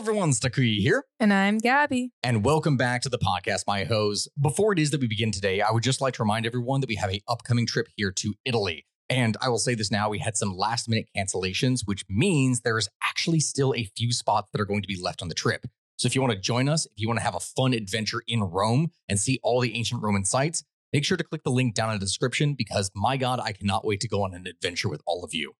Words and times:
Hello, 0.00 0.12
everyone. 0.12 0.30
Sakuya 0.30 0.78
here, 0.78 1.04
And 1.20 1.30
I'm 1.30 1.58
Gabby. 1.58 2.12
and 2.22 2.42
welcome 2.42 2.78
back 2.78 3.02
to 3.02 3.10
the 3.10 3.18
podcast, 3.18 3.64
my 3.66 3.84
hoes. 3.84 4.28
Before 4.40 4.72
it 4.72 4.78
is 4.78 4.92
that 4.92 5.00
we 5.02 5.06
begin 5.06 5.30
today, 5.30 5.60
I 5.60 5.70
would 5.72 5.82
just 5.82 6.00
like 6.00 6.14
to 6.14 6.22
remind 6.22 6.46
everyone 6.46 6.80
that 6.80 6.88
we 6.88 6.94
have 6.94 7.12
a 7.12 7.20
upcoming 7.28 7.66
trip 7.66 7.86
here 7.96 8.10
to 8.10 8.32
Italy. 8.46 8.86
And 9.10 9.36
I 9.42 9.50
will 9.50 9.58
say 9.58 9.74
this 9.74 9.90
now, 9.90 10.08
we 10.08 10.18
had 10.18 10.38
some 10.38 10.56
last 10.56 10.88
minute 10.88 11.10
cancellations, 11.14 11.82
which 11.84 12.06
means 12.08 12.62
there 12.62 12.78
is 12.78 12.88
actually 13.04 13.40
still 13.40 13.74
a 13.74 13.90
few 13.94 14.10
spots 14.10 14.48
that 14.52 14.60
are 14.62 14.64
going 14.64 14.80
to 14.80 14.88
be 14.88 14.98
left 14.98 15.20
on 15.20 15.28
the 15.28 15.34
trip. 15.34 15.66
So 15.98 16.06
if 16.06 16.14
you 16.14 16.22
want 16.22 16.32
to 16.32 16.40
join 16.40 16.66
us, 16.70 16.86
if 16.86 16.92
you 16.96 17.06
want 17.06 17.18
to 17.18 17.24
have 17.24 17.34
a 17.34 17.40
fun 17.40 17.74
adventure 17.74 18.22
in 18.26 18.40
Rome 18.40 18.92
and 19.06 19.20
see 19.20 19.38
all 19.42 19.60
the 19.60 19.76
ancient 19.76 20.02
Roman 20.02 20.24
sites, 20.24 20.64
make 20.94 21.04
sure 21.04 21.18
to 21.18 21.24
click 21.24 21.42
the 21.44 21.50
link 21.50 21.74
down 21.74 21.92
in 21.92 21.98
the 21.98 22.06
description 22.06 22.54
because 22.54 22.90
my 22.94 23.18
God, 23.18 23.38
I 23.38 23.52
cannot 23.52 23.84
wait 23.84 24.00
to 24.00 24.08
go 24.08 24.22
on 24.24 24.32
an 24.32 24.46
adventure 24.46 24.88
with 24.88 25.02
all 25.06 25.24
of 25.24 25.34
you. 25.34 25.52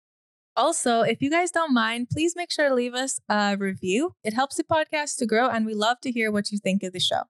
Also, 0.56 1.02
if 1.02 1.22
you 1.22 1.30
guys 1.30 1.50
don't 1.50 1.72
mind, 1.72 2.08
please 2.10 2.34
make 2.36 2.50
sure 2.50 2.68
to 2.68 2.74
leave 2.74 2.94
us 2.94 3.20
a 3.28 3.56
review. 3.56 4.14
It 4.24 4.34
helps 4.34 4.56
the 4.56 4.64
podcast 4.64 5.16
to 5.18 5.26
grow, 5.26 5.48
and 5.48 5.64
we 5.64 5.74
love 5.74 6.00
to 6.02 6.10
hear 6.10 6.30
what 6.30 6.50
you 6.50 6.58
think 6.58 6.82
of 6.82 6.92
the 6.92 7.00
show. 7.00 7.22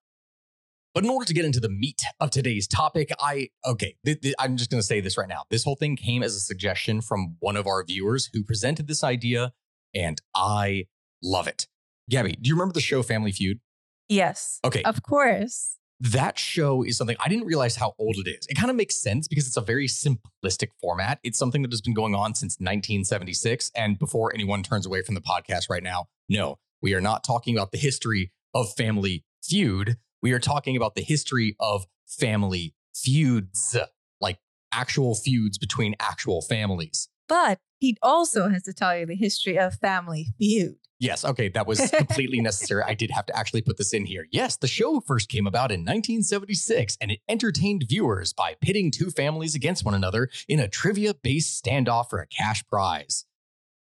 But 0.95 1.05
in 1.05 1.11
order 1.11 1.25
to 1.27 1.35
get 1.35 1.45
into 1.45 1.61
the 1.61 1.69
meat 1.69 2.03
of 2.19 2.31
today's 2.31 2.67
topic, 2.67 3.11
I, 3.21 3.51
okay, 3.65 3.95
th- 4.05 4.21
th- 4.21 4.35
I'm 4.41 4.57
just 4.57 4.71
going 4.71 4.81
to 4.81 4.87
say 4.87 5.01
this 5.01 5.17
right 5.17 5.29
now. 5.29 5.45
This 5.49 5.63
whole 5.63 5.77
thing 5.77 5.95
came 5.95 6.23
as 6.23 6.35
a 6.35 6.41
suggestion 6.41 7.01
from 7.01 7.37
one 7.39 7.57
of 7.57 7.67
our 7.67 7.85
viewers 7.85 8.29
who 8.33 8.43
presented 8.43 8.89
this 8.89 9.05
idea, 9.05 9.53
and 9.95 10.21
I 10.35 10.87
love 11.23 11.47
it. 11.47 11.69
Gabby, 12.09 12.33
do 12.41 12.49
you 12.49 12.55
remember 12.57 12.73
the 12.73 12.81
show 12.81 13.05
Family 13.05 13.31
Feud? 13.31 13.61
Yes. 14.09 14.59
Okay, 14.65 14.83
Of 14.83 15.03
course. 15.05 15.77
That 16.01 16.39
show 16.39 16.83
is 16.83 16.97
something 16.97 17.17
I 17.21 17.29
didn't 17.29 17.47
realize 17.47 17.77
how 17.77 17.95
old 17.99 18.17
it 18.17 18.29
is. 18.29 18.47
It 18.49 18.55
kind 18.55 18.71
of 18.71 18.77
makes 18.77 18.97
sense 18.97 19.29
because 19.29 19.47
it's 19.47 19.57
a 19.57 19.61
very 19.61 19.87
simplistic 19.87 20.69
format. 20.81 21.19
It's 21.23 21.39
something 21.39 21.63
that 21.63 21.71
has 21.71 21.83
been 21.83 21.95
going 21.95 22.15
on 22.15 22.35
since 22.35 22.55
1976. 22.59 23.71
And 23.77 23.99
before 23.99 24.33
anyone 24.35 24.63
turns 24.63 24.87
away 24.87 25.03
from 25.03 25.15
the 25.15 25.21
podcast 25.21 25.69
right 25.69 25.83
now, 25.83 26.07
no, 26.29 26.59
we 26.81 26.95
are 26.95 27.01
not 27.01 27.23
talking 27.23 27.57
about 27.57 27.73
the 27.73 27.79
history 27.79 28.33
of 28.55 28.73
Family 28.75 29.25
Feud. 29.43 29.97
We 30.23 30.33
are 30.33 30.39
talking 30.39 30.77
about 30.77 30.95
the 30.95 31.03
history 31.03 31.55
of 31.61 31.85
family 32.07 32.75
feuds, 32.95 33.77
like 34.21 34.39
actual 34.73 35.15
feuds 35.15 35.59
between 35.59 35.95
actual 36.01 36.41
families. 36.41 37.09
But 37.29 37.59
he 37.79 37.97
also 38.03 38.49
has 38.49 38.63
to 38.65 38.73
tell 38.73 38.97
you 38.97 39.07
the 39.07 39.17
history 39.17 39.59
of 39.59 39.75
Family 39.75 40.29
Feud. 40.39 40.77
Yes, 41.01 41.25
okay, 41.25 41.49
that 41.49 41.67
was 41.67 41.91
completely 41.97 42.41
necessary. 42.41 42.83
I 42.87 42.95
did 42.95 43.11
have 43.11 43.25
to 43.27 43.37
actually 43.37 43.63
put 43.63 43.79
this 43.79 43.95
in 43.95 44.05
here. 44.05 44.27
Yes, 44.31 44.57
the 44.57 44.69
show 44.69 45.01
first 45.01 45.31
came 45.31 45.47
about 45.47 45.73
in 45.73 45.81
1976 45.81 46.99
and 47.01 47.11
it 47.11 47.21
entertained 47.29 47.87
viewers 47.89 48.35
by 48.35 48.55
pitting 48.61 48.91
two 48.91 49.11
families 49.11 49.55
against 49.55 49.85
one 49.85 49.95
another 49.95 50.29
in 50.47 50.61
a 50.61 50.69
trivia 50.69 51.15
based 51.15 51.65
standoff 51.65 52.11
for 52.11 52.21
a 52.21 52.27
cash 52.27 52.63
prize. 52.69 53.25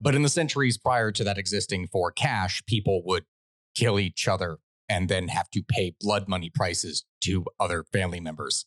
But 0.01 0.15
in 0.15 0.23
the 0.23 0.31
centuries 0.31 0.79
prior 0.79 1.13
to 1.13 1.23
that 1.23 1.39
existing 1.39 1.87
for 1.87 2.11
cash, 2.11 2.65
people 2.67 3.03
would 3.05 3.25
kill 3.77 4.01
each 4.01 4.27
other 4.27 4.59
and 4.89 5.09
then 5.09 5.29
have 5.29 5.51
to 5.51 5.63
pay 5.63 5.95
blood 6.01 6.29
money 6.29 6.51
prices 6.51 7.05
to 7.25 7.45
other 7.61 7.85
family 7.93 8.21
members. 8.21 8.67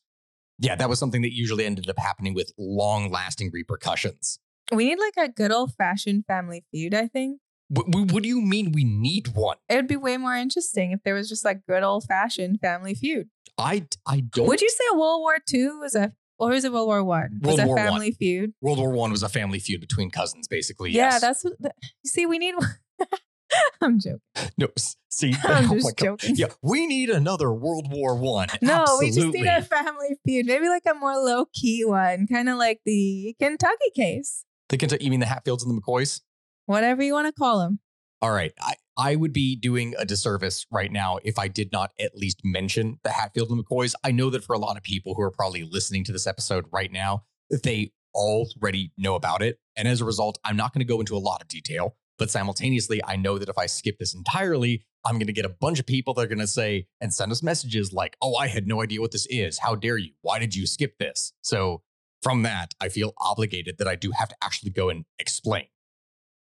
Yeah, 0.59 0.75
that 0.75 0.87
was 0.87 0.99
something 0.99 1.23
that 1.23 1.33
usually 1.33 1.65
ended 1.65 1.89
up 1.89 1.99
happening 1.99 2.33
with 2.33 2.53
long 2.57 3.11
lasting 3.11 3.49
repercussions. 3.51 4.39
We 4.71 4.85
need 4.85 4.99
like 4.99 5.29
a 5.29 5.31
good 5.31 5.51
old 5.51 5.73
fashioned 5.73 6.25
Family 6.25 6.63
Feud, 6.71 6.93
I 6.93 7.07
think. 7.07 7.39
What, 7.69 7.87
what 7.89 8.23
do 8.23 8.29
you 8.29 8.41
mean 8.41 8.71
we 8.71 8.83
need 8.83 9.29
one? 9.29 9.57
It 9.69 9.75
would 9.75 9.87
be 9.87 9.95
way 9.95 10.17
more 10.17 10.35
interesting 10.35 10.91
if 10.91 11.01
there 11.03 11.15
was 11.15 11.27
just 11.27 11.43
like 11.43 11.65
good 11.65 11.83
old 11.83 12.03
fashioned 12.03 12.59
Family 12.61 12.93
Feud. 12.93 13.29
I, 13.57 13.87
I 14.05 14.21
don't. 14.21 14.47
Would 14.47 14.61
you 14.61 14.69
say 14.69 14.83
World 14.93 15.21
War 15.21 15.37
II 15.51 15.67
was 15.79 15.95
a, 15.95 16.13
or 16.37 16.49
was 16.49 16.63
it 16.65 16.71
World 16.71 16.87
War 16.87 17.03
One? 17.03 17.39
Was 17.41 17.57
World 17.57 17.59
a 17.59 17.65
War 17.67 17.75
One. 17.75 17.85
Family 17.85 18.11
Feud? 18.11 18.53
World 18.61 18.77
War 18.77 18.91
One 18.91 19.11
was 19.11 19.23
a 19.23 19.29
family 19.29 19.59
feud 19.59 19.81
between 19.81 20.11
cousins, 20.11 20.47
basically. 20.47 20.91
Yeah, 20.91 21.11
yes. 21.11 21.21
that's 21.21 21.43
what. 21.43 21.53
The, 21.59 21.71
you 22.03 22.09
see, 22.09 22.25
we 22.25 22.37
need. 22.37 22.55
I'm 23.81 23.99
joking. 23.99 24.19
no. 24.57 24.67
See, 25.09 25.33
I'm 25.43 25.71
oh 25.71 25.75
just 25.75 25.97
joking. 25.97 26.35
Yeah, 26.35 26.47
we 26.61 26.85
need 26.87 27.09
another 27.09 27.51
World 27.51 27.87
War 27.89 28.15
One. 28.15 28.49
No, 28.61 28.97
we 28.99 29.11
just 29.11 29.33
need 29.33 29.47
a 29.47 29.61
family 29.61 30.17
feud. 30.25 30.45
Maybe 30.45 30.67
like 30.67 30.83
a 30.89 30.93
more 30.93 31.15
low 31.15 31.45
key 31.53 31.85
one, 31.85 32.27
kind 32.27 32.49
of 32.49 32.57
like 32.57 32.81
the 32.85 33.35
Kentucky 33.39 33.91
case. 33.95 34.43
The 34.69 34.77
Kentucky, 34.77 35.05
you 35.05 35.11
mean 35.11 35.19
the 35.19 35.27
Hatfields 35.27 35.63
and 35.63 35.75
the 35.75 35.81
McCoys? 35.81 36.21
Whatever 36.65 37.03
you 37.03 37.13
want 37.13 37.27
to 37.27 37.33
call 37.33 37.59
them. 37.59 37.79
All 38.21 38.31
right, 38.31 38.53
I 38.59 38.75
I 38.97 39.15
would 39.15 39.33
be 39.33 39.55
doing 39.55 39.93
a 39.97 40.05
disservice 40.05 40.65
right 40.71 40.91
now 40.91 41.19
if 41.23 41.37
I 41.37 41.47
did 41.47 41.71
not 41.71 41.91
at 41.99 42.15
least 42.15 42.41
mention 42.43 42.99
the 43.03 43.11
Hatfield 43.11 43.49
and 43.51 43.63
McCoys. 43.63 43.93
I 44.03 44.11
know 44.11 44.29
that 44.29 44.43
for 44.43 44.53
a 44.53 44.59
lot 44.59 44.77
of 44.77 44.83
people 44.83 45.15
who 45.15 45.21
are 45.21 45.31
probably 45.31 45.63
listening 45.63 46.03
to 46.05 46.11
this 46.11 46.25
episode 46.25 46.65
right 46.71 46.91
now, 46.91 47.23
they 47.63 47.91
already 48.13 48.93
know 48.97 49.15
about 49.15 49.41
it, 49.41 49.59
and 49.75 49.87
as 49.87 50.01
a 50.01 50.05
result, 50.05 50.39
I'm 50.43 50.55
not 50.55 50.73
going 50.73 50.79
to 50.79 50.91
go 50.91 50.99
into 50.99 51.15
a 51.15 51.19
lot 51.19 51.41
of 51.41 51.47
detail. 51.47 51.95
But 52.17 52.31
simultaneously, 52.31 53.01
I 53.03 53.17
know 53.17 53.37
that 53.37 53.49
if 53.49 53.57
I 53.57 53.65
skip 53.65 53.99
this 53.99 54.15
entirely, 54.15 54.85
I'm 55.03 55.15
going 55.15 55.27
to 55.27 55.33
get 55.33 55.43
a 55.43 55.49
bunch 55.49 55.79
of 55.81 55.85
people 55.85 56.13
that 56.13 56.21
are 56.21 56.27
going 56.27 56.39
to 56.39 56.47
say 56.47 56.87
and 57.01 57.13
send 57.13 57.31
us 57.31 57.43
messages 57.43 57.91
like, 57.91 58.15
"Oh, 58.21 58.35
I 58.35 58.47
had 58.47 58.67
no 58.67 58.81
idea 58.81 59.01
what 59.01 59.11
this 59.11 59.27
is. 59.29 59.59
How 59.59 59.75
dare 59.75 59.97
you? 59.97 60.13
Why 60.21 60.39
did 60.39 60.55
you 60.55 60.65
skip 60.65 60.97
this?" 60.97 61.33
So 61.41 61.83
from 62.23 62.43
that, 62.43 62.73
I 62.79 62.87
feel 62.87 63.13
obligated 63.19 63.77
that 63.77 63.87
I 63.87 63.95
do 63.95 64.11
have 64.11 64.29
to 64.29 64.35
actually 64.41 64.71
go 64.71 64.89
and 64.89 65.03
explain. 65.19 65.65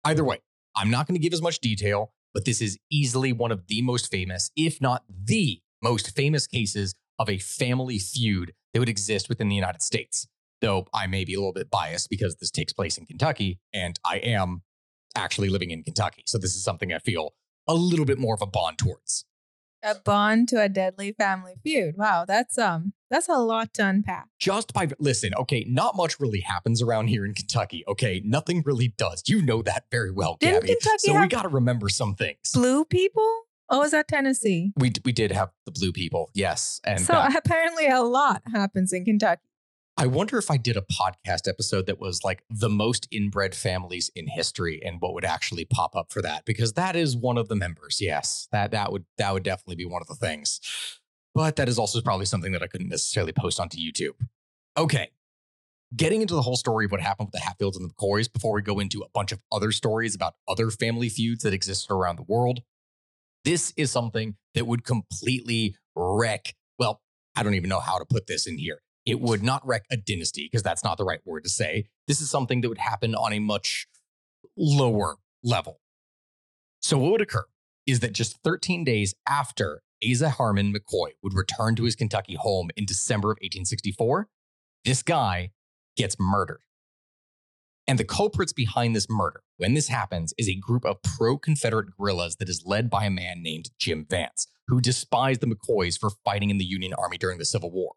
Either 0.05 0.25
way, 0.25 0.39
I'm 0.77 0.91
not 0.91 1.07
going 1.07 1.15
to 1.15 1.23
give 1.23 1.33
as 1.33 1.41
much 1.41 1.61
detail, 1.61 2.13
but 2.35 2.45
this 2.45 2.61
is 2.61 2.79
easily 2.91 3.33
one 3.33 3.51
of 3.51 3.67
the 3.69 3.81
most 3.81 4.11
famous, 4.11 4.51
if 4.55 4.81
not 4.81 5.05
the 5.09 5.61
most 5.83 6.15
famous 6.15 6.47
cases 6.47 6.95
of 7.19 7.31
a 7.31 7.39
family 7.39 7.99
feud 7.99 8.53
that 8.73 8.81
would 8.81 8.89
exist 8.89 9.29
within 9.29 9.49
the 9.49 9.55
United 9.55 9.83
States. 9.83 10.27
Though 10.61 10.87
I 10.93 11.07
may 11.07 11.25
be 11.25 11.35
a 11.35 11.39
little 11.39 11.53
bit 11.53 11.71
biased 11.71 12.11
because 12.11 12.37
this 12.37 12.51
takes 12.51 12.73
place 12.73 12.99
in 12.99 13.07
Kentucky 13.07 13.61
and 13.73 13.99
I 14.05 14.17
am 14.17 14.63
actually 15.15 15.49
living 15.49 15.71
in 15.71 15.83
Kentucky. 15.83 16.23
So 16.27 16.39
this 16.39 16.55
is 16.55 16.65
something 16.65 16.93
I 16.93 16.99
feel 16.99 17.35
a 17.67 17.75
little 17.75 18.05
bit 18.05 18.19
more 18.19 18.35
of 18.35 18.43
a 18.43 18.47
bond 18.47 18.79
towards. 18.79 19.25
A 19.85 19.95
bond 19.97 20.49
to 20.49 20.63
a 20.63 20.69
deadly 20.69 21.13
family 21.13 21.57
feud. 21.63 21.97
Wow, 21.99 22.25
that's 22.27 22.57
um, 22.57 22.95
that's 23.11 23.29
a 23.29 23.35
lot 23.35 23.75
to 23.75 23.87
unpack. 23.87 24.29
Just 24.39 24.73
by 24.73 24.89
listen, 24.99 25.35
okay, 25.35 25.67
not 25.69 25.95
much 25.95 26.19
really 26.19 26.41
happens 26.41 26.81
around 26.81 27.09
here 27.09 27.27
in 27.27 27.35
Kentucky. 27.35 27.85
Okay, 27.87 28.23
nothing 28.25 28.63
really 28.65 28.95
does. 28.97 29.23
You 29.27 29.43
know 29.43 29.61
that 29.63 29.85
very 29.91 30.11
well, 30.11 30.39
Didn't 30.41 30.63
Gabby. 30.63 30.69
Kentucky 30.69 30.99
so 30.99 31.21
we 31.21 31.29
got 31.29 31.43
to 31.43 31.49
remember 31.49 31.91
some 31.91 32.15
things. 32.15 32.53
blue 32.55 32.87
people? 32.87 33.43
Oh, 33.69 33.83
is 33.83 33.91
that 33.91 34.09
Tennessee? 34.09 34.73
We 34.77 34.93
we 35.05 35.13
did 35.13 35.33
have 35.33 35.51
the 35.67 35.73
blue 35.73 35.93
people, 35.93 36.31
yes, 36.33 36.81
and 36.85 37.01
so 37.01 37.13
uh, 37.13 37.31
apparently 37.37 37.87
a 37.87 38.01
lot 38.01 38.43
happens 38.55 38.93
in 38.93 39.05
Kentucky. 39.05 39.43
I 39.97 40.07
wonder 40.07 40.39
if 40.39 40.51
I 40.51 40.57
did 40.57 40.77
a 40.77 40.83
podcast 40.83 41.49
episode 41.49 41.87
that 41.87 42.01
was 42.01 42.25
like 42.25 42.43
the 42.51 42.69
most 42.69 43.07
inbred 43.13 43.55
families 43.55 44.11
in 44.17 44.27
history 44.27 44.81
and 44.85 45.01
what 45.01 45.15
would 45.15 45.25
actually 45.25 45.65
pop 45.65 45.95
up 45.95 46.13
for 46.13 46.21
that 46.23 46.45
because 46.45 46.73
that 46.73 46.97
is 46.97 47.17
one 47.17 47.39
of 47.39 47.47
the 47.47 47.55
members. 47.55 48.01
Yes, 48.01 48.49
that 48.51 48.73
that 48.73 48.91
would 48.91 49.05
that 49.19 49.33
would 49.33 49.45
definitely 49.45 49.77
be 49.77 49.85
one 49.85 50.03
of 50.03 50.09
the 50.09 50.17
things. 50.17 50.61
But 51.33 51.57
that 51.57 51.69
is 51.69 51.79
also 51.79 52.01
probably 52.01 52.27
something 52.27 52.53
that 52.53 52.63
I 52.63 52.67
couldn't 52.67 52.89
necessarily 52.89 53.33
post 53.33 53.61
onto 53.61 53.79
YouTube. 53.79 54.15
Okay. 54.77 55.11
Getting 55.95 56.23
into 56.23 56.35
the 56.35 56.43
whole 56.43 56.57
story 56.57 56.87
of 56.87 56.91
what 56.91 57.01
happened 57.01 57.29
with 57.29 57.41
the 57.41 57.47
Hatfields 57.47 57.77
and 57.77 57.89
the 57.89 57.95
McCoys 57.95 58.33
before 58.33 58.53
we 58.53 58.63
go 58.63 58.81
into 58.81 59.01
a 59.01 59.09
bunch 59.15 59.31
of 59.31 59.41
other 59.53 59.71
stories 59.71 60.17
about 60.17 60.35
other 60.49 60.71
family 60.71 61.09
feuds 61.09 61.45
that 61.45 61.55
exist 61.55 61.89
around 61.89 62.17
the 62.17 62.25
world. 62.25 62.63
This 63.45 63.73
is 63.77 63.93
something 63.93 64.35
that 64.55 64.67
would 64.67 64.85
completely 64.85 65.77
wreck, 65.95 66.55
well, 66.81 67.01
I 67.37 67.45
don't 67.45 67.55
even 67.55 67.69
know 67.69 67.79
how 67.79 67.99
to 67.99 68.05
put 68.05 68.27
this 68.27 68.47
in 68.49 68.59
here 68.59 68.81
It 69.07 69.21
would 69.21 69.43
not 69.43 69.67
wreck 69.67 69.85
a 69.91 69.97
dynasty 69.97 70.45
because 70.45 70.63
that's 70.63 70.83
not 70.85 70.97
the 70.97 71.05
right 71.05 71.21
word 71.25 71.45
to 71.45 71.51
say. 71.51 71.87
This 72.09 72.21
is 72.21 72.31
something 72.31 72.61
that 72.63 72.69
would 72.69 72.79
happen 72.79 73.15
on 73.15 73.33
a 73.33 73.39
much 73.39 73.87
lower 74.57 75.17
level. 75.43 75.81
So, 76.81 76.99
what 76.99 77.13
would 77.13 77.21
occur 77.21 77.45
is 77.87 78.01
that 78.01 78.13
just 78.13 78.39
13 78.43 78.85
days 78.85 79.15
after 79.29 79.83
Asa 80.09 80.31
Harmon 80.31 80.73
McCoy 80.73 81.11
would 81.23 81.35
return 81.35 81.77
to 81.77 81.85
his 81.85 81.97
Kentucky 81.97 82.35
home 82.35 82.71
in 82.77 82.87
December 82.87 83.29
of 83.29 83.37
1864, 83.37 84.29
this 84.85 85.03
guy 85.03 85.51
gets 85.97 86.17
murdered. 86.19 86.61
And 87.87 87.99
the 87.99 88.05
culprits 88.05 88.53
behind 88.53 88.97
this 88.97 89.09
murder, 89.11 89.43
when 89.59 89.75
this 89.75 89.89
happens, 89.89 90.33
is 90.39 90.49
a 90.49 90.55
group 90.55 90.87
of 90.87 91.03
pro 91.03 91.37
Confederate 91.37 91.97
guerrillas 91.97 92.37
that 92.37 92.49
is 92.49 92.65
led 92.65 92.89
by 92.89 93.05
a 93.05 93.11
man 93.11 93.43
named 93.43 93.71
Jim 93.79 94.07
Vance, 94.09 94.47
who 94.69 94.81
despised 94.81 95.41
the 95.41 95.47
McCoys 95.47 95.99
for 95.99 96.11
fighting 96.25 96.49
in 96.49 96.59
the 96.59 96.65
Union 96.65 96.95
Army 96.95 97.19
during 97.19 97.39
the 97.39 97.45
Civil 97.45 97.71
War. 97.71 97.93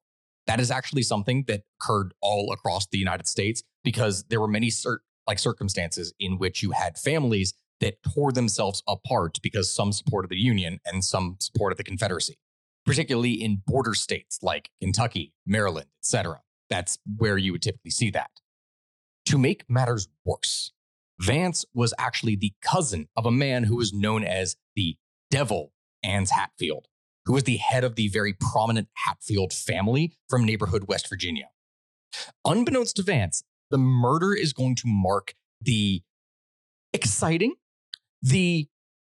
That 0.48 0.60
is 0.60 0.72
actually 0.72 1.04
something 1.04 1.44
that 1.48 1.64
occurred 1.80 2.14
all 2.22 2.52
across 2.52 2.88
the 2.88 2.98
United 2.98 3.28
States 3.28 3.64
because 3.84 4.24
there 4.30 4.40
were 4.40 4.48
many 4.48 4.70
cir- 4.70 5.02
like 5.28 5.40
circumstances 5.40 6.14
in 6.20 6.38
which 6.38 6.64
you 6.64 6.72
had 6.72 6.98
families 6.98 7.54
that 7.80 8.02
tore 8.02 8.32
themselves 8.32 8.82
apart 8.88 9.40
because 9.44 9.72
some 9.72 9.92
supported 9.92 10.30
the 10.30 10.38
Union 10.38 10.80
and 10.86 11.04
some 11.04 11.36
supported 11.40 11.78
the 11.78 11.84
Confederacy, 11.84 12.40
particularly 12.86 13.34
in 13.34 13.62
border 13.68 13.94
states 13.94 14.40
like 14.42 14.70
Kentucky, 14.82 15.34
Maryland, 15.46 15.88
etc. 16.02 16.42
That's 16.70 16.98
where 17.18 17.38
you 17.38 17.52
would 17.52 17.62
typically 17.62 17.92
see 17.92 18.10
that. 18.12 18.32
To 19.26 19.38
make 19.38 19.70
matters 19.70 20.08
worse, 20.26 20.72
Vance 21.20 21.66
was 21.74 21.94
actually 21.98 22.36
the 22.36 22.54
cousin 22.62 23.10
of 23.16 23.26
a 23.26 23.32
man 23.32 23.64
who 23.66 23.76
was 23.76 23.92
known 23.94 24.24
as 24.24 24.56
the 24.76 24.96
Devil 25.30 25.74
Anse 26.04 26.32
Hatfield, 26.32 26.88
who 27.28 27.34
was 27.34 27.44
the 27.44 27.58
head 27.58 27.84
of 27.84 27.96
the 27.96 28.08
very 28.08 28.34
prominent 28.34 28.88
Hatfield 29.06 29.54
family 29.54 30.14
from 30.30 30.46
neighborhood 30.46 30.86
West 30.88 31.10
Virginia. 31.10 31.50
Unbeknownst 32.46 32.96
to 32.96 33.04
Vance, 33.04 33.44
the 33.70 33.78
murder 33.78 34.34
is 34.34 34.54
going 34.54 34.76
to 34.76 34.84
mark 34.88 35.36
the 35.62 36.02
exciting, 36.94 37.56
the 38.22 38.68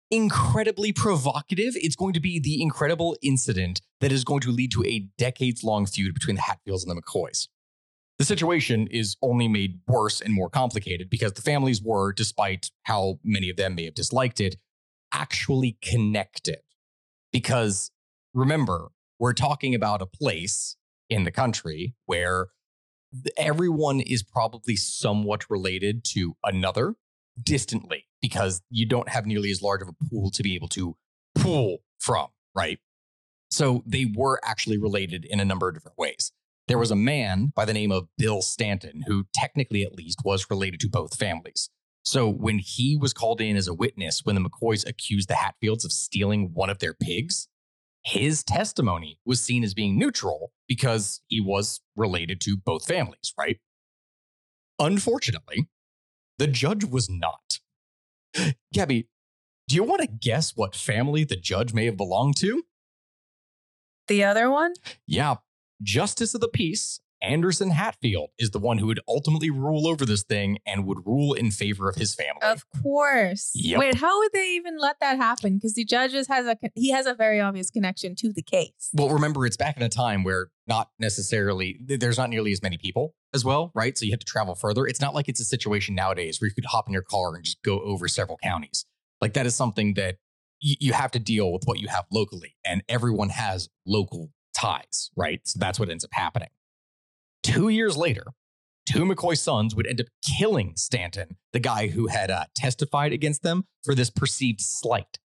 incredibly 0.10 0.94
provocative. 0.94 1.74
It's 1.76 1.98
going 1.98 2.14
to 2.14 2.22
be 2.22 2.40
the 2.40 2.62
incredible 2.62 3.18
incident 3.22 3.82
that 4.00 4.12
is 4.12 4.24
going 4.24 4.40
to 4.42 4.52
lead 4.52 4.72
to 4.72 4.84
a 4.86 5.08
decades 5.18 5.64
long 5.64 5.86
feud 5.86 6.14
between 6.14 6.38
the 6.38 6.42
Hatfields 6.44 6.86
and 6.86 6.96
the 6.96 7.02
McCoys. 7.02 7.50
The 8.18 8.26
situation 8.26 8.88
is 8.88 9.18
only 9.22 9.48
made 9.48 9.80
worse 9.86 10.22
and 10.22 10.34
more 10.34 10.50
complicated 10.50 11.10
because 11.10 11.34
the 11.34 11.42
families 11.42 11.84
were, 11.84 12.14
despite 12.14 12.72
how 12.84 13.20
many 13.24 13.50
of 13.50 13.58
them 13.58 13.76
may 13.76 13.86
have 13.86 13.94
disliked 13.94 14.40
it, 14.40 14.56
actually 15.14 15.78
connected. 15.82 16.60
Because 17.32 17.92
remember, 18.38 18.90
we're 19.20 19.34
talking 19.34 19.74
about 19.74 20.02
a 20.02 20.06
place 20.06 20.78
in 21.10 21.24
the 21.24 21.32
country 21.32 21.96
where 22.06 22.48
everyone 23.36 24.00
is 24.00 24.22
probably 24.22 24.76
somewhat 24.76 25.50
related 25.50 26.04
to 26.04 26.36
another 26.44 26.96
distantly 27.42 28.06
because 28.22 28.62
you 28.70 28.86
don't 28.86 29.10
have 29.10 29.26
nearly 29.26 29.50
as 29.50 29.62
large 29.62 29.82
of 29.82 29.88
a 29.88 30.10
pool 30.10 30.30
to 30.32 30.44
be 30.44 30.54
able 30.56 30.68
to 30.68 30.96
pull 31.36 31.80
from, 32.00 32.28
right? 32.56 32.80
So 33.50 33.84
they 33.88 34.06
were 34.14 34.40
actually 34.44 34.78
related 34.78 35.26
in 35.26 35.40
a 35.40 35.46
number 35.46 35.68
of 35.68 35.76
different 35.76 35.98
ways. 35.98 36.32
There 36.68 36.78
was 36.78 36.92
a 36.92 36.96
man 36.96 37.54
by 37.56 37.66
the 37.66 37.74
name 37.74 37.92
of 37.92 38.08
Bill 38.18 38.42
Staton 38.42 39.04
who, 39.08 39.26
technically 39.34 39.84
at 39.84 39.96
least, 39.96 40.20
was 40.26 40.50
related 40.50 40.80
to 40.82 40.90
both 40.90 41.16
families. 41.16 41.70
So 42.04 42.30
when 42.30 42.60
he 42.60 42.98
was 42.98 43.14
called 43.14 43.42
in 43.42 43.56
as 43.56 43.68
a 43.68 43.74
witness 43.74 44.22
when 44.24 44.36
the 44.36 44.42
McCoys 44.42 44.88
accused 44.88 45.30
the 45.30 45.36
Hatfields 45.36 45.86
of 45.86 45.92
stealing 45.92 46.52
one 46.54 46.70
of 46.70 46.80
their 46.80 46.94
pigs, 46.94 47.48
his 48.08 48.42
testimony 48.42 49.20
was 49.26 49.42
seen 49.42 49.66
as 49.66 49.74
being 49.74 50.00
neutral 50.00 50.54
because 50.66 51.20
he 51.28 51.42
was 51.42 51.82
related 51.98 52.40
to 52.40 52.56
both 52.56 52.86
families, 52.86 53.34
right? 53.38 53.58
Unfortunately, 54.80 55.68
the 56.38 56.48
judge 56.48 56.86
was 56.86 57.10
not. 57.10 57.60
Gabby, 58.74 59.10
do 59.68 59.76
you 59.76 59.84
want 59.84 60.02
to 60.04 60.08
guess 60.08 60.56
what 60.56 60.74
family 60.74 61.26
the 61.26 61.36
judge 61.36 61.74
may 61.74 61.84
have 61.84 61.98
belonged 61.98 62.38
to? 62.38 62.64
The 64.08 64.24
other 64.24 64.50
one? 64.50 64.76
Yeah, 65.06 65.36
Justice 65.84 66.34
of 66.34 66.40
the 66.40 66.48
Peace, 66.48 67.02
Anderson 67.22 67.72
Hatfield, 67.72 68.30
is 68.38 68.52
the 68.52 68.60
one 68.60 68.78
who 68.78 68.88
would 68.88 69.00
ultimately 69.08 69.50
rule 69.50 69.88
over 69.88 70.06
this 70.06 70.24
thing 70.24 70.60
and 70.66 70.86
would 70.86 71.00
rule 71.06 71.34
in 71.34 71.52
favor 71.52 71.90
of 71.90 71.96
his 71.96 72.14
family. 72.14 72.42
Of 72.42 72.64
course. 72.82 73.52
Yep. 73.56 73.80
Wait, 73.80 73.96
how 73.96 74.20
would 74.20 74.32
they 74.34 74.52
even 74.52 74.78
let 74.78 75.00
that 75.00 75.18
happen? 75.18 75.56
Because 75.56 75.74
the 75.74 75.86
judges 75.86 76.28
has 76.28 76.46
a 76.46 76.58
he 76.76 76.92
has 76.92 77.06
a 77.06 77.14
very 77.14 77.40
obvious 77.40 77.72
connection 77.72 78.16
to 78.16 78.32
the 78.32 78.44
case. 78.44 78.90
well, 78.94 79.10
remember, 79.10 79.46
it's 79.46 79.58
back 79.58 79.78
in 79.78 79.84
a 79.84 79.90
time 79.90 80.24
where 80.24 80.50
not 80.68 80.92
necessarily, 81.00 81.80
there's 81.84 82.18
not 82.18 82.30
nearly 82.30 82.52
as 82.52 82.62
many 82.62 82.78
people 82.78 83.16
as 83.34 83.46
well, 83.46 83.72
right? 83.74 83.98
So 83.98 84.06
you 84.06 84.12
have 84.12 84.20
to 84.20 84.26
travel 84.26 84.54
further. 84.54 84.86
It's 84.86 85.02
not 85.02 85.16
like 85.16 85.28
it's 85.30 85.40
a 85.40 85.46
situation 85.46 85.96
nowadays 85.96 86.40
where 86.42 86.48
you 86.50 86.54
could 86.54 86.66
hop 86.66 86.88
in 86.88 86.94
your 86.94 87.04
car 87.04 87.36
and 87.36 87.44
just 87.44 87.62
go 87.64 87.80
over 87.80 88.08
several 88.08 88.38
counties. 88.44 88.86
Like 89.22 89.34
that 89.34 89.46
is 89.46 89.56
something 89.56 89.96
that 89.96 90.18
you 90.60 90.94
have 90.94 91.12
to 91.12 91.20
deal 91.20 91.52
with 91.54 91.64
what 91.66 91.80
you 91.80 91.88
have 91.88 92.06
locally, 92.12 92.56
and 92.66 92.84
everyone 92.90 93.30
has 93.30 93.70
local 93.86 94.32
ties, 94.56 95.12
right? 95.16 95.40
So 95.46 95.60
that's 95.60 95.80
what 95.80 95.90
ends 95.90 96.04
up 96.04 96.10
happening. 96.14 96.50
Two 97.48 97.70
years 97.70 97.96
later, 97.96 98.26
two 98.86 99.06
McCoy 99.06 99.38
sons 99.38 99.74
would 99.74 99.88
end 99.88 100.02
up 100.02 100.08
killing 100.22 100.74
Staton, 100.76 101.38
the 101.54 101.62
guy 101.62 101.88
who 101.88 102.08
had 102.08 102.30
uh, 102.30 102.44
testified 102.54 103.14
against 103.14 103.42
them 103.42 103.64
for 103.86 103.96
this 103.96 104.10
perceived 104.10 104.60
slight. 104.60 105.18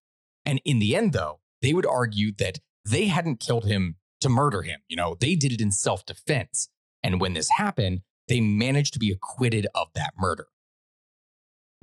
And 0.47 0.61
in 0.65 0.79
the 0.79 0.95
end, 0.95 1.15
though, 1.15 1.41
they 1.63 1.75
would 1.75 1.85
argue 1.85 2.31
that 2.39 2.61
they 2.89 3.07
hadn't 3.07 3.41
killed 3.41 3.65
him 3.65 3.97
to 4.21 4.29
murder 4.29 4.63
him. 4.63 4.83
You 4.87 4.97
know, 4.97 5.17
they 5.19 5.35
did 5.35 5.51
it 5.51 5.61
in 5.61 5.73
self 5.73 6.07
defense. 6.07 6.69
And 7.03 7.21
when 7.21 7.35
this 7.35 7.51
happened, 7.57 8.03
they 8.29 8.41
managed 8.41 8.93
to 8.93 9.01
be 9.01 9.11
acquitted 9.11 9.67
of 9.75 9.89
that 9.97 10.13
murder. 10.17 10.47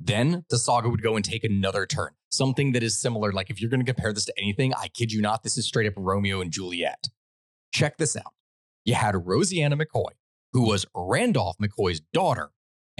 Then 0.00 0.46
the 0.48 0.56
saga 0.56 0.88
would 0.88 1.02
go 1.02 1.16
and 1.16 1.24
take 1.24 1.44
another 1.44 1.84
turn. 1.84 2.12
Something 2.30 2.72
that 2.72 2.82
is 2.82 2.98
similar, 2.98 3.30
like 3.30 3.50
if 3.50 3.60
you're 3.60 3.68
going 3.68 3.84
to 3.84 3.92
compare 3.92 4.14
this 4.14 4.24
to 4.24 4.34
anything, 4.38 4.72
I 4.72 4.88
kid 4.88 5.12
you 5.12 5.20
not, 5.20 5.42
this 5.42 5.58
is 5.58 5.66
straight 5.66 5.86
up 5.86 5.92
Romeo 5.98 6.40
and 6.40 6.50
Juliet. 6.50 7.10
Check 7.74 7.98
this 7.98 8.16
out. 8.16 8.32
You 8.86 8.94
had 8.94 9.14
Roseanna 9.14 9.78
McCoy, 9.78 10.12
who 10.52 10.66
was 10.66 10.86
Randolph 10.94 11.56
McCoy's 11.58 12.00
daughter, 12.12 12.50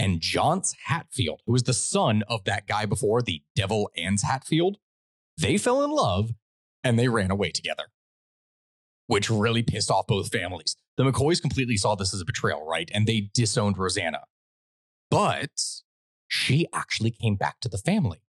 and 0.01 0.21
Johnse 0.21 0.75
Hatfield, 0.87 1.43
who 1.45 1.53
was 1.53 1.65
the 1.65 1.75
son 1.75 2.23
of 2.27 2.45
that 2.45 2.67
guy 2.67 2.87
before, 2.87 3.21
the 3.21 3.43
Devil 3.55 3.91
Anse 3.99 4.23
Hatfield. 4.23 4.79
They 5.37 5.59
fell 5.59 5.85
in 5.85 5.91
love 5.91 6.31
and 6.83 6.99
they 6.99 7.09
ran 7.09 7.31
away 7.31 7.51
together, 7.51 7.85
which 9.09 9.29
really 9.29 9.63
pissed 9.63 9.91
off 9.91 10.07
both 10.07 10.33
families. 10.33 10.75
The 10.97 11.05
McCoys 11.05 11.41
completely 11.41 11.77
saw 11.77 11.97
this 11.97 12.15
as 12.15 12.21
a 12.23 12.25
betrayal, 12.25 12.65
right? 12.67 12.91
And 12.95 13.07
they 13.07 13.31
disowned 13.35 13.77
Roseanna. 13.77 14.21
But 15.11 15.51
she 16.29 16.67
actually 16.73 17.11
came 17.11 17.37
back 17.37 17.61
to 17.61 17.69
the 17.69 17.79
family. 17.79 18.23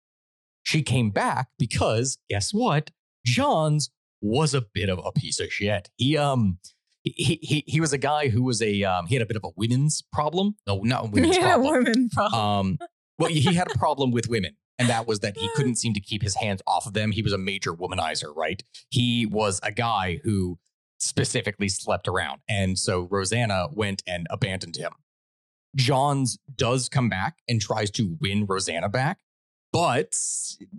She 0.65 0.83
came 0.83 1.11
back 1.11 1.49
because 1.57 2.19
guess 2.29 2.53
what? 2.53 2.91
Johnse 3.25 3.91
was 4.21 4.55
a 4.55 4.63
bit 4.63 4.89
of 4.89 5.01
a 5.05 5.13
piece 5.13 5.39
of 5.39 5.53
shit. 5.53 5.89
He 5.97 6.17
um 6.17 6.59
he 7.03 7.39
he 7.43 7.65
he 7.67 7.81
was 7.81 7.93
a 7.93 7.99
guy 7.99 8.29
who 8.29 8.43
was 8.43 8.61
a 8.63 8.83
um 8.85 9.07
he 9.07 9.15
had 9.15 9.23
a 9.23 9.27
bit 9.27 9.37
of 9.37 9.45
a 9.45 9.51
women's 9.57 10.03
problem. 10.13 10.57
No, 10.67 10.81
not 10.83 11.07
a 11.07 11.09
women's 11.13 11.37
Yeah, 11.37 11.55
problem. 11.55 11.73
women 11.85 12.09
problem. 12.11 12.41
Um, 12.41 12.79
well, 13.19 13.31
he 13.31 13.55
had 13.55 13.71
a 13.71 13.75
problem 13.79 14.11
with 14.11 14.29
women, 14.29 14.57
and 14.79 14.89
that 14.89 15.07
was 15.07 15.21
that 15.21 15.37
he 15.37 15.49
couldn't 15.57 15.77
seem 15.77 15.95
to 15.95 16.01
keep 16.01 16.23
his 16.23 16.35
hands 16.37 16.61
off 16.67 16.87
of 16.87 16.93
them. 16.93 17.13
He 17.13 17.23
was 17.23 17.33
a 17.33 17.39
major 17.39 17.73
womanizer, 17.73 18.35
right? 18.37 18.63
He 18.91 19.27
was 19.27 19.61
a 19.63 19.73
guy 19.73 20.21
who 20.25 20.59
specifically 20.99 21.69
slept 21.69 22.07
around, 22.09 22.41
and 22.49 22.79
so 22.79 23.07
Roseanna 23.07 23.73
went 23.75 24.03
and 24.07 24.27
abandoned 24.31 24.77
him. 24.77 24.93
Johnse 25.77 26.37
does 26.57 26.89
come 26.89 27.09
back 27.09 27.37
and 27.49 27.61
tries 27.61 27.91
to 27.93 28.17
win 28.21 28.47
Roseanna 28.47 28.91
back, 28.91 29.19
but 29.73 30.19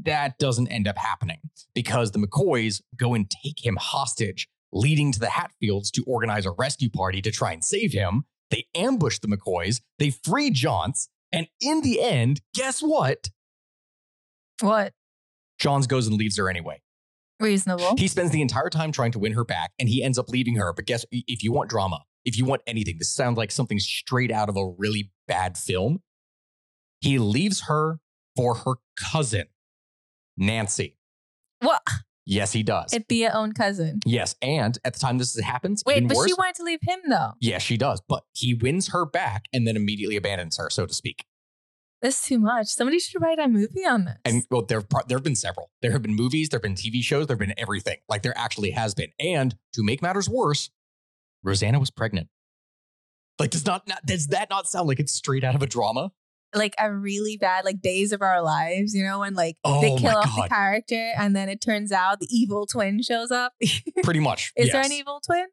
that 0.04 0.38
doesn't 0.38 0.68
end 0.68 0.88
up 0.88 0.98
happening 0.98 1.40
because 1.74 2.12
the 2.12 2.20
McCoys 2.20 2.82
go 2.98 3.14
and 3.14 3.30
take 3.44 3.66
him 3.66 3.78
hostage, 3.80 4.50
leading 4.72 5.12
to 5.12 5.20
the 5.20 5.30
Hatfields 5.30 5.92
to 5.92 6.04
organize 6.06 6.46
a 6.46 6.52
rescue 6.52 6.90
party 6.90 7.22
to 7.22 7.32
try 7.32 7.52
and 7.52 7.64
save 7.64 7.94
him. 7.94 8.26
They 8.50 8.66
ambush 8.76 9.20
the 9.20 9.28
McCoys, 9.28 9.82
they 9.98 10.10
free 10.10 10.52
Johnse, 10.52 11.08
and 11.32 11.48
in 11.62 11.82
the 11.82 12.02
end, 12.02 12.42
guess 12.54 12.82
what? 12.82 13.30
what? 14.62 14.94
Johnse 15.60 15.88
goes 15.88 16.08
and 16.08 16.18
leaves 16.18 16.38
her 16.38 16.50
anyway. 16.50 16.82
Reasonable. 17.40 17.96
He 17.98 18.08
spends 18.08 18.32
the 18.32 18.42
entire 18.42 18.70
time 18.70 18.92
trying 18.92 19.12
to 19.14 19.20
win 19.20 19.34
her 19.34 19.44
back, 19.44 19.72
and 19.80 19.90
he 19.90 20.04
ends 20.04 20.20
up 20.20 20.30
leaving 20.30 20.56
her. 20.56 20.74
But 20.74 20.86
guess 20.86 21.06
if 21.12 21.44
you 21.44 21.52
want 21.52 21.70
drama, 21.70 22.02
if 22.26 22.38
you 22.38 22.46
want 22.46 22.62
anything, 22.68 22.98
this 23.00 23.14
sounds 23.14 23.38
like 23.38 23.52
something 23.52 23.80
straight 23.80 24.32
out 24.32 24.50
of 24.50 24.58
a 24.58 24.66
really 24.78 25.12
bad 25.28 25.58
film. 25.58 26.00
He 27.00 27.18
leaves 27.18 27.62
her 27.62 28.00
for 28.36 28.56
her 28.56 28.74
cousin, 29.00 29.46
Nancy. 30.38 30.98
What? 31.62 31.82
Yes, 32.32 32.54
he 32.54 32.64
does. 32.64 32.94
It 32.94 33.10
be 33.10 33.24
your 33.24 33.36
own 33.36 33.52
cousin. 33.52 34.00
yes, 34.06 34.36
and 34.42 34.78
at 34.86 34.94
the 34.94 35.00
time 35.00 35.18
this 35.18 35.38
happens, 35.38 35.84
Wait, 35.86 36.08
but 36.08 36.16
worse, 36.16 36.30
she 36.30 36.34
wanted 36.34 36.56
to 36.56 36.64
leave 36.64 36.80
him 36.82 37.00
though. 37.10 37.34
yes, 37.42 37.62
she 37.62 37.76
does. 37.76 38.02
But 38.08 38.24
he 38.34 38.54
wins 38.54 38.88
her 38.94 39.06
back 39.06 39.46
and 39.52 39.68
then 39.68 39.76
immediately 39.76 40.16
abandons 40.16 40.56
her, 40.58 40.70
so 40.70 40.86
to 40.86 40.94
speak. 40.94 41.26
That's 42.02 42.26
too 42.26 42.40
much. 42.40 42.68
Somebody 42.68 43.00
should 43.00 43.22
write 43.22 43.38
a 43.38 43.50
movie 43.50 43.86
on 43.86 44.06
this. 44.06 44.16
And 44.24 44.44
well, 44.50 44.62
there 44.64 44.82
there 45.08 45.18
have 45.18 45.24
been 45.24 45.36
several. 45.36 45.72
There 45.82 45.92
have 45.92 46.02
been 46.02 46.16
movies, 46.16 46.48
there 46.50 46.58
have 46.60 46.64
been 46.64 46.76
TV 46.76 47.04
shows, 47.04 47.28
there 47.28 47.36
have 47.36 47.40
been 47.40 47.54
everything. 47.60 47.98
Like 48.08 48.22
there 48.24 48.38
actually 48.38 48.72
has 48.72 48.94
been. 48.96 49.10
And 49.20 49.56
to 49.74 49.84
make 49.84 50.02
matters 50.02 50.30
worse, 50.30 50.70
Roseanna 51.46 51.80
was 51.82 51.92
pregnant. 51.92 52.30
Like, 53.40 53.50
does 53.50 53.66
not, 53.66 53.88
not 53.88 54.06
does 54.06 54.28
that 54.28 54.50
not 54.50 54.68
sound 54.68 54.88
like 54.88 55.00
it's 55.00 55.14
straight 55.14 55.44
out 55.44 55.56
of 55.56 55.62
a 55.62 55.68
drama? 55.68 56.12
Like 56.54 56.76
a 56.80 56.94
really 56.94 57.38
bad, 57.38 57.66
like 57.66 57.82
Days 57.82 58.12
of 58.12 58.22
Our 58.22 58.42
Lives, 58.42 58.94
you 58.94 59.04
know, 59.04 59.20
when 59.20 59.34
like 59.34 59.58
Oh 59.64 59.82
they 59.82 59.96
kill 59.96 60.18
off 60.18 60.36
the 60.36 60.48
character 60.50 61.12
and 61.18 61.36
then 61.36 61.48
it 61.50 61.62
turns 61.62 61.92
out 61.92 62.20
the 62.20 62.28
evil 62.30 62.66
twin 62.66 63.02
shows 63.02 63.32
up. 63.32 63.54
Pretty 64.04 64.20
much. 64.22 64.52
Is 64.56 64.72
there 64.72 64.82
an 64.82 64.92
evil 64.92 65.22
twin? 65.26 65.46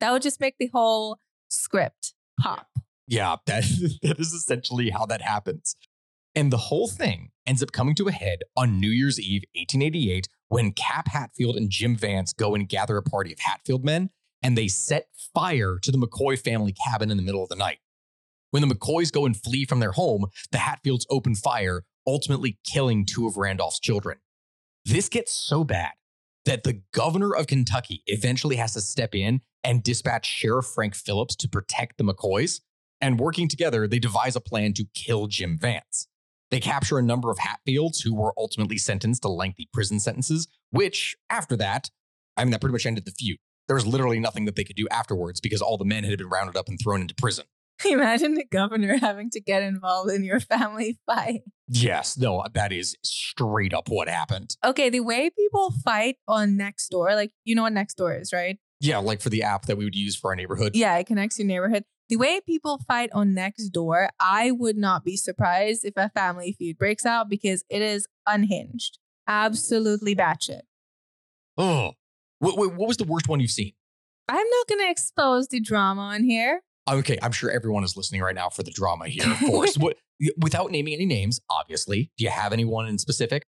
That 0.00 0.12
would 0.12 0.22
just 0.22 0.40
make 0.40 0.56
the 0.58 0.70
whole 0.72 1.18
script 1.48 2.14
pop. 2.40 2.68
Yeah, 3.06 3.36
that, 3.46 3.64
that 4.02 4.18
is 4.18 4.32
essentially 4.32 4.90
how 4.90 5.06
that 5.06 5.22
happens. 5.22 5.76
And 6.34 6.52
the 6.52 6.58
whole 6.58 6.88
thing 6.88 7.30
ends 7.46 7.62
up 7.62 7.72
coming 7.72 7.94
to 7.96 8.08
a 8.08 8.12
head 8.12 8.40
on 8.56 8.80
New 8.80 8.90
Year's 8.90 9.20
Eve, 9.20 9.42
1888, 9.54 10.28
when 10.48 10.72
Cap 10.72 11.08
Hatfield 11.08 11.56
and 11.56 11.70
Jim 11.70 11.96
Vance 11.96 12.32
go 12.32 12.54
and 12.54 12.68
gather 12.68 12.96
a 12.96 13.02
party 13.02 13.32
of 13.32 13.38
Hatfield 13.40 13.84
men 13.84 14.10
and 14.42 14.58
they 14.58 14.68
set 14.68 15.06
fire 15.34 15.78
to 15.80 15.90
the 15.90 15.98
McCoy 15.98 16.38
family 16.38 16.74
cabin 16.86 17.10
in 17.10 17.16
the 17.16 17.22
middle 17.22 17.42
of 17.42 17.48
the 17.48 17.56
night. 17.56 17.78
When 18.54 18.68
the 18.68 18.72
McCoys 18.72 19.10
go 19.10 19.26
and 19.26 19.36
flee 19.36 19.64
from 19.64 19.80
their 19.80 19.90
home, 19.90 20.26
the 20.52 20.58
Hatfields 20.58 21.08
open 21.10 21.34
fire, 21.34 21.82
ultimately 22.06 22.60
killing 22.64 23.04
two 23.04 23.26
of 23.26 23.36
Randolph's 23.36 23.80
children. 23.80 24.18
This 24.84 25.08
gets 25.08 25.32
so 25.32 25.64
bad 25.64 25.90
that 26.44 26.62
the 26.62 26.80
governor 26.92 27.34
of 27.34 27.48
Kentucky 27.48 28.04
eventually 28.06 28.54
has 28.54 28.74
to 28.74 28.80
step 28.80 29.12
in 29.12 29.40
and 29.64 29.82
dispatch 29.82 30.24
Sheriff 30.24 30.66
Frank 30.66 30.94
Phillips 30.94 31.34
to 31.34 31.48
protect 31.48 31.98
the 31.98 32.04
McCoys. 32.04 32.60
And 33.00 33.18
working 33.18 33.48
together, 33.48 33.88
they 33.88 33.98
devise 33.98 34.36
a 34.36 34.40
plan 34.40 34.72
to 34.74 34.84
kill 34.94 35.26
Jim 35.26 35.58
Vance. 35.60 36.06
They 36.52 36.60
capture 36.60 36.96
a 36.98 37.02
number 37.02 37.32
of 37.32 37.38
Hatfields 37.38 38.02
who 38.02 38.14
were 38.14 38.34
ultimately 38.38 38.78
sentenced 38.78 39.22
to 39.22 39.30
lengthy 39.30 39.68
prison 39.72 39.98
sentences, 39.98 40.46
which, 40.70 41.16
after 41.28 41.56
that, 41.56 41.90
I 42.36 42.44
mean, 42.44 42.52
that 42.52 42.60
pretty 42.60 42.74
much 42.74 42.86
ended 42.86 43.04
the 43.04 43.10
feud. 43.10 43.38
There 43.66 43.74
was 43.74 43.84
literally 43.84 44.20
nothing 44.20 44.44
that 44.44 44.54
they 44.54 44.62
could 44.62 44.76
do 44.76 44.86
afterwards 44.92 45.40
because 45.40 45.60
all 45.60 45.76
the 45.76 45.84
men 45.84 46.04
had 46.04 46.18
been 46.18 46.28
rounded 46.28 46.56
up 46.56 46.68
and 46.68 46.78
thrown 46.80 47.00
into 47.00 47.16
prison. 47.16 47.46
Imagine 47.84 48.34
the 48.34 48.44
governor 48.44 48.96
having 48.96 49.30
to 49.30 49.40
get 49.40 49.62
involved 49.62 50.10
in 50.10 50.24
your 50.24 50.40
family 50.40 50.98
fight. 51.06 51.42
Yes, 51.68 52.16
no, 52.16 52.40
uh, 52.40 52.48
that 52.54 52.72
is 52.72 52.96
straight 53.02 53.74
up 53.74 53.88
what 53.88 54.08
happened. 54.08 54.56
Okay, 54.64 54.90
the 54.90 55.00
way 55.00 55.30
people 55.30 55.72
fight 55.84 56.16
on 56.28 56.58
Nextdoor, 56.58 57.14
like 57.14 57.32
you 57.44 57.54
know 57.54 57.62
what 57.62 57.72
Nextdoor 57.72 58.20
is, 58.20 58.32
right? 58.32 58.58
Yeah, 58.80 58.98
like 58.98 59.20
for 59.20 59.30
the 59.30 59.42
app 59.42 59.66
that 59.66 59.76
we 59.76 59.84
would 59.84 59.94
use 59.94 60.16
for 60.16 60.30
our 60.30 60.36
neighborhood. 60.36 60.76
Yeah, 60.76 60.96
it 60.98 61.06
connects 61.06 61.38
your 61.38 61.48
neighborhood. 61.48 61.84
The 62.10 62.16
way 62.16 62.40
people 62.44 62.78
fight 62.86 63.08
on 63.14 63.34
Nextdoor, 63.34 64.08
I 64.20 64.50
would 64.50 64.76
not 64.76 65.04
be 65.04 65.16
surprised 65.16 65.84
if 65.84 65.94
a 65.96 66.10
family 66.10 66.54
feud 66.58 66.76
breaks 66.76 67.06
out 67.06 67.30
because 67.30 67.64
it 67.70 67.80
is 67.80 68.06
unhinged. 68.26 68.98
Absolutely 69.26 70.14
batshit. 70.14 70.62
Oh, 71.56 71.92
what, 72.40 72.58
what, 72.58 72.74
what 72.74 72.88
was 72.88 72.98
the 72.98 73.04
worst 73.04 73.26
one 73.26 73.40
you've 73.40 73.50
seen? 73.50 73.72
I'm 74.28 74.36
not 74.36 74.68
going 74.68 74.80
to 74.80 74.90
expose 74.90 75.48
the 75.48 75.60
drama 75.60 76.02
on 76.02 76.24
here. 76.24 76.60
Okay, 76.88 77.18
I'm 77.22 77.32
sure 77.32 77.50
everyone 77.50 77.84
is 77.84 77.96
listening 77.96 78.20
right 78.20 78.34
now 78.34 78.50
for 78.50 78.62
the 78.62 78.70
drama 78.70 79.08
here, 79.08 79.30
of 79.30 79.38
course. 79.40 79.76
what, 79.78 79.96
without 80.36 80.70
naming 80.70 80.94
any 80.94 81.06
names, 81.06 81.40
obviously, 81.48 82.10
do 82.18 82.24
you 82.24 82.30
have 82.30 82.52
anyone 82.52 82.86
in 82.86 82.98
specific? 82.98 83.46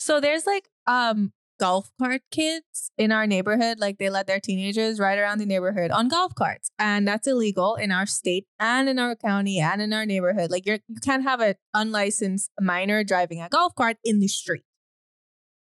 So 0.00 0.20
there's 0.20 0.46
like 0.46 0.68
um 0.86 1.32
golf 1.60 1.90
cart 2.00 2.22
kids 2.30 2.90
in 2.96 3.12
our 3.12 3.26
neighborhood. 3.26 3.78
Like 3.78 3.98
they 3.98 4.08
let 4.08 4.26
their 4.26 4.40
teenagers 4.40 5.00
ride 5.00 5.18
around 5.18 5.38
the 5.38 5.46
neighborhood 5.46 5.90
on 5.90 6.08
golf 6.08 6.34
carts, 6.34 6.70
and 6.78 7.06
that's 7.06 7.26
illegal 7.26 7.74
in 7.74 7.92
our 7.92 8.06
state 8.06 8.46
and 8.58 8.88
in 8.88 8.98
our 8.98 9.14
county 9.16 9.58
and 9.58 9.82
in 9.82 9.92
our 9.92 10.06
neighborhood. 10.06 10.50
Like 10.50 10.64
you're 10.64 10.78
you 10.88 11.00
can't 11.04 11.24
have 11.24 11.40
an 11.40 11.56
unlicensed 11.74 12.50
minor 12.60 13.04
driving 13.04 13.42
a 13.42 13.48
golf 13.48 13.74
cart 13.74 13.98
in 14.02 14.20
the 14.20 14.28
street. 14.28 14.62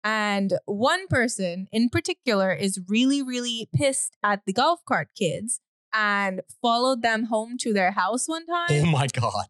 And 0.04 0.52
one 0.66 1.08
person 1.08 1.66
in 1.72 1.88
particular 1.88 2.52
is 2.52 2.78
really, 2.86 3.24
really 3.24 3.68
pissed 3.74 4.16
at 4.22 4.42
the 4.46 4.52
golf 4.52 4.84
cart 4.84 5.08
kids 5.16 5.60
and 5.96 6.42
followed 6.60 7.00
them 7.00 7.24
home 7.24 7.56
to 7.58 7.72
their 7.72 7.90
house 7.90 8.28
one 8.28 8.44
oh 8.48 8.66
time. 8.68 8.82
Oh 8.84 8.90
my 8.90 9.06
God. 9.06 9.46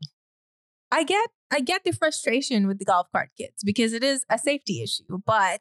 I 0.92 1.02
get 1.02 1.28
I 1.50 1.60
get 1.60 1.84
the 1.84 1.92
frustration 1.92 2.66
with 2.66 2.78
the 2.78 2.84
golf 2.84 3.08
cart 3.12 3.30
kids 3.36 3.62
because 3.64 3.92
it 3.92 4.04
is 4.04 4.24
a 4.30 4.38
safety 4.38 4.82
issue, 4.82 5.18
but 5.26 5.60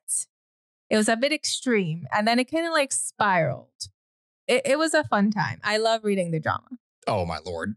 it 0.89 0.97
was 0.97 1.09
a 1.09 1.17
bit 1.17 1.33
extreme 1.33 2.05
and 2.13 2.27
then 2.27 2.37
it 2.39 2.49
kind 2.49 2.67
of 2.67 2.71
like 2.73 2.91
spiraled. 2.91 3.89
It, 4.47 4.61
it 4.65 4.77
was 4.77 4.93
a 4.93 5.03
fun 5.03 5.31
time. 5.31 5.59
I 5.63 5.77
love 5.77 6.03
reading 6.03 6.29
the 6.29 6.39
drama. 6.39 6.77
Oh 7.07 7.25
my 7.25 7.39
Lord. 7.43 7.75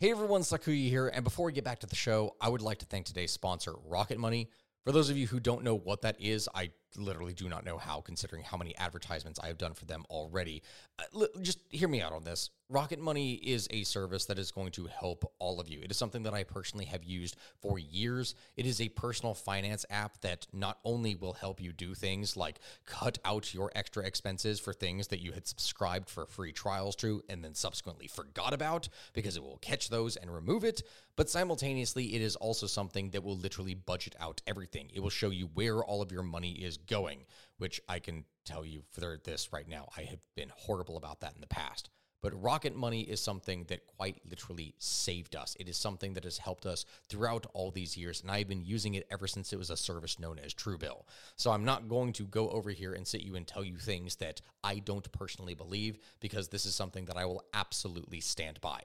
Hey 0.00 0.10
everyone, 0.10 0.42
Sakuya 0.42 0.88
here, 0.88 1.08
and 1.08 1.24
before 1.24 1.46
we 1.46 1.52
get 1.52 1.64
back 1.64 1.80
to 1.80 1.86
the 1.86 1.96
show, 1.96 2.36
I 2.40 2.48
would 2.48 2.62
like 2.62 2.78
to 2.78 2.86
thank 2.86 3.06
today's 3.06 3.32
sponsor, 3.32 3.74
Rocket 3.84 4.18
Money. 4.18 4.48
For 4.84 4.92
those 4.92 5.10
of 5.10 5.16
you 5.16 5.26
who 5.26 5.40
don't 5.40 5.64
know 5.64 5.76
what 5.76 6.02
that 6.02 6.16
is, 6.20 6.48
I 6.54 6.70
literally 6.96 7.32
do 7.32 7.48
not 7.48 7.64
know 7.64 7.78
how, 7.78 8.00
considering 8.00 8.42
how 8.42 8.56
many 8.56 8.76
advertisements 8.76 9.38
I 9.38 9.48
have 9.48 9.58
done 9.58 9.74
for 9.74 9.84
them 9.84 10.04
already. 10.10 10.62
Uh, 10.98 11.04
li- 11.12 11.28
just 11.42 11.60
hear 11.70 11.88
me 11.88 12.00
out 12.00 12.12
on 12.12 12.24
this. 12.24 12.50
Rocket 12.70 13.00
Money 13.00 13.34
is 13.34 13.66
a 13.70 13.82
service 13.84 14.26
that 14.26 14.38
is 14.38 14.50
going 14.50 14.72
to 14.72 14.86
help 14.86 15.32
all 15.38 15.58
of 15.58 15.68
you. 15.68 15.80
It 15.82 15.90
is 15.90 15.96
something 15.96 16.22
that 16.24 16.34
I 16.34 16.44
personally 16.44 16.84
have 16.86 17.02
used 17.02 17.36
for 17.62 17.78
years. 17.78 18.34
It 18.56 18.66
is 18.66 18.80
a 18.80 18.90
personal 18.90 19.32
finance 19.32 19.86
app 19.88 20.20
that 20.20 20.46
not 20.52 20.78
only 20.84 21.14
will 21.14 21.32
help 21.32 21.62
you 21.62 21.72
do 21.72 21.94
things 21.94 22.36
like 22.36 22.58
cut 22.84 23.18
out 23.24 23.54
your 23.54 23.70
extra 23.74 24.04
expenses 24.04 24.60
for 24.60 24.74
things 24.74 25.08
that 25.08 25.20
you 25.20 25.32
had 25.32 25.46
subscribed 25.46 26.10
for 26.10 26.26
free 26.26 26.52
trials 26.52 26.94
to 26.96 27.22
and 27.30 27.42
then 27.42 27.54
subsequently 27.54 28.06
forgot 28.06 28.52
about 28.52 28.88
because 29.14 29.36
it 29.36 29.42
will 29.42 29.58
catch 29.58 29.88
those 29.88 30.16
and 30.16 30.32
remove 30.32 30.62
it, 30.62 30.82
but 31.18 31.28
simultaneously, 31.28 32.14
it 32.14 32.22
is 32.22 32.36
also 32.36 32.68
something 32.68 33.10
that 33.10 33.24
will 33.24 33.36
literally 33.36 33.74
budget 33.74 34.14
out 34.20 34.40
everything. 34.46 34.88
It 34.94 35.00
will 35.00 35.10
show 35.10 35.30
you 35.30 35.50
where 35.52 35.82
all 35.82 36.00
of 36.00 36.12
your 36.12 36.22
money 36.22 36.52
is 36.52 36.77
going, 36.86 37.26
which 37.58 37.80
I 37.88 37.98
can 37.98 38.24
tell 38.44 38.64
you 38.64 38.82
for 38.90 39.18
this 39.24 39.52
right 39.52 39.68
now. 39.68 39.88
I 39.96 40.02
have 40.02 40.20
been 40.36 40.52
horrible 40.54 40.96
about 40.96 41.20
that 41.20 41.34
in 41.34 41.40
the 41.40 41.46
past. 41.46 41.90
But 42.20 42.42
Rocket 42.42 42.74
Money 42.74 43.02
is 43.02 43.20
something 43.20 43.64
that 43.68 43.86
quite 43.86 44.20
literally 44.28 44.74
saved 44.78 45.36
us. 45.36 45.56
It 45.60 45.68
is 45.68 45.76
something 45.76 46.14
that 46.14 46.24
has 46.24 46.38
helped 46.38 46.66
us 46.66 46.84
throughout 47.08 47.46
all 47.54 47.70
these 47.70 47.96
years, 47.96 48.22
and 48.22 48.30
I've 48.30 48.48
been 48.48 48.64
using 48.64 48.94
it 48.94 49.06
ever 49.08 49.28
since 49.28 49.52
it 49.52 49.58
was 49.58 49.70
a 49.70 49.76
service 49.76 50.18
known 50.18 50.40
as 50.40 50.52
Truebill. 50.52 51.04
So 51.36 51.52
I'm 51.52 51.64
not 51.64 51.88
going 51.88 52.12
to 52.14 52.24
go 52.24 52.50
over 52.50 52.70
here 52.70 52.92
and 52.92 53.06
sit 53.06 53.20
you 53.20 53.36
and 53.36 53.46
tell 53.46 53.62
you 53.62 53.76
things 53.76 54.16
that 54.16 54.40
I 54.64 54.80
don't 54.80 55.10
personally 55.12 55.54
believe, 55.54 56.00
because 56.18 56.48
this 56.48 56.66
is 56.66 56.74
something 56.74 57.04
that 57.04 57.16
I 57.16 57.24
will 57.24 57.44
absolutely 57.54 58.18
stand 58.18 58.60
by. 58.60 58.82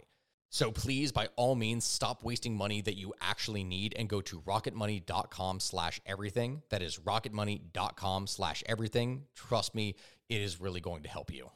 So 0.53 0.72
please, 0.72 1.12
by 1.12 1.29
all 1.36 1.55
means, 1.55 1.83
stop 1.83 2.24
wasting 2.24 2.55
money 2.55 2.81
that 2.81 2.95
you 2.95 3.15
actually 3.19 3.63
need 3.63 3.95
and 3.98 4.07
go 4.07 4.22
to 4.22 4.39
rocketmoney.com 4.41 5.60
slash 5.60 6.00
everything. 6.05 6.62
That 6.69 6.83
is 6.83 7.00
rocketmoney.com 7.00 8.27
slash 8.27 8.63
everything. 8.67 9.24
Trust 9.33 9.74
me, 9.74 9.95
it 10.29 10.41
is 10.41 10.62
really 10.62 10.79
going 10.79 11.01
to 11.01 11.10
help 11.10 11.33
you. 11.33 11.50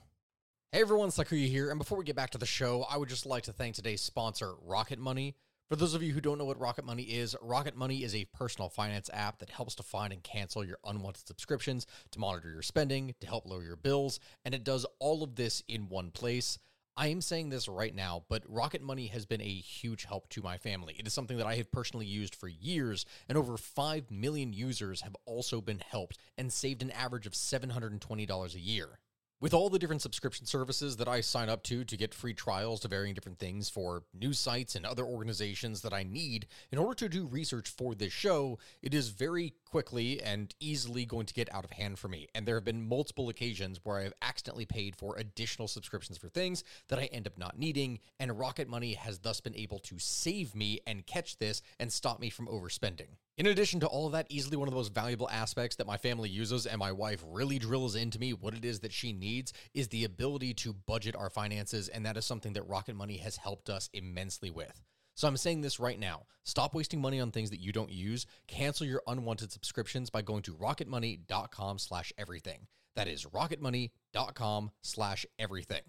Hey 0.71 0.81
everyone, 0.81 1.09
Sakuya 1.09 1.47
here, 1.47 1.69
and 1.69 1.77
before 1.77 1.99
we 1.99 2.05
get 2.05 2.15
back 2.15 2.31
to 2.31 2.39
the 2.39 2.47
show, 2.47 2.87
I 2.89 2.97
would 2.97 3.07
just 3.07 3.27
like 3.27 3.43
to 3.43 3.53
thank 3.53 3.75
today's 3.75 4.01
sponsor, 4.01 4.55
Rocket 4.63 4.97
Money. 4.97 5.35
For 5.69 5.75
those 5.75 5.93
of 5.93 6.01
you 6.01 6.11
who 6.11 6.19
don't 6.19 6.39
know 6.39 6.45
what 6.45 6.59
Rocket 6.59 6.83
Money 6.83 7.03
is, 7.03 7.35
Rocket 7.39 7.75
Money 7.75 8.03
is 8.03 8.15
a 8.15 8.25
personal 8.25 8.67
finance 8.67 9.11
app 9.13 9.37
that 9.39 9.51
helps 9.51 9.75
to 9.75 9.83
find 9.83 10.11
and 10.11 10.23
cancel 10.23 10.65
your 10.65 10.79
unwanted 10.83 11.27
subscriptions, 11.27 11.85
to 12.09 12.19
monitor 12.19 12.49
your 12.49 12.63
spending, 12.63 13.13
to 13.21 13.27
help 13.27 13.45
lower 13.45 13.63
your 13.63 13.75
bills, 13.75 14.19
and 14.43 14.55
it 14.55 14.63
does 14.63 14.87
all 14.97 15.21
of 15.21 15.35
this 15.35 15.61
in 15.67 15.87
one 15.87 16.09
place. 16.09 16.57
I 16.99 17.09
am 17.09 17.21
saying 17.21 17.49
this 17.49 17.67
right 17.67 17.93
now, 17.93 18.23
but 18.27 18.41
Rocket 18.47 18.81
Money 18.81 19.05
has 19.07 19.27
been 19.27 19.39
a 19.39 19.45
huge 19.45 20.05
help 20.05 20.29
to 20.29 20.41
my 20.41 20.57
family. 20.57 20.95
It 20.97 21.05
is 21.05 21.13
something 21.13 21.37
that 21.37 21.45
I 21.45 21.53
have 21.57 21.71
personally 21.71 22.07
used 22.07 22.33
for 22.33 22.47
years, 22.47 23.05
and 23.29 23.37
over 23.37 23.55
5 23.55 24.09
million 24.09 24.51
users 24.51 25.01
have 25.01 25.15
also 25.25 25.61
been 25.61 25.77
helped 25.77 26.17
and 26.39 26.51
saved 26.51 26.81
an 26.81 26.89
average 26.89 27.27
of 27.27 27.33
$720 27.33 28.55
a 28.55 28.59
year. 28.59 28.97
With 29.39 29.53
all 29.53 29.69
the 29.69 29.77
different 29.77 30.01
subscription 30.01 30.47
services 30.47 30.97
that 30.97 31.07
I 31.07 31.21
sign 31.21 31.47
up 31.47 31.61
to 31.65 31.85
to 31.85 31.95
get 31.95 32.15
free 32.15 32.33
trials 32.33 32.79
to 32.79 32.87
varying 32.87 33.13
different 33.13 33.37
things 33.37 33.69
for 33.69 34.01
news 34.11 34.39
sites 34.39 34.73
and 34.75 34.83
other 34.83 35.03
organizations 35.05 35.83
that 35.83 35.93
I 35.93 36.01
need 36.01 36.47
in 36.71 36.79
order 36.79 36.95
to 36.95 37.07
do 37.07 37.27
research 37.27 37.69
for 37.69 37.93
this 37.93 38.11
show, 38.11 38.57
it 38.81 38.95
is 38.95 39.09
very 39.09 39.53
quickly 39.63 40.19
and 40.23 40.55
easily 40.59 41.05
going 41.05 41.27
to 41.27 41.35
get 41.35 41.53
out 41.53 41.63
of 41.63 41.69
hand 41.69 41.99
for 41.99 42.07
me. 42.07 42.27
And 42.33 42.47
there 42.47 42.55
have 42.55 42.65
been 42.65 42.89
multiple 42.89 43.29
occasions 43.29 43.79
where 43.83 43.99
I 43.99 44.05
have 44.05 44.13
accidentally 44.23 44.65
paid 44.65 44.95
for 44.95 45.15
additional 45.17 45.67
subscriptions 45.67 46.17
for 46.17 46.29
things 46.29 46.63
that 46.87 46.97
I 46.97 47.03
end 47.05 47.27
up 47.27 47.37
not 47.37 47.59
needing, 47.59 47.99
and 48.19 48.39
Rocket 48.39 48.67
Money 48.67 48.95
has 48.95 49.19
thus 49.19 49.39
been 49.39 49.55
able 49.55 49.77
to 49.81 49.99
save 49.99 50.55
me 50.55 50.79
and 50.87 51.05
catch 51.05 51.37
this 51.37 51.61
and 51.79 51.93
stop 51.93 52.19
me 52.19 52.31
from 52.31 52.47
overspending. 52.47 53.17
In 53.37 53.45
addition 53.45 53.79
to 53.81 53.87
all 53.87 54.07
of 54.07 54.13
that, 54.13 54.25
easily 54.29 54.57
one 54.57 54.67
of 54.67 54.71
the 54.71 54.77
most 54.77 54.95
valuable 54.95 55.29
aspects 55.29 55.75
that 55.75 55.85
my 55.85 55.95
family 55.95 56.27
uses 56.27 56.65
and 56.65 56.79
my 56.79 56.91
wife 56.91 57.23
really 57.27 57.59
drills 57.59 57.95
into 57.95 58.17
me 58.17 58.33
what 58.33 58.55
it 58.55 58.65
is 58.65 58.79
that 58.79 58.91
she 58.91 59.13
needs 59.13 59.53
is 59.75 59.89
the 59.89 60.05
ability 60.05 60.55
to 60.55 60.73
budget 60.73 61.15
our 61.15 61.29
finances, 61.29 61.87
and 61.87 62.03
that 62.03 62.17
is 62.17 62.25
something 62.25 62.53
that 62.53 62.67
Rocket 62.67 62.95
Money 62.95 63.17
has 63.17 63.37
helped 63.37 63.69
us 63.69 63.91
immensely 63.93 64.49
with. 64.49 64.81
So 65.13 65.27
I'm 65.27 65.37
saying 65.37 65.61
this 65.61 65.79
right 65.79 65.99
now. 65.99 66.23
Stop 66.45 66.73
wasting 66.73 66.99
money 66.99 67.19
on 67.19 67.29
things 67.29 67.51
that 67.51 67.59
you 67.59 67.71
don't 67.71 67.91
use. 67.91 68.25
Cancel 68.47 68.87
your 68.87 69.03
unwanted 69.05 69.51
subscriptions 69.51 70.09
by 70.09 70.23
going 70.23 70.41
to 70.43 70.55
rocketmoney.com 70.55 71.77
slash 71.77 72.11
everything. 72.17 72.65
That 72.95 73.07
is 73.07 73.25
rocketmoney.com 73.25 74.71
slash 74.81 75.27
everything. 75.37 75.83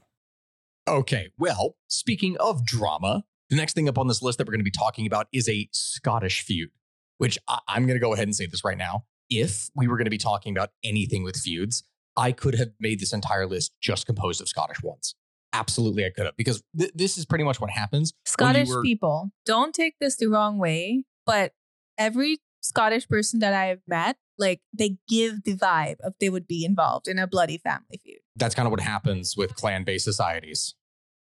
Okay, 0.87 1.31
well, 1.39 1.77
speaking 1.87 2.37
of 2.39 2.67
drama, 2.67 3.25
the 3.49 3.57
next 3.57 3.73
thing 3.73 3.89
up 3.89 3.97
on 3.97 4.09
this 4.09 4.21
list 4.21 4.37
that 4.37 4.47
we're 4.47 4.53
going 4.53 4.61
to 4.61 4.65
be 4.65 4.71
talking 4.71 5.07
about 5.07 5.29
is 5.33 5.49
a 5.49 5.69
Scottish 5.73 6.43
feud, 6.43 6.71
which 7.19 7.39
I- 7.49 7.61
I'm 7.69 7.87
going 7.87 7.97
to 7.99 8.05
go 8.05 8.13
ahead 8.15 8.27
and 8.27 8.35
say 8.35 8.47
this 8.47 8.65
right 8.65 8.79
now. 8.79 9.05
If 9.31 9.69
we 9.77 9.87
were 9.87 9.97
going 9.97 10.07
to 10.07 10.11
be 10.11 10.19
talking 10.19 10.57
about 10.57 10.71
anything 10.83 11.23
with 11.23 11.37
feuds, 11.37 11.85
I 12.17 12.33
could 12.33 12.55
have 12.57 12.69
made 12.81 12.99
this 12.99 13.13
entire 13.13 13.47
list 13.47 13.73
just 13.81 14.07
composed 14.07 14.41
of 14.41 14.49
Scottish 14.49 14.83
ones. 14.83 15.15
Absolutely, 15.53 16.05
I 16.05 16.11
could 16.11 16.25
have 16.27 16.37
because 16.37 16.63
th- 16.79 16.91
this 16.95 17.17
is 17.19 17.25
pretty 17.27 17.45
much 17.45 17.61
what 17.61 17.71
happens. 17.71 18.13
Scottish 18.27 18.69
were- 18.69 18.83
people, 18.83 19.31
don't 19.47 19.75
take 19.75 19.95
this 20.01 20.17
the 20.17 20.27
wrong 20.29 20.59
way, 20.59 21.05
but 21.27 21.53
every 21.97 22.39
Scottish 22.61 23.09
person 23.09 23.39
that 23.41 23.55
I've 23.55 23.81
met, 23.87 24.17
like 24.39 24.61
they 24.77 24.99
give 25.09 25.45
the 25.45 25.55
vibe 25.57 25.97
of 26.03 26.15
they 26.21 26.29
would 26.29 26.47
be 26.47 26.65
involved 26.65 27.09
in 27.09 27.19
a 27.19 27.27
bloody 27.27 27.57
family 27.59 28.01
feud. 28.03 28.19
That's 28.37 28.55
kind 28.55 28.67
of 28.67 28.71
what 28.73 28.81
happens 28.81 29.37
with 29.37 29.55
clan 29.55 29.85
based 29.85 30.05
societies. 30.05 30.75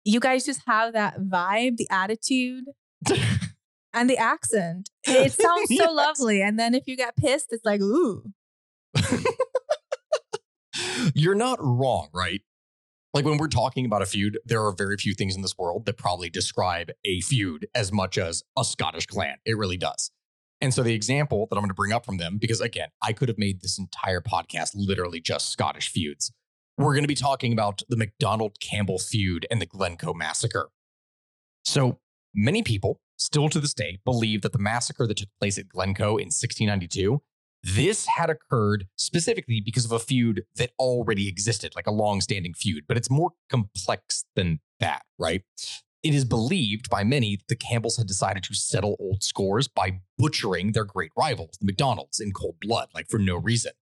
You 0.04 0.20
guys 0.20 0.46
just 0.46 0.62
have 0.68 0.94
that 0.94 1.20
vibe, 1.22 1.78
the 1.78 1.88
attitude, 1.90 2.66
and 4.00 4.10
the 4.10 4.18
accent. 4.18 4.90
It 5.06 5.32
sounds 5.42 5.70
so 5.70 5.76
Yes. 5.76 5.90
lovely. 5.92 6.42
And 6.42 6.58
then 6.60 6.74
if 6.76 6.88
you 6.88 6.96
get 6.98 7.16
pissed, 7.18 7.48
it's 7.52 7.66
like, 7.66 7.82
ooh. 7.82 8.24
You're 11.16 11.36
not 11.36 11.58
wrong, 11.62 12.10
right? 12.14 12.42
Like 13.14 13.26
when 13.26 13.38
we're 13.38 13.48
talking 13.48 13.86
about 13.86 14.02
a 14.02 14.06
feud, 14.06 14.38
there 14.46 14.64
are 14.64 14.72
very 14.76 14.98
few 14.98 15.14
things 15.16 15.36
in 15.36 15.42
this 15.42 15.58
world 15.58 15.86
that 15.86 15.98
probably 15.98 16.30
describe 16.30 16.92
a 17.04 17.22
feud 17.22 17.68
as 17.74 17.92
much 17.92 18.18
as 18.18 18.44
a 18.58 18.64
Scottish 18.64 19.08
clan. 19.08 19.38
It 19.46 19.58
really 19.58 19.78
does. 19.78 20.12
And 20.62 20.74
so 20.74 20.84
the 20.84 20.94
example 20.94 21.48
that 21.50 21.56
I'm 21.56 21.62
going 21.62 21.70
to 21.70 21.76
bring 21.76 21.94
up 21.94 22.06
from 22.06 22.18
them, 22.18 22.38
because 22.40 22.62
again, 22.62 22.90
I 23.02 23.14
could 23.14 23.30
have 23.30 23.38
made 23.38 23.62
this 23.62 23.80
entire 23.80 24.22
podcast 24.22 24.72
literally 24.76 25.20
just 25.20 25.52
Scottish 25.52 25.90
feuds. 25.90 26.32
We're 26.78 26.94
going 26.94 27.04
to 27.04 27.08
be 27.08 27.16
talking 27.16 27.54
about 27.54 27.82
the 27.90 27.98
McDonald 27.98 28.60
Campbell 28.60 29.00
feud 29.00 29.48
and 29.50 29.60
the 29.62 29.66
Glencoe 29.66 30.14
massacre. 30.14 30.70
So 31.66 32.00
many 32.36 32.62
people 32.62 33.00
still 33.18 33.50
to 33.50 33.60
this 33.60 33.74
day 33.74 34.00
believe 34.06 34.42
that 34.42 34.54
the 34.54 34.60
massacre 34.60 35.06
that 35.08 35.18
took 35.18 35.30
place 35.40 35.58
at 35.58 35.70
Glencoe 35.70 36.18
in 36.18 36.28
1692 36.28 37.22
this 37.64 38.06
had 38.06 38.30
occurred 38.30 38.88
specifically 38.96 39.62
because 39.64 39.86
of 39.86 39.92
a 39.92 40.00
feud 40.00 40.44
that 40.56 40.72
already 40.80 41.28
existed, 41.28 41.74
like 41.76 41.88
a 41.88 41.92
long-standing 41.92 42.54
feud, 42.54 42.86
but 42.88 42.98
it's 42.98 43.10
more 43.10 43.32
complex 43.50 44.24
than 44.36 44.60
that, 44.80 45.04
right? 45.18 45.42
It 46.04 46.14
is 46.14 46.24
believed 46.24 46.90
by 46.90 47.04
many 47.04 47.36
that 47.36 47.48
the 47.48 47.56
Campbells 47.56 47.98
had 47.98 48.08
decided 48.08 48.44
to 48.44 48.54
settle 48.54 48.96
old 49.00 49.24
scores 49.24 49.68
by 49.68 50.00
butchering 50.18 50.72
their 50.72 50.86
great 50.86 51.12
rivals, 51.18 51.58
the 51.60 51.66
McDonald's, 51.66 52.20
in 52.20 52.32
cold 52.32 52.56
blood, 52.62 52.90
like 52.94 53.10
for 53.10 53.18
no 53.18 53.36
reason. 53.36 53.74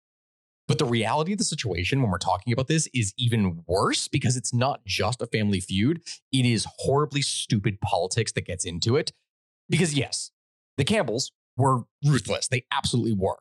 But 0.67 0.79
the 0.79 0.85
reality 0.85 1.33
of 1.33 1.37
the 1.37 1.43
situation 1.43 2.01
when 2.01 2.09
we're 2.09 2.17
talking 2.17 2.51
about 2.51 2.67
this 2.67 2.89
is 2.93 3.13
even 3.17 3.63
worse 3.67 4.07
because 4.07 4.35
it's 4.35 4.53
not 4.53 4.83
just 4.85 5.21
a 5.21 5.27
family 5.27 5.59
feud. 5.59 6.01
It 6.31 6.45
is 6.45 6.65
horribly 6.79 7.21
stupid 7.21 7.79
politics 7.81 8.31
that 8.31 8.47
gets 8.47 8.65
into 8.65 8.95
it. 8.95 9.11
Because, 9.69 9.93
yes, 9.93 10.31
the 10.77 10.83
Campbells 10.83 11.31
were 11.57 11.83
ruthless. 12.05 12.47
They 12.47 12.65
absolutely 12.71 13.13
were. 13.13 13.39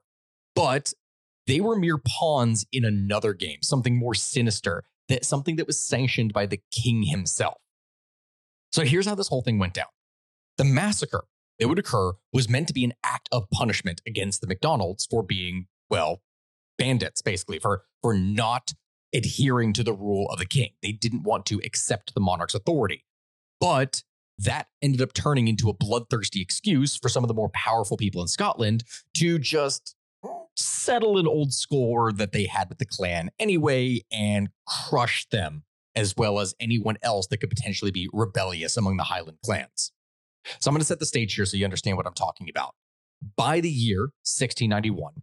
But 0.55 0.93
they 1.47 1.61
were 1.61 1.77
mere 1.77 1.99
pawns 1.99 2.65
in 2.73 2.85
another 2.85 3.35
game, 3.35 3.59
something 3.63 3.97
more 3.97 4.15
sinister, 4.15 4.85
that 5.09 5.25
something 5.25 5.57
that 5.57 5.67
was 5.67 5.81
sanctioned 5.81 6.33
by 6.33 6.47
the 6.47 6.61
king 6.73 7.03
himself. 7.03 7.59
So 8.73 8.85
here's 8.85 9.07
how 9.07 9.15
this 9.15 9.29
whole 9.29 9.43
thing 9.43 9.59
went 9.59 9.75
down. 9.75 9.89
The 10.57 10.65
massacre 10.65 11.25
that 11.59 11.69
would 11.69 11.79
occur 11.79 12.13
was 12.33 12.49
meant 12.49 12.69
to 12.69 12.75
be 12.75 12.85
an 12.85 12.95
act 13.05 13.29
of 13.31 13.51
punishment 13.51 14.01
against 14.07 14.41
the 14.41 14.47
McDonald's 14.47 15.07
for 15.07 15.23
being, 15.23 15.67
well, 15.91 16.23
bandits, 16.79 17.23
basically, 17.23 17.59
for, 17.59 17.83
for 18.03 18.15
not 18.15 18.73
adhering 19.15 19.73
to 19.75 19.85
the 19.85 19.93
rule 19.93 20.29
of 20.31 20.39
the 20.39 20.47
king. 20.47 20.71
They 20.83 20.93
didn't 20.93 21.23
want 21.23 21.47
to 21.47 21.61
accept 21.65 22.15
the 22.15 22.21
monarch's 22.21 22.55
authority. 22.55 23.05
But 23.61 24.03
that 24.39 24.69
ended 24.83 25.01
up 25.01 25.13
turning 25.13 25.49
into 25.49 25.69
a 25.69 25.75
bloodthirsty 25.75 26.41
excuse 26.41 26.97
for 26.97 27.09
some 27.09 27.25
of 27.25 27.29
the 27.29 27.35
more 27.35 27.51
powerful 27.51 27.97
people 27.97 28.21
in 28.21 28.29
Scotland 28.29 28.85
to 29.17 29.39
just 29.39 29.95
settle 30.57 31.19
an 31.19 31.27
old 31.27 31.53
score 31.53 32.13
that 32.13 32.33
they 32.33 32.47
had 32.47 32.69
with 32.69 32.79
the 32.79 32.87
clan 32.87 33.31
anyway 33.39 34.01
and 34.13 34.49
crush 34.67 35.27
them, 35.31 35.65
as 35.95 36.17
well 36.17 36.41
as 36.41 36.55
anyone 36.61 36.97
else 37.03 37.27
that 37.29 37.39
could 37.39 37.51
potentially 37.51 37.91
be 37.91 38.09
rebellious 38.13 38.77
among 38.77 38.97
the 38.97 39.05
Highland 39.05 39.39
clans. 39.45 39.93
So 40.61 40.69
I'm 40.69 40.75
going 40.75 40.81
to 40.81 40.87
set 40.87 40.99
the 40.99 41.07
stage 41.07 41.35
here 41.35 41.47
so 41.47 41.57
you 41.57 41.65
understand 41.65 41.97
what 41.97 42.07
I'm 42.07 42.15
talking 42.15 42.49
about. 42.49 42.75
By 43.37 43.61
the 43.61 43.71
year 43.71 44.11
1691, 44.25 45.23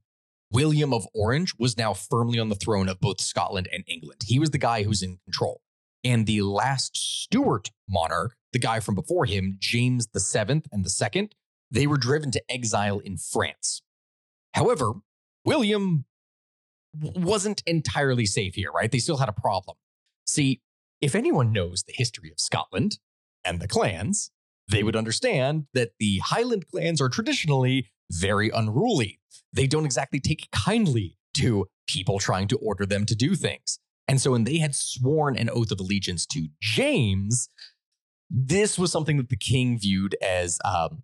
William 0.51 0.93
of 0.93 1.07
Orange 1.13 1.53
was 1.57 1.77
now 1.77 1.93
firmly 1.93 2.39
on 2.39 2.49
the 2.49 2.55
throne 2.55 2.89
of 2.89 2.99
both 2.99 3.21
Scotland 3.21 3.69
and 3.71 3.83
England. 3.87 4.21
He 4.25 4.39
was 4.39 4.49
the 4.49 4.57
guy 4.57 4.83
who's 4.83 5.01
in 5.01 5.19
control. 5.25 5.61
And 6.03 6.25
the 6.25 6.41
last 6.41 6.97
Stuart 6.97 7.69
monarch, 7.87 8.35
the 8.53 8.59
guy 8.59 8.79
from 8.79 8.95
before 8.95 9.25
him, 9.25 9.57
James 9.59 10.07
Seventh 10.15 10.67
and 10.71 10.83
the 10.83 10.89
Second, 10.89 11.35
they 11.69 11.87
were 11.87 11.97
driven 11.97 12.31
to 12.31 12.43
exile 12.49 12.99
in 12.99 13.17
France. 13.17 13.81
However, 14.53 14.93
William 15.45 16.05
wasn't 16.93 17.63
entirely 17.65 18.25
safe 18.25 18.55
here, 18.55 18.71
right? 18.71 18.91
They 18.91 18.99
still 18.99 19.17
had 19.17 19.29
a 19.29 19.33
problem. 19.33 19.77
See, 20.25 20.61
if 20.99 21.15
anyone 21.15 21.51
knows 21.51 21.83
the 21.83 21.93
history 21.95 22.29
of 22.31 22.39
Scotland 22.39 22.99
and 23.45 23.59
the 23.59 23.67
clans, 23.67 24.31
they 24.67 24.83
would 24.83 24.95
understand 24.95 25.65
that 25.73 25.91
the 25.99 26.19
Highland 26.19 26.67
clans 26.67 27.01
are 27.01 27.09
traditionally 27.09 27.91
very 28.11 28.49
unruly. 28.49 29.19
They 29.53 29.67
don't 29.67 29.85
exactly 29.85 30.19
take 30.19 30.49
kindly 30.51 31.17
to 31.35 31.67
people 31.87 32.19
trying 32.19 32.47
to 32.49 32.57
order 32.57 32.85
them 32.85 33.05
to 33.05 33.15
do 33.15 33.35
things. 33.35 33.79
And 34.11 34.19
so 34.19 34.31
when 34.31 34.43
they 34.43 34.57
had 34.57 34.75
sworn 34.75 35.37
an 35.37 35.49
oath 35.49 35.71
of 35.71 35.79
allegiance 35.79 36.25
to 36.25 36.49
James, 36.59 37.47
this 38.29 38.77
was 38.77 38.91
something 38.91 39.15
that 39.15 39.29
the 39.29 39.37
king 39.37 39.79
viewed 39.79 40.17
as 40.21 40.59
um, 40.65 41.03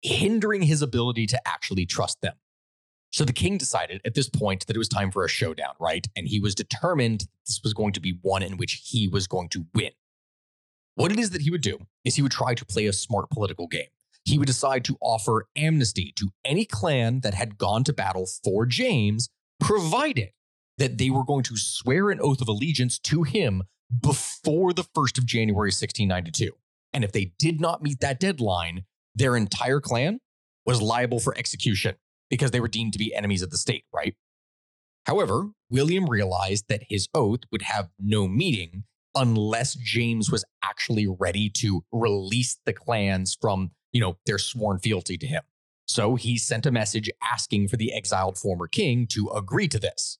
hindering 0.00 0.62
his 0.62 0.80
ability 0.80 1.26
to 1.26 1.40
actually 1.46 1.84
trust 1.84 2.22
them. 2.22 2.32
So 3.10 3.26
the 3.26 3.34
king 3.34 3.58
decided 3.58 4.00
at 4.06 4.14
this 4.14 4.30
point 4.30 4.66
that 4.66 4.74
it 4.74 4.78
was 4.78 4.88
time 4.88 5.10
for 5.10 5.22
a 5.22 5.28
showdown, 5.28 5.74
right? 5.78 6.08
And 6.16 6.26
he 6.26 6.40
was 6.40 6.54
determined 6.54 7.26
this 7.46 7.60
was 7.62 7.74
going 7.74 7.92
to 7.92 8.00
be 8.00 8.18
one 8.22 8.42
in 8.42 8.56
which 8.56 8.84
he 8.86 9.06
was 9.06 9.26
going 9.26 9.50
to 9.50 9.66
win. 9.74 9.90
What 10.94 11.12
it 11.12 11.18
is 11.18 11.28
that 11.32 11.42
he 11.42 11.50
would 11.50 11.60
do 11.60 11.76
is 12.06 12.16
he 12.16 12.22
would 12.22 12.32
try 12.32 12.54
to 12.54 12.64
play 12.64 12.86
a 12.86 12.92
smart 12.94 13.28
political 13.28 13.66
game. 13.66 13.88
He 14.24 14.38
would 14.38 14.46
decide 14.46 14.82
to 14.86 14.96
offer 15.02 15.46
amnesty 15.56 16.14
to 16.16 16.30
any 16.42 16.64
clan 16.64 17.20
that 17.20 17.34
had 17.34 17.58
gone 17.58 17.84
to 17.84 17.92
battle 17.92 18.26
for 18.42 18.64
James, 18.64 19.28
provided 19.60 20.30
that 20.78 20.98
they 20.98 21.10
were 21.10 21.24
going 21.24 21.44
to 21.44 21.56
swear 21.56 22.10
an 22.10 22.20
oath 22.20 22.40
of 22.40 22.48
allegiance 22.48 22.98
to 23.00 23.22
him 23.24 23.64
before 24.00 24.72
the 24.72 24.84
1st 24.84 25.18
of 25.18 25.26
January 25.26 25.68
1692. 25.68 26.50
And 26.92 27.04
if 27.04 27.12
they 27.12 27.32
did 27.38 27.60
not 27.60 27.82
meet 27.82 28.00
that 28.00 28.20
deadline, 28.20 28.84
their 29.14 29.36
entire 29.36 29.80
clan 29.80 30.20
was 30.64 30.80
liable 30.82 31.20
for 31.20 31.36
execution 31.36 31.96
because 32.30 32.50
they 32.50 32.60
were 32.60 32.68
deemed 32.68 32.92
to 32.92 32.98
be 32.98 33.14
enemies 33.14 33.42
of 33.42 33.50
the 33.50 33.56
state, 33.56 33.84
right? 33.92 34.14
However, 35.06 35.48
William 35.70 36.06
realized 36.06 36.66
that 36.68 36.84
his 36.88 37.08
oath 37.14 37.40
would 37.50 37.62
have 37.62 37.88
no 37.98 38.28
meaning 38.28 38.84
unless 39.14 39.74
James 39.74 40.30
was 40.30 40.44
actually 40.62 41.06
ready 41.06 41.48
to 41.48 41.82
release 41.90 42.58
the 42.66 42.72
clans 42.72 43.36
from, 43.40 43.70
you 43.92 44.00
know, 44.00 44.18
their 44.26 44.38
sworn 44.38 44.78
fealty 44.78 45.16
to 45.16 45.26
him. 45.26 45.42
So 45.86 46.16
he 46.16 46.36
sent 46.36 46.66
a 46.66 46.70
message 46.70 47.10
asking 47.22 47.68
for 47.68 47.78
the 47.78 47.94
exiled 47.94 48.36
former 48.36 48.68
king 48.68 49.06
to 49.08 49.30
agree 49.34 49.68
to 49.68 49.78
this. 49.78 50.18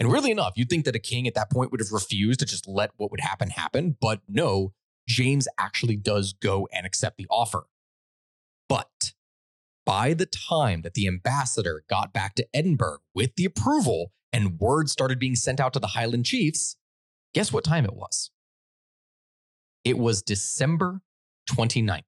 And 0.00 0.10
really 0.10 0.30
enough, 0.30 0.54
you'd 0.56 0.70
think 0.70 0.86
that 0.86 0.96
a 0.96 1.00
king 1.00 1.28
at 1.28 1.34
that 1.34 1.50
point 1.50 1.70
would 1.70 1.80
have 1.80 1.92
refused 1.92 2.40
to 2.40 2.46
just 2.46 2.66
let 2.66 2.90
what 2.96 3.10
would 3.10 3.20
happen 3.20 3.50
happen, 3.50 3.96
but 4.00 4.20
no, 4.26 4.72
James 5.06 5.46
actually 5.58 5.96
does 5.96 6.32
go 6.32 6.66
and 6.72 6.86
accept 6.86 7.18
the 7.18 7.26
offer. 7.30 7.64
But 8.66 9.12
by 9.84 10.14
the 10.14 10.24
time 10.26 10.82
that 10.82 10.94
the 10.94 11.06
ambassador 11.06 11.84
got 11.90 12.14
back 12.14 12.34
to 12.36 12.46
Edinburgh 12.54 13.00
with 13.14 13.34
the 13.36 13.44
approval 13.44 14.12
and 14.32 14.58
word 14.58 14.88
started 14.88 15.18
being 15.18 15.36
sent 15.36 15.60
out 15.60 15.74
to 15.74 15.78
the 15.78 15.88
Highland 15.88 16.24
chiefs, 16.24 16.76
guess 17.34 17.52
what 17.52 17.64
time 17.64 17.84
it 17.84 17.94
was? 17.94 18.30
It 19.84 19.98
was 19.98 20.22
December 20.22 21.02
29th. 21.50 22.04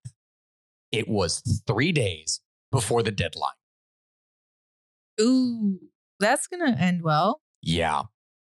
It 0.92 1.08
was 1.08 1.62
three 1.66 1.92
days 1.92 2.40
before 2.70 3.02
the 3.02 3.10
deadline. 3.10 3.50
Ooh, 5.20 5.78
that's 6.20 6.46
going 6.46 6.72
to 6.72 6.80
end 6.80 7.02
well. 7.02 7.42
Yeah. 7.62 8.02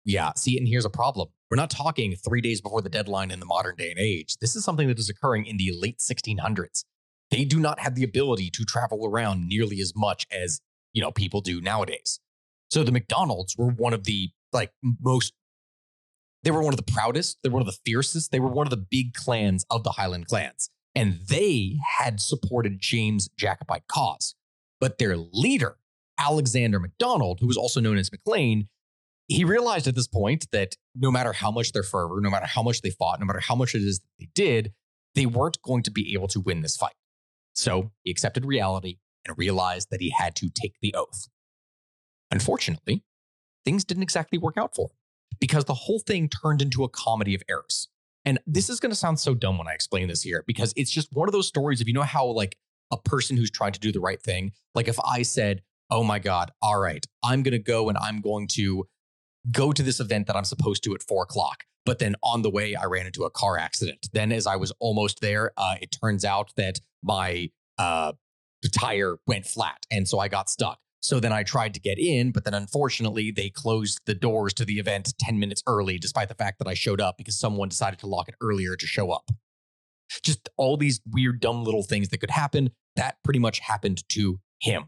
Yeah. 0.04 0.32
See, 0.36 0.58
and 0.58 0.68
here's 0.68 0.84
a 0.84 0.90
problem. 0.90 1.28
We're 1.50 1.56
not 1.56 1.70
talking 1.70 2.14
three 2.16 2.40
days 2.40 2.60
before 2.60 2.82
the 2.82 2.88
deadline 2.88 3.30
in 3.30 3.40
the 3.40 3.46
modern 3.46 3.76
day 3.76 3.90
and 3.90 3.98
age. 3.98 4.36
This 4.40 4.56
is 4.56 4.64
something 4.64 4.88
that 4.88 4.98
is 4.98 5.08
occurring 5.08 5.46
in 5.46 5.56
the 5.56 5.72
late 5.80 5.98
1600s. 5.98 6.84
They 7.30 7.44
do 7.44 7.58
not 7.58 7.80
have 7.80 7.94
the 7.94 8.04
ability 8.04 8.50
to 8.50 8.64
travel 8.64 9.06
around 9.06 9.48
nearly 9.48 9.80
as 9.80 9.92
much 9.96 10.26
as, 10.30 10.60
you 10.92 11.00
know, 11.00 11.10
people 11.10 11.40
do 11.40 11.60
nowadays. 11.60 12.20
So 12.70 12.82
the 12.82 12.92
McDonald's 12.92 13.56
were 13.56 13.70
one 13.70 13.92
of 13.92 14.04
the 14.04 14.30
like 14.52 14.72
most 15.00 15.32
they 16.44 16.50
were 16.50 16.62
one 16.62 16.74
of 16.74 16.76
the 16.76 16.92
proudest, 16.92 17.38
they 17.42 17.48
were 17.48 17.54
one 17.54 17.62
of 17.62 17.72
the 17.72 17.80
fiercest, 17.86 18.30
they 18.30 18.38
were 18.38 18.50
one 18.50 18.66
of 18.66 18.70
the 18.70 18.76
big 18.76 19.14
clans 19.14 19.64
of 19.70 19.82
the 19.82 19.92
Highland 19.92 20.26
clans. 20.26 20.68
And 20.94 21.20
they 21.26 21.78
had 21.98 22.20
supported 22.20 22.80
James' 22.80 23.28
Jacobite 23.36 23.88
cause. 23.88 24.34
But 24.78 24.98
their 24.98 25.16
leader, 25.16 25.78
Alexander 26.18 26.78
MacDonald, 26.78 27.40
who 27.40 27.46
was 27.46 27.56
also 27.56 27.80
known 27.80 27.96
as 27.96 28.10
MacIain, 28.10 28.68
he 29.28 29.44
realized 29.44 29.86
at 29.86 29.94
this 29.94 30.06
point 30.06 30.46
that 30.52 30.76
no 30.94 31.10
matter 31.10 31.32
how 31.32 31.50
much 31.50 31.72
their 31.72 31.82
fervor, 31.82 32.20
no 32.20 32.30
matter 32.30 32.46
how 32.46 32.62
much 32.62 32.82
they 32.82 32.90
fought, 32.90 33.20
no 33.20 33.26
matter 33.26 33.40
how 33.40 33.54
much 33.54 33.74
it 33.74 33.82
is 33.82 34.00
that 34.00 34.08
they 34.18 34.28
did, 34.34 34.72
they 35.14 35.26
weren't 35.26 35.62
going 35.62 35.82
to 35.82 35.90
be 35.90 36.12
able 36.14 36.28
to 36.28 36.40
win 36.40 36.60
this 36.60 36.76
fight. 36.76 36.94
So 37.54 37.92
he 38.02 38.10
accepted 38.10 38.44
reality 38.44 38.98
and 39.26 39.38
realized 39.38 39.88
that 39.90 40.00
he 40.00 40.10
had 40.10 40.34
to 40.36 40.50
take 40.50 40.74
the 40.82 40.94
oath. 40.94 41.28
Unfortunately, 42.30 43.04
things 43.64 43.84
didn't 43.84 44.02
exactly 44.02 44.38
work 44.38 44.56
out 44.58 44.74
for 44.74 44.88
him 44.88 44.96
because 45.40 45.64
the 45.64 45.74
whole 45.74 46.00
thing 46.00 46.28
turned 46.28 46.60
into 46.60 46.84
a 46.84 46.88
comedy 46.88 47.34
of 47.34 47.42
errors. 47.48 47.88
And 48.24 48.38
this 48.46 48.68
is 48.68 48.80
going 48.80 48.90
to 48.90 48.96
sound 48.96 49.20
so 49.20 49.34
dumb 49.34 49.58
when 49.58 49.68
I 49.68 49.72
explain 49.72 50.08
this 50.08 50.22
here 50.22 50.44
because 50.46 50.72
it's 50.76 50.90
just 50.90 51.08
one 51.12 51.28
of 51.28 51.32
those 51.32 51.48
stories 51.48 51.80
of 51.80 51.88
you 51.88 51.94
know 51.94 52.02
how 52.02 52.26
like 52.26 52.56
a 52.90 52.96
person 52.96 53.36
who's 53.36 53.50
trying 53.50 53.72
to 53.72 53.80
do 53.80 53.92
the 53.92 54.00
right 54.00 54.20
thing, 54.20 54.52
like 54.74 54.88
if 54.88 54.98
I 55.04 55.22
said, 55.22 55.62
"Oh 55.90 56.04
my 56.04 56.18
god, 56.18 56.50
all 56.62 56.78
right, 56.78 57.04
I'm 57.22 57.42
going 57.42 57.52
to 57.52 57.58
go 57.58 57.88
and 57.88 57.98
I'm 57.98 58.20
going 58.20 58.48
to 58.52 58.86
go 59.50 59.72
to 59.72 59.82
this 59.82 60.00
event 60.00 60.26
that 60.26 60.36
I'm 60.36 60.44
supposed 60.44 60.84
to 60.84 60.94
at 60.94 61.02
four 61.02 61.24
o'clock." 61.24 61.64
But 61.84 61.98
then 61.98 62.16
on 62.22 62.42
the 62.42 62.50
way, 62.50 62.74
I 62.74 62.84
ran 62.84 63.06
into 63.06 63.24
a 63.24 63.30
car 63.30 63.58
accident. 63.58 64.08
Then, 64.12 64.32
as 64.32 64.46
I 64.46 64.56
was 64.56 64.72
almost 64.78 65.20
there, 65.20 65.52
uh, 65.56 65.76
it 65.80 65.96
turns 66.00 66.24
out 66.24 66.52
that 66.56 66.80
my 67.02 67.50
uh, 67.78 68.12
tire 68.72 69.16
went 69.26 69.46
flat, 69.46 69.84
and 69.90 70.08
so 70.08 70.18
I 70.18 70.28
got 70.28 70.48
stuck. 70.48 70.78
So 71.04 71.20
then 71.20 71.34
I 71.34 71.42
tried 71.42 71.74
to 71.74 71.80
get 71.80 71.98
in, 71.98 72.32
but 72.32 72.44
then 72.44 72.54
unfortunately 72.54 73.30
they 73.30 73.50
closed 73.50 74.00
the 74.06 74.14
doors 74.14 74.54
to 74.54 74.64
the 74.64 74.78
event 74.78 75.12
10 75.18 75.38
minutes 75.38 75.62
early, 75.66 75.98
despite 75.98 76.28
the 76.28 76.34
fact 76.34 76.58
that 76.60 76.66
I 76.66 76.72
showed 76.72 76.98
up 76.98 77.18
because 77.18 77.38
someone 77.38 77.68
decided 77.68 77.98
to 77.98 78.06
lock 78.06 78.30
it 78.30 78.36
earlier 78.40 78.74
to 78.74 78.86
show 78.86 79.10
up. 79.10 79.30
Just 80.22 80.48
all 80.56 80.78
these 80.78 81.02
weird, 81.06 81.40
dumb 81.40 81.62
little 81.62 81.82
things 81.82 82.08
that 82.08 82.18
could 82.18 82.30
happen. 82.30 82.70
That 82.96 83.16
pretty 83.22 83.38
much 83.38 83.58
happened 83.58 84.08
to 84.10 84.40
him. 84.62 84.84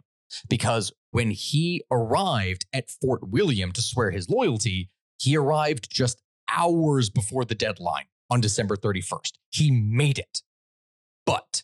Because 0.49 0.93
when 1.11 1.31
he 1.31 1.83
arrived 1.91 2.67
at 2.73 2.91
Fort 2.91 3.29
William 3.29 3.73
to 3.73 3.83
swear 3.83 4.11
his 4.11 4.29
loyalty, 4.29 4.91
he 5.19 5.37
arrived 5.37 5.89
just 5.91 6.23
hours 6.51 7.11
before 7.11 7.45
the 7.45 7.55
deadline 7.55 8.07
on 8.31 8.41
December 8.41 8.77
31st. 8.77 9.33
He 9.51 9.71
made 9.71 10.19
it. 10.19 10.43
But 11.25 11.63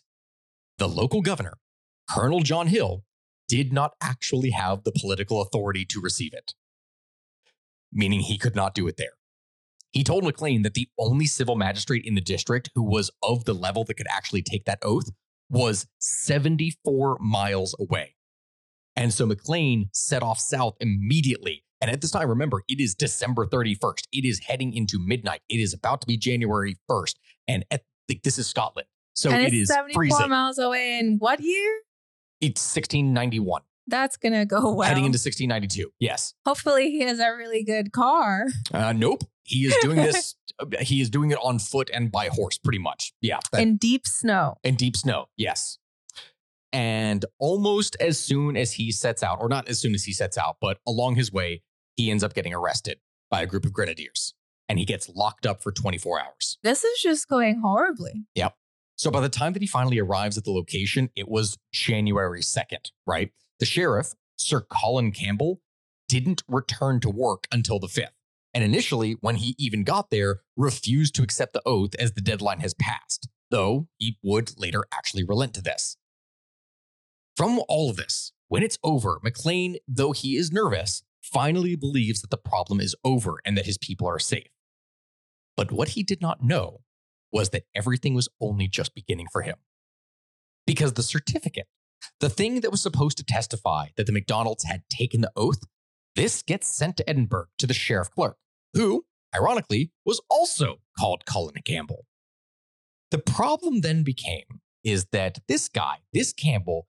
the 0.77 0.87
local 0.87 1.21
governor, 1.21 1.57
Colonel 2.09 2.41
John 2.41 2.67
Hill, 2.67 3.03
did 3.47 3.71
not 3.71 3.93
actually 4.01 4.51
have 4.51 4.83
the 4.83 4.91
political 4.91 5.41
authority 5.41 5.85
to 5.85 6.01
receive 6.01 6.33
it, 6.33 6.53
meaning 7.91 8.21
he 8.21 8.37
could 8.37 8.55
not 8.55 8.73
do 8.73 8.87
it 8.87 8.97
there. 8.97 9.13
He 9.91 10.03
told 10.03 10.23
MacIain 10.23 10.63
that 10.63 10.73
the 10.73 10.89
only 10.97 11.25
civil 11.25 11.55
magistrate 11.55 12.03
in 12.03 12.15
the 12.15 12.21
district 12.21 12.71
who 12.73 12.83
was 12.83 13.11
of 13.21 13.45
the 13.45 13.53
level 13.53 13.83
that 13.83 13.93
could 13.93 14.07
actually 14.09 14.41
take 14.41 14.65
that 14.65 14.79
oath 14.81 15.11
was 15.49 15.85
74 15.99 17.19
miles 17.19 17.75
away. 17.79 18.15
And 18.95 19.13
so 19.13 19.25
MacIain 19.25 19.89
set 19.93 20.23
off 20.23 20.39
south 20.39 20.75
immediately. 20.79 21.63
And 21.81 21.91
at 21.91 22.01
this 22.01 22.11
time, 22.11 22.29
remember, 22.29 22.63
it 22.67 22.79
is 22.79 22.95
December 22.95 23.45
31st. 23.45 24.07
It 24.13 24.25
is 24.25 24.39
heading 24.39 24.73
into 24.73 24.99
midnight. 24.99 25.41
It 25.49 25.57
is 25.57 25.73
about 25.73 25.99
to 26.01 26.07
be 26.07 26.15
January 26.17 26.77
1st. 26.89 27.15
And 27.47 27.65
at, 27.71 27.81
like, 28.07 28.21
this 28.23 28.37
is 28.37 28.47
Scotland. 28.47 28.87
So 29.15 29.29
and 29.31 29.41
it 29.41 29.47
it's 29.47 29.53
is 29.63 29.67
74 29.67 29.99
freezing. 29.99 30.29
miles 30.29 30.57
away 30.57 30.97
in 30.99 31.17
what 31.19 31.39
year? 31.41 31.81
It's 32.41 32.61
1691, 32.75 33.61
That's 33.87 34.17
gonna 34.17 34.45
go 34.45 34.73
well. 34.73 34.87
heading 34.87 35.05
into 35.05 35.17
1692. 35.17 35.91
Yes. 35.99 36.33
Hopefully, 36.45 36.89
he 36.91 37.01
has 37.01 37.19
a 37.19 37.31
really 37.35 37.63
good 37.63 37.91
car. 37.91 38.47
Uh, 38.73 38.93
nope. 38.93 39.23
He 39.43 39.65
is 39.65 39.75
doing 39.81 39.97
this. 39.97 40.35
he 40.81 41.01
is 41.01 41.09
doing 41.09 41.31
it 41.31 41.37
on 41.43 41.59
foot 41.59 41.89
and 41.93 42.11
by 42.11 42.27
horse, 42.27 42.57
pretty 42.57 42.79
much. 42.79 43.13
Yeah. 43.21 43.39
that- 43.51 43.61
in 43.61 43.77
deep 43.77 44.07
snow. 44.07 44.55
In 44.63 44.75
deep 44.75 44.95
snow. 44.97 45.25
Yes. 45.37 45.77
And 46.73 47.23
almost 47.39 47.95
as 47.99 48.19
soon 48.19 48.57
as 48.57 48.73
he 48.73 48.91
sets 48.91 49.21
out, 49.23 49.37
or 49.39 49.47
not 49.47 49.69
as 49.69 49.79
soon 49.79 49.93
as 49.93 50.03
he 50.03 50.11
sets 50.11 50.37
out, 50.37 50.57
but 50.59 50.79
along 50.87 51.15
his 51.15 51.31
way, 51.31 51.61
he 51.95 52.09
ends 52.09 52.23
up 52.23 52.33
getting 52.33 52.53
arrested 52.53 52.99
by 53.29 53.41
a 53.43 53.45
group 53.45 53.65
of 53.65 53.71
grenadiers 53.71 54.33
and 54.67 54.79
he 54.79 54.85
gets 54.85 55.07
locked 55.09 55.45
up 55.45 55.61
for 55.61 55.71
24 55.71 56.19
hours. 56.19 56.57
This 56.63 56.83
is 56.83 56.99
just 57.01 57.27
going 57.27 57.61
horribly. 57.61 58.25
Yep. 58.35 58.55
So 58.95 59.11
by 59.11 59.21
the 59.21 59.29
time 59.29 59.53
that 59.53 59.61
he 59.61 59.67
finally 59.67 59.99
arrives 59.99 60.37
at 60.37 60.45
the 60.45 60.51
location, 60.51 61.09
it 61.15 61.27
was 61.27 61.57
January 61.71 62.41
2nd, 62.41 62.91
right? 63.05 63.31
The 63.59 63.65
sheriff, 63.65 64.13
Sir 64.35 64.61
Colin 64.61 65.11
Campbell, 65.11 65.61
didn't 66.07 66.43
return 66.47 66.99
to 67.01 67.09
work 67.09 67.47
until 67.51 67.79
the 67.79 67.87
5th. 67.87 68.09
And 68.53 68.63
initially, 68.63 69.13
when 69.19 69.35
he 69.35 69.55
even 69.57 69.83
got 69.83 70.11
there, 70.11 70.41
refused 70.55 71.15
to 71.15 71.23
accept 71.23 71.53
the 71.53 71.61
oath 71.65 71.95
as 71.95 72.13
the 72.13 72.21
deadline 72.21 72.59
has 72.59 72.75
passed, 72.75 73.27
though 73.49 73.87
he 73.97 74.19
would 74.21 74.59
later 74.59 74.83
actually 74.93 75.23
relent 75.23 75.55
to 75.55 75.61
this. 75.61 75.97
From 77.35 77.61
all 77.67 77.89
of 77.89 77.95
this, 77.95 78.31
when 78.47 78.61
it's 78.61 78.77
over, 78.83 79.19
MacIain, 79.25 79.77
though 79.87 80.11
he 80.11 80.35
is 80.35 80.51
nervous, 80.51 81.03
finally 81.23 81.75
believes 81.75 82.21
that 82.21 82.29
the 82.29 82.37
problem 82.37 82.79
is 82.79 82.95
over 83.03 83.39
and 83.45 83.57
that 83.57 83.65
his 83.65 83.77
people 83.77 84.07
are 84.07 84.19
safe. 84.19 84.49
But 85.57 85.71
what 85.71 85.89
he 85.89 86.03
did 86.03 86.21
not 86.21 86.43
know 86.43 86.81
was 87.31 87.49
that 87.49 87.63
everything 87.73 88.13
was 88.13 88.29
only 88.39 88.67
just 88.67 88.93
beginning 88.93 89.27
for 89.31 89.41
him. 89.41 89.55
Because 90.67 90.93
the 90.93 91.03
certificate, 91.03 91.67
the 92.19 92.29
thing 92.29 92.61
that 92.61 92.71
was 92.71 92.81
supposed 92.81 93.17
to 93.17 93.23
testify 93.23 93.87
that 93.97 94.05
the 94.05 94.11
McDonald's 94.11 94.65
had 94.65 94.83
taken 94.89 95.21
the 95.21 95.31
oath, 95.35 95.63
this 96.15 96.43
gets 96.43 96.67
sent 96.67 96.97
to 96.97 97.09
Edinburgh 97.09 97.47
to 97.57 97.65
the 97.65 97.73
sheriff 97.73 98.11
clerk, 98.11 98.37
who, 98.73 99.05
ironically, 99.35 99.91
was 100.05 100.21
also 100.29 100.77
called 100.99 101.25
Colin 101.25 101.55
Campbell. 101.65 102.05
The 103.09 103.17
problem 103.17 103.81
then 103.81 104.03
became 104.03 104.61
is 104.83 105.05
that 105.11 105.39
this 105.47 105.69
guy, 105.69 105.97
this 106.13 106.33
Campbell, 106.33 106.87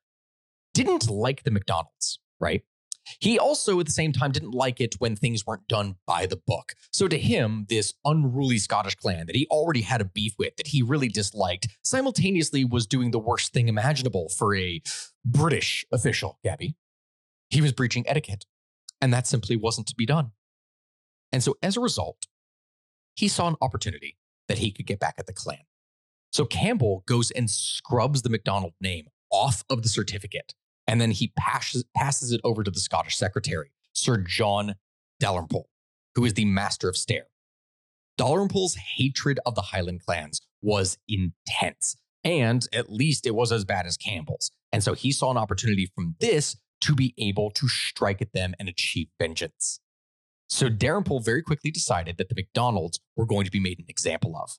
didn't 0.75 1.09
like 1.09 1.45
the 1.45 1.51
McDonald's, 1.51 2.19
right? 2.41 2.63
He 3.21 3.39
also, 3.39 3.79
at 3.81 3.87
the 3.87 3.93
same 3.93 4.13
time, 4.13 4.33
didn't 4.33 4.53
like 4.53 4.81
it 4.81 4.95
when 4.99 5.15
things 5.15 5.47
weren't 5.47 5.69
done 5.69 5.97
by 6.07 6.27
the 6.27 6.41
book. 6.47 6.75
So 6.93 7.07
to 7.09 7.19
him, 7.19 7.67
this 7.69 7.93
unruly 8.05 8.59
Scottish 8.59 8.95
clan 8.95 9.27
that 9.27 9.37
he 9.37 9.47
already 9.51 9.83
had 9.83 10.01
a 10.01 10.07
beef 10.07 10.35
with, 10.39 10.57
that 10.57 10.69
he 10.69 10.83
really 10.83 11.09
disliked, 11.09 11.69
simultaneously 11.83 12.65
was 12.65 12.87
doing 12.87 13.11
the 13.11 13.19
worst 13.19 13.53
thing 13.53 13.69
imaginable 13.69 14.29
for 14.31 14.57
a 14.57 14.83
British 15.25 15.85
official, 15.93 16.39
Gabby. 16.43 16.77
He 17.51 17.61
was 17.61 17.73
breaching 17.73 18.09
etiquette, 18.09 18.47
and 19.01 19.13
that 19.13 19.27
simply 19.27 19.57
wasn't 19.57 19.87
to 19.89 19.95
be 19.95 20.07
done. 20.07 20.33
And 21.31 21.43
so 21.43 21.57
as 21.63 21.77
a 21.77 21.81
result, 21.81 22.27
he 23.17 23.29
saw 23.29 23.49
an 23.49 23.57
opportunity 23.61 24.17
that 24.49 24.59
he 24.59 24.71
could 24.71 24.87
get 24.87 24.99
back 24.99 25.17
at 25.19 25.27
the 25.27 25.33
clan. 25.33 25.59
So 26.33 26.45
Campbell 26.47 27.05
goes 27.07 27.31
and 27.31 27.51
scrubs 27.51 28.23
the 28.23 28.31
McDonald 28.31 28.73
name 28.81 29.07
off 29.31 29.63
of 29.69 29.83
the 29.83 29.89
certificate 29.89 30.55
and 30.87 31.01
then 31.01 31.11
he 31.11 31.33
passes, 31.38 31.85
passes 31.97 32.33
it 32.33 32.40
over 32.44 32.62
to 32.62 32.70
the 32.70 32.81
Scottish 32.81 33.16
secretary, 33.16 33.70
Sir 33.92 34.18
John 34.18 34.75
Dalrymple, 35.20 35.68
who 36.14 36.25
is 36.25 36.35
the 36.35 36.44
master 36.44 36.88
of 36.88 36.97
Stair. 36.97 37.27
Dalrymple's 38.18 38.77
hatred 38.97 39.40
of 39.44 39.55
the 39.55 39.62
Highland 39.62 40.05
clans 40.05 40.40
was 40.62 40.99
intense, 41.09 41.97
and 42.23 42.66
at 42.73 42.90
least 42.90 43.27
it 43.27 43.35
was 43.35 43.51
as 43.51 43.64
bad 43.64 43.87
as 43.87 43.97
Campbell's. 43.97 44.53
And 44.73 44.83
so 44.83 44.94
he 44.94 45.12
saw 45.12 45.31
an 45.31 45.37
opportunity 45.37 45.90
from 45.94 46.16
this 46.20 46.57
to 46.83 46.94
be 46.94 47.14
able 47.18 47.51
to 47.51 47.68
strike 47.68 48.20
at 48.20 48.33
them 48.33 48.55
and 48.59 48.68
achieve 48.68 49.09
vengeance. 49.18 49.81
So 50.49 50.68
Dalrymple 50.68 51.20
very 51.20 51.42
quickly 51.42 51.70
decided 51.70 52.18
that 52.18 52.29
the 52.29 52.35
McDonalds 52.35 52.99
were 53.16 53.27
going 53.27 53.44
to 53.44 53.51
be 53.51 53.61
made 53.61 53.79
an 53.79 53.87
example 53.88 54.37
of. 54.37 54.51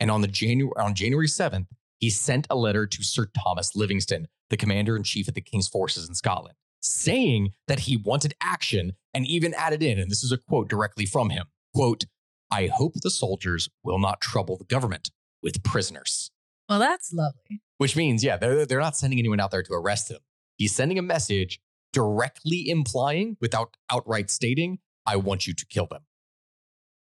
And 0.00 0.10
on 0.10 0.22
the 0.22 0.28
January 0.28 0.72
on 0.78 0.94
January 0.94 1.28
7th, 1.28 1.66
he 1.98 2.10
sent 2.10 2.46
a 2.50 2.56
letter 2.56 2.86
to 2.86 3.04
Sir 3.04 3.26
Thomas 3.42 3.76
Livingston, 3.76 4.26
the 4.50 4.56
commander 4.56 4.96
in 4.96 5.02
chief 5.02 5.28
of 5.28 5.34
the 5.34 5.40
king's 5.40 5.68
forces 5.68 6.08
in 6.08 6.14
Scotland, 6.14 6.56
saying 6.80 7.52
that 7.66 7.80
he 7.80 7.96
wanted 7.96 8.34
action 8.40 8.92
and 9.12 9.26
even 9.26 9.54
added 9.54 9.82
in, 9.82 9.98
and 9.98 10.10
this 10.10 10.22
is 10.22 10.32
a 10.32 10.38
quote 10.38 10.68
directly 10.68 11.06
from 11.06 11.30
him 11.30 11.46
quote, 11.74 12.04
I 12.50 12.68
hope 12.68 12.94
the 12.94 13.10
soldiers 13.10 13.68
will 13.82 13.98
not 13.98 14.20
trouble 14.20 14.56
the 14.56 14.64
government 14.64 15.10
with 15.42 15.62
prisoners. 15.64 16.30
Well, 16.68 16.78
that's 16.78 17.12
lovely. 17.12 17.60
Which 17.78 17.96
means, 17.96 18.22
yeah, 18.22 18.36
they're, 18.36 18.64
they're 18.64 18.80
not 18.80 18.96
sending 18.96 19.18
anyone 19.18 19.40
out 19.40 19.50
there 19.50 19.62
to 19.62 19.72
arrest 19.74 20.10
him. 20.10 20.20
He's 20.56 20.74
sending 20.74 20.98
a 20.98 21.02
message 21.02 21.60
directly 21.92 22.68
implying, 22.68 23.36
without 23.40 23.76
outright 23.90 24.30
stating, 24.30 24.78
I 25.04 25.16
want 25.16 25.46
you 25.46 25.54
to 25.54 25.66
kill 25.66 25.86
them. 25.86 26.02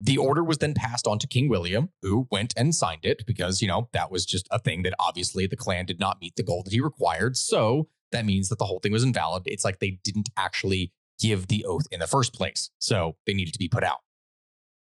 The 0.02 0.18
order 0.18 0.44
was 0.44 0.58
then 0.58 0.74
passed 0.74 1.08
on 1.08 1.20
to 1.20 1.28
King 1.28 1.48
William, 1.48 1.90
who 2.02 2.28
went 2.30 2.54
and 2.58 2.76
signed 2.76 3.06
it 3.06 3.26
because, 3.26 3.62
you 3.62 3.68
know, 3.68 3.90
that 3.94 4.12
was 4.12 4.26
just 4.26 4.48
a 4.52 4.60
thing 4.60 4.84
that 4.84 4.94
obviously 5.00 5.48
the 5.48 5.56
clan 5.56 5.86
did 5.86 6.00
not 6.00 6.20
meet 6.20 6.36
the 6.36 6.44
goal 6.44 6.64
that 6.64 6.74
he 6.74 6.82
required. 6.82 7.38
So 7.38 7.88
that 8.12 8.26
means 8.26 8.50
that 8.50 8.60
the 8.60 8.66
whole 8.66 8.80
thing 8.80 8.92
was 8.92 9.04
invalid. 9.04 9.44
It's 9.46 9.64
like 9.64 9.80
they 9.80 10.00
didn't 10.04 10.30
actually 10.36 10.92
give 11.20 11.48
the 11.48 11.66
oath 11.66 11.86
in 11.92 12.02
the 12.02 12.08
first 12.08 12.34
place. 12.34 12.70
So 12.80 13.16
they 13.26 13.34
needed 13.34 13.54
to 13.54 13.60
be 13.60 13.70
put 13.70 13.84
out. 13.84 14.00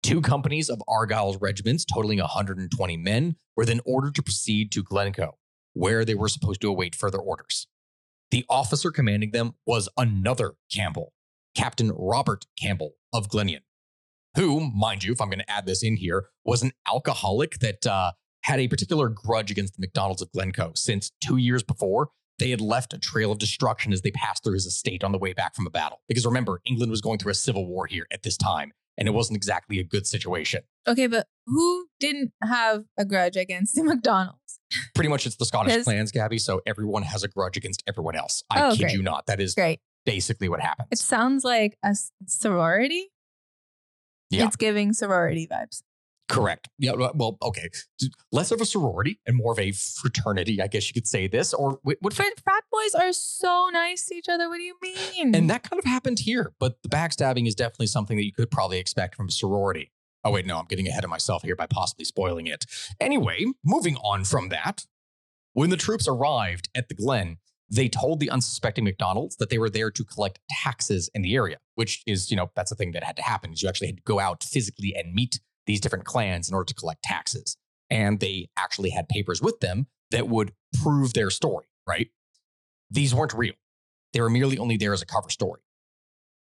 Two 0.02 0.20
companies 0.20 0.68
of 0.68 0.82
Argyll's 0.88 1.38
regiments, 1.40 1.84
totaling 1.84 2.18
120 2.18 2.96
men, 2.96 3.36
were 3.56 3.64
then 3.64 3.80
ordered 3.84 4.14
to 4.16 4.22
proceed 4.22 4.72
to 4.72 4.82
Glencoe, 4.82 5.38
where 5.74 6.04
they 6.04 6.14
were 6.14 6.28
supposed 6.28 6.60
to 6.62 6.68
await 6.68 6.94
further 6.94 7.18
orders. 7.18 7.66
The 8.30 8.44
officer 8.48 8.90
commanding 8.90 9.30
them 9.30 9.54
was 9.66 9.88
another 9.96 10.54
Campbell, 10.72 11.12
Captain 11.54 11.92
Robert 11.94 12.46
Campbell 12.58 12.94
of 13.12 13.28
Glenlyon 13.28 13.60
who, 14.36 14.70
mind 14.72 15.04
you, 15.04 15.12
if 15.12 15.20
I'm 15.20 15.28
going 15.28 15.38
to 15.40 15.50
add 15.50 15.66
this 15.66 15.82
in 15.82 15.96
here, 15.96 16.26
was 16.44 16.62
an 16.62 16.72
alcoholic 16.88 17.58
that 17.60 17.86
uh, 17.86 18.12
had 18.42 18.60
a 18.60 18.68
particular 18.68 19.08
grudge 19.08 19.50
against 19.50 19.74
the 19.76 19.80
McDonald's 19.80 20.22
of 20.22 20.30
Glencoe 20.32 20.72
since 20.74 21.10
two 21.22 21.36
years 21.36 21.62
before. 21.62 22.08
They 22.40 22.50
had 22.50 22.60
left 22.60 22.92
a 22.92 22.98
trail 22.98 23.30
of 23.30 23.38
destruction 23.38 23.92
as 23.92 24.02
they 24.02 24.10
passed 24.10 24.42
through 24.42 24.54
his 24.54 24.66
estate 24.66 25.04
on 25.04 25.12
the 25.12 25.18
way 25.18 25.32
back 25.32 25.54
from 25.54 25.66
a 25.66 25.70
battle. 25.70 26.00
Because 26.08 26.26
remember, 26.26 26.60
England 26.66 26.90
was 26.90 27.00
going 27.00 27.18
through 27.18 27.30
a 27.30 27.34
civil 27.36 27.66
war 27.66 27.86
here 27.86 28.06
at 28.12 28.24
this 28.24 28.36
time, 28.36 28.72
and 28.98 29.06
it 29.06 29.12
wasn't 29.12 29.36
exactly 29.36 29.78
a 29.78 29.84
good 29.84 30.04
situation. 30.06 30.62
Okay, 30.88 31.06
but 31.06 31.28
who 31.46 31.86
didn't 32.00 32.32
have 32.42 32.84
a 32.98 33.04
grudge 33.04 33.36
against 33.36 33.76
the 33.76 33.84
McDonald's? 33.84 34.40
Pretty 34.96 35.08
much 35.08 35.26
it's 35.26 35.36
the 35.36 35.44
Scottish 35.46 35.84
clans, 35.84 36.10
Gabby, 36.10 36.38
so 36.38 36.60
everyone 36.66 37.04
has 37.04 37.22
a 37.22 37.28
grudge 37.28 37.56
against 37.56 37.84
everyone 37.86 38.16
else. 38.16 38.42
I 38.50 38.66
Oh, 38.66 38.70
kid 38.72 38.80
great. 38.80 38.92
you 38.94 39.02
not. 39.04 39.26
That 39.26 39.40
is 39.40 39.54
Great. 39.54 39.78
basically 40.04 40.48
what 40.48 40.58
happens. 40.60 40.88
It 40.90 40.98
sounds 40.98 41.44
like 41.44 41.78
a 41.84 41.94
sorority. 42.26 43.10
Yeah. 44.34 44.46
It's 44.46 44.56
giving 44.56 44.92
sorority 44.92 45.46
vibes. 45.46 45.82
Correct. 46.28 46.68
Yeah. 46.78 46.92
Well, 47.14 47.36
okay. 47.42 47.68
Less 48.32 48.50
of 48.50 48.60
a 48.60 48.64
sorority 48.64 49.20
and 49.26 49.36
more 49.36 49.52
of 49.52 49.58
a 49.58 49.72
fraternity, 49.72 50.60
I 50.60 50.68
guess 50.68 50.88
you 50.88 50.94
could 50.94 51.06
say 51.06 51.26
this. 51.26 51.52
Or 51.52 51.78
what? 51.82 51.98
what 52.00 52.14
Frat, 52.14 52.32
frat 52.42 52.64
boys 52.72 52.94
are 52.94 53.12
so 53.12 53.68
nice 53.72 54.06
to 54.06 54.14
each 54.14 54.28
other. 54.28 54.48
What 54.48 54.56
do 54.56 54.62
you 54.62 54.76
mean? 54.82 55.34
and 55.34 55.50
that 55.50 55.62
kind 55.62 55.78
of 55.78 55.84
happened 55.84 56.20
here, 56.20 56.54
but 56.58 56.82
the 56.82 56.88
backstabbing 56.88 57.46
is 57.46 57.54
definitely 57.54 57.88
something 57.88 58.16
that 58.16 58.24
you 58.24 58.32
could 58.32 58.50
probably 58.50 58.78
expect 58.78 59.14
from 59.16 59.28
a 59.28 59.30
sorority. 59.30 59.92
Oh, 60.24 60.30
wait, 60.30 60.46
no, 60.46 60.58
I'm 60.58 60.64
getting 60.64 60.88
ahead 60.88 61.04
of 61.04 61.10
myself 61.10 61.42
here 61.42 61.54
by 61.54 61.66
possibly 61.66 62.06
spoiling 62.06 62.46
it. 62.46 62.64
Anyway, 62.98 63.44
moving 63.62 63.96
on 63.96 64.24
from 64.24 64.48
that, 64.48 64.86
when 65.52 65.68
the 65.68 65.76
troops 65.76 66.08
arrived 66.08 66.70
at 66.74 66.88
the 66.88 66.94
Glen, 66.94 67.36
they 67.74 67.88
told 67.88 68.20
the 68.20 68.30
unsuspecting 68.30 68.84
McDonald's 68.84 69.36
that 69.36 69.50
they 69.50 69.58
were 69.58 69.70
there 69.70 69.90
to 69.90 70.04
collect 70.04 70.38
taxes 70.48 71.10
in 71.14 71.22
the 71.22 71.34
area, 71.34 71.58
which 71.74 72.02
is, 72.06 72.30
you 72.30 72.36
know, 72.36 72.50
that's 72.54 72.70
the 72.70 72.76
thing 72.76 72.92
that 72.92 73.02
had 73.02 73.16
to 73.16 73.22
happen 73.22 73.52
is 73.52 73.62
you 73.62 73.68
actually 73.68 73.88
had 73.88 73.96
to 73.96 74.02
go 74.04 74.20
out 74.20 74.44
physically 74.44 74.94
and 74.96 75.12
meet 75.12 75.40
these 75.66 75.80
different 75.80 76.04
clans 76.04 76.48
in 76.48 76.54
order 76.54 76.66
to 76.66 76.74
collect 76.74 77.02
taxes. 77.02 77.56
And 77.90 78.20
they 78.20 78.48
actually 78.56 78.90
had 78.90 79.08
papers 79.08 79.42
with 79.42 79.60
them 79.60 79.88
that 80.10 80.28
would 80.28 80.52
prove 80.82 81.14
their 81.14 81.30
story, 81.30 81.66
right? 81.86 82.08
These 82.90 83.14
weren't 83.14 83.34
real. 83.34 83.54
They 84.12 84.20
were 84.20 84.30
merely 84.30 84.58
only 84.58 84.76
there 84.76 84.92
as 84.92 85.02
a 85.02 85.06
cover 85.06 85.30
story. 85.30 85.60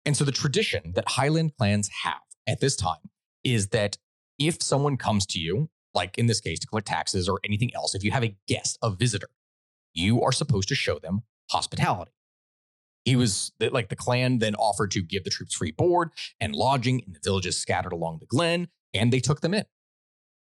And 0.05 0.17
so 0.17 0.23
the 0.23 0.31
tradition 0.31 0.93
that 0.95 1.09
Highland 1.09 1.51
clans 1.57 1.89
have 2.03 2.21
at 2.47 2.59
this 2.59 2.75
time 2.75 3.11
is 3.43 3.67
that 3.67 3.97
if 4.39 4.63
someone 4.63 4.97
comes 4.97 5.25
to 5.27 5.39
you, 5.39 5.69
like 5.93 6.17
in 6.17 6.25
this 6.25 6.39
case, 6.41 6.59
to 6.59 6.67
collect 6.67 6.87
taxes 6.87 7.29
or 7.29 7.39
anything 7.43 7.71
else, 7.75 7.93
if 7.93 8.03
you 8.03 8.11
have 8.11 8.23
a 8.23 8.35
guest, 8.47 8.79
a 8.81 8.89
visitor, 8.89 9.29
you 9.93 10.21
are 10.21 10.31
supposed 10.31 10.69
to 10.69 10.75
show 10.75 10.99
them 10.99 11.23
hospitality. 11.49 12.11
He 13.05 13.15
was 13.15 13.51
like 13.59 13.89
the 13.89 13.95
clan 13.95 14.39
then 14.39 14.55
offered 14.55 14.91
to 14.91 15.01
give 15.01 15.23
the 15.23 15.29
troops 15.29 15.55
free 15.55 15.71
board 15.71 16.09
and 16.39 16.53
lodging 16.53 16.99
in 16.99 17.13
the 17.13 17.19
villages 17.23 17.57
scattered 17.57 17.93
along 17.93 18.19
the 18.19 18.25
glen, 18.25 18.67
and 18.93 19.11
they 19.11 19.19
took 19.19 19.41
them 19.41 19.53
in. 19.53 19.65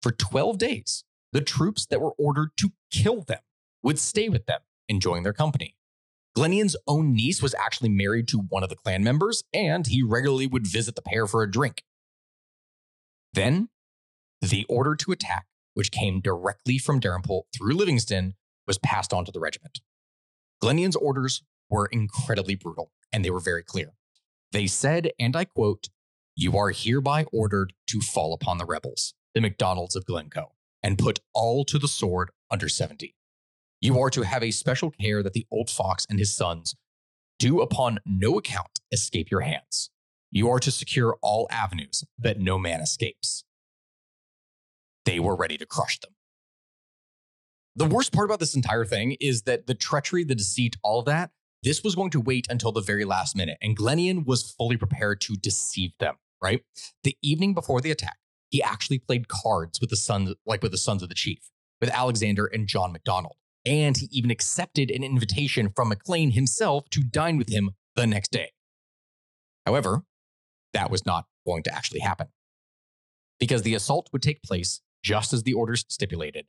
For 0.02 0.12
12 0.12 0.58
days, 0.58 1.04
the 1.32 1.40
troops 1.40 1.86
that 1.86 2.00
were 2.00 2.12
ordered 2.12 2.50
to 2.58 2.72
kill 2.90 3.22
them 3.22 3.40
would 3.82 3.98
stay 3.98 4.28
with 4.28 4.46
them, 4.46 4.60
enjoying 4.88 5.22
their 5.22 5.32
company. 5.32 5.76
Glenlyon's 6.36 6.76
own 6.86 7.14
niece 7.14 7.42
was 7.42 7.54
actually 7.54 7.88
married 7.88 8.28
to 8.28 8.38
one 8.38 8.62
of 8.62 8.68
the 8.68 8.76
clan 8.76 9.02
members, 9.02 9.42
and 9.52 9.86
he 9.86 10.02
regularly 10.02 10.46
would 10.46 10.66
visit 10.66 10.94
the 10.94 11.02
pair 11.02 11.26
for 11.26 11.42
a 11.42 11.50
drink. 11.50 11.82
Then, 13.32 13.68
the 14.40 14.64
order 14.68 14.94
to 14.96 15.12
attack, 15.12 15.46
which 15.74 15.90
came 15.90 16.20
directly 16.20 16.78
from 16.78 17.00
Dalrymple 17.00 17.46
through 17.54 17.74
Livingston, 17.74 18.34
was 18.66 18.78
passed 18.78 19.12
on 19.12 19.24
to 19.24 19.32
the 19.32 19.40
regiment. 19.40 19.80
Glenlyon's 20.62 20.96
orders 20.96 21.42
were 21.68 21.86
incredibly 21.86 22.54
brutal, 22.54 22.92
and 23.12 23.24
they 23.24 23.30
were 23.30 23.40
very 23.40 23.62
clear. 23.62 23.92
They 24.52 24.66
said, 24.66 25.10
and 25.18 25.36
I 25.36 25.44
quote, 25.44 25.88
You 26.34 26.56
are 26.56 26.70
hereby 26.70 27.24
ordered 27.32 27.72
to 27.88 28.00
fall 28.00 28.32
upon 28.32 28.58
the 28.58 28.64
rebels, 28.64 29.14
the 29.34 29.40
McDonalds 29.40 29.96
of 29.96 30.06
Glencoe, 30.06 30.52
and 30.82 30.98
put 30.98 31.20
all 31.34 31.64
to 31.64 31.78
the 31.78 31.88
sword 31.88 32.30
under 32.50 32.68
70. 32.68 33.14
You 33.80 34.00
are 34.00 34.10
to 34.10 34.22
have 34.22 34.42
a 34.42 34.50
special 34.50 34.90
care 34.90 35.22
that 35.22 35.32
the 35.32 35.46
old 35.50 35.68
fox 35.68 36.06
and 36.08 36.18
his 36.18 36.34
sons 36.34 36.74
do 37.38 37.60
upon 37.60 37.98
no 38.06 38.38
account 38.38 38.80
escape 38.90 39.30
your 39.30 39.42
hands. 39.42 39.90
You 40.30 40.48
are 40.50 40.60
to 40.60 40.70
secure 40.70 41.16
all 41.22 41.46
avenues 41.50 42.04
that 42.18 42.40
no 42.40 42.58
man 42.58 42.80
escapes. 42.80 43.44
They 45.04 45.20
were 45.20 45.36
ready 45.36 45.56
to 45.58 45.66
crush 45.66 45.98
them. 46.00 46.15
The 47.78 47.84
worst 47.84 48.10
part 48.10 48.24
about 48.24 48.40
this 48.40 48.56
entire 48.56 48.86
thing 48.86 49.18
is 49.20 49.42
that 49.42 49.66
the 49.66 49.74
treachery, 49.74 50.24
the 50.24 50.34
deceit, 50.34 50.76
all 50.82 51.00
of 51.00 51.04
that, 51.06 51.30
this 51.62 51.84
was 51.84 51.94
going 51.94 52.10
to 52.12 52.20
wait 52.20 52.46
until 52.48 52.72
the 52.72 52.80
very 52.80 53.04
last 53.04 53.36
minute. 53.36 53.58
And 53.60 53.76
Glenlyon 53.76 54.24
was 54.24 54.54
fully 54.56 54.78
prepared 54.78 55.20
to 55.22 55.34
deceive 55.34 55.90
them, 56.00 56.14
right? 56.42 56.62
The 57.04 57.18
evening 57.22 57.52
before 57.52 57.82
the 57.82 57.90
attack, 57.90 58.16
he 58.48 58.62
actually 58.62 58.98
played 58.98 59.28
cards 59.28 59.78
with 59.78 59.90
the 59.90 59.96
sons, 59.96 60.34
like 60.46 60.62
with 60.62 60.72
the 60.72 60.78
sons 60.78 61.02
of 61.02 61.10
the 61.10 61.14
chief, 61.14 61.50
with 61.78 61.90
Alexander 61.90 62.46
and 62.46 62.66
John 62.66 62.92
MacDonald. 62.92 63.34
And 63.66 63.94
he 63.94 64.08
even 64.10 64.30
accepted 64.30 64.90
an 64.90 65.04
invitation 65.04 65.70
from 65.76 65.90
MacIain 65.90 66.32
himself 66.32 66.88
to 66.90 67.00
dine 67.00 67.36
with 67.36 67.50
him 67.50 67.72
the 67.94 68.06
next 68.06 68.30
day. 68.30 68.52
However, 69.66 70.04
that 70.72 70.90
was 70.90 71.04
not 71.04 71.26
going 71.44 71.62
to 71.64 71.74
actually 71.74 72.00
happen 72.00 72.28
because 73.38 73.62
the 73.62 73.74
assault 73.74 74.08
would 74.14 74.22
take 74.22 74.42
place 74.42 74.80
just 75.02 75.34
as 75.34 75.42
the 75.42 75.52
orders 75.52 75.84
stipulated 75.88 76.46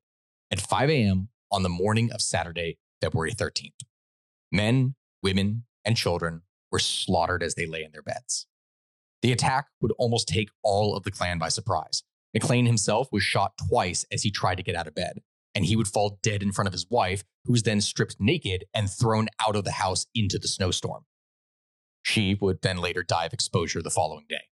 at 0.52 0.62
5 0.62 0.90
a.m. 0.90 1.30
on 1.52 1.64
the 1.64 1.70
morning 1.70 2.12
of 2.12 2.22
Saturday, 2.22 2.78
February 3.02 3.34
13th. 3.34 3.72
Men, 4.52 4.96
women, 5.22 5.66
and 5.86 5.98
children 5.98 6.42
were 6.72 6.80
slaughtered 6.80 7.44
as 7.44 7.56
they 7.56 7.66
lay 7.66 7.84
in 7.84 7.92
their 7.92 8.02
beds. 8.02 8.48
The 9.22 9.32
attack 9.32 9.68
would 9.82 9.94
almost 9.98 10.28
take 10.28 10.50
all 10.64 10.96
of 10.96 11.04
the 11.04 11.12
clan 11.12 11.40
by 11.40 11.50
surprise. 11.50 12.04
MacIain 12.36 12.68
himself 12.68 13.08
was 13.12 13.24
shot 13.24 13.54
twice 13.68 14.06
as 14.12 14.24
he 14.24 14.32
tried 14.32 14.56
to 14.56 14.64
get 14.64 14.76
out 14.76 14.88
of 14.88 14.96
bed, 14.96 15.22
and 15.56 15.66
he 15.66 15.76
would 15.76 15.88
fall 15.88 16.20
dead 16.22 16.44
in 16.44 16.52
front 16.52 16.68
of 16.68 16.74
his 16.74 16.86
wife, 16.90 17.24
who 17.46 17.54
was 17.54 17.64
then 17.64 17.82
stripped 17.82 18.18
naked 18.20 18.66
and 18.74 18.90
thrown 18.90 19.28
out 19.46 19.56
of 19.56 19.64
the 19.64 19.72
house 19.72 20.06
into 20.14 20.38
the 20.38 20.48
snowstorm. 20.48 21.06
She 22.04 22.38
would 22.40 22.62
then 22.62 22.78
later 22.78 23.04
die 23.04 23.26
of 23.26 23.34
exposure 23.34 23.82
the 23.82 23.90
following 23.90 24.26
day. 24.30 24.44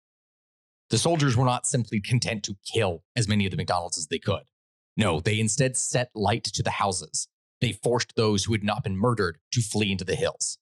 The 0.90 0.98
soldiers 0.98 1.38
were 1.38 1.46
not 1.46 1.66
simply 1.66 2.00
content 2.00 2.44
to 2.44 2.56
kill 2.66 3.04
as 3.16 3.28
many 3.28 3.46
of 3.46 3.52
the 3.52 3.58
McDonald's 3.58 3.98
as 3.98 4.08
they 4.08 4.20
could. 4.20 4.44
No, 4.98 5.20
they 5.20 5.40
instead 5.40 5.76
set 5.78 6.10
light 6.16 6.44
to 6.46 6.64
the 6.64 6.72
houses. 6.72 7.28
They 7.62 7.74
forced 7.74 8.16
those 8.16 8.46
who 8.46 8.54
had 8.54 8.64
not 8.64 8.84
been 8.84 8.98
murdered 8.98 9.40
to 9.52 9.62
flee 9.62 9.92
into 9.92 10.06
the 10.06 10.16
hills. 10.16 10.58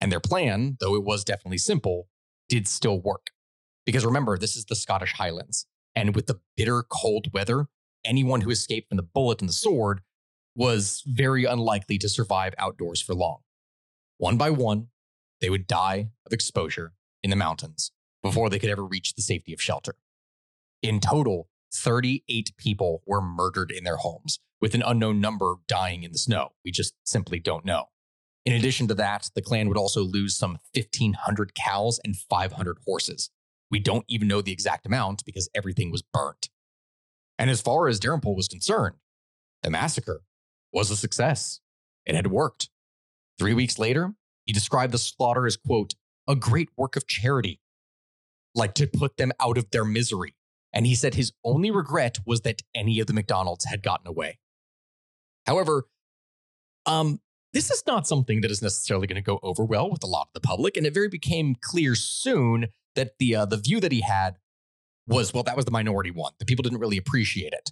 And 0.00 0.10
their 0.10 0.20
plan, 0.20 0.76
though 0.80 0.94
it 0.94 1.04
was 1.04 1.24
definitely 1.24 1.58
simple, 1.58 2.08
did 2.48 2.66
still 2.66 3.00
work. 3.00 3.30
Because 3.86 4.04
remember, 4.04 4.36
this 4.36 4.56
is 4.56 4.64
the 4.64 4.74
Scottish 4.74 5.12
Highlands. 5.12 5.66
And 5.94 6.14
with 6.14 6.26
the 6.26 6.40
bitter 6.56 6.82
cold 6.82 7.32
weather, 7.32 7.66
anyone 8.04 8.40
who 8.40 8.50
escaped 8.50 8.88
from 8.88 8.96
the 8.96 9.02
bullet 9.02 9.40
and 9.40 9.48
the 9.48 9.54
sword 9.54 10.00
was 10.54 11.02
very 11.06 11.44
unlikely 11.44 11.98
to 11.98 12.08
survive 12.08 12.54
outdoors 12.58 13.00
for 13.00 13.14
long. 13.14 13.38
One 14.18 14.36
by 14.36 14.50
one, 14.50 14.88
they 15.40 15.50
would 15.50 15.66
die 15.66 16.10
of 16.26 16.32
exposure 16.32 16.92
in 17.22 17.30
the 17.30 17.36
mountains 17.36 17.92
before 18.22 18.50
they 18.50 18.58
could 18.58 18.70
ever 18.70 18.84
reach 18.84 19.14
the 19.14 19.22
safety 19.22 19.52
of 19.52 19.60
shelter. 19.60 19.94
In 20.82 21.00
total, 21.00 21.48
38 21.72 22.52
people 22.56 23.02
were 23.06 23.20
murdered 23.20 23.70
in 23.70 23.84
their 23.84 23.96
homes, 23.96 24.40
with 24.60 24.74
an 24.74 24.82
unknown 24.84 25.20
number 25.20 25.56
dying 25.66 26.02
in 26.02 26.12
the 26.12 26.18
snow. 26.18 26.50
We 26.64 26.70
just 26.70 26.94
simply 27.04 27.38
don't 27.38 27.64
know. 27.64 27.86
In 28.44 28.52
addition 28.52 28.88
to 28.88 28.94
that, 28.94 29.30
the 29.34 29.42
clan 29.42 29.68
would 29.68 29.78
also 29.78 30.02
lose 30.02 30.36
some 30.36 30.58
1,500 30.74 31.54
cows 31.54 32.00
and 32.04 32.16
500 32.16 32.78
horses. 32.84 33.30
We 33.70 33.78
don't 33.78 34.04
even 34.08 34.28
know 34.28 34.42
the 34.42 34.52
exact 34.52 34.84
amount 34.84 35.24
because 35.24 35.48
everything 35.54 35.90
was 35.90 36.02
burnt. 36.02 36.50
And 37.38 37.50
as 37.50 37.60
far 37.60 37.88
as 37.88 38.00
Dalrymple 38.00 38.36
was 38.36 38.48
concerned, 38.48 38.96
the 39.62 39.70
massacre 39.70 40.22
was 40.72 40.90
a 40.90 40.96
success. 40.96 41.60
It 42.04 42.14
had 42.14 42.26
worked. 42.26 42.68
Three 43.38 43.54
weeks 43.54 43.78
later, 43.78 44.14
he 44.44 44.52
described 44.52 44.92
the 44.92 44.98
slaughter 44.98 45.46
as, 45.46 45.56
quote, 45.56 45.94
a 46.28 46.36
great 46.36 46.68
work 46.76 46.96
of 46.96 47.06
charity, 47.06 47.60
like 48.54 48.74
to 48.74 48.86
put 48.86 49.16
them 49.16 49.32
out 49.40 49.56
of 49.56 49.70
their 49.70 49.84
misery. 49.84 50.34
And 50.72 50.86
he 50.86 50.94
said 50.94 51.14
his 51.14 51.32
only 51.44 51.70
regret 51.70 52.18
was 52.26 52.42
that 52.42 52.62
any 52.74 53.00
of 53.00 53.06
the 53.06 53.12
McDonald's 53.12 53.66
had 53.66 53.82
gotten 53.82 54.06
away. 54.06 54.38
However, 55.46 55.84
um, 56.86 57.20
this 57.52 57.70
is 57.70 57.82
not 57.86 58.06
something 58.06 58.40
that 58.40 58.50
is 58.50 58.62
necessarily 58.62 59.06
going 59.06 59.22
to 59.22 59.22
go 59.22 59.38
over 59.42 59.64
well 59.64 59.90
with 59.90 60.02
a 60.02 60.06
lot 60.06 60.28
of 60.28 60.32
the 60.34 60.46
public, 60.46 60.76
and 60.76 60.86
it 60.86 60.94
very 60.94 61.08
became 61.08 61.54
clear 61.60 61.94
soon 61.94 62.68
that 62.94 63.12
the 63.18 63.36
uh, 63.36 63.44
the 63.44 63.58
view 63.58 63.80
that 63.80 63.92
he 63.92 64.00
had 64.00 64.36
was 65.06 65.34
well, 65.34 65.42
that 65.42 65.56
was 65.56 65.64
the 65.64 65.70
minority 65.70 66.10
one. 66.10 66.32
The 66.38 66.46
people 66.46 66.62
didn't 66.62 66.78
really 66.78 66.96
appreciate 66.96 67.52
it. 67.52 67.70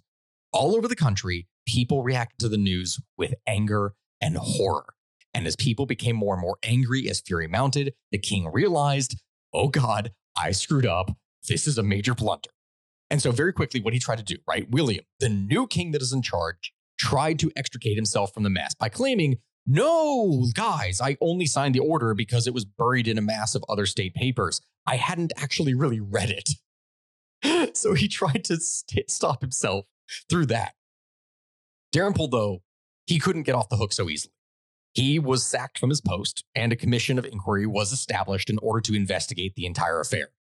All 0.53 0.77
over 0.77 0.89
the 0.89 0.97
country, 0.97 1.47
people 1.67 2.03
reacted 2.03 2.41
to 2.41 2.49
the 2.49 2.59
news 2.59 2.99
with 3.17 3.35
anger 3.47 3.95
and 4.21 4.37
horror. 4.37 4.95
And 5.33 5.47
as 5.47 5.55
people 5.55 5.87
became 5.87 6.17
more 6.17 6.35
and 6.35 6.43
more 6.43 6.59
angry 6.65 7.09
as 7.09 7.21
fury 7.21 7.47
mounted, 7.47 7.95
the 8.11 8.19
king 8.19 8.51
realized, 8.53 9.17
oh 9.55 9.69
God, 9.69 10.11
I 10.37 10.51
screwed 10.51 10.87
up. 10.87 11.17
This 11.49 11.69
is 11.69 11.79
a 11.79 11.83
major 11.83 12.15
blunder. 12.15 12.51
And 13.11 13.21
so, 13.21 13.33
very 13.33 13.53
quickly, 13.53 13.81
what 13.81 13.93
he 13.93 13.99
tried 13.99 14.19
to 14.19 14.25
do, 14.25 14.37
right? 14.47 14.71
William, 14.71 15.05
the 15.19 15.29
new 15.29 15.67
king 15.67 15.91
that 15.93 16.03
is 16.03 16.13
in 16.13 16.23
charge, 16.23 16.73
tried 16.99 17.39
to 17.41 17.51
extricate 17.57 17.97
himself 17.97 18.33
from 18.33 18.45
the 18.45 18.51
mess 18.51 18.75
by 18.75 18.89
claiming, 18.89 19.39
no, 19.67 20.47
guys, 20.55 21.01
I 21.01 21.17
only 21.21 21.47
signed 21.47 21.75
the 21.75 21.81
order 21.81 22.15
because 22.15 22.47
it 22.47 22.55
was 22.55 22.65
buried 22.65 23.09
in 23.09 23.19
a 23.19 23.23
mass 23.23 23.55
of 23.55 23.65
other 23.69 23.87
state 23.87 24.15
papers. 24.15 24.61
I 24.87 24.97
hadn't 24.97 25.33
actually 25.37 25.75
really 25.75 26.01
read 26.01 26.31
it. 26.31 27.77
so 27.77 27.95
he 27.95 28.09
tried 28.09 28.45
to 28.45 28.57
st- 28.57 29.11
stop 29.11 29.41
himself 29.41 29.87
through 30.29 30.47
that. 30.47 30.75
Dalrymple, 31.93 32.29
though, 32.29 32.63
he 33.07 33.19
couldn't 33.19 33.43
get 33.43 33.55
off 33.55 33.69
the 33.69 33.77
hook 33.77 33.93
so 33.93 34.09
easily. 34.09 34.33
He 34.93 35.19
was 35.19 35.45
sacked 35.45 35.79
from 35.79 35.91
his 35.91 36.01
post, 36.01 36.45
and 36.55 36.73
a 36.73 36.77
commission 36.77 37.19
of 37.19 37.25
inquiry 37.25 37.67
was 37.67 37.93
established 37.93 38.51
in 38.51 38.59
order 38.59 38.81
to 38.83 38.95
investigate 38.95 39.55
the 39.55 39.67
entire 39.67 40.01
affair. 40.01 40.31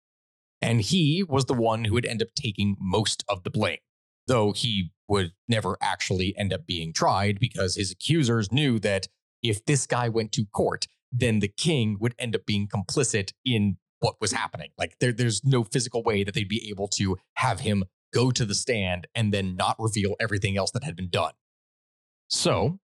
And 0.63 0.81
he 0.81 1.23
was 1.23 1.47
the 1.47 1.55
one 1.55 1.85
who 1.85 1.95
would 1.95 2.07
end 2.07 2.23
up 2.23 2.29
taking 2.35 2.77
most 2.81 3.25
of 3.29 3.45
the 3.45 3.51
blame, 3.51 3.79
though 4.27 4.53
he 4.53 4.91
would 5.09 5.33
never 5.49 5.77
actually 5.81 6.35
end 6.37 6.53
up 6.53 6.67
being 6.67 6.93
tried 6.93 7.41
because 7.41 7.77
his 7.77 7.91
accusers 7.91 8.53
knew 8.53 8.79
that 8.81 9.09
if 9.43 9.65
this 9.65 9.87
guy 9.87 10.09
went 10.09 10.33
to 10.33 10.45
court, 10.47 10.87
then 11.11 11.41
the 11.41 11.49
king 11.49 11.97
would 11.99 12.15
end 12.19 12.37
up 12.37 12.47
being 12.47 12.69
complicit 12.69 13.33
in 13.45 13.77
what 14.01 14.17
was 14.21 14.33
happening. 14.33 14.71
Like 14.79 14.97
there, 15.01 15.13
there's 15.13 15.45
no 15.45 15.65
physical 15.65 16.03
way 16.03 16.25
that 16.25 16.35
they'd 16.35 16.49
be 16.49 16.69
able 16.71 16.89
to 16.89 17.17
have 17.35 17.61
him 17.61 17.85
go 18.13 18.31
to 18.31 18.45
the 18.45 18.55
stand 18.55 19.07
and 19.15 19.33
then 19.33 19.57
not 19.57 19.77
reveal 19.79 20.15
everything 20.21 20.57
else 20.57 20.71
that 20.73 20.85
had 20.85 20.97
been 20.97 21.11
done. 21.11 21.33
So, 22.29 22.79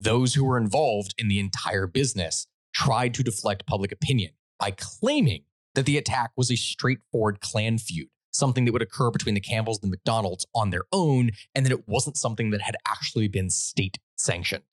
those 0.00 0.34
who 0.34 0.44
were 0.44 0.58
involved 0.58 1.14
in 1.16 1.28
the 1.28 1.38
entire 1.38 1.86
business 1.86 2.46
tried 2.74 3.14
to 3.14 3.22
deflect 3.22 3.66
public 3.66 3.92
opinion 3.92 4.32
by 4.58 4.72
claiming 4.72 5.44
that 5.74 5.86
the 5.86 5.96
attack 5.96 6.32
was 6.36 6.50
a 6.50 6.56
straightforward 6.56 7.40
clan 7.40 7.78
feud, 7.78 8.08
something 8.30 8.64
that 8.64 8.72
would 8.72 8.82
occur 8.82 9.10
between 9.10 9.34
the 9.34 9.40
Campbells 9.40 9.78
and 9.82 9.90
the 9.90 9.94
McDonald's 9.96 10.46
on 10.54 10.70
their 10.70 10.84
own, 10.92 11.30
and 11.54 11.64
that 11.64 11.72
it 11.72 11.88
wasn't 11.88 12.16
something 12.16 12.50
that 12.50 12.62
had 12.62 12.76
actually 12.86 13.28
been 13.28 13.50
state 13.50 13.98
sanctioned. 14.16 14.64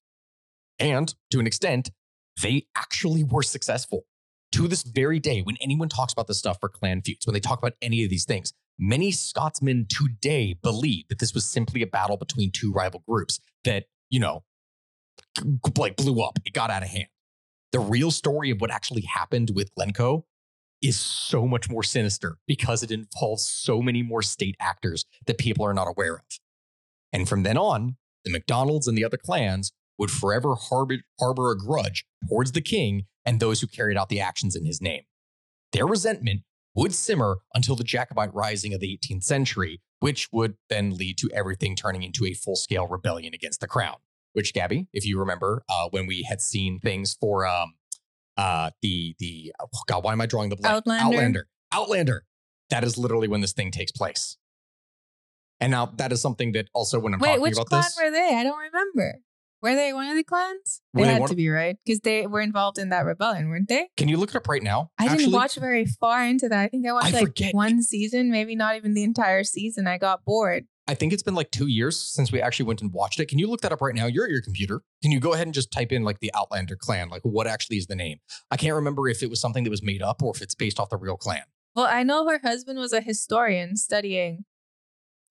And 0.80 1.14
to 1.32 1.40
an 1.40 1.48
extent, 1.48 1.92
they 2.42 2.68
actually 2.76 3.24
were 3.24 3.44
successful. 3.44 4.06
To 4.54 4.68
this 4.68 4.84
very 4.84 5.20
day, 5.20 5.42
when 5.42 5.58
anyone 5.62 5.90
talks 5.90 6.14
about 6.14 6.28
this 6.28 6.40
stuff 6.40 6.58
for 6.60 6.70
clan 6.70 7.02
feuds, 7.02 7.28
when 7.28 7.34
they 7.34 7.40
talk 7.40 7.60
about 7.60 7.74
any 7.82 8.04
of 8.04 8.10
these 8.10 8.26
things, 8.26 8.54
many 8.80 9.12
Scotsmen 9.12 9.86
today 9.90 10.56
believe 10.62 11.08
that 11.10 11.20
this 11.20 11.34
was 11.34 11.46
simply 11.46 11.82
a 11.82 11.88
battle 11.88 12.18
between 12.18 12.50
two 12.50 12.72
rival 12.72 13.04
groups 13.08 13.40
that, 13.64 13.86
you 14.10 14.20
know, 14.20 14.44
like 15.78 15.98
blew 15.98 16.24
up. 16.24 16.40
It 16.46 16.54
got 16.54 16.72
out 16.72 16.82
of 16.82 16.90
hand. 16.90 17.10
The 17.72 17.80
real 17.80 18.10
story 18.10 18.50
of 18.50 18.60
what 18.60 18.72
actually 18.72 19.02
happened 19.02 19.52
with 19.54 19.74
Glencoe 19.76 20.26
is 20.82 21.00
so 21.00 21.46
much 21.46 21.70
more 21.70 21.84
sinister 21.84 22.38
because 22.48 22.84
it 22.84 22.92
involves 22.92 23.50
so 23.50 23.82
many 23.82 24.02
more 24.04 24.22
state 24.22 24.56
actors 24.60 25.06
that 25.28 25.38
people 25.38 25.66
are 25.66 25.74
not 25.74 25.88
aware 25.88 26.16
of. 26.16 26.40
And 27.12 27.28
from 27.28 27.44
then 27.44 27.58
on, 27.58 27.98
the 28.24 28.32
McDonald's 28.32 28.88
and 28.88 28.98
the 28.98 29.06
other 29.06 29.18
clans 29.18 29.72
would 29.98 30.12
forever 30.12 30.56
harbor, 30.56 30.98
harbor 31.20 31.52
a 31.52 31.58
grudge 31.58 32.06
towards 32.28 32.54
the 32.54 32.62
king 32.62 33.06
and 33.26 33.40
those 33.40 33.62
who 33.62 33.68
carried 33.68 33.98
out 33.98 34.10
the 34.10 34.22
actions 34.22 34.56
in 34.56 34.66
his 34.66 34.82
name. 34.82 35.04
Their 35.74 35.86
resentment 35.86 36.42
would 36.76 36.94
simmer 36.94 37.40
until 37.54 37.76
the 37.76 37.84
Jacobite 37.84 38.34
rising 38.34 38.74
of 38.74 38.80
the 38.80 38.98
18th 38.98 39.24
century, 39.24 39.82
which 40.00 40.30
would 40.32 40.56
then 40.70 40.96
lead 40.96 41.18
to 41.18 41.30
everything 41.34 41.76
turning 41.76 42.04
into 42.04 42.26
a 42.26 42.34
full 42.34 42.56
scale 42.56 42.88
rebellion 42.88 43.34
against 43.34 43.60
the 43.60 43.68
crown. 43.68 43.98
Which, 44.34 44.54
Gabby, 44.54 44.88
if 44.94 45.06
you 45.06 45.20
remember, 45.20 45.64
uh, 45.68 45.90
when 45.90 46.06
we 46.06 46.24
had 46.24 46.40
seen 46.40 46.80
things 46.80 47.18
for 47.20 47.48
um, 47.48 47.74
uh, 48.40 48.72
the 48.82 49.16
the 49.20 49.54
oh 49.60 49.68
God, 49.88 50.04
why 50.04 50.14
am 50.14 50.22
I 50.22 50.26
drawing 50.26 50.50
the 50.50 50.56
blank? 50.56 50.74
Outlander? 50.74 51.06
Outlander. 51.06 51.48
Outlander. 51.74 52.24
That 52.70 52.84
is 52.84 52.98
literally 52.98 53.28
when 53.28 53.42
this 53.42 53.52
thing 53.52 53.70
takes 53.70 53.92
place. 53.92 54.38
And 55.60 55.72
now 55.72 55.88
that 55.98 56.14
is 56.14 56.22
something 56.22 56.54
that 56.54 56.70
also 56.74 57.00
when 57.00 57.14
I'm 57.14 57.20
Wait, 57.20 57.30
talking 57.30 57.42
which 57.42 57.54
about 57.54 57.68
clan 57.68 57.82
this, 57.82 57.98
were 58.02 58.12
they? 58.12 58.36
I 58.36 58.44
don't 58.44 58.58
remember. 58.58 59.20
Were 59.62 59.76
they 59.76 59.92
one 59.92 60.08
of 60.08 60.16
the 60.16 60.24
clans? 60.24 60.82
Were 60.94 61.02
they 61.02 61.16
they 61.16 61.20
had 61.20 61.28
to 61.28 61.36
be 61.36 61.50
right 61.50 61.76
because 61.86 62.00
they 62.00 62.28
were 62.28 62.40
involved 62.40 62.78
in 62.78 62.90
that 62.90 63.04
rebellion, 63.04 63.50
weren't 63.50 63.68
they? 63.68 63.90
can 63.98 64.08
you 64.08 64.16
look 64.16 64.30
it 64.30 64.38
up 64.38 64.48
right 64.48 64.64
now? 64.64 64.92
I 64.98 65.14
didn't 65.14 65.34
watch 65.34 65.56
very 65.56 65.86
far 65.86 66.26
into 66.26 66.48
that. 66.48 66.60
I 66.60 66.68
think 66.70 66.88
I 66.88 66.94
watched 66.94 67.08
I 67.08 67.12
like 67.12 67.28
forget. 67.28 67.54
one 67.54 67.84
season, 67.84 68.32
maybe 68.32 68.56
not 68.56 68.78
even 68.78 68.94
the 68.94 69.04
entire 69.04 69.44
season. 69.44 69.86
I 69.86 69.98
got 69.98 70.24
bored. 70.24 70.66
I 70.90 70.96
think 70.96 71.14
it's 71.14 71.22
been 71.22 71.36
like 71.36 71.52
two 71.52 71.68
years 71.68 71.96
since 72.02 72.32
we 72.32 72.42
actually 72.42 72.66
went 72.66 72.82
and 72.82 72.92
watched 72.92 73.20
it. 73.20 73.28
Can 73.28 73.38
you 73.38 73.48
look 73.48 73.62
that 73.62 73.72
up 73.72 73.80
right 73.80 73.94
now? 73.94 74.08
You're 74.08 74.26
at 74.26 74.32
your 74.32 74.42
computer. 74.42 74.82
Can 75.04 75.12
you 75.12 75.20
go 75.20 75.34
ahead 75.34 75.46
and 75.46 75.54
just 75.54 75.72
type 75.72 75.92
in 75.92 76.04
like 76.04 76.20
the 76.20 76.32
Outlander 76.34 76.76
clan? 76.76 77.10
Like 77.10 77.22
what 77.22 77.46
actually 77.46 77.78
is 77.78 77.86
the 77.86 77.96
name? 77.96 78.18
I 78.50 78.58
can't 78.58 78.74
remember 78.74 79.08
if 79.08 79.22
it 79.22 79.30
was 79.30 79.40
something 79.40 79.64
that 79.66 79.70
was 79.70 79.84
made 79.84 80.02
up 80.02 80.24
or 80.24 80.34
if 80.36 80.42
it's 80.42 80.56
based 80.56 80.80
off 80.80 80.90
the 80.90 80.98
real 80.98 81.16
clan. 81.16 81.44
Well, 81.76 81.86
I 81.86 82.02
know 82.02 82.28
her 82.28 82.40
husband 82.44 82.80
was 82.80 82.92
a 82.92 83.02
historian 83.02 83.76
studying 83.78 84.46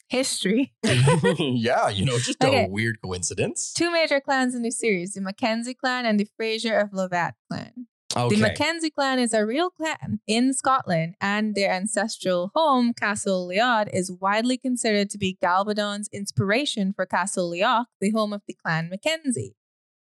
history. 0.09 0.73
yeah, 0.85 1.89
you 1.89 2.05
know, 2.05 2.19
just 2.21 2.43
Okay. 2.43 2.67
a 2.67 2.69
weird 2.69 2.99
coincidence. 3.03 3.73
Two 3.73 3.91
major 3.91 4.21
clans 4.21 4.55
in 4.55 4.63
the 4.63 4.71
series 4.71 5.15
the 5.15 5.21
Mackenzie 5.21 5.75
clan 5.75 6.07
and 6.07 6.21
the 6.21 6.29
Fraser 6.37 6.79
of 6.79 6.91
Lovat 6.93 7.33
clan. 7.51 7.89
Okay. 8.17 8.37
The 8.37 8.41
Mackenzie 8.41 8.91
clan 8.91 9.19
is 9.19 9.35
a 9.35 9.45
real 9.45 9.71
clan 9.71 10.21
in 10.27 10.55
Scotland, 10.55 11.15
and 11.21 11.55
their 11.55 11.71
ancestral 11.71 12.51
home, 12.55 12.95
Castle 12.95 13.47
Leod, 13.47 13.91
is 13.93 14.11
widely 14.11 14.57
considered 14.57 15.11
to 15.11 15.19
be 15.19 15.37
Gabaldon's 15.43 16.09
inspiration 16.13 16.93
for 16.95 17.05
Castle 17.05 17.51
Leoch, 17.51 17.87
the 18.01 18.11
home 18.11 18.33
of 18.33 18.43
the 18.49 18.55
clan 18.55 18.89
Mackenzie. 18.89 19.55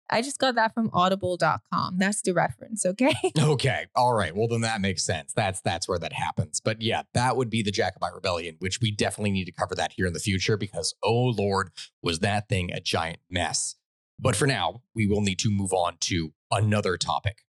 I 0.09 0.21
just 0.21 0.37
got 0.37 0.55
that 0.55 0.73
from 0.73 0.89
audible.com. 0.93 1.97
That's 1.97 2.21
the 2.21 2.33
reference, 2.33 2.85
okay? 2.85 3.13
Okay. 3.39 3.85
All 3.95 4.13
right. 4.13 4.35
Well, 4.35 4.47
then 4.47 4.61
that 4.61 4.81
makes 4.81 5.03
sense. 5.03 5.33
That's 5.33 5.61
that's 5.61 5.87
where 5.87 5.99
that 5.99 6.13
happens. 6.13 6.59
But 6.59 6.81
yeah, 6.81 7.03
that 7.13 7.37
would 7.37 7.49
be 7.49 7.63
the 7.63 7.71
Jacobite 7.71 8.13
Rebellion, 8.13 8.57
which 8.59 8.81
we 8.81 8.91
definitely 8.91 9.31
need 9.31 9.45
to 9.45 9.51
cover 9.51 9.75
that 9.75 9.93
here 9.95 10.05
in 10.05 10.13
the 10.13 10.19
future 10.19 10.57
because 10.57 10.93
oh 11.03 11.33
lord, 11.37 11.71
was 12.03 12.19
that 12.19 12.49
thing 12.49 12.71
a 12.71 12.79
giant 12.79 13.19
mess. 13.29 13.75
But 14.19 14.35
for 14.35 14.47
now, 14.47 14.81
we 14.93 15.07
will 15.07 15.21
need 15.21 15.39
to 15.39 15.49
move 15.49 15.73
on 15.73 15.97
to 16.01 16.33
another 16.51 16.97
topic. 16.97 17.44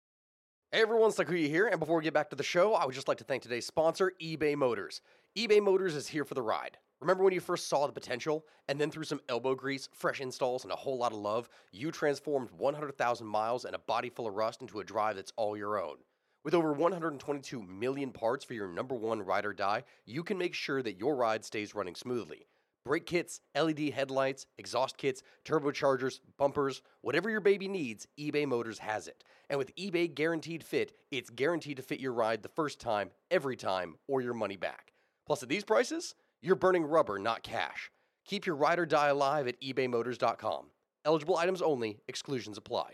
Hey 0.73 0.83
everyone, 0.83 1.11
Sakuya 1.11 1.49
here, 1.49 1.67
and 1.67 1.81
before 1.81 1.97
we 1.97 2.03
get 2.03 2.13
back 2.13 2.29
to 2.29 2.35
the 2.37 2.43
show, 2.43 2.75
I 2.75 2.85
would 2.85 2.95
just 2.95 3.09
like 3.09 3.17
to 3.17 3.25
thank 3.25 3.43
today's 3.43 3.65
sponsor, 3.65 4.13
eBay 4.21 4.55
Motors. 4.55 5.01
eBay 5.37 5.61
Motors 5.61 5.95
is 5.95 6.07
here 6.07 6.23
for 6.23 6.33
the 6.33 6.41
ride. 6.41 6.77
Remember 7.01 7.25
when 7.25 7.33
you 7.33 7.41
first 7.41 7.67
saw 7.67 7.85
the 7.85 7.91
potential, 7.91 8.45
and 8.69 8.79
then 8.79 8.89
through 8.89 9.03
some 9.03 9.19
elbow 9.27 9.53
grease, 9.53 9.89
fresh 9.91 10.21
installs, 10.21 10.63
and 10.63 10.71
a 10.71 10.77
whole 10.77 10.97
lot 10.97 11.11
of 11.11 11.17
love, 11.17 11.49
you 11.73 11.91
transformed 11.91 12.51
100,000 12.51 13.27
miles 13.27 13.65
and 13.65 13.75
a 13.75 13.79
body 13.79 14.09
full 14.09 14.27
of 14.27 14.35
rust 14.35 14.61
into 14.61 14.79
a 14.79 14.83
drive 14.85 15.17
that's 15.17 15.33
all 15.35 15.57
your 15.57 15.77
own? 15.77 15.97
With 16.45 16.53
over 16.53 16.71
122 16.71 17.61
million 17.63 18.11
parts 18.11 18.45
for 18.45 18.53
your 18.53 18.69
number 18.69 18.95
one 18.95 19.21
ride 19.21 19.45
or 19.45 19.51
die, 19.51 19.83
you 20.05 20.23
can 20.23 20.37
make 20.37 20.53
sure 20.53 20.81
that 20.83 20.97
your 20.97 21.17
ride 21.17 21.43
stays 21.43 21.75
running 21.75 21.95
smoothly. 21.95 22.47
Brake 22.83 23.05
kits, 23.05 23.41
LED 23.55 23.91
headlights, 23.93 24.47
exhaust 24.57 24.97
kits, 24.97 25.21
turbochargers, 25.45 26.19
bumpers, 26.37 26.81
whatever 27.01 27.29
your 27.29 27.39
baby 27.39 27.67
needs, 27.67 28.07
eBay 28.19 28.47
Motors 28.47 28.79
has 28.79 29.07
it. 29.07 29.23
And 29.51 29.59
with 29.59 29.75
eBay 29.75 30.13
Guaranteed 30.13 30.63
Fit, 30.63 30.93
it's 31.11 31.29
guaranteed 31.29 31.77
to 31.77 31.83
fit 31.83 31.99
your 31.99 32.13
ride 32.13 32.41
the 32.41 32.49
first 32.49 32.79
time, 32.79 33.11
every 33.29 33.55
time, 33.55 33.95
or 34.07 34.21
your 34.21 34.33
money 34.33 34.57
back. 34.57 34.93
Plus, 35.27 35.43
at 35.43 35.49
these 35.49 35.63
prices, 35.63 36.15
you're 36.41 36.55
burning 36.55 36.83
rubber, 36.83 37.19
not 37.19 37.43
cash. 37.43 37.91
Keep 38.25 38.47
your 38.47 38.55
ride 38.55 38.79
or 38.79 38.87
die 38.87 39.09
alive 39.09 39.47
at 39.47 39.61
ebaymotors.com. 39.61 40.65
Eligible 41.05 41.37
items 41.37 41.61
only, 41.61 41.99
exclusions 42.07 42.57
apply. 42.57 42.93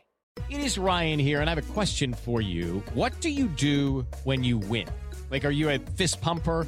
It 0.50 0.60
is 0.60 0.78
Ryan 0.78 1.19
here, 1.19 1.39
and 1.39 1.50
I 1.50 1.56
have 1.56 1.69
a 1.69 1.73
question 1.73 2.13
for 2.13 2.41
you. 2.41 2.84
What 2.93 3.19
do 3.21 3.30
you 3.30 3.47
do 3.47 4.06
when 4.26 4.43
you 4.43 4.58
win? 4.58 4.88
Like, 5.32 5.45
are 5.45 5.52
you 5.52 5.69
a 5.69 5.80
fist 5.80 6.19
pumper? 6.21 6.67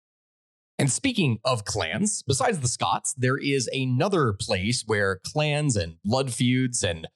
And 0.81 0.91
speaking 0.91 1.37
of 1.45 1.63
clans, 1.63 2.23
besides 2.23 2.59
the 2.59 2.67
Scots, 2.67 3.13
there 3.13 3.37
is 3.37 3.69
another 3.71 4.33
place 4.33 4.83
where 4.87 5.19
clans 5.23 5.75
and 5.75 5.97
blood 6.03 6.33
feuds 6.33 6.83
and 6.83 7.07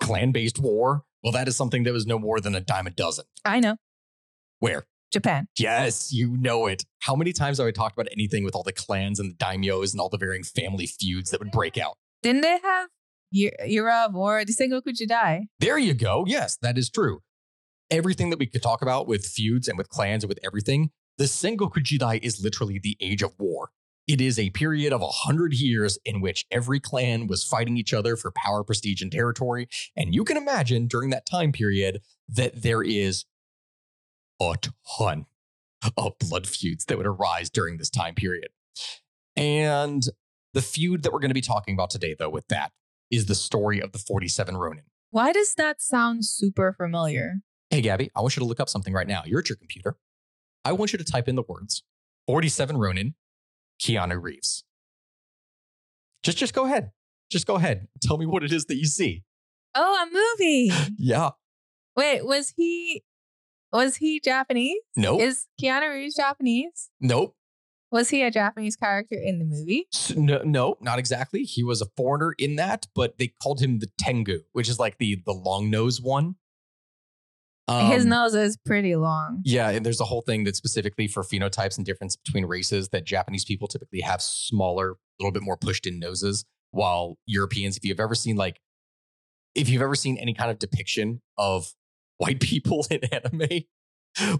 clan 0.00 0.30
based 0.30 0.60
war, 0.60 1.02
well, 1.24 1.32
that 1.32 1.48
is 1.48 1.56
something 1.56 1.82
that 1.82 1.92
was 1.92 2.06
no 2.06 2.20
more 2.20 2.38
than 2.38 2.54
a 2.54 2.60
dime 2.60 2.86
a 2.86 2.90
dozen. 2.90 3.24
I 3.44 3.58
know. 3.58 3.76
Where? 4.60 4.86
Japan. 5.12 5.48
Yes, 5.58 6.12
you 6.12 6.36
know 6.36 6.68
it. 6.68 6.84
How 7.00 7.16
many 7.16 7.32
times 7.32 7.58
have 7.58 7.66
I 7.66 7.72
talked 7.72 7.98
about 7.98 8.06
anything 8.12 8.44
with 8.44 8.54
all 8.54 8.62
the 8.62 8.72
clans 8.72 9.18
and 9.18 9.32
the 9.32 9.36
daimyos 9.36 9.92
and 9.92 10.00
all 10.00 10.08
the 10.08 10.18
varying 10.18 10.44
family 10.44 10.86
feuds 10.86 11.30
that 11.30 11.40
would 11.40 11.50
break 11.50 11.76
out? 11.76 11.96
Didn't 12.22 12.42
they 12.42 12.58
have 12.62 12.88
of 13.32 14.14
War, 14.14 14.44
the 14.44 14.82
You 14.96 15.06
Die? 15.08 15.46
There 15.58 15.78
you 15.78 15.94
go. 15.94 16.24
Yes, 16.28 16.56
that 16.62 16.78
is 16.78 16.88
true. 16.88 17.18
Everything 17.90 18.30
that 18.30 18.38
we 18.38 18.46
could 18.46 18.62
talk 18.62 18.80
about 18.80 19.08
with 19.08 19.26
feuds 19.26 19.66
and 19.66 19.76
with 19.76 19.88
clans 19.88 20.22
and 20.22 20.28
with 20.28 20.38
everything, 20.44 20.90
the 21.18 21.24
Sengoku 21.24 21.82
Jidai 21.82 22.20
is 22.22 22.42
literally 22.42 22.78
the 22.78 22.96
age 23.00 23.22
of 23.22 23.34
war. 23.38 23.70
It 24.06 24.22
is 24.22 24.38
a 24.38 24.48
period 24.50 24.92
of 24.92 25.02
a 25.02 25.08
hundred 25.08 25.52
years 25.52 25.98
in 26.06 26.22
which 26.22 26.46
every 26.50 26.80
clan 26.80 27.26
was 27.26 27.44
fighting 27.44 27.76
each 27.76 27.92
other 27.92 28.16
for 28.16 28.30
power, 28.30 28.64
prestige, 28.64 29.02
and 29.02 29.12
territory. 29.12 29.68
And 29.96 30.14
you 30.14 30.24
can 30.24 30.38
imagine 30.38 30.86
during 30.86 31.10
that 31.10 31.26
time 31.26 31.52
period 31.52 32.00
that 32.28 32.62
there 32.62 32.82
is 32.82 33.26
a 34.40 34.54
ton 34.98 35.26
of 35.96 36.18
blood 36.18 36.46
feuds 36.46 36.86
that 36.86 36.96
would 36.96 37.06
arise 37.06 37.50
during 37.50 37.76
this 37.76 37.90
time 37.90 38.14
period. 38.14 38.48
And 39.36 40.04
the 40.54 40.62
feud 40.62 41.02
that 41.02 41.12
we're 41.12 41.20
going 41.20 41.30
to 41.30 41.34
be 41.34 41.40
talking 41.40 41.74
about 41.74 41.90
today, 41.90 42.16
though, 42.18 42.30
with 42.30 42.48
that 42.48 42.72
is 43.10 43.26
the 43.26 43.34
story 43.34 43.80
of 43.80 43.92
the 43.92 43.98
47 43.98 44.56
Ronin. 44.56 44.84
Why 45.10 45.32
does 45.32 45.54
that 45.54 45.82
sound 45.82 46.24
super 46.24 46.72
familiar? 46.72 47.40
Hey, 47.70 47.82
Gabby, 47.82 48.10
I 48.16 48.20
want 48.20 48.36
you 48.36 48.40
to 48.40 48.46
look 48.46 48.60
up 48.60 48.68
something 48.68 48.94
right 48.94 49.06
now. 49.06 49.22
You're 49.26 49.40
at 49.40 49.48
your 49.48 49.56
computer. 49.56 49.96
I 50.68 50.72
want 50.72 50.92
you 50.92 50.98
to 50.98 51.04
type 51.04 51.28
in 51.28 51.34
the 51.34 51.42
words 51.48 51.82
47 52.26 52.76
Ronin, 52.76 53.14
Keanu 53.80 54.22
Reeves. 54.22 54.64
Just, 56.22 56.36
just 56.36 56.52
go 56.52 56.66
ahead. 56.66 56.90
Just 57.30 57.46
go 57.46 57.54
ahead. 57.54 57.88
Tell 58.02 58.18
me 58.18 58.26
what 58.26 58.44
it 58.44 58.52
is 58.52 58.66
that 58.66 58.76
you 58.76 58.84
see. 58.84 59.24
Oh, 59.74 60.06
a 60.06 60.06
movie. 60.12 60.70
Yeah. 60.98 61.30
Wait, 61.96 62.24
was 62.26 62.52
he 62.56 63.02
was 63.72 63.96
he 63.96 64.20
Japanese? 64.20 64.76
Nope. 64.94 65.22
Is 65.22 65.46
Keanu 65.60 65.90
Reeves 65.90 66.16
Japanese? 66.16 66.90
nope. 67.00 67.34
Was 67.90 68.10
he 68.10 68.22
a 68.22 68.30
Japanese 68.30 68.76
character 68.76 69.16
in 69.16 69.38
the 69.38 69.46
movie? 69.46 69.86
No, 70.14 70.42
no, 70.44 70.76
not 70.82 70.98
exactly. 70.98 71.44
He 71.44 71.64
was 71.64 71.80
a 71.80 71.86
foreigner 71.96 72.34
in 72.38 72.56
that, 72.56 72.86
but 72.94 73.16
they 73.16 73.32
called 73.42 73.60
him 73.62 73.78
the 73.78 73.88
Tengu, 73.98 74.40
which 74.52 74.68
is 74.68 74.78
like 74.78 74.98
the 74.98 75.22
the 75.24 75.32
long 75.32 75.70
nose 75.70 75.98
one. 76.00 76.34
His 77.68 78.04
Um, 78.04 78.08
nose 78.08 78.34
is 78.34 78.56
pretty 78.64 78.96
long. 78.96 79.42
Yeah, 79.44 79.68
and 79.70 79.84
there's 79.84 80.00
a 80.00 80.04
whole 80.04 80.22
thing 80.22 80.44
that's 80.44 80.56
specifically 80.56 81.06
for 81.06 81.22
phenotypes 81.22 81.76
and 81.76 81.84
difference 81.84 82.16
between 82.16 82.46
races 82.46 82.88
that 82.90 83.04
Japanese 83.04 83.44
people 83.44 83.68
typically 83.68 84.00
have 84.00 84.22
smaller, 84.22 84.92
a 84.92 84.96
little 85.20 85.32
bit 85.32 85.42
more 85.42 85.56
pushed 85.58 85.86
in 85.86 85.98
noses, 85.98 86.44
while 86.70 87.18
Europeans, 87.26 87.76
if 87.76 87.84
you've 87.84 88.00
ever 88.00 88.14
seen 88.14 88.36
like, 88.36 88.60
if 89.54 89.68
you've 89.68 89.82
ever 89.82 89.94
seen 89.94 90.16
any 90.16 90.32
kind 90.32 90.50
of 90.50 90.58
depiction 90.58 91.20
of 91.36 91.72
white 92.16 92.40
people 92.40 92.86
in 92.90 93.00
anime, 93.12 93.64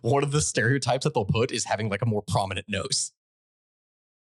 one 0.01 0.23
of 0.23 0.33
the 0.33 0.41
stereotypes 0.41 1.05
that 1.05 1.13
they'll 1.15 1.25
put 1.25 1.53
is 1.53 1.65
having 1.65 1.89
like 1.91 2.01
a 2.03 2.07
more 2.07 2.23
prominent 2.23 2.67
nose. 2.69 3.13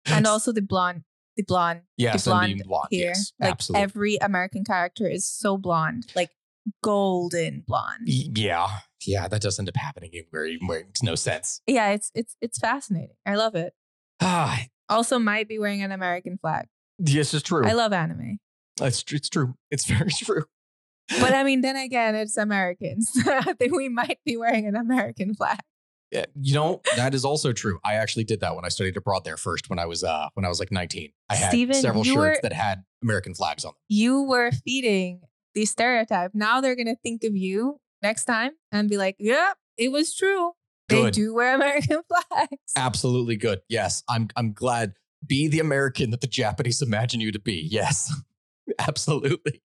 And 0.05 0.25
also 0.27 0.51
the 0.53 0.61
blonde, 0.61 1.03
the 1.35 1.43
blonde, 1.43 1.81
yes, 1.97 2.23
the 2.23 2.31
blonde, 2.31 2.63
blonde. 2.65 2.87
here. 2.91 3.07
Yes, 3.09 3.33
like 3.41 3.51
absolutely. 3.51 3.83
every 3.83 4.15
American 4.17 4.63
character 4.63 5.05
is 5.07 5.27
so 5.27 5.57
blonde, 5.57 6.07
like 6.15 6.29
golden 6.83 7.63
blonde. 7.67 8.07
Yeah, 8.07 8.67
yeah, 9.05 9.27
that 9.27 9.41
does 9.41 9.59
end 9.59 9.69
up 9.69 9.75
happening 9.77 10.11
where 10.31 10.45
it 10.45 10.61
makes 10.61 11.03
no 11.03 11.15
sense. 11.15 11.61
Yeah, 11.67 11.89
it's 11.91 12.11
it's 12.15 12.35
it's 12.41 12.57
fascinating. 12.59 13.15
I 13.25 13.35
love 13.35 13.55
it. 13.55 13.73
Ah, 14.21 14.63
Also, 14.89 15.19
might 15.19 15.47
be 15.49 15.59
wearing 15.59 15.81
an 15.83 15.91
American 15.91 16.37
flag. 16.37 16.67
yes, 16.99 17.33
it's 17.33 17.43
true. 17.43 17.65
I 17.65 17.73
love 17.73 17.91
anime, 17.93 18.39
it's, 18.81 19.03
it's 19.11 19.29
true. 19.29 19.55
It's 19.71 19.85
very 19.93 20.09
true. 20.11 20.45
but 21.19 21.33
I 21.33 21.43
mean, 21.47 21.61
then 21.61 21.75
again, 21.75 22.15
it's 22.15 22.37
Americans. 22.37 23.09
I 23.27 23.53
think 23.53 23.75
we 23.75 23.89
might 23.89 24.19
be 24.25 24.37
wearing 24.37 24.67
an 24.67 24.75
American 24.75 25.33
flag. 25.35 25.59
Yeah, 26.11 26.25
you 26.39 26.53
know 26.53 26.81
that 26.95 27.13
is 27.13 27.25
also 27.25 27.51
true. 27.51 27.79
I 27.83 27.95
actually 27.95 28.23
did 28.23 28.39
that 28.39 28.55
when 28.55 28.63
I 28.63 28.69
studied 28.69 28.95
abroad 28.95 29.25
there 29.25 29.35
first. 29.37 29.69
When 29.69 29.79
I 29.79 29.85
was 29.85 30.03
uh 30.03 30.29
when 30.35 30.45
I 30.45 30.49
was 30.49 30.59
like 30.59 30.71
nineteen, 30.71 31.11
I 31.29 31.35
had 31.35 31.49
Steven, 31.49 31.73
several 31.75 32.03
shirts 32.05 32.15
were- 32.15 32.39
that 32.43 32.53
had 32.53 32.83
American 33.03 33.33
flags 33.33 33.65
on 33.65 33.69
them. 33.71 33.75
You 33.89 34.21
were 34.23 34.51
feeding 34.63 35.21
the 35.55 35.65
stereotype. 35.65 36.31
Now 36.33 36.61
they're 36.61 36.75
gonna 36.75 36.97
think 37.01 37.23
of 37.23 37.35
you 37.35 37.79
next 38.03 38.25
time 38.25 38.51
and 38.71 38.89
be 38.89 38.97
like, 38.97 39.15
"Yep, 39.17 39.57
it 39.77 39.91
was 39.91 40.13
true. 40.13 40.51
They 40.89 41.09
do 41.09 41.33
wear 41.33 41.55
American 41.55 42.01
flags." 42.07 42.73
Absolutely 42.75 43.37
good. 43.37 43.61
Yes, 43.69 44.03
I'm 44.07 44.27
I'm 44.35 44.53
glad. 44.53 44.93
Be 45.25 45.47
the 45.47 45.59
American 45.59 46.11
that 46.11 46.21
the 46.21 46.27
Japanese 46.27 46.83
imagine 46.83 47.19
you 47.19 47.31
to 47.31 47.39
be. 47.39 47.67
Yes, 47.71 48.13
absolutely. 48.79 49.63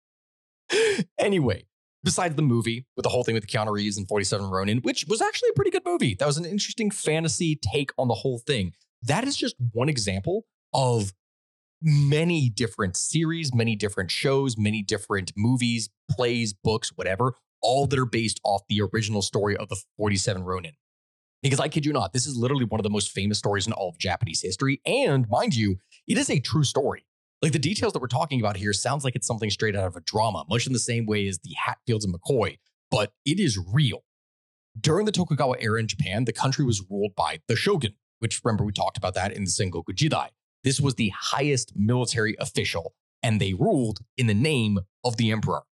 anyway, 1.19 1.67
besides 2.05 2.37
the 2.37 2.43
movie 2.43 2.87
with 2.97 3.03
the 3.05 3.11
whole 3.11 3.25
thing 3.25 3.35
with 3.35 3.47
the 3.47 3.49
Keanu 3.49 3.73
Reeves 3.73 3.99
and 3.99 4.09
47 4.09 4.47
Ronin, 4.47 4.79
which 4.79 5.05
was 5.09 5.21
actually 5.21 5.51
a 5.51 5.55
pretty 5.55 5.71
good 5.71 5.85
movie. 5.85 6.15
That 6.15 6.27
was 6.27 6.39
an 6.39 6.45
interesting 6.47 6.91
fantasy 6.91 7.59
take 7.73 7.91
on 7.99 8.09
the 8.09 8.15
whole 8.15 8.39
thing. 8.39 8.73
That 9.03 9.25
is 9.25 9.37
just 9.37 9.57
one 9.73 9.89
example 9.89 10.47
of 10.73 11.13
many 11.83 12.49
different 12.49 12.97
series, 12.97 13.55
many 13.55 13.77
different 13.77 14.11
shows, 14.11 14.57
many 14.57 14.83
different 14.83 15.33
movies, 15.37 15.91
plays, 16.11 16.53
books, 16.53 16.93
whatever, 16.95 17.35
all 17.61 17.87
that 17.87 17.99
are 17.99 18.07
based 18.07 18.41
off 18.45 18.63
the 18.69 18.83
original 18.83 19.23
story 19.23 19.57
of 19.57 19.69
the 19.69 19.77
47 19.97 20.43
Ronin. 20.45 20.73
Because 21.43 21.59
I 21.59 21.69
kid 21.69 21.85
you 21.85 21.93
not, 21.93 22.13
this 22.13 22.27
is 22.27 22.37
literally 22.37 22.65
one 22.65 22.79
of 22.79 22.85
the 22.85 22.91
most 22.91 23.11
famous 23.11 23.39
stories 23.39 23.67
in 23.67 23.73
all 23.73 23.89
of 23.89 23.99
Japanese 23.99 24.43
history. 24.43 24.81
And 24.87 25.29
mind 25.29 25.57
you, 25.57 25.79
it 26.07 26.17
is 26.17 26.31
a 26.31 26.39
true 26.39 26.65
story. 26.65 27.05
Like 27.43 27.53
the 27.53 27.59
details 27.59 27.93
that 27.93 28.01
we're 28.01 28.07
talking 28.07 28.39
about 28.39 28.57
here 28.57 28.73
sounds 28.73 29.03
like 29.03 29.17
it's 29.17 29.27
something 29.27 29.51
straight 29.51 29.75
out 29.75 29.87
of 29.87 29.97
a 29.97 30.01
drama, 30.01 30.45
much 30.49 30.69
in 30.69 30.73
the 30.73 30.79
same 30.79 31.07
way 31.07 31.27
as 31.27 31.41
the 31.41 31.55
Hatfields 31.67 32.05
and 32.05 32.15
McCoy, 32.15 32.59
but 32.91 33.13
it 33.25 33.41
is 33.41 33.59
real. 33.73 34.05
During 34.81 35.07
the 35.07 35.13
Tokugawa 35.13 35.57
era 35.59 35.81
in 35.81 35.89
Japan, 35.89 36.25
the 36.25 36.33
country 36.33 36.65
was 36.65 36.85
ruled 36.89 37.17
by 37.17 37.41
the 37.49 37.57
shogun, 37.57 37.95
which 38.21 38.41
remember 38.45 38.65
we 38.65 38.73
talked 38.73 38.97
about 38.97 39.15
that 39.15 39.33
in 39.33 39.43
the 39.43 39.51
Sengoku 39.51 39.91
Jidai. 39.93 40.29
This 40.65 40.81
was 40.81 40.95
the 40.95 41.13
highest 41.15 41.73
military 41.75 42.37
official, 42.39 42.95
and 43.23 43.41
they 43.41 43.55
ruled 43.55 44.01
in 44.17 44.27
the 44.27 44.35
name 44.35 44.81
of 45.05 45.17
the 45.17 45.31
emperor. 45.31 45.63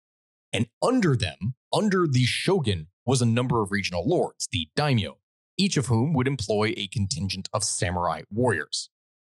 And 0.53 0.67
under 0.83 1.17
them, 1.17 1.55
under 1.73 2.07
the 2.07 2.25
shogun, 2.25 2.89
was 3.07 3.23
a 3.23 3.27
number 3.27 3.63
of 3.63 3.71
regional 3.71 4.07
lords, 4.07 4.49
the 4.51 4.69
daimyo, 4.77 5.19
each 5.57 5.77
of 5.77 5.87
whom 5.87 6.13
would 6.15 6.27
employ 6.27 6.75
a 6.77 6.89
contingent 6.89 7.49
of 7.53 7.65
samurai 7.65 8.23
warriors. 8.31 8.91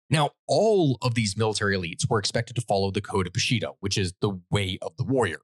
Now, 0.09 0.31
all 0.49 0.99
of 1.03 1.15
these 1.15 1.37
military 1.37 1.77
elites 1.77 2.09
were 2.09 2.19
expected 2.19 2.57
to 2.57 2.63
follow 2.63 2.91
the 2.91 3.01
code 3.01 3.27
of 3.27 3.33
Bushido, 3.33 3.77
which 3.81 3.97
is 3.97 4.13
the 4.21 4.41
way 4.51 4.79
of 4.83 4.97
the 4.97 5.05
warrior. 5.05 5.41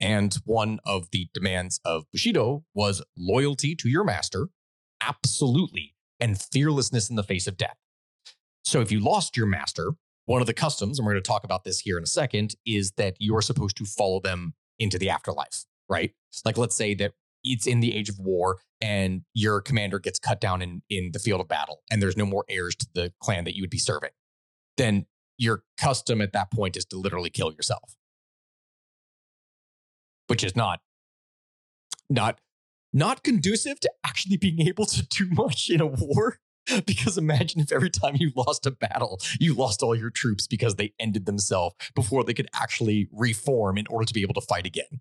And 0.00 0.34
one 0.44 0.78
of 0.84 1.10
the 1.10 1.28
demands 1.34 1.80
of 1.84 2.04
Bushido 2.12 2.64
was 2.74 3.02
loyalty 3.16 3.74
to 3.76 3.88
your 3.88 4.04
master, 4.04 4.48
absolutely, 5.02 5.94
and 6.18 6.40
fearlessness 6.40 7.10
in 7.10 7.16
the 7.16 7.22
face 7.22 7.46
of 7.46 7.56
death. 7.56 7.76
So 8.66 8.80
if 8.80 8.90
you 8.90 8.98
lost 8.98 9.36
your 9.36 9.46
master, 9.46 9.92
one 10.24 10.40
of 10.40 10.48
the 10.48 10.52
customs, 10.52 10.98
and 10.98 11.06
we're 11.06 11.12
going 11.12 11.22
to 11.22 11.28
talk 11.28 11.44
about 11.44 11.62
this 11.62 11.78
here 11.78 11.96
in 11.96 12.02
a 12.02 12.08
second, 12.08 12.56
is 12.66 12.90
that 12.96 13.14
you're 13.20 13.40
supposed 13.40 13.76
to 13.76 13.84
follow 13.84 14.20
them 14.20 14.54
into 14.80 14.98
the 14.98 15.08
afterlife, 15.08 15.64
right? 15.88 16.12
Like, 16.44 16.58
let's 16.58 16.74
say 16.74 16.92
that 16.94 17.12
it's 17.44 17.68
in 17.68 17.78
the 17.78 17.94
age 17.94 18.08
of 18.08 18.18
war 18.18 18.58
and 18.80 19.22
your 19.34 19.60
commander 19.60 20.00
gets 20.00 20.18
cut 20.18 20.40
down 20.40 20.62
in, 20.62 20.82
in 20.90 21.12
the 21.12 21.20
field 21.20 21.40
of 21.40 21.46
battle 21.46 21.82
and 21.92 22.02
there's 22.02 22.16
no 22.16 22.26
more 22.26 22.44
heirs 22.48 22.74
to 22.74 22.88
the 22.92 23.12
clan 23.20 23.44
that 23.44 23.54
you 23.54 23.62
would 23.62 23.70
be 23.70 23.78
serving. 23.78 24.10
Then 24.76 25.06
your 25.38 25.62
custom 25.78 26.20
at 26.20 26.32
that 26.32 26.50
point 26.50 26.76
is 26.76 26.84
to 26.86 26.96
literally 26.98 27.30
kill 27.30 27.52
yourself, 27.52 27.94
which 30.26 30.42
is 30.42 30.56
not, 30.56 30.80
not, 32.10 32.40
not 32.92 33.22
conducive 33.22 33.78
to 33.78 33.90
actually 34.04 34.36
being 34.36 34.66
able 34.66 34.86
to 34.86 35.06
do 35.06 35.28
much 35.30 35.70
in 35.70 35.80
a 35.80 35.86
war. 35.86 36.40
Because 36.86 37.16
imagine 37.16 37.60
if 37.60 37.72
every 37.72 37.90
time 37.90 38.16
you 38.16 38.32
lost 38.34 38.66
a 38.66 38.70
battle, 38.70 39.20
you 39.38 39.54
lost 39.54 39.82
all 39.82 39.94
your 39.94 40.10
troops 40.10 40.46
because 40.46 40.76
they 40.76 40.92
ended 40.98 41.26
themselves 41.26 41.74
before 41.94 42.24
they 42.24 42.34
could 42.34 42.48
actually 42.54 43.08
reform 43.12 43.78
in 43.78 43.86
order 43.88 44.04
to 44.04 44.14
be 44.14 44.22
able 44.22 44.34
to 44.34 44.40
fight 44.40 44.66
again. 44.66 45.00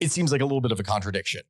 It 0.00 0.10
seems 0.10 0.32
like 0.32 0.40
a 0.40 0.44
little 0.44 0.60
bit 0.60 0.72
of 0.72 0.80
a 0.80 0.84
contradiction. 0.84 1.42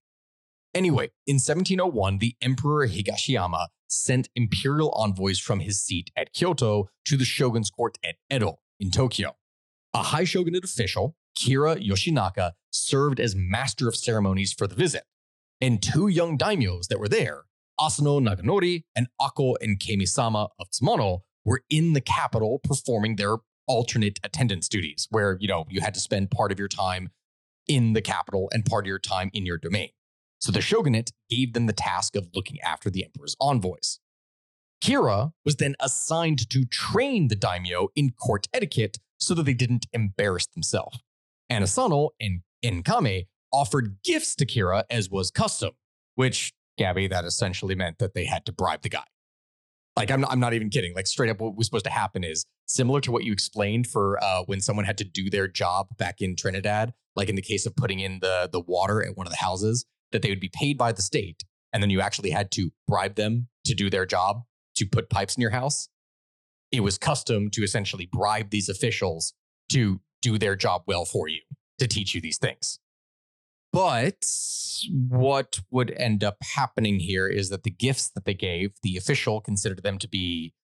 Anyway, 0.75 1.11
in 1.27 1.37
1701, 1.37 2.19
the 2.19 2.37
Emperor 2.43 2.87
Higashiyama 2.87 3.69
sent 3.89 4.29
imperial 4.35 4.91
envoys 4.93 5.39
from 5.39 5.61
his 5.61 5.83
seat 5.83 6.11
at 6.17 6.33
Kyoto 6.33 6.89
to 7.07 7.17
the 7.17 7.25
shogun's 7.25 7.71
court 7.71 7.99
at 8.05 8.17
Edo 8.31 8.59
in 8.79 8.91
Tokyo. 8.91 9.37
A 9.95 10.03
high 10.03 10.25
shogunate 10.25 10.65
official, 10.65 11.17
Kira 11.39 11.83
Yoshinaka, 11.83 12.53
served 12.71 13.21
as 13.21 13.35
master 13.35 13.89
of 13.89 13.97
ceremonies 13.97 14.53
for 14.53 14.67
the 14.67 14.75
visit. 14.75 15.05
And 15.61 15.83
two 15.83 16.09
young 16.09 16.37
daimyos 16.37 16.89
that 16.89 17.01
were 17.01 17.09
there, 17.09 17.45
Asano 17.79 18.21
Naganori 18.21 18.85
and 18.95 19.09
Ako 19.21 19.57
and 19.61 19.81
Kami-sama 19.81 20.49
of 20.59 20.71
Tsuwano, 20.71 21.21
were 21.45 21.63
in 21.71 21.93
the 21.93 22.01
capital 22.01 22.61
performing 22.63 23.17
their 23.17 23.37
alternate 23.69 24.19
attendance 24.25 24.69
duties, 24.69 25.07
where 25.11 25.37
you 25.41 25.49
know 25.49 25.65
you 25.69 25.81
had 25.81 25.95
to 25.95 26.01
spend 26.01 26.31
part 26.31 26.53
of 26.53 26.59
your 26.59 26.69
time 26.69 27.11
in 27.69 27.93
the 27.93 28.03
capital 28.03 28.49
and 28.53 28.65
part 28.65 28.85
of 28.85 28.89
your 28.89 28.99
time 28.99 29.31
in 29.33 29.47
your 29.47 29.59
domain. 29.59 29.91
So 30.39 30.53
the 30.53 30.61
shogunate 30.61 31.13
gave 31.31 31.53
them 31.53 31.67
the 31.67 31.73
task 31.73 32.15
of 32.15 32.29
looking 32.35 32.61
after 32.61 32.91
the 32.91 33.05
emperor's 33.05 33.37
envoys. 33.41 34.01
Kira 34.83 35.33
was 35.45 35.57
then 35.57 35.75
assigned 35.81 36.49
to 36.51 36.65
train 36.65 37.29
the 37.29 37.35
daimyo 37.35 37.89
in 37.97 38.11
court 38.11 38.47
etiquette 38.53 38.99
so 39.19 39.35
that 39.35 39.45
they 39.45 39.55
didn't 39.55 39.87
embarrass 39.93 40.47
themselves. 40.47 40.99
And 41.49 41.65
Asano 41.65 42.11
and 42.21 42.43
Enkame 42.65 43.27
offered 43.53 43.97
gifts 44.05 44.35
to 44.37 44.47
Kira 44.47 44.85
as 44.91 45.11
was 45.11 45.31
custom, 45.31 45.71
which, 46.15 46.53
Gabby, 46.79 47.07
that 47.09 47.25
essentially 47.25 47.75
meant 47.75 47.99
that 47.99 48.15
they 48.15 48.25
had 48.25 48.45
to 48.47 48.53
bribe 48.53 48.83
the 48.83 48.89
guy. 48.89 49.05
Like, 49.97 50.11
I'm 50.11 50.21
not, 50.21 50.31
I'm 50.31 50.41
not 50.41 50.53
even 50.53 50.69
kidding. 50.69 50.95
Like, 50.95 51.07
straight 51.07 51.31
up, 51.31 51.41
what 51.41 51.57
was 51.57 51.67
supposed 51.67 51.87
to 51.87 51.91
happen 51.91 52.23
is 52.23 52.45
similar 52.67 53.01
to 53.01 53.11
what 53.11 53.25
you 53.25 53.33
explained 53.33 53.87
for 53.87 54.23
uh, 54.23 54.43
when 54.45 54.61
someone 54.61 54.85
had 54.85 54.99
to 54.99 55.05
do 55.05 55.31
their 55.31 55.49
job 55.49 55.89
back 55.97 56.21
in 56.21 56.37
Trinidad, 56.37 56.93
like 57.15 57.31
in 57.31 57.35
the 57.35 57.43
case 57.43 57.65
of 57.65 57.75
putting 57.75 58.01
in 58.01 58.19
the, 58.21 58.49
the 58.53 58.61
water 58.61 59.03
at 59.03 59.17
one 59.17 59.27
of 59.27 59.33
the 59.33 59.39
houses, 59.39 59.87
that 60.13 60.21
they 60.21 60.29
would 60.29 60.41
be 60.41 60.51
paid 60.53 60.77
by 60.77 60.93
the 60.93 61.03
state. 61.03 61.45
And 61.73 61.83
then 61.83 61.91
you 61.91 62.01
actually 62.01 62.31
had 62.31 62.51
to 62.53 62.71
bribe 62.87 63.15
them 63.15 63.49
to 63.65 63.75
do 63.75 63.89
their 63.89 64.07
job 64.07 64.43
to 64.77 64.87
put 64.87 65.09
pipes 65.09 65.37
in 65.37 65.41
your 65.41 65.51
house. 65.51 65.89
It 66.71 66.81
was 66.81 66.99
custom 66.99 67.51
to 67.53 67.63
essentially 67.63 68.09
bribe 68.13 68.51
these 68.51 68.69
officials 68.69 69.33
to 69.71 70.01
do 70.21 70.39
their 70.39 70.57
job 70.57 70.83
well 70.87 71.05
for 71.05 71.29
you, 71.29 71.41
to 71.79 71.87
teach 71.87 72.15
you 72.15 72.21
these 72.21 72.39
things. 72.39 72.79
But 73.77 74.25
what 74.91 75.61
would 75.71 75.91
end 75.91 76.25
up 76.25 76.39
happening 76.55 76.99
here 76.99 77.29
is 77.29 77.51
that 77.51 77.63
the 77.63 77.71
gifts 77.71 78.11
that 78.15 78.25
they 78.25 78.33
gave, 78.33 78.71
the 78.83 78.97
official 78.97 79.43
considered 79.43 79.83
them 79.83 79.99
to 79.99 80.09
be 80.09 80.55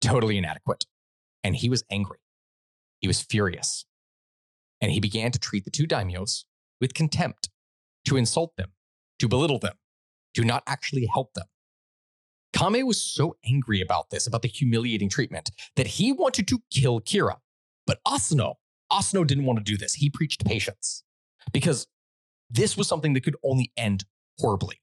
totally 0.00 0.38
inadequate. 0.38 0.86
And 1.42 1.56
he 1.56 1.68
was 1.68 1.82
angry. 1.90 2.18
He 3.00 3.08
was 3.08 3.20
furious. 3.20 3.84
And 4.80 4.92
he 4.92 5.00
began 5.00 5.32
to 5.32 5.40
treat 5.40 5.64
the 5.64 5.72
two 5.72 5.88
daimyos 5.88 6.44
with 6.80 6.94
contempt, 6.94 7.50
to 8.06 8.16
insult 8.16 8.52
them, 8.56 8.70
to 9.18 9.26
belittle 9.26 9.58
them, 9.58 9.74
to 10.34 10.44
not 10.44 10.62
actually 10.68 11.08
help 11.12 11.34
them. 11.34 11.46
Kame 12.52 12.86
was 12.86 13.02
so 13.02 13.34
angry 13.44 13.80
about 13.80 14.10
this, 14.10 14.28
about 14.28 14.42
the 14.42 14.48
humiliating 14.48 15.08
treatment, 15.08 15.50
that 15.74 15.88
he 15.88 16.12
wanted 16.12 16.46
to 16.46 16.62
kill 16.72 17.00
Kira. 17.00 17.38
But 17.88 17.98
Asano, 18.06 18.60
Asano 18.88 19.24
didn't 19.24 19.46
want 19.46 19.58
to 19.58 19.64
do 19.64 19.76
this. 19.76 19.94
He 19.94 20.08
preached 20.08 20.44
patience 20.44 21.02
because 21.52 21.88
this 22.52 22.76
was 22.76 22.86
something 22.86 23.14
that 23.14 23.24
could 23.24 23.36
only 23.42 23.72
end 23.76 24.04
horribly. 24.38 24.80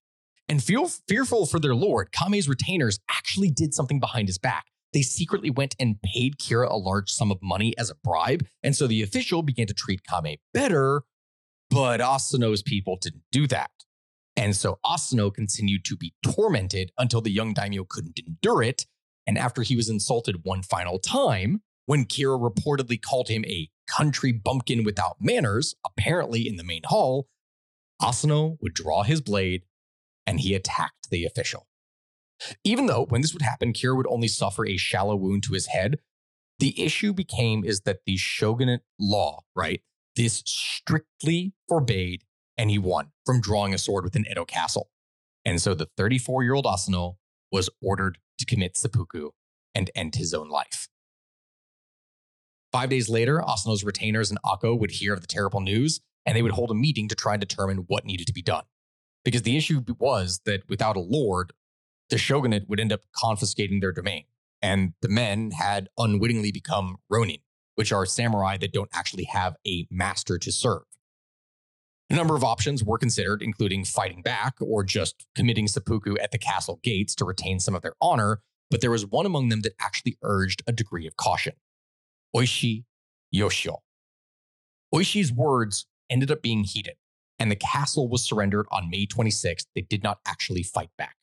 And 0.50 0.64
feel 0.64 0.88
fearful 1.08 1.46
for 1.46 1.60
their 1.60 1.76
lord, 1.76 2.12
Kame's 2.12 2.50
retainers 2.50 3.00
actually 3.10 3.52
did 3.52 3.74
something 3.74 4.00
behind 4.00 4.28
his 4.28 4.40
back. 4.40 4.66
they 4.94 5.02
secretly 5.02 5.50
went 5.50 5.76
and 5.80 6.02
paid 6.02 6.38
Kira 6.38 6.70
a 6.70 6.76
large 6.76 7.12
sum 7.12 7.32
of 7.32 7.38
money 7.42 7.74
as 7.78 7.90
a 7.90 7.96
bribe. 8.04 8.46
And 8.64 8.76
so 8.76 8.88
the 8.88 9.02
official 9.04 9.44
began 9.44 9.68
to 9.68 9.74
treat 9.74 10.02
Kame 10.04 10.38
better, 10.54 11.04
but 11.70 12.02
Asano's 12.02 12.64
people 12.64 12.98
didn't 13.00 13.24
do 13.32 13.48
that. 13.48 13.72
And 14.36 14.56
so 14.56 14.80
Asano 14.86 15.32
continued 15.32 15.84
to 15.86 15.98
be 15.98 16.14
tormented 16.24 16.92
until 16.98 17.22
the 17.22 17.32
young 17.32 17.54
daimyo 17.54 17.86
couldn't 17.88 18.20
endure 18.26 18.64
it. 18.64 18.86
And 19.28 19.38
after 19.38 19.64
he 19.64 19.76
was 19.76 19.90
insulted 19.90 20.42
one 20.44 20.64
final 20.64 20.98
time, 20.98 21.62
when 21.86 22.06
Kira 22.06 22.40
reportedly 22.40 23.02
called 23.02 23.28
him 23.28 23.44
a 23.46 23.70
country 23.88 24.32
bumpkin 24.32 24.84
without 24.84 25.18
manners, 25.20 25.76
apparently 25.86 26.48
in 26.48 26.56
the 26.56 26.64
main 26.64 26.84
hall, 26.86 27.28
Asano 28.02 28.58
would 28.62 28.74
draw 28.74 29.04
his 29.04 29.22
blade 29.22 29.64
and 30.26 30.40
he 30.40 30.54
attacked 30.56 31.10
the 31.10 31.26
official. 31.26 31.68
Even 32.64 32.86
though 32.86 33.06
when 33.06 33.22
this 33.22 33.34
would 33.34 33.42
happen, 33.42 33.74
Kira 33.74 33.96
would 33.96 34.08
only 34.08 34.28
suffer 34.28 34.66
a 34.66 34.78
shallow 34.78 35.16
wound 35.16 35.44
to 35.44 35.54
his 35.54 35.68
head, 35.68 36.00
the 36.60 36.82
issue 36.82 37.14
became 37.14 37.64
is 37.64 37.82
that 37.82 38.00
the 38.06 38.18
shogunate 38.18 38.82
law, 39.00 39.44
right? 39.56 39.82
This 40.16 40.44
strictly 40.46 41.54
forbade 41.68 42.24
anyone 42.58 43.12
from 43.26 43.42
drawing 43.42 43.74
a 43.74 43.78
sword 43.78 44.04
within 44.04 44.26
Edo 44.30 44.46
Castle. 44.46 44.90
And 45.46 45.62
so 45.62 45.74
the 45.74 45.88
34 45.98 46.44
year 46.44 46.54
old 46.54 46.66
Asano 46.66 47.18
was 47.52 47.70
ordered 47.82 48.18
to 48.38 48.46
commit 48.46 48.78
seppuku 48.78 49.32
and 49.74 49.90
end 49.96 50.16
his 50.16 50.34
own 50.34 50.50
life. 50.50 50.90
Five 52.72 52.90
days 52.90 53.10
later, 53.10 53.42
Asano's 53.42 53.84
retainers 53.84 54.30
and 54.30 54.40
Ako 54.46 54.76
would 54.76 54.92
hear 54.92 55.14
of 55.14 55.22
the 55.22 55.28
terrible 55.28 55.62
news 55.62 56.02
and 56.30 56.36
they 56.36 56.44
would 56.44 56.52
hold 56.52 56.70
a 56.70 56.76
meeting 56.76 57.08
to 57.08 57.16
try 57.16 57.34
and 57.34 57.40
determine 57.40 57.86
what 57.88 58.06
needed 58.06 58.28
to 58.28 58.34
be 58.34 58.44
done. 58.44 58.66
Because 59.26 59.42
the 59.42 59.58
issue 59.58 59.84
was 59.98 60.42
that 60.46 60.62
without 60.70 60.96
a 60.96 61.00
lord, 61.00 61.54
the 62.12 62.20
shogunate 62.20 62.70
would 62.70 62.80
end 62.80 62.94
up 62.94 63.02
confiscating 63.16 63.80
their 63.80 63.92
domain. 63.92 64.26
And 64.62 64.94
the 65.02 65.10
men 65.10 65.50
had 65.50 65.90
unwittingly 65.98 66.52
become 66.52 66.98
ronin, 67.10 67.40
which 67.74 67.92
are 67.92 68.06
samurai 68.06 68.58
that 68.58 68.72
don't 68.72 68.92
actually 68.94 69.24
have 69.24 69.56
a 69.66 69.88
master 69.90 70.38
to 70.38 70.52
serve. 70.52 70.84
A 72.12 72.16
number 72.16 72.36
of 72.36 72.44
options 72.44 72.84
were 72.84 73.00
considered, 73.00 73.42
including 73.42 73.84
fighting 73.84 74.22
back 74.22 74.54
or 74.62 74.84
just 74.84 75.26
committing 75.34 75.68
seppuku 75.68 76.16
at 76.20 76.32
the 76.32 76.38
castle 76.38 76.80
gates 76.84 77.16
to 77.16 77.26
retain 77.26 77.60
some 77.60 77.74
of 77.74 77.82
their 77.82 77.96
honor, 78.00 78.42
but 78.70 78.82
there 78.82 78.92
was 78.92 79.04
one 79.04 79.26
among 79.26 79.50
them 79.50 79.62
that 79.62 79.74
actually 79.80 80.20
urged 80.22 80.62
a 80.68 80.72
degree 80.72 81.08
of 81.08 81.18
caution 81.18 81.54
Oishi 82.36 82.84
Yoshio. 83.32 83.82
Oishi's 84.94 85.34
words 85.34 85.88
ended 86.10 86.32
up 86.32 86.42
being 86.42 86.64
heated, 86.64 86.96
and 87.38 87.52
the 87.52 87.56
castle 87.56 88.10
was 88.10 88.24
surrendered 88.24 88.66
on 88.72 88.90
May 88.90 89.06
26th. 89.06 89.66
They 89.76 89.82
did 89.82 90.04
not 90.04 90.20
actually 90.26 90.64
fight 90.64 90.90
back. 90.98 91.16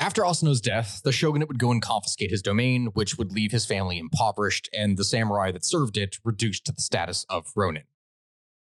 After 0.00 0.24
Asano's 0.24 0.60
death, 0.60 1.00
the 1.02 1.10
shogunate 1.10 1.48
would 1.48 1.58
go 1.58 1.72
and 1.72 1.82
confiscate 1.82 2.30
his 2.30 2.42
domain, 2.42 2.86
which 2.94 3.18
would 3.18 3.32
leave 3.32 3.50
his 3.50 3.66
family 3.66 3.98
impoverished 3.98 4.68
and 4.72 4.96
the 4.96 5.04
samurai 5.04 5.50
that 5.50 5.64
served 5.64 5.96
it 5.96 6.18
reduced 6.24 6.64
to 6.66 6.72
the 6.72 6.80
status 6.80 7.26
of 7.28 7.50
ronin. 7.56 7.82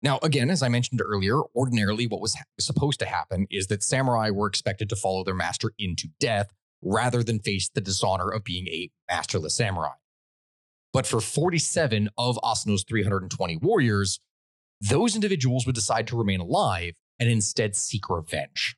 Now, 0.01 0.19
again, 0.23 0.49
as 0.49 0.63
I 0.63 0.69
mentioned 0.69 1.01
earlier, 1.03 1.41
ordinarily 1.53 2.07
what 2.07 2.21
was 2.21 2.36
ha- 2.36 2.43
supposed 2.59 2.99
to 2.99 3.05
happen 3.05 3.47
is 3.49 3.67
that 3.67 3.84
samurai 3.84 4.30
were 4.30 4.47
expected 4.47 4.88
to 4.89 4.95
follow 4.95 5.23
their 5.23 5.36
master 5.36 5.71
into 5.78 6.07
death 6.19 6.53
rather 6.82 7.23
than 7.23 7.39
face 7.39 7.69
the 7.69 7.82
dishonor 7.82 8.30
of 8.30 8.43
being 8.43 8.67
a 8.67 8.91
masterless 9.09 9.57
samurai. 9.57 9.95
But 10.93 11.05
for 11.05 11.19
47 11.19 12.09
of 12.17 12.39
Asano's 12.43 12.86
320 12.88 13.57
warriors, 13.57 14.19
those 14.82 15.15
individuals 15.15 15.65
would 15.65 15.76
decide 15.76 16.07
to 16.07 16.17
remain 16.17 16.39
alive 16.39 16.95
and 17.19 17.30
instead 17.30 17.76
seek 17.76 18.09
revenge. 18.09 18.76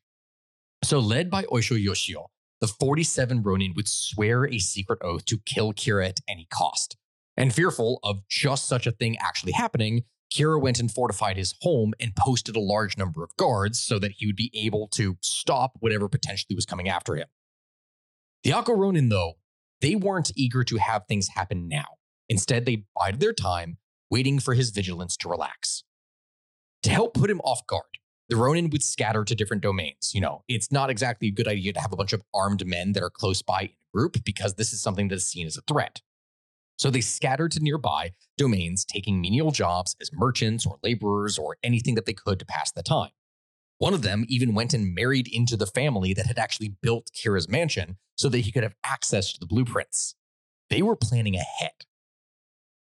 So, 0.84 0.98
led 1.00 1.30
by 1.30 1.42
Oishi 1.44 1.82
Yoshio, 1.82 2.30
the 2.60 2.68
47 2.68 3.42
Ronin 3.42 3.72
would 3.74 3.88
swear 3.88 4.46
a 4.46 4.58
secret 4.58 5.00
oath 5.02 5.24
to 5.26 5.38
kill 5.38 5.72
Kira 5.72 6.08
at 6.08 6.20
any 6.28 6.46
cost. 6.50 6.96
And 7.36 7.54
fearful 7.54 8.00
of 8.02 8.26
just 8.28 8.66
such 8.66 8.86
a 8.86 8.92
thing 8.92 9.16
actually 9.20 9.52
happening, 9.52 10.04
Kira 10.32 10.60
went 10.60 10.78
and 10.78 10.90
fortified 10.90 11.36
his 11.36 11.54
home 11.62 11.94
and 12.00 12.14
posted 12.16 12.56
a 12.56 12.60
large 12.60 12.98
number 12.98 13.22
of 13.22 13.34
guards 13.36 13.80
so 13.80 13.98
that 13.98 14.12
he 14.16 14.26
would 14.26 14.36
be 14.36 14.50
able 14.54 14.88
to 14.88 15.16
stop 15.20 15.72
whatever 15.80 16.08
potentially 16.08 16.54
was 16.54 16.66
coming 16.66 16.88
after 16.88 17.16
him. 17.16 17.28
The 18.44 18.52
Ako 18.52 18.74
Ronin, 18.74 19.08
though, 19.08 19.34
they 19.80 19.94
weren't 19.94 20.32
eager 20.36 20.64
to 20.64 20.76
have 20.76 21.06
things 21.06 21.28
happen 21.34 21.68
now. 21.68 21.86
Instead, 22.28 22.66
they 22.66 22.84
bided 22.98 23.20
their 23.20 23.32
time, 23.32 23.78
waiting 24.10 24.38
for 24.38 24.54
his 24.54 24.70
vigilance 24.70 25.16
to 25.18 25.28
relax. 25.28 25.84
To 26.84 26.90
help 26.90 27.14
put 27.14 27.30
him 27.30 27.40
off 27.40 27.66
guard, 27.66 27.82
the 28.28 28.36
Ronin 28.36 28.70
would 28.70 28.82
scatter 28.82 29.24
to 29.24 29.34
different 29.34 29.62
domains. 29.62 30.12
You 30.14 30.20
know, 30.20 30.44
it's 30.48 30.70
not 30.70 30.90
exactly 30.90 31.28
a 31.28 31.32
good 31.32 31.48
idea 31.48 31.72
to 31.72 31.80
have 31.80 31.92
a 31.92 31.96
bunch 31.96 32.12
of 32.12 32.22
armed 32.34 32.66
men 32.66 32.92
that 32.92 33.02
are 33.02 33.10
close 33.10 33.42
by 33.42 33.62
in 33.62 33.68
a 33.68 33.96
group 33.96 34.22
because 34.24 34.54
this 34.54 34.72
is 34.72 34.82
something 34.82 35.08
that 35.08 35.16
is 35.16 35.26
seen 35.26 35.46
as 35.46 35.56
a 35.56 35.62
threat. 35.62 36.02
So 36.78 36.90
they 36.90 37.00
scattered 37.00 37.50
to 37.52 37.60
nearby 37.60 38.12
domains, 38.36 38.84
taking 38.84 39.20
menial 39.20 39.50
jobs 39.50 39.96
as 40.00 40.12
merchants 40.12 40.64
or 40.64 40.78
laborers 40.82 41.36
or 41.36 41.56
anything 41.62 41.96
that 41.96 42.06
they 42.06 42.12
could 42.12 42.38
to 42.38 42.46
pass 42.46 42.70
the 42.70 42.84
time. 42.84 43.10
One 43.78 43.94
of 43.94 44.02
them 44.02 44.24
even 44.28 44.54
went 44.54 44.74
and 44.74 44.94
married 44.94 45.28
into 45.32 45.56
the 45.56 45.66
family 45.66 46.14
that 46.14 46.26
had 46.26 46.38
actually 46.38 46.74
built 46.80 47.10
Kira's 47.14 47.48
mansion 47.48 47.96
so 48.16 48.28
that 48.28 48.40
he 48.40 48.52
could 48.52 48.62
have 48.62 48.74
access 48.84 49.32
to 49.32 49.40
the 49.40 49.46
blueprints. 49.46 50.14
They 50.70 50.82
were 50.82 50.96
planning 50.96 51.34
ahead. 51.34 51.84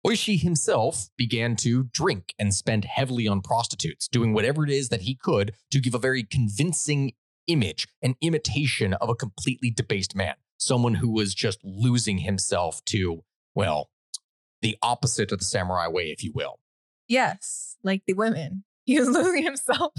Oishi 0.06 0.38
himself 0.40 1.08
began 1.16 1.56
to 1.56 1.84
drink 1.84 2.34
and 2.38 2.54
spend 2.54 2.84
heavily 2.84 3.26
on 3.26 3.40
prostitutes, 3.40 4.06
doing 4.06 4.34
whatever 4.34 4.62
it 4.64 4.70
is 4.70 4.90
that 4.90 5.02
he 5.02 5.14
could 5.14 5.54
to 5.70 5.80
give 5.80 5.94
a 5.94 5.98
very 5.98 6.22
convincing 6.22 7.12
image, 7.46 7.86
an 8.02 8.14
imitation 8.20 8.92
of 8.94 9.08
a 9.08 9.14
completely 9.14 9.70
debased 9.70 10.14
man, 10.14 10.34
someone 10.58 10.94
who 10.94 11.10
was 11.10 11.34
just 11.34 11.58
losing 11.64 12.18
himself 12.18 12.84
to, 12.86 13.22
well, 13.54 13.88
the 14.60 14.76
opposite 14.82 15.32
of 15.32 15.38
the 15.38 15.44
samurai 15.44 15.88
way, 15.88 16.10
if 16.10 16.22
you 16.22 16.32
will. 16.34 16.58
Yes, 17.08 17.76
like 17.82 18.02
the 18.06 18.12
women. 18.14 18.64
He 18.84 18.98
was 18.98 19.08
losing 19.10 19.42
himself. 19.42 19.92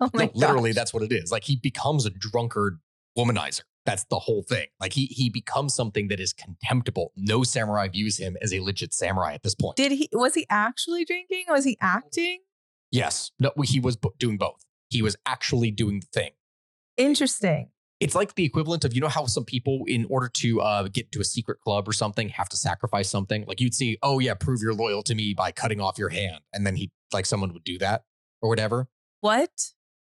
oh 0.00 0.10
my 0.14 0.26
No, 0.26 0.30
literally, 0.34 0.70
gosh. 0.70 0.76
that's 0.76 0.94
what 0.94 1.02
it 1.02 1.12
is. 1.12 1.30
Like 1.30 1.44
he 1.44 1.56
becomes 1.56 2.06
a 2.06 2.10
drunkard 2.10 2.78
womanizer. 3.18 3.62
That's 3.86 4.04
the 4.04 4.18
whole 4.18 4.42
thing. 4.42 4.66
Like 4.80 4.92
he 4.92 5.06
he 5.06 5.30
becomes 5.30 5.74
something 5.74 6.08
that 6.08 6.20
is 6.20 6.32
contemptible. 6.32 7.12
No 7.16 7.44
samurai 7.44 7.88
views 7.88 8.18
him 8.18 8.36
as 8.42 8.52
a 8.52 8.60
legit 8.60 8.92
samurai 8.92 9.34
at 9.34 9.42
this 9.42 9.54
point. 9.54 9.76
Did 9.76 9.92
he? 9.92 10.08
Was 10.12 10.34
he 10.34 10.44
actually 10.50 11.04
drinking? 11.04 11.44
Or 11.48 11.54
was 11.54 11.64
he 11.64 11.78
acting? 11.80 12.40
yes, 12.90 13.30
no, 13.38 13.52
he 13.64 13.80
was 13.80 13.96
doing 14.18 14.38
both. 14.38 14.64
He 14.88 15.02
was 15.02 15.16
actually 15.26 15.70
doing 15.70 16.00
the 16.00 16.06
thing. 16.12 16.30
Interesting. 16.96 17.70
It's 17.98 18.14
like 18.14 18.34
the 18.34 18.44
equivalent 18.44 18.84
of 18.84 18.94
you 18.94 19.00
know 19.00 19.08
how 19.08 19.26
some 19.26 19.44
people, 19.44 19.84
in 19.86 20.06
order 20.10 20.28
to 20.28 20.60
uh, 20.60 20.88
get 20.88 21.10
to 21.12 21.20
a 21.20 21.24
secret 21.24 21.60
club 21.60 21.88
or 21.88 21.92
something, 21.92 22.28
have 22.30 22.48
to 22.50 22.56
sacrifice 22.56 23.08
something. 23.08 23.44
Like 23.46 23.60
you'd 23.60 23.74
see, 23.74 23.98
oh 24.02 24.18
yeah, 24.18 24.34
prove 24.34 24.60
you're 24.62 24.74
loyal 24.74 25.02
to 25.04 25.14
me 25.14 25.32
by 25.34 25.50
cutting 25.50 25.80
off 25.80 25.98
your 25.98 26.10
hand, 26.10 26.40
and 26.52 26.66
then 26.66 26.76
he 26.76 26.90
like 27.12 27.26
someone 27.26 27.52
would 27.52 27.64
do 27.64 27.78
that 27.78 28.04
or 28.42 28.50
whatever. 28.50 28.88
What? 29.20 29.72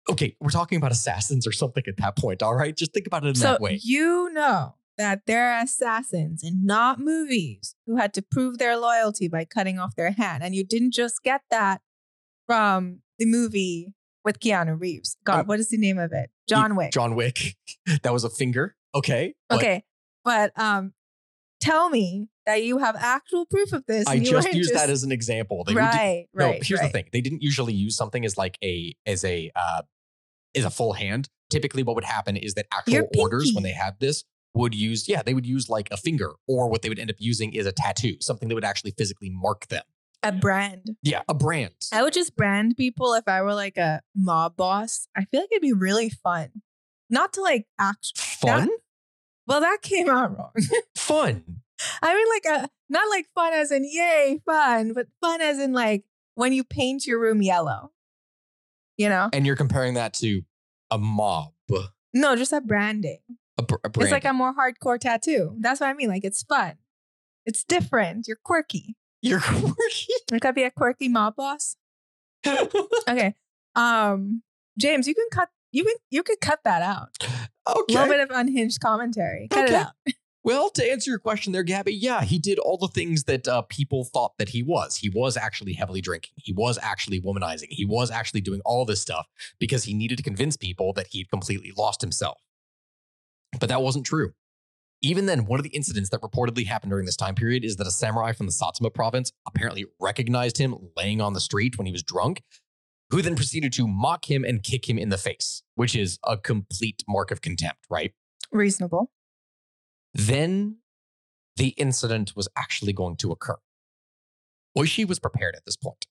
Okay, 0.09 0.37
we're 0.41 0.51
talking 0.51 0.77
about 0.79 0.93
assassins 0.93 1.47
or 1.47 1.53
something 1.53 1.85
at 1.87 1.97
that 1.99 2.17
point. 2.17 2.43
All 2.43 2.55
right, 2.55 2.77
just 2.77 2.93
think 2.93 3.07
about 3.07 3.25
it 3.25 3.29
in 3.29 3.35
so 3.35 3.49
that 3.53 3.61
way. 3.61 3.79
you 3.83 4.31
know 4.33 4.75
that 4.99 5.23
there 5.27 5.53
are 5.53 5.63
assassins 5.63 6.43
and 6.43 6.65
not 6.65 6.99
movies 6.99 7.75
who 7.87 7.97
had 7.97 8.13
to 8.15 8.23
prove 8.23 8.59
their 8.59 8.77
loyalty 8.77 9.29
by 9.29 9.45
cutting 9.45 9.79
off 9.79 9.95
their 9.97 10.11
hand, 10.13 10.43
and 10.43 10.55
you 10.55 10.65
didn't 10.65 10.93
just 10.93 11.23
get 11.23 11.43
that 11.51 11.81
from 12.47 13.01
the 13.19 13.27
movie 13.27 13.95
with 14.25 14.41
Keanu 14.41 14.81
Reeves. 14.81 15.17
God, 15.25 15.41
Um, 15.41 15.47
what 15.47 15.61
is 15.61 15.69
the 15.69 15.79
name 15.79 15.99
of 15.99 16.13
it? 16.13 16.31
John 16.49 16.77
Wick. 16.77 16.93
John 16.93 17.15
Wick. 17.15 17.57
that 18.03 18.13
was 18.13 18.25
a 18.25 18.31
finger. 18.31 18.75
Okay. 18.95 19.35
but 19.49 19.57
okay, 19.59 19.85
but 20.25 20.53
um, 20.59 20.93
tell 21.61 21.89
me 21.91 22.29
that 22.47 22.63
you 22.63 22.79
have 22.79 22.97
actual 22.97 23.47
proof 23.47 23.73
of 23.73 23.85
this. 23.87 24.07
I 24.07 24.15
and 24.15 24.27
you 24.27 24.33
just 24.33 24.75
that 24.75 24.91
as 24.91 25.05
an 25.05 25.13
example. 25.13 25.65
They 25.65 25.75
would 25.75 25.81
do- 25.81 25.87
right, 25.87 26.27
no, 26.35 26.47
right. 26.47 26.65
here's 26.65 26.81
right. 26.81 26.87
the 26.87 26.93
thing. 26.93 27.05
They 27.13 27.21
didn't 27.21 27.43
usually 27.43 27.75
use 27.75 27.97
something 27.97 28.25
as 28.25 28.37
like 28.37 28.59
a 28.63 28.95
as 29.07 29.25
a 29.25 29.51
uh 29.55 29.83
as 30.55 30.65
a 30.65 30.71
full 30.71 30.95
hand. 30.95 31.29
Typically 31.51 31.83
what 31.83 31.95
would 31.95 32.05
happen 32.05 32.37
is 32.37 32.55
that 32.55 32.67
actual 32.73 33.09
orders 33.19 33.53
when 33.55 33.63
they 33.63 33.73
had 33.73 33.99
this 34.01 34.25
would 34.55 34.75
use 34.75 35.09
yeah, 35.09 35.23
they 35.23 35.35
would 35.35 35.47
use 35.47 35.69
like 35.69 35.89
a 35.91 35.97
finger 35.97 36.33
or 36.49 36.69
what 36.69 36.83
they 36.83 36.89
would 36.89 36.99
end 36.99 37.11
up 37.11 37.17
using 37.19 37.53
is 37.53 37.67
a 37.67 37.73
tattoo, 37.73 38.17
something 38.21 38.49
that 38.49 38.55
would 38.55 38.65
actually 38.65 38.93
physically 38.97 39.31
mark 39.31 39.67
them. 39.69 39.83
A 40.23 40.33
brand. 40.33 40.97
Yeah, 41.03 41.23
a 41.29 41.35
brand. 41.35 41.75
I 41.93 42.03
would 42.03 42.13
just 42.13 42.37
brand 42.37 42.77
people 42.77 43.15
if 43.15 43.27
I 43.27 43.41
were 43.43 43.55
like 43.55 43.79
a 43.79 44.03
mob 44.15 44.57
boss. 44.57 45.09
I 45.17 45.25
feel 45.25 45.41
like 45.41 45.51
it'd 45.51 45.63
be 45.63 45.73
really 45.73 46.11
fun. 46.11 46.51
Not 47.09 47.33
to 47.35 47.41
like 47.41 47.67
act. 47.79 48.19
Fun? 48.19 48.69
Well, 49.47 49.61
that 49.61 49.79
came 49.83 50.09
out 50.09 50.37
wrong. 50.39 50.53
Fun. 50.97 51.63
I 52.03 52.15
mean, 52.15 52.27
like 52.29 52.63
a 52.63 52.69
not 52.89 53.09
like 53.11 53.27
fun 53.35 53.53
as 53.53 53.71
in 53.71 53.85
yay 53.85 54.41
fun, 54.45 54.93
but 54.95 55.07
fun 55.21 55.41
as 55.41 55.59
in 55.59 55.73
like 55.73 56.05
when 56.35 56.53
you 56.53 56.65
paint 56.65 57.07
your 57.07 57.21
room 57.21 57.43
yellow. 57.43 57.93
You 58.97 59.09
know? 59.09 59.31
And 59.33 59.47
you're 59.47 59.57
comparing 59.57 59.95
that 59.95 60.13
to 60.15 60.43
a 60.91 60.99
mob. 60.99 61.53
No, 62.13 62.35
just 62.37 62.53
a 62.53 62.61
branding. 62.61 63.21
A, 63.57 63.63
br- 63.63 63.77
a 63.85 63.89
brand. 63.89 64.05
It's 64.07 64.13
like 64.13 64.25
a 64.25 64.33
more 64.33 64.53
hardcore 64.55 64.99
tattoo. 64.99 65.55
That's 65.61 65.81
what 65.81 65.89
I 65.89 65.95
mean. 65.95 66.09
Like 66.09 66.25
it's 66.25 66.43
fun. 66.43 66.75
It's 67.47 67.65
different. 67.65 68.27
You're 68.29 68.39
quirky. 68.45 68.97
you're 69.23 69.41
quirky. 69.41 70.07
It 70.33 70.41
could 70.43 70.55
be 70.55 70.65
a 70.65 70.71
quirky 70.71 71.09
mob 71.09 71.37
boss. 71.37 71.77
Okay. 73.09 73.35
Um, 73.77 74.43
James, 74.79 75.07
you 75.07 75.15
can 75.15 75.27
cut. 75.33 75.49
You 75.73 75.85
can 75.85 75.95
you 76.11 76.23
could 76.23 76.41
cut 76.41 76.61
that 76.65 76.83
out. 76.83 77.11
Okay. 77.69 77.95
A 77.95 77.99
little 77.99 78.09
bit 78.13 78.21
of 78.21 78.31
unhinged 78.37 78.81
commentary. 78.81 79.47
Cut 79.51 79.65
Okay. 79.67 79.75
it 79.75 79.87
out. 79.87 79.93
Well, 80.43 80.71
to 80.71 80.91
answer 80.91 81.11
your 81.11 81.19
question 81.19 81.53
there, 81.53 81.63
Gabby, 81.63 81.93
yeah, 81.93 82.23
he 82.23 82.39
did 82.39 82.59
all 82.59 82.79
the 82.79 82.89
things 82.89 83.25
that 83.25 83.47
uh, 83.47 83.63
people 83.63 84.05
thought 84.05 84.33
that 84.39 84.49
he 84.49 84.63
was. 84.63 84.97
He 84.97 85.11
was 85.11 85.37
actually 85.37 85.75
heavily 85.75 86.01
drinking. 86.01 86.33
He 86.37 86.53
was 86.55 86.79
actually 86.81 87.21
womanizing. 87.21 87.67
He 87.69 87.85
was 87.85 88.11
actually 88.11 88.41
doing 88.41 88.63
all 88.65 88.87
this 88.87 89.03
stuff 89.03 89.27
because 89.59 89.85
he 89.85 89.93
needed 89.93 90.17
to 90.17 90.25
convince 90.25 90.57
people 90.57 90.95
that 90.95 91.09
he 91.09 91.19
had 91.19 91.31
completely 91.31 91.73
lost 91.77 92.01
himself. 92.01 92.41
But 93.59 93.69
that 93.69 93.83
wasn't 93.83 94.07
true. 94.07 94.33
Even 95.03 95.27
then, 95.27 95.45
one 95.45 95.59
of 95.59 95.65
the 95.65 95.71
incidents 95.71 96.11
that 96.11 96.21
reportedly 96.21 96.67
happened 96.67 96.91
during 96.91 97.07
this 97.07 97.17
time 97.17 97.35
period 97.35 97.65
is 97.65 97.77
that 97.77 97.87
a 97.87 97.91
samurai 97.91 98.33
from 98.33 98.47
the 98.47 98.53
Satsuma 98.53 98.91
province 98.91 99.33
apparently 99.47 99.87
recognized 99.99 100.59
him 100.59 100.75
laying 100.97 101.21
on 101.21 101.33
the 101.33 101.41
street 101.41 101.77
when 101.77 101.87
he 101.87 101.93
was 101.93 102.03
drunk, 102.03 102.43
who 103.11 103.21
then 103.21 103.35
proceeded 103.35 103.73
to 103.75 103.87
mock 103.87 104.31
him 104.31 104.45
and 104.45 104.63
kick 104.63 104.89
him 104.89 104.99
in 104.99 105.09
the 105.11 105.19
face, 105.19 105.63
which 105.75 105.95
is 105.95 106.19
a 106.25 106.37
complete 106.37 107.03
mark 107.09 107.31
of 107.31 107.41
contempt, 107.41 107.81
right? 107.91 108.13
Reasonable. 108.53 109.11
Then 110.15 110.79
the 111.57 111.69
incident 111.71 112.35
was 112.37 112.49
actually 112.57 112.93
going 112.93 113.17
to 113.19 113.33
occur. 113.33 113.57
Oishi 114.77 115.07
was 115.07 115.19
prepared 115.19 115.55
at 115.57 115.65
this 115.65 115.77
point. 115.77 116.07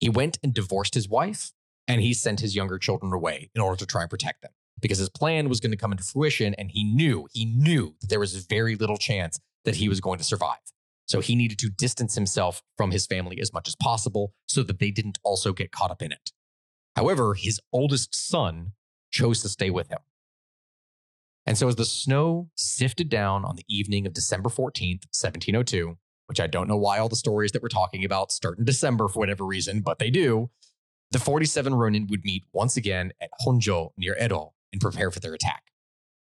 He 0.00 0.08
went 0.08 0.38
and 0.42 0.52
divorced 0.52 0.94
his 0.94 1.08
wife, 1.08 1.52
and 1.86 2.00
he 2.00 2.14
sent 2.14 2.40
his 2.40 2.56
younger 2.56 2.78
children 2.78 3.12
away 3.12 3.50
in 3.54 3.60
order 3.60 3.76
to 3.76 3.86
try 3.86 4.02
and 4.02 4.10
protect 4.10 4.42
them 4.42 4.52
because 4.80 4.98
his 4.98 5.08
plan 5.08 5.48
was 5.48 5.60
going 5.60 5.70
to 5.70 5.76
come 5.76 5.92
into 5.92 6.04
fruition 6.04 6.54
and 6.54 6.70
he 6.72 6.84
knew, 6.84 7.28
he 7.32 7.44
knew 7.44 7.94
that 8.00 8.10
there 8.10 8.20
was 8.20 8.44
very 8.46 8.74
little 8.74 8.96
chance 8.96 9.38
that 9.64 9.76
he 9.76 9.88
was 9.88 10.00
going 10.00 10.18
to 10.18 10.24
survive. 10.24 10.58
So 11.06 11.20
he 11.20 11.34
needed 11.34 11.58
to 11.60 11.70
distance 11.70 12.14
himself 12.14 12.62
from 12.76 12.90
his 12.90 13.06
family 13.06 13.40
as 13.40 13.52
much 13.52 13.68
as 13.68 13.76
possible 13.76 14.34
so 14.46 14.62
that 14.62 14.78
they 14.78 14.90
didn't 14.90 15.18
also 15.22 15.52
get 15.52 15.72
caught 15.72 15.90
up 15.90 16.02
in 16.02 16.12
it. 16.12 16.32
However, 16.96 17.34
his 17.34 17.60
oldest 17.72 18.14
son 18.14 18.72
chose 19.10 19.42
to 19.42 19.48
stay 19.48 19.70
with 19.70 19.88
him. 19.88 19.98
And 21.44 21.58
so, 21.58 21.68
as 21.68 21.76
the 21.76 21.84
snow 21.84 22.50
sifted 22.54 23.08
down 23.08 23.44
on 23.44 23.56
the 23.56 23.64
evening 23.68 24.06
of 24.06 24.12
December 24.12 24.48
14th, 24.48 25.06
1702, 25.10 25.96
which 26.26 26.40
I 26.40 26.46
don't 26.46 26.68
know 26.68 26.76
why 26.76 26.98
all 26.98 27.08
the 27.08 27.16
stories 27.16 27.52
that 27.52 27.62
we're 27.62 27.68
talking 27.68 28.04
about 28.04 28.30
start 28.30 28.58
in 28.58 28.64
December 28.64 29.08
for 29.08 29.18
whatever 29.18 29.44
reason, 29.44 29.80
but 29.80 29.98
they 29.98 30.10
do, 30.10 30.50
the 31.10 31.18
47 31.18 31.74
Ronin 31.74 32.06
would 32.08 32.24
meet 32.24 32.44
once 32.52 32.76
again 32.76 33.12
at 33.20 33.30
Honjo 33.44 33.90
near 33.96 34.16
Edo 34.22 34.54
and 34.72 34.80
prepare 34.80 35.10
for 35.10 35.20
their 35.20 35.34
attack. 35.34 35.64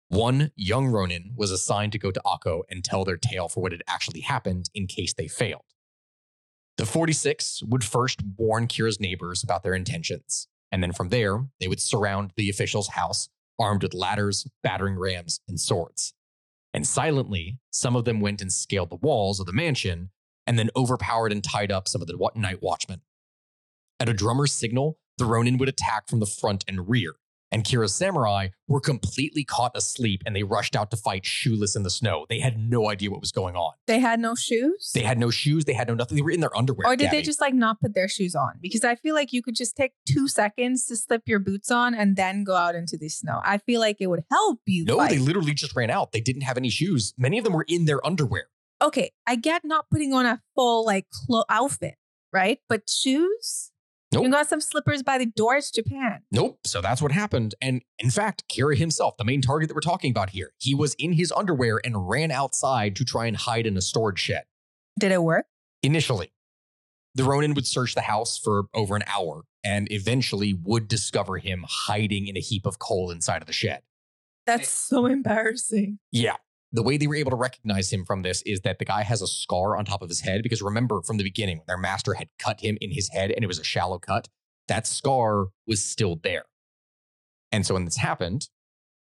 One 0.07 0.51
young 0.55 0.87
Ronin 0.87 1.33
was 1.35 1.51
assigned 1.51 1.91
to 1.91 1.99
go 1.99 2.11
to 2.11 2.21
Ako 2.25 2.63
and 2.69 2.83
tell 2.83 3.03
their 3.03 3.17
tale 3.17 3.49
for 3.49 3.61
what 3.61 3.71
had 3.71 3.83
actually 3.87 4.21
happened 4.21 4.69
in 4.73 4.87
case 4.87 5.13
they 5.13 5.27
failed. 5.27 5.65
The 6.77 6.85
46 6.85 7.63
would 7.63 7.83
first 7.83 8.21
warn 8.37 8.67
Kira's 8.67 8.99
neighbors 8.99 9.43
about 9.43 9.63
their 9.63 9.73
intentions, 9.73 10.47
and 10.71 10.81
then 10.81 10.93
from 10.93 11.09
there, 11.09 11.45
they 11.59 11.67
would 11.67 11.81
surround 11.81 12.31
the 12.37 12.49
official's 12.49 12.89
house 12.89 13.27
armed 13.59 13.83
with 13.83 13.93
ladders, 13.93 14.47
battering 14.63 14.97
rams, 14.97 15.41
and 15.47 15.59
swords. 15.59 16.13
And 16.73 16.87
silently, 16.87 17.59
some 17.71 17.95
of 17.95 18.05
them 18.05 18.21
went 18.21 18.41
and 18.41 18.51
scaled 18.51 18.89
the 18.89 18.95
walls 18.95 19.39
of 19.39 19.45
the 19.45 19.53
mansion 19.53 20.11
and 20.47 20.57
then 20.57 20.69
overpowered 20.75 21.31
and 21.31 21.43
tied 21.43 21.71
up 21.71 21.87
some 21.87 22.01
of 22.01 22.07
the 22.07 22.29
night 22.35 22.61
watchmen. 22.61 23.01
At 23.99 24.09
a 24.09 24.13
drummer's 24.13 24.53
signal, 24.53 24.97
the 25.17 25.25
Ronin 25.25 25.57
would 25.57 25.69
attack 25.69 26.07
from 26.07 26.19
the 26.19 26.25
front 26.25 26.63
and 26.67 26.89
rear, 26.89 27.15
and 27.51 27.63
Kira's 27.63 27.95
samurai 27.95 28.49
were 28.67 28.79
completely 28.79 29.43
caught 29.43 29.71
asleep 29.75 30.21
and 30.25 30.35
they 30.35 30.43
rushed 30.43 30.75
out 30.75 30.91
to 30.91 30.97
fight 30.97 31.25
shoeless 31.25 31.75
in 31.75 31.83
the 31.83 31.89
snow. 31.89 32.25
They 32.29 32.39
had 32.39 32.57
no 32.57 32.89
idea 32.89 33.09
what 33.09 33.21
was 33.21 33.31
going 33.31 33.55
on. 33.55 33.73
They 33.87 33.99
had 33.99 34.19
no 34.19 34.35
shoes? 34.35 34.91
They 34.93 35.01
had 35.01 35.17
no 35.17 35.29
shoes, 35.29 35.65
they 35.65 35.73
had 35.73 35.87
no 35.87 35.95
nothing. 35.95 36.15
They 36.15 36.21
were 36.21 36.31
in 36.31 36.39
their 36.41 36.55
underwear. 36.55 36.87
or 36.87 36.95
did 36.95 37.11
they 37.11 37.21
just 37.21 37.41
like 37.41 37.53
not 37.53 37.79
put 37.81 37.93
their 37.95 38.07
shoes 38.07 38.35
on? 38.35 38.53
Because 38.61 38.83
I 38.83 38.95
feel 38.95 39.15
like 39.15 39.33
you 39.33 39.41
could 39.41 39.55
just 39.55 39.75
take 39.75 39.93
two 40.07 40.27
seconds 40.27 40.85
to 40.87 40.95
slip 40.95 41.23
your 41.25 41.39
boots 41.39 41.71
on 41.71 41.93
and 41.93 42.15
then 42.15 42.43
go 42.43 42.55
out 42.55 42.75
into 42.75 42.97
the 42.97 43.09
snow. 43.09 43.39
I 43.43 43.57
feel 43.57 43.79
like 43.79 43.97
it 43.99 44.07
would 44.07 44.23
help 44.29 44.59
you. 44.65 44.85
No, 44.85 44.97
fight. 44.97 45.09
they 45.09 45.17
literally 45.19 45.53
just 45.53 45.75
ran 45.75 45.89
out. 45.89 46.11
They 46.11 46.21
didn't 46.21 46.41
have 46.43 46.57
any 46.57 46.69
shoes. 46.69 47.13
Many 47.17 47.37
of 47.37 47.43
them 47.43 47.53
were 47.53 47.65
in 47.67 47.85
their 47.85 48.05
underwear. 48.05 48.45
okay, 48.81 49.11
I 49.27 49.35
get 49.35 49.63
not 49.65 49.89
putting 49.89 50.13
on 50.13 50.25
a 50.25 50.41
full 50.55 50.85
like 50.85 51.07
clo- 51.11 51.45
outfit, 51.49 51.95
right? 52.31 52.59
But 52.69 52.89
shoes? 52.89 53.71
Nope. 54.11 54.23
You 54.23 54.31
got 54.31 54.49
some 54.49 54.61
slippers 54.61 55.03
by 55.03 55.19
the 55.19 55.27
door. 55.27 55.55
It's 55.55 55.69
Japan. 55.69 56.23
Nope. 56.31 56.59
So 56.65 56.81
that's 56.81 57.01
what 57.01 57.11
happened. 57.11 57.53
And 57.61 57.83
in 57.99 58.09
fact, 58.09 58.43
Kira 58.51 58.75
himself, 58.75 59.17
the 59.17 59.23
main 59.23 59.41
target 59.41 59.69
that 59.69 59.75
we're 59.75 59.81
talking 59.81 60.09
about 60.09 60.31
here, 60.31 60.53
he 60.57 60.73
was 60.73 60.95
in 60.95 61.13
his 61.13 61.31
underwear 61.31 61.79
and 61.83 62.09
ran 62.09 62.31
outside 62.31 62.95
to 62.95 63.05
try 63.05 63.27
and 63.27 63.37
hide 63.37 63.67
in 63.67 63.77
a 63.77 63.81
storage 63.81 64.19
shed. 64.19 64.43
Did 64.99 65.11
it 65.11 65.21
work? 65.21 65.45
Initially, 65.83 66.33
the 67.13 67.23
Ronin 67.23 67.53
would 67.53 67.67
search 67.67 67.93
the 67.93 68.01
house 68.01 68.37
for 68.37 68.63
over 68.73 68.95
an 68.95 69.03
hour 69.05 69.43
and 69.63 69.91
eventually 69.91 70.53
would 70.63 70.87
discover 70.87 71.37
him 71.37 71.65
hiding 71.67 72.27
in 72.27 72.35
a 72.35 72.41
heap 72.41 72.65
of 72.65 72.79
coal 72.79 73.11
inside 73.11 73.41
of 73.41 73.47
the 73.47 73.53
shed. 73.53 73.81
That's 74.47 74.69
so 74.69 75.05
embarrassing. 75.05 75.99
Yeah. 76.11 76.37
The 76.71 76.83
way 76.83 76.97
they 76.97 77.07
were 77.07 77.15
able 77.15 77.31
to 77.31 77.37
recognize 77.37 77.91
him 77.91 78.05
from 78.05 78.21
this 78.21 78.43
is 78.43 78.61
that 78.61 78.77
the 78.77 78.85
guy 78.85 79.01
has 79.01 79.21
a 79.21 79.27
scar 79.27 79.75
on 79.75 79.85
top 79.85 80.01
of 80.01 80.09
his 80.09 80.21
head. 80.21 80.43
Because 80.43 80.61
remember, 80.61 81.01
from 81.01 81.17
the 81.17 81.23
beginning, 81.23 81.57
when 81.57 81.65
their 81.67 81.77
master 81.77 82.13
had 82.13 82.29
cut 82.37 82.61
him 82.61 82.77
in 82.79 82.91
his 82.91 83.09
head 83.09 83.31
and 83.31 83.43
it 83.43 83.47
was 83.47 83.59
a 83.59 83.63
shallow 83.63 83.97
cut, 83.97 84.27
that 84.67 84.85
scar 84.85 85.47
was 85.65 85.83
still 85.83 86.19
there. 86.21 86.45
And 87.51 87.65
so 87.65 87.73
when 87.73 87.85
this 87.85 87.97
happened, 87.97 88.49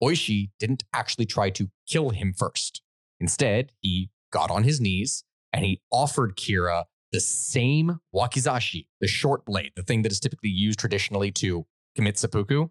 Oishi 0.03 0.49
didn't 0.59 0.84
actually 0.93 1.26
try 1.26 1.49
to 1.51 1.70
kill 1.88 2.09
him 2.09 2.34
first. 2.38 2.82
Instead, 3.22 3.72
he 3.80 4.09
got 4.32 4.51
on 4.51 4.64
his 4.64 4.82
knees 4.82 5.24
and 5.53 5.64
he 5.64 5.82
offered 5.89 6.36
Kira 6.36 6.84
the 7.14 7.22
same 7.22 7.99
wakizashi, 8.14 8.88
the 8.99 9.07
short 9.07 9.45
blade, 9.45 9.72
the 9.76 9.84
thing 9.84 10.01
that 10.01 10.11
is 10.11 10.20
typically 10.20 10.49
used 10.49 10.80
traditionally 10.80 11.32
to 11.32 11.66
commit 11.95 12.18
seppuku, 12.18 12.68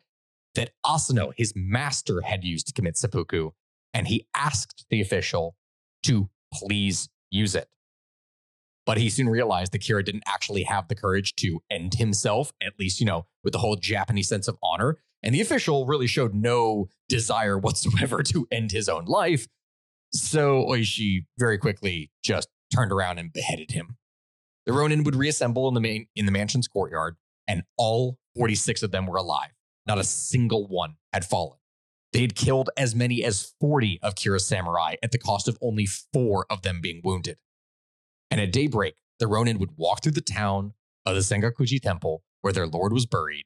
that 0.55 0.72
Asano, 0.84 1.32
his 1.36 1.55
master, 1.57 2.20
had 2.22 2.45
used 2.45 2.66
to 2.66 2.72
commit 2.72 2.99
seppuku 2.99 3.53
and 3.95 4.09
he 4.09 4.26
asked 4.34 4.86
the 4.90 5.01
official 5.01 5.57
to 6.05 6.28
please 6.53 7.09
use 7.30 7.55
it. 7.55 7.68
But 8.84 8.99
he 8.99 9.11
soon 9.11 9.28
realized 9.28 9.72
that 9.72 9.82
Kira 9.82 10.05
didn't 10.05 10.24
actually 10.26 10.64
have 10.64 10.88
the 10.88 10.95
courage 10.95 11.36
to 11.36 11.62
end 11.70 11.95
himself, 11.95 12.53
at 12.61 12.78
least, 12.78 12.99
you 13.01 13.07
know, 13.07 13.26
with 13.45 13.53
the 13.53 13.61
whole 13.61 13.76
Japanese 13.76 14.28
sense 14.28 14.49
of 14.49 14.59
honor. 14.62 14.99
And 15.22 15.34
the 15.34 15.40
official 15.40 15.86
really 15.86 16.09
showed 16.09 16.34
no 16.34 16.88
desire 17.09 17.57
whatsoever 17.57 18.22
to 18.24 18.49
end 18.51 18.72
his 18.72 18.88
own 18.88 19.05
life. 19.05 19.47
So 20.12 20.66
Oishi 20.66 21.26
very 21.38 21.59
quickly 21.59 22.11
just 22.24 22.49
turned 22.74 22.93
around 22.93 23.18
and 23.18 23.32
beheaded 23.32 23.70
him. 23.70 23.97
The 24.66 24.72
Ronin 24.72 25.05
would 25.05 25.16
reassemble 25.16 25.68
in 25.68 25.74
the 25.74 25.80
main 25.80 26.07
in 26.14 26.26
the 26.26 26.32
mansion's 26.32 26.68
courtyard, 26.68 27.16
and 27.49 27.62
all 27.76 28.18
46 28.36 28.82
of 28.82 28.90
them 28.90 29.07
were 29.07 29.16
alive. 29.16 29.51
Not 29.86 29.99
a 29.99 30.05
single 30.05 30.68
one 30.68 30.97
had 31.12 31.24
fallen. 31.24 31.59
They 32.12 32.20
had 32.20 32.34
killed 32.34 32.70
as 32.76 32.94
many 32.94 33.24
as 33.24 33.54
40 33.60 34.00
of 34.02 34.14
Kira's 34.14 34.46
samurai 34.46 34.96
at 35.02 35.12
the 35.12 35.18
cost 35.18 35.48
of 35.48 35.58
only 35.62 35.86
four 35.86 36.46
of 36.50 36.62
them 36.62 36.80
being 36.80 37.00
wounded. 37.02 37.38
And 38.30 38.40
at 38.40 38.52
daybreak, 38.52 38.96
the 39.18 39.26
Ronin 39.26 39.58
would 39.58 39.76
walk 39.76 40.02
through 40.02 40.12
the 40.12 40.20
town 40.20 40.74
of 41.06 41.14
the 41.14 41.20
Sengakuji 41.20 41.80
Temple 41.80 42.22
where 42.42 42.52
their 42.52 42.66
lord 42.66 42.92
was 42.92 43.06
buried. 43.06 43.44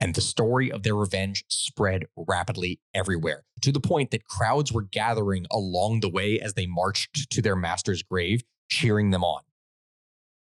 And 0.00 0.14
the 0.14 0.20
story 0.20 0.72
of 0.72 0.82
their 0.82 0.94
revenge 0.94 1.44
spread 1.48 2.06
rapidly 2.16 2.80
everywhere 2.94 3.44
to 3.60 3.72
the 3.72 3.80
point 3.80 4.12
that 4.12 4.24
crowds 4.24 4.72
were 4.72 4.82
gathering 4.82 5.46
along 5.50 6.00
the 6.00 6.08
way 6.08 6.40
as 6.40 6.54
they 6.54 6.66
marched 6.66 7.30
to 7.30 7.42
their 7.42 7.56
master's 7.56 8.02
grave, 8.02 8.42
cheering 8.70 9.10
them 9.10 9.24
on. 9.24 9.42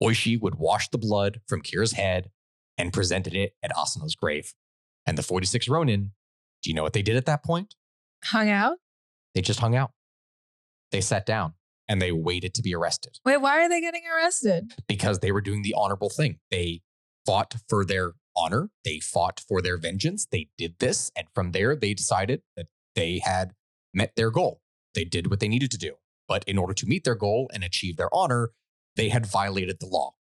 Oishi 0.01 0.39
would 0.41 0.55
wash 0.55 0.89
the 0.89 0.97
blood 0.97 1.41
from 1.47 1.61
Kira's 1.61 1.91
head 1.91 2.31
and 2.77 2.91
presented 2.91 3.35
it 3.35 3.53
at 3.61 3.71
Asano's 3.77 4.15
grave. 4.15 4.53
And 5.05 5.17
the 5.17 5.23
46 5.23 5.69
Ronin, 5.69 6.11
do 6.63 6.69
you 6.69 6.73
know 6.75 6.83
what 6.83 6.93
they 6.93 7.01
did 7.01 7.15
at 7.15 7.25
that 7.25 7.43
point? 7.43 7.75
Hung 8.23 8.49
out? 8.49 8.77
They 9.35 9.41
just 9.41 9.59
hung 9.59 9.75
out. 9.75 9.91
They 10.91 11.01
sat 11.01 11.25
down 11.25 11.53
and 11.89 12.01
they 12.01 12.11
waited 12.11 12.53
to 12.53 12.61
be 12.61 12.73
arrested 12.73 13.17
Wait, 13.25 13.37
why 13.37 13.59
are 13.63 13.67
they 13.69 13.81
getting 13.81 14.03
arrested? 14.15 14.71
because 14.87 15.19
they 15.19 15.31
were 15.31 15.41
doing 15.41 15.61
the 15.63 15.73
honorable 15.77 16.09
thing. 16.09 16.37
They 16.51 16.81
fought 17.25 17.55
for 17.67 17.83
their 17.83 18.13
honor, 18.35 18.69
they 18.85 18.99
fought 18.99 19.41
for 19.47 19.61
their 19.61 19.77
vengeance. 19.77 20.25
They 20.31 20.49
did 20.57 20.75
this. 20.79 21.11
And 21.15 21.27
from 21.35 21.51
there, 21.51 21.75
they 21.75 21.93
decided 21.93 22.41
that 22.55 22.67
they 22.95 23.21
had 23.23 23.53
met 23.93 24.13
their 24.15 24.31
goal. 24.31 24.61
They 24.95 25.03
did 25.03 25.29
what 25.29 25.39
they 25.39 25.47
needed 25.47 25.71
to 25.71 25.77
do. 25.77 25.95
But 26.27 26.43
in 26.45 26.57
order 26.57 26.73
to 26.73 26.85
meet 26.85 27.03
their 27.03 27.15
goal 27.15 27.49
and 27.53 27.63
achieve 27.63 27.97
their 27.97 28.13
honor, 28.13 28.51
they 28.95 29.09
had 29.09 29.25
violated 29.25 29.77
the 29.79 29.87
law. 29.87 30.13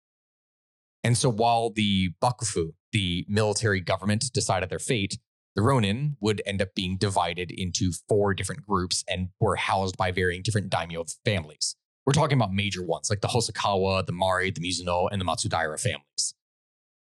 And 1.03 1.17
so 1.17 1.31
while 1.31 1.71
the 1.71 2.11
Bakufu, 2.23 2.73
the 2.93 3.25
military 3.29 3.81
government, 3.81 4.25
decided 4.33 4.71
their 4.71 4.79
fate, 4.79 5.19
the 5.57 5.63
Ronin 5.63 6.17
would 6.21 6.43
end 6.47 6.63
up 6.63 6.75
being 6.75 6.97
divided 6.97 7.51
into 7.51 7.93
four 8.09 8.35
different 8.35 8.67
groups 8.67 9.05
and 9.09 9.31
were 9.41 9.57
housed 9.57 9.97
by 9.97 10.13
varying 10.13 10.43
different 10.43 10.71
daimyo 10.71 11.05
families. 11.25 11.77
We're 12.07 12.13
talking 12.13 12.39
about 12.39 12.53
major 12.53 12.83
ones 12.83 13.11
like 13.11 13.21
the 13.21 13.29
Hosokawa, 13.29 14.07
the 14.07 14.13
Mori, 14.13 14.51
the 14.51 14.61
Mizuno, 14.61 15.09
and 15.11 15.21
the 15.21 15.25
Matsudaira 15.25 15.81
families. 15.81 16.35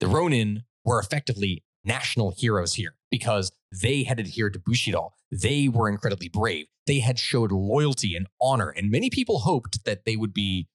The 0.01 0.07
Ronin 0.07 0.64
were 0.84 1.01
effectively 1.01 1.64
national 1.84 2.32
heroes 2.32 2.74
here 2.74 2.95
because 3.11 3.53
they 3.72 4.05
had 4.05 4.20
adhered 4.20 4.53
to 4.55 4.59
Bushido. 4.59 5.14
They 5.30 5.68
were 5.68 5.89
incredibly 5.89 6.28
brave. 6.28 6.66
They 6.87 7.01
had 7.01 7.18
showed 7.18 7.51
loyalty 7.51 8.14
and 8.14 8.26
honor, 8.41 8.70
and 8.70 8.91
many 8.91 9.11
people 9.11 9.41
hoped 9.41 9.84
that 9.84 10.05
they 10.05 10.16
would 10.16 10.32
be 10.32 10.68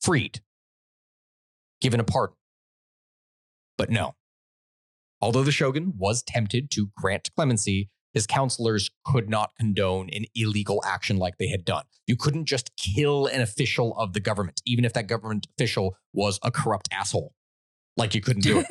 freed, 0.00 0.40
given 1.80 2.00
a 2.00 2.04
pardon. 2.04 2.36
But 3.76 3.90
no. 3.90 4.14
Although 5.20 5.44
the 5.44 5.52
shogun 5.52 5.94
was 5.96 6.22
tempted 6.22 6.70
to 6.72 6.90
grant 6.96 7.30
clemency, 7.34 7.90
his 8.12 8.26
counselors 8.26 8.90
could 9.04 9.28
not 9.28 9.50
condone 9.58 10.08
an 10.10 10.24
illegal 10.34 10.82
action 10.86 11.16
like 11.16 11.38
they 11.38 11.48
had 11.48 11.64
done. 11.64 11.84
You 12.06 12.16
couldn't 12.16 12.46
just 12.46 12.70
kill 12.76 13.26
an 13.26 13.40
official 13.40 13.96
of 13.98 14.12
the 14.12 14.20
government, 14.20 14.62
even 14.64 14.84
if 14.84 14.92
that 14.92 15.08
government 15.08 15.46
official 15.58 15.96
was 16.12 16.38
a 16.42 16.50
corrupt 16.50 16.88
asshole. 16.92 17.34
Like 17.96 18.14
you 18.14 18.20
couldn't 18.20 18.42
do 18.42 18.64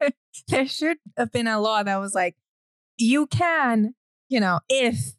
it. 0.00 0.14
there 0.48 0.66
should 0.66 0.98
have 1.16 1.32
been 1.32 1.48
a 1.48 1.60
law 1.60 1.82
that 1.82 1.96
was 1.96 2.14
like, 2.14 2.36
you 2.96 3.26
can, 3.26 3.94
you 4.28 4.40
know, 4.40 4.60
if 4.68 5.14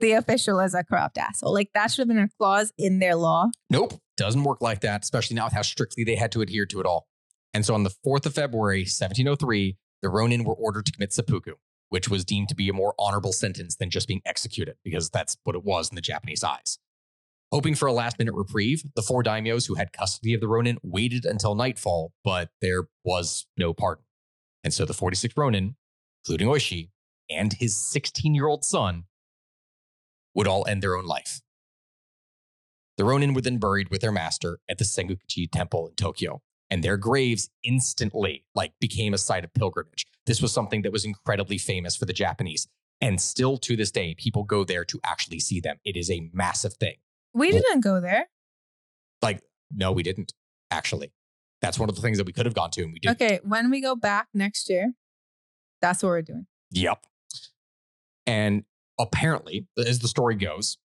the 0.00 0.12
official 0.12 0.60
is 0.60 0.74
a 0.74 0.84
corrupt 0.84 1.18
asshole. 1.18 1.52
Like 1.52 1.70
that 1.74 1.90
should 1.90 2.02
have 2.02 2.08
been 2.08 2.18
a 2.18 2.28
clause 2.38 2.72
in 2.76 2.98
their 2.98 3.14
law. 3.14 3.46
Nope, 3.70 3.94
doesn't 4.16 4.42
work 4.42 4.60
like 4.60 4.80
that, 4.80 5.02
especially 5.02 5.36
now 5.36 5.44
with 5.44 5.54
how 5.54 5.62
strictly 5.62 6.04
they 6.04 6.16
had 6.16 6.32
to 6.32 6.42
adhere 6.42 6.66
to 6.66 6.80
it 6.80 6.86
all. 6.86 7.06
And 7.54 7.64
so 7.64 7.74
on 7.74 7.82
the 7.82 7.94
4th 8.06 8.26
of 8.26 8.34
February, 8.34 8.80
1703, 8.80 9.76
the 10.02 10.10
Ronin 10.10 10.44
were 10.44 10.54
ordered 10.54 10.86
to 10.86 10.92
commit 10.92 11.12
seppuku, 11.12 11.54
which 11.88 12.08
was 12.08 12.24
deemed 12.24 12.48
to 12.48 12.54
be 12.54 12.68
a 12.68 12.74
more 12.74 12.94
honorable 12.98 13.32
sentence 13.32 13.76
than 13.76 13.88
just 13.88 14.08
being 14.08 14.22
executed, 14.26 14.76
because 14.84 15.08
that's 15.08 15.36
what 15.44 15.56
it 15.56 15.64
was 15.64 15.88
in 15.88 15.94
the 15.94 16.00
Japanese 16.00 16.44
eyes. 16.44 16.78
Hoping 17.52 17.74
for 17.74 17.86
a 17.86 17.92
last 17.92 18.18
minute 18.18 18.34
reprieve, 18.34 18.82
the 18.96 19.02
four 19.02 19.22
daimyos 19.22 19.68
who 19.68 19.74
had 19.74 19.92
custody 19.92 20.34
of 20.34 20.40
the 20.40 20.48
Ronin 20.48 20.78
waited 20.82 21.24
until 21.24 21.54
nightfall, 21.54 22.12
but 22.24 22.50
there 22.60 22.84
was 23.04 23.46
no 23.56 23.74
pardon. 23.74 24.04
And 24.64 24.72
so 24.72 24.84
the 24.84 24.94
46 24.94 25.36
Ronin, 25.36 25.76
including 26.24 26.48
Oishi, 26.48 26.90
and 27.28 27.52
his 27.52 27.76
16 27.76 28.34
year 28.34 28.46
old 28.46 28.64
son, 28.64 29.04
would 30.34 30.48
all 30.48 30.66
end 30.66 30.82
their 30.82 30.96
own 30.96 31.04
life. 31.04 31.42
The 32.96 33.04
Ronin 33.04 33.34
were 33.34 33.40
then 33.40 33.58
buried 33.58 33.90
with 33.90 34.00
their 34.00 34.12
master 34.12 34.58
at 34.68 34.78
the 34.78 34.84
Sengakuji 34.84 35.50
Temple 35.50 35.88
in 35.88 35.94
Tokyo, 35.94 36.40
and 36.72 36.82
their 36.82 36.96
graves 36.96 37.50
instantly 37.62 38.46
like 38.54 38.72
became 38.80 39.12
a 39.12 39.18
site 39.18 39.44
of 39.44 39.52
pilgrimage. 39.52 40.06
This 40.24 40.40
was 40.40 40.52
something 40.52 40.80
that 40.82 40.90
was 40.90 41.04
incredibly 41.04 41.58
famous 41.58 41.94
for 41.94 42.06
the 42.06 42.14
Japanese, 42.14 42.66
and 43.02 43.20
still 43.20 43.58
to 43.58 43.76
this 43.76 43.90
day, 43.90 44.14
people 44.16 44.42
go 44.42 44.64
there 44.64 44.82
to 44.86 44.98
actually 45.04 45.38
see 45.38 45.60
them. 45.60 45.76
It 45.84 45.98
is 45.98 46.10
a 46.10 46.30
massive 46.32 46.72
thing. 46.74 46.94
We 47.34 47.52
didn't 47.52 47.80
go 47.84 48.00
there. 48.00 48.30
Like, 49.20 49.42
no, 49.70 49.92
we 49.92 50.02
didn't 50.02 50.32
actually. 50.70 51.12
That's 51.60 51.78
one 51.78 51.90
of 51.90 51.94
the 51.94 52.00
things 52.00 52.16
that 52.16 52.26
we 52.26 52.32
could 52.32 52.46
have 52.46 52.54
gone 52.54 52.70
to, 52.70 52.82
and 52.82 52.92
we 52.92 53.00
didn't. 53.00 53.20
Okay, 53.20 53.40
when 53.44 53.68
we 53.68 53.82
go 53.82 53.94
back 53.94 54.28
next 54.32 54.70
year, 54.70 54.94
that's 55.82 56.02
what 56.02 56.08
we're 56.08 56.22
doing. 56.22 56.46
Yep. 56.70 57.04
And 58.26 58.64
apparently, 58.98 59.66
as 59.76 59.98
the 59.98 60.08
story 60.08 60.36
goes, 60.36 60.78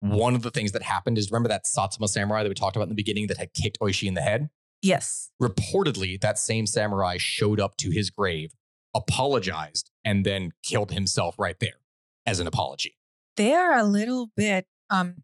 one 0.00 0.34
of 0.34 0.42
the 0.42 0.50
things 0.50 0.72
that 0.72 0.82
happened 0.82 1.16
is 1.16 1.30
remember 1.30 1.48
that 1.48 1.64
Satsuma 1.64 2.08
samurai 2.08 2.42
that 2.42 2.48
we 2.48 2.56
talked 2.56 2.74
about 2.74 2.84
in 2.84 2.88
the 2.88 2.96
beginning 2.96 3.28
that 3.28 3.36
had 3.36 3.54
kicked 3.54 3.78
Oishi 3.78 4.08
in 4.08 4.14
the 4.14 4.20
head? 4.20 4.50
Yes. 4.82 5.30
Reportedly, 5.42 6.20
that 6.20 6.38
same 6.38 6.66
samurai 6.66 7.16
showed 7.18 7.60
up 7.60 7.76
to 7.78 7.90
his 7.90 8.10
grave, 8.10 8.52
apologized, 8.94 9.90
and 10.04 10.24
then 10.24 10.52
killed 10.62 10.92
himself 10.92 11.36
right 11.38 11.58
there 11.60 11.80
as 12.26 12.40
an 12.40 12.46
apology. 12.46 12.96
They 13.36 13.54
are 13.54 13.76
a 13.76 13.84
little 13.84 14.30
bit 14.36 14.66
um 14.90 15.22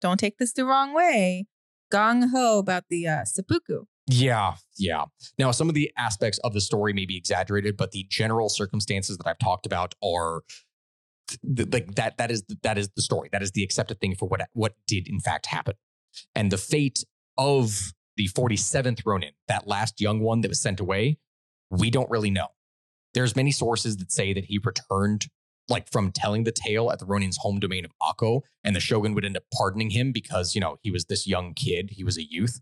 don't 0.00 0.18
take 0.18 0.38
this 0.38 0.52
the 0.52 0.64
wrong 0.64 0.94
way. 0.94 1.46
Gung 1.92 2.30
ho 2.30 2.58
about 2.58 2.84
the 2.88 3.06
uh, 3.06 3.24
seppuku. 3.24 3.84
Yeah, 4.06 4.54
yeah. 4.78 5.04
Now, 5.38 5.50
some 5.50 5.68
of 5.68 5.74
the 5.74 5.90
aspects 5.96 6.38
of 6.38 6.52
the 6.52 6.60
story 6.60 6.92
may 6.92 7.04
be 7.04 7.16
exaggerated, 7.16 7.76
but 7.76 7.92
the 7.92 8.06
general 8.08 8.48
circumstances 8.48 9.18
that 9.18 9.26
I've 9.26 9.38
talked 9.38 9.66
about 9.66 9.94
are 10.02 10.42
th- 11.56 11.68
like 11.72 11.94
that. 11.96 12.16
That 12.18 12.30
is 12.30 12.44
that 12.62 12.78
is 12.78 12.88
the 12.96 13.02
story. 13.02 13.28
That 13.30 13.42
is 13.42 13.52
the 13.52 13.62
accepted 13.62 14.00
thing 14.00 14.14
for 14.16 14.26
what 14.26 14.48
what 14.52 14.74
did 14.86 15.06
in 15.08 15.20
fact 15.20 15.46
happen, 15.46 15.74
and 16.34 16.50
the 16.50 16.58
fate 16.58 17.04
of 17.36 17.92
the 18.20 18.26
forty 18.28 18.56
seventh 18.56 19.02
Ronin, 19.04 19.32
that 19.48 19.66
last 19.66 20.00
young 20.00 20.20
one 20.20 20.40
that 20.42 20.48
was 20.48 20.60
sent 20.60 20.80
away, 20.80 21.18
we 21.70 21.90
don't 21.90 22.10
really 22.10 22.30
know. 22.30 22.48
There's 23.14 23.34
many 23.34 23.50
sources 23.50 23.96
that 23.96 24.12
say 24.12 24.32
that 24.32 24.44
he 24.44 24.58
returned 24.62 25.26
like 25.68 25.90
from 25.90 26.10
telling 26.10 26.44
the 26.44 26.52
tale 26.52 26.90
at 26.90 26.98
the 26.98 27.06
Ronin's 27.06 27.38
home 27.38 27.60
domain 27.60 27.84
of 27.84 27.92
Ako, 28.02 28.42
and 28.64 28.74
the 28.74 28.80
shogun 28.80 29.14
would 29.14 29.24
end 29.24 29.36
up 29.36 29.44
pardoning 29.56 29.90
him 29.90 30.12
because 30.12 30.54
you 30.54 30.60
know 30.60 30.76
he 30.82 30.90
was 30.90 31.06
this 31.06 31.26
young 31.26 31.54
kid, 31.54 31.90
he 31.92 32.04
was 32.04 32.18
a 32.18 32.24
youth 32.24 32.60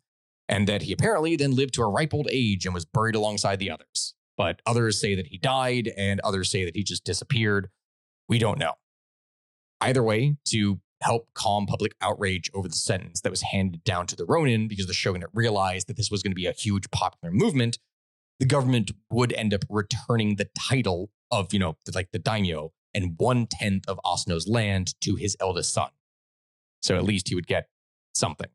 and 0.48 0.66
that 0.66 0.82
he 0.82 0.92
apparently 0.92 1.36
then 1.36 1.54
lived 1.54 1.74
to 1.74 1.82
a 1.82 1.88
ripe 1.88 2.14
old 2.14 2.28
age 2.30 2.64
and 2.64 2.74
was 2.74 2.84
buried 2.84 3.14
alongside 3.14 3.58
the 3.58 3.70
others. 3.70 4.14
But 4.36 4.62
others 4.66 5.00
say 5.00 5.14
that 5.14 5.26
he 5.26 5.36
died, 5.36 5.92
and 5.96 6.20
others 6.20 6.50
say 6.50 6.64
that 6.64 6.76
he 6.76 6.84
just 6.84 7.04
disappeared. 7.04 7.68
We 8.28 8.38
don't 8.38 8.58
know. 8.58 8.74
Either 9.80 10.02
way, 10.02 10.36
to 10.46 10.80
help 11.00 11.28
calm 11.34 11.66
public 11.66 11.94
outrage 12.00 12.50
over 12.54 12.68
the 12.68 12.74
sentence 12.74 13.20
that 13.20 13.30
was 13.30 13.42
handed 13.42 13.84
down 13.84 14.06
to 14.06 14.16
the 14.16 14.24
Ronin 14.24 14.68
because 14.68 14.86
the 14.86 14.92
shogunate 14.92 15.30
realized 15.32 15.86
that 15.88 15.96
this 15.96 16.10
was 16.10 16.22
going 16.22 16.32
to 16.32 16.36
be 16.36 16.46
a 16.46 16.52
huge 16.52 16.90
popular 16.90 17.32
movement, 17.32 17.78
the 18.40 18.46
government 18.46 18.90
would 19.10 19.32
end 19.32 19.54
up 19.54 19.64
returning 19.68 20.36
the 20.36 20.48
title 20.58 21.10
of, 21.30 21.52
you 21.52 21.58
know, 21.58 21.76
like 21.94 22.10
the 22.12 22.18
daimyo 22.18 22.72
and 22.94 23.14
one 23.18 23.46
tenth 23.46 23.88
of 23.88 24.00
Asano's 24.04 24.48
land 24.48 24.94
to 25.02 25.14
his 25.14 25.36
eldest 25.40 25.72
son. 25.72 25.90
So 26.82 26.96
at 26.96 27.04
least 27.04 27.28
he 27.28 27.34
would 27.34 27.46
get 27.46 27.68
something 28.14 28.48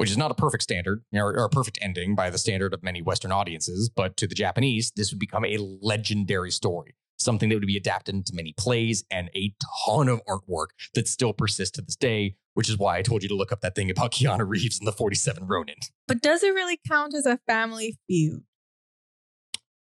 which 0.00 0.10
is 0.10 0.16
not 0.16 0.30
a 0.30 0.34
perfect 0.34 0.62
standard 0.62 1.04
or, 1.12 1.36
or, 1.36 1.44
a 1.44 1.50
perfect 1.50 1.78
ending 1.82 2.14
by 2.14 2.30
the 2.30 2.38
standard 2.38 2.72
of 2.72 2.82
many 2.82 3.02
Western 3.02 3.30
audiences, 3.30 3.90
but 3.90 4.16
to 4.16 4.26
the 4.26 4.34
Japanese, 4.34 4.90
this 4.96 5.12
would 5.12 5.18
become 5.18 5.44
a 5.44 5.58
legendary 5.58 6.50
story, 6.50 6.94
something 7.20 7.48
that 7.48 7.56
would 7.56 7.66
be 7.66 7.76
adapted 7.76 8.14
into 8.14 8.34
many 8.34 8.54
plays 8.56 9.04
and 9.10 9.30
a 9.34 9.54
ton 9.86 10.08
of 10.08 10.20
artwork 10.26 10.68
that 10.94 11.06
still 11.06 11.32
persists 11.32 11.76
to 11.76 11.82
this 11.82 11.96
day, 11.96 12.36
which 12.54 12.68
is 12.68 12.78
why 12.78 12.96
I 12.96 13.02
told 13.02 13.22
you 13.22 13.28
to 13.28 13.34
look 13.34 13.52
up 13.52 13.60
that 13.60 13.74
thing 13.74 13.90
about 13.90 14.12
Keanu 14.12 14.48
Reeves 14.48 14.78
and 14.78 14.88
the 14.88 14.92
47 14.92 15.46
Ronin. 15.46 15.76
But 16.08 16.22
does 16.22 16.42
it 16.42 16.54
really 16.54 16.80
count 16.88 17.14
as 17.14 17.26
a 17.26 17.38
family 17.46 17.98
feud? 18.08 18.42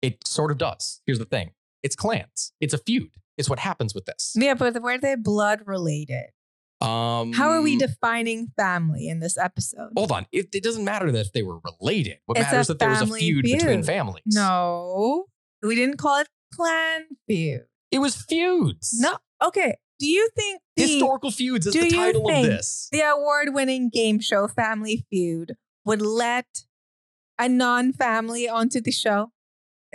It 0.03 0.27
sort 0.27 0.51
of 0.51 0.59
does. 0.59 1.01
Here's 1.07 1.19
the 1.19 1.25
thing 1.25 1.53
it's 1.83 1.97
clans, 1.97 2.53
it's 2.61 2.75
a 2.75 2.79
feud. 2.79 3.11
It's 3.37 3.51
what 3.51 3.59
happens 3.59 3.95
with 3.95 4.05
this. 4.05 4.35
Yeah, 4.37 4.55
but 4.55 4.81
were 4.81 4.97
they 4.97 5.17
blood 5.17 5.63
related? 5.67 6.27
Um, 6.81 7.33
How 7.33 7.51
are 7.51 7.63
we 7.63 7.77
defining 7.77 8.53
family 8.57 9.09
in 9.09 9.21
this 9.21 9.39
episode? 9.39 9.91
Hold 9.97 10.13
on. 10.13 10.27
It, 10.33 10.55
it 10.55 10.63
doesn't 10.63 10.85
matter 10.85 11.11
that 11.11 11.27
if 11.27 11.33
they 11.33 11.43
were 11.43 11.59
related. 11.81 12.19
What 12.27 12.37
It's 12.37 12.45
matters 12.47 12.61
is 12.63 12.67
that 12.69 12.79
there 12.79 12.91
was 12.91 13.01
a 13.01 13.07
family 13.07 13.21
feud, 13.21 13.45
between 13.45 13.83
families. 13.83 14.23
No, 14.27 15.27
we 15.63 15.75
didn't 15.75 15.97
call 15.97 16.21
it 16.21 16.29
clan 16.55 17.03
feud. 17.27 17.63
It 17.91 17.99
was 17.99 18.17
feuds. 18.17 18.97
No, 18.99 19.17
okay. 19.43 19.77
Do 20.01 20.07
you 20.09 20.29
think 20.37 20.61
the, 20.77 20.83
Historical 20.83 21.31
feuds 21.31 21.67
is 21.67 21.75
the 21.75 21.89
title 21.91 22.29
of 22.29 22.43
this. 22.45 22.89
the 22.91 23.01
award-winning 23.01 23.91
game 23.91 24.19
show 24.21 24.49
Family 24.49 25.07
Feud 25.09 25.55
would 25.85 26.03
let 26.03 26.47
a 27.39 27.49
non-family 27.49 28.49
onto 28.49 28.81
the 28.81 28.91
show? 28.91 29.31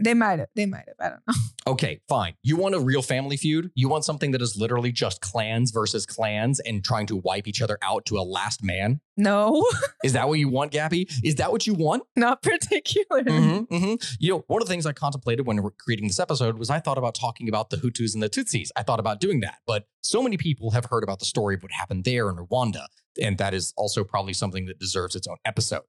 They 0.03 0.13
might 0.13 0.39
have. 0.39 0.49
They 0.55 0.65
might 0.65 0.85
have. 0.87 0.95
I 0.99 1.09
don't 1.09 1.21
know. 1.27 1.33
Okay, 1.67 1.99
fine. 2.09 2.33
You 2.41 2.55
want 2.55 2.73
a 2.73 2.79
real 2.79 3.03
family 3.03 3.37
feud? 3.37 3.69
You 3.75 3.89
want 3.89 4.03
something 4.03 4.31
that 4.31 4.41
is 4.41 4.57
literally 4.57 4.91
just 4.91 5.21
clans 5.21 5.69
versus 5.69 6.03
clans 6.03 6.59
and 6.61 6.83
trying 6.83 7.05
to 7.07 7.17
wipe 7.17 7.47
each 7.47 7.61
other 7.61 7.77
out 7.83 8.07
to 8.07 8.17
a 8.17 8.23
last 8.23 8.63
man? 8.63 9.01
No, 9.17 9.63
Is 10.03 10.13
that 10.13 10.27
what 10.29 10.39
you 10.39 10.49
want, 10.49 10.71
Gabby? 10.71 11.07
Is 11.23 11.35
that 11.35 11.51
what 11.51 11.67
you 11.67 11.75
want? 11.75 12.03
not 12.15 12.41
particularly. 12.41 13.25
Mm-hmm, 13.25 13.75
mm-hmm. 13.75 14.15
You 14.19 14.31
know, 14.31 14.43
one 14.47 14.61
of 14.61 14.67
the 14.67 14.71
things 14.73 14.85
I 14.87 14.93
contemplated 14.93 15.45
when 15.45 15.61
we're 15.61 15.71
creating 15.71 16.07
this 16.07 16.19
episode 16.19 16.57
was 16.57 16.69
I 16.71 16.79
thought 16.79 16.97
about 16.97 17.13
talking 17.13 17.49
about 17.49 17.69
the 17.69 17.77
Hutus 17.77 18.13
and 18.13 18.23
the 18.23 18.29
Tutsis. 18.29 18.69
I 18.75 18.81
thought 18.81 18.99
about 18.99 19.19
doing 19.19 19.41
that, 19.41 19.59
but 19.67 19.85
so 20.01 20.23
many 20.23 20.37
people 20.37 20.71
have 20.71 20.85
heard 20.85 21.03
about 21.03 21.19
the 21.19 21.25
story 21.25 21.53
of 21.55 21.61
what 21.61 21.71
happened 21.71 22.05
there 22.05 22.29
in 22.29 22.37
Rwanda, 22.37 22.85
and 23.21 23.37
that 23.37 23.53
is 23.53 23.73
also 23.77 24.03
probably 24.03 24.33
something 24.33 24.65
that 24.65 24.79
deserves 24.79 25.15
its 25.15 25.27
own 25.27 25.37
episode. 25.45 25.83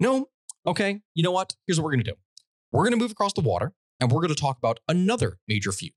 No, 0.00 0.28
okay. 0.66 1.02
You 1.14 1.22
know 1.22 1.30
what? 1.30 1.54
Here's 1.66 1.78
what 1.78 1.84
we're 1.84 1.92
gonna 1.92 2.04
do. 2.04 2.14
We're 2.74 2.82
gonna 2.82 2.96
move 2.96 3.12
across 3.12 3.32
the 3.34 3.40
water, 3.40 3.72
and 4.00 4.10
we're 4.10 4.20
gonna 4.20 4.34
talk 4.34 4.58
about 4.58 4.80
another 4.88 5.38
major 5.46 5.70
feud, 5.70 5.92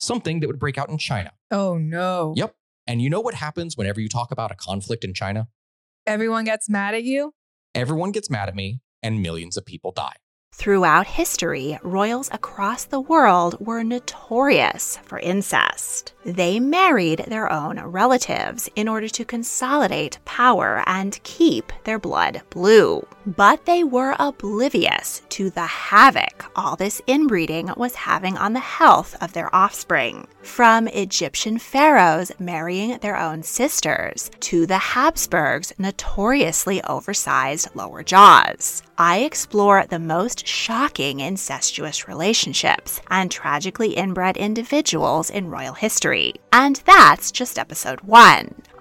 something 0.00 0.40
that 0.40 0.46
would 0.46 0.58
break 0.58 0.78
out 0.78 0.88
in 0.88 0.96
China. 0.96 1.32
Oh 1.50 1.76
no. 1.76 2.32
Yep. 2.38 2.54
And 2.86 3.02
you 3.02 3.10
know 3.10 3.20
what 3.20 3.34
happens 3.34 3.76
whenever 3.76 4.00
you 4.00 4.08
talk 4.08 4.32
about 4.32 4.50
a 4.50 4.54
conflict 4.54 5.04
in 5.04 5.12
China? 5.12 5.48
Everyone 6.06 6.46
gets 6.46 6.70
mad 6.70 6.94
at 6.94 7.02
you. 7.02 7.34
Everyone 7.74 8.12
gets 8.12 8.30
mad 8.30 8.48
at 8.48 8.54
me, 8.54 8.80
and 9.02 9.20
millions 9.20 9.58
of 9.58 9.66
people 9.66 9.92
die. 9.92 10.14
Throughout 10.54 11.06
history, 11.06 11.78
royals 11.82 12.30
across 12.32 12.86
the 12.86 13.00
world 13.00 13.60
were 13.60 13.82
notorious 13.82 14.96
for 15.02 15.18
incest. 15.18 16.14
They 16.24 16.60
married 16.60 17.26
their 17.28 17.52
own 17.52 17.78
relatives 17.80 18.70
in 18.74 18.88
order 18.88 19.08
to 19.08 19.24
consolidate 19.26 20.18
power 20.24 20.82
and 20.86 21.22
keep 21.24 21.74
their 21.84 21.98
blood 21.98 22.40
blue. 22.48 23.06
But 23.26 23.66
they 23.66 23.82
were 23.82 24.14
oblivious 24.20 25.22
to 25.30 25.50
the 25.50 25.66
havoc 25.66 26.44
all 26.54 26.76
this 26.76 27.02
inbreeding 27.06 27.70
was 27.76 27.94
having 27.94 28.36
on 28.38 28.52
the 28.52 28.60
health 28.60 29.16
of 29.20 29.32
their 29.32 29.54
offspring. 29.54 30.28
From 30.42 30.86
Egyptian 30.88 31.58
pharaohs 31.58 32.30
marrying 32.38 32.98
their 32.98 33.18
own 33.18 33.42
sisters 33.42 34.30
to 34.40 34.64
the 34.64 34.78
Habsburgs' 34.78 35.72
notoriously 35.76 36.82
oversized 36.84 37.68
lower 37.74 38.02
jaws. 38.02 38.82
I 38.96 39.18
explore 39.18 39.84
the 39.84 39.98
most 39.98 40.46
shocking 40.46 41.20
incestuous 41.20 42.08
relationships 42.08 43.00
and 43.10 43.30
tragically 43.30 43.90
inbred 43.94 44.36
individuals 44.36 45.28
in 45.28 45.50
royal 45.50 45.74
history. 45.74 46.34
And 46.52 46.76
that's 46.86 47.30
just 47.30 47.58
episode 47.58 48.00
one. 48.00 48.54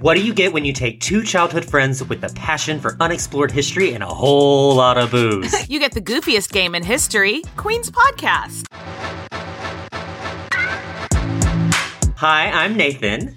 What 0.00 0.12
do 0.14 0.22
you 0.22 0.34
get 0.34 0.52
when 0.52 0.66
you 0.66 0.74
take 0.74 1.00
two 1.00 1.22
childhood 1.22 1.64
friends 1.64 2.04
with 2.04 2.22
a 2.22 2.28
passion 2.34 2.78
for 2.80 2.98
unexplored 3.00 3.50
history 3.50 3.94
and 3.94 4.02
a 4.02 4.06
whole 4.06 4.74
lot 4.74 4.98
of 4.98 5.10
booze? 5.10 5.54
You 5.70 5.78
get 5.78 5.92
the 5.92 6.02
goofiest 6.02 6.52
game 6.52 6.74
in 6.74 6.84
history, 6.84 7.40
Queen's 7.56 7.90
Podcast. 7.90 8.66
Hi, 12.18 12.50
I'm 12.50 12.76
Nathan. 12.76 13.36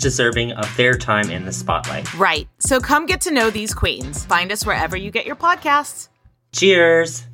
deserving 0.01 0.51
of 0.53 0.75
their 0.75 0.97
time 0.97 1.29
in 1.29 1.45
the 1.45 1.51
spotlight. 1.51 2.13
Right. 2.15 2.49
So 2.59 2.79
come 2.79 3.05
get 3.05 3.21
to 3.21 3.31
know 3.31 3.49
these 3.49 3.73
queens. 3.73 4.25
Find 4.25 4.51
us 4.51 4.65
wherever 4.65 4.97
you 4.97 5.11
get 5.11 5.25
your 5.25 5.35
podcasts. 5.35 6.09
Cheers! 6.53 7.25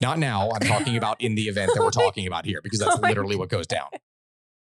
Not 0.00 0.18
now. 0.18 0.50
I'm 0.50 0.60
talking 0.60 0.96
about 0.98 1.20
in 1.20 1.34
the 1.34 1.44
event 1.44 1.72
that 1.74 1.82
we're 1.82 1.90
talking 1.90 2.26
about 2.26 2.44
here 2.44 2.60
because 2.62 2.80
that's 2.80 2.96
Oh 2.96 3.00
literally 3.00 3.36
what 3.36 3.48
goes 3.48 3.66
down. 3.66 3.88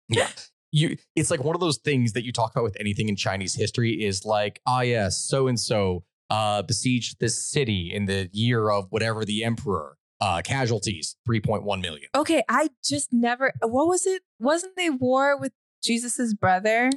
Yeah. 0.08 0.30
You 0.72 0.98
it's 1.16 1.32
like 1.32 1.44
one 1.44 1.56
of 1.56 1.62
those 1.62 1.78
things 1.78 2.14
that 2.14 2.24
you 2.24 2.32
talk 2.32 2.52
about 2.52 2.64
with 2.64 2.78
anything 2.80 3.10
in 3.10 3.16
Chinese 3.16 3.56
history 3.56 4.04
is 4.04 4.24
like, 4.24 4.62
ah 4.66 4.82
yes, 4.82 5.18
so 5.18 5.48
and 5.48 5.60
so 5.60 6.04
uh 6.30 6.62
besieged 6.62 7.20
this 7.20 7.38
city 7.52 7.92
in 7.94 8.06
the 8.06 8.30
year 8.32 8.70
of 8.70 8.88
whatever 8.92 9.26
the 9.26 9.44
emperor. 9.44 9.98
Uh 10.22 10.42
casualties, 10.44 11.16
3.1 11.28 11.82
million. 11.82 12.08
Okay, 12.14 12.44
I 12.50 12.70
just 12.84 13.12
never. 13.12 13.54
What 13.62 13.88
was 13.88 14.06
it? 14.06 14.22
Wasn't 14.40 14.76
they 14.76 14.90
war 14.90 15.38
with 15.40 15.54
Jesus's 15.84 16.34
brother? 16.34 16.90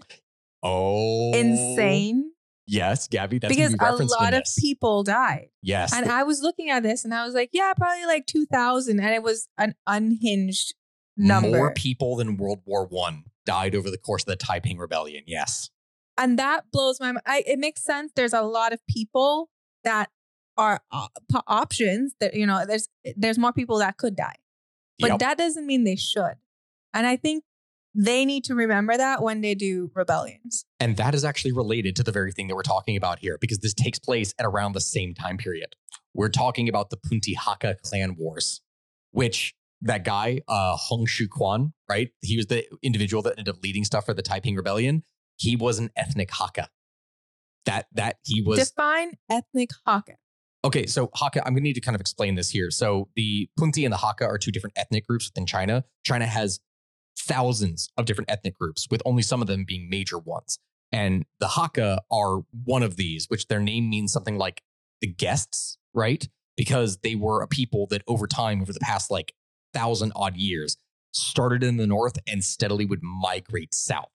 Oh 0.63 1.33
Insane. 1.35 2.31
Yes, 2.67 3.09
Gabby, 3.09 3.39
that's 3.39 3.55
because 3.55 3.75
a 3.75 4.05
lot 4.05 4.35
of 4.35 4.45
people 4.59 5.03
died. 5.03 5.49
Yes. 5.63 5.93
And 5.93 6.09
I 6.11 6.23
was 6.23 6.41
looking 6.43 6.71
at 6.71 6.83
this 6.85 7.05
and 7.05 7.13
I 7.13 7.25
was 7.27 7.35
like, 7.35 7.51
yeah, 7.53 7.73
probably 7.77 8.07
like 8.07 8.27
2,000. 8.27 9.01
And 9.01 9.11
it 9.15 9.23
was 9.23 9.49
an 9.59 9.75
unhinged 9.87 10.75
number. 11.17 11.49
More 11.51 11.75
people 11.75 12.17
than 12.17 12.37
World 12.37 12.61
War 12.65 12.87
One 12.87 13.25
died 13.45 13.75
over 13.75 13.91
the 13.91 13.99
course 13.99 14.23
of 14.23 14.27
the 14.29 14.37
Taiping 14.37 14.79
Rebellion. 14.79 15.25
Yes. 15.27 15.71
and 16.17 16.39
that 16.39 16.71
blows 16.73 17.01
my 17.01 17.07
mind. 17.13 17.23
I, 17.27 17.43
it 17.47 17.59
makes 17.59 17.83
sense. 17.83 18.13
There's 18.15 18.33
a 18.33 18.43
lot 18.43 18.73
of 18.73 18.79
people 18.87 19.51
that 19.83 20.09
are 20.57 20.81
op- 20.93 21.19
options 21.49 22.15
that, 22.21 22.35
you 22.35 22.47
know, 22.47 22.65
there's, 22.65 22.89
there's 23.17 23.39
more 23.39 23.53
people 23.53 23.79
that 23.79 23.97
could 23.97 24.15
die, 24.15 24.37
but 25.01 25.11
Yep. 25.11 25.19
that 25.19 25.39
doesn't 25.39 25.67
mean 25.67 25.83
they 25.85 25.97
should. 25.97 26.35
And 26.95 27.07
I 27.07 27.17
think 27.17 27.43
they 27.95 28.25
need 28.25 28.45
to 28.45 28.55
remember 28.55 28.97
that 28.97 29.23
when 29.23 29.41
they 29.41 29.55
do 29.55 29.91
rebellions. 29.95 30.65
And 30.81 30.97
that 30.97 31.15
is 31.15 31.25
actually 31.25 31.53
related 31.53 31.95
to 31.97 32.03
the 32.03 32.13
very 32.13 32.33
thing 32.33 32.49
that 32.49 32.55
we're 32.55 32.63
talking 32.63 32.97
about 32.97 33.19
here 33.19 33.39
because 33.41 33.59
this 33.59 33.75
takes 33.75 33.99
place 33.99 34.35
at 34.39 34.47
around 34.47 34.73
the 34.73 34.81
same 34.81 35.15
time 35.15 35.37
period. 35.37 35.77
We're 36.15 36.31
talking 36.31 36.69
about 36.69 36.91
the 36.91 36.97
Punti 36.97 37.35
Hakka 37.35 37.81
clan 37.83 38.17
wars, 38.19 38.61
which 39.11 39.55
that 39.83 40.05
guy, 40.05 40.41
uh, 40.49 40.77
Hong 40.77 41.07
Xiuquan, 41.07 41.73
right? 41.89 42.11
He 42.23 42.37
was 42.37 42.47
the 42.47 42.65
individual 42.83 43.23
that 43.23 43.33
ended 43.39 43.49
up 43.49 43.63
leading 43.63 43.85
stuff 43.85 44.07
for 44.07 44.15
the 44.15 44.23
Taiping 44.23 44.57
Rebellion. 44.57 45.03
He 45.37 45.57
was 45.57 45.79
an 45.79 45.91
ethnic 45.97 46.31
Hakka. 46.31 46.69
That 47.65 47.87
that 47.93 48.17
he 48.25 48.43
was 48.43 48.59
Define 48.59 49.13
ethnic 49.31 49.71
Hakka. 49.87 50.15
Okay, 50.65 50.87
so 50.87 51.09
Hakka, 51.09 51.39
I'm 51.45 51.55
going 51.55 51.57
to 51.57 51.61
need 51.63 51.75
to 51.75 51.81
kind 51.81 51.95
of 51.95 52.01
explain 52.01 52.37
this 52.37 52.51
here. 52.51 52.71
So 52.71 53.09
the 53.17 53.49
Punti 53.59 53.85
and 53.85 53.93
the 53.93 53.99
Hakka 53.99 54.23
are 54.23 54.39
two 54.39 54.53
different 54.53 54.75
ethnic 54.77 55.07
groups 55.07 55.29
within 55.29 55.47
China. 55.47 55.85
China 56.05 56.27
has 56.27 56.61
thousands 57.19 57.89
of 57.97 58.05
different 58.05 58.31
ethnic 58.31 58.59
groups, 58.59 58.87
with 58.91 59.03
only 59.05 59.23
some 59.23 59.41
of 59.41 59.49
them 59.49 59.65
being 59.65 59.89
major 59.91 60.19
ones. 60.19 60.59
And 60.91 61.25
the 61.41 61.47
Hakka 61.47 61.99
are 62.11 62.43
one 62.65 62.83
of 62.83 62.97
these, 62.97 63.27
which 63.29 63.49
their 63.49 63.61
name 63.61 63.89
means 63.89 64.13
something 64.13 64.37
like 64.37 64.63
the 65.01 65.07
guests, 65.07 65.79
right? 65.95 66.29
Because 66.57 66.99
they 66.99 67.15
were 67.15 67.43
a 67.43 67.49
people 67.49 67.87
that 67.89 68.03
over 68.07 68.27
time, 68.27 68.61
over 68.61 68.73
the 68.73 68.81
past 68.81 69.11
like 69.11 69.33
thousand 69.73 70.13
odd 70.15 70.37
years, 70.37 70.77
started 71.13 71.63
in 71.63 71.77
the 71.77 71.87
north 71.87 72.19
and 72.27 72.45
steadily 72.45 72.85
would 72.85 73.03
migrate 73.03 73.75
south. 73.75 74.11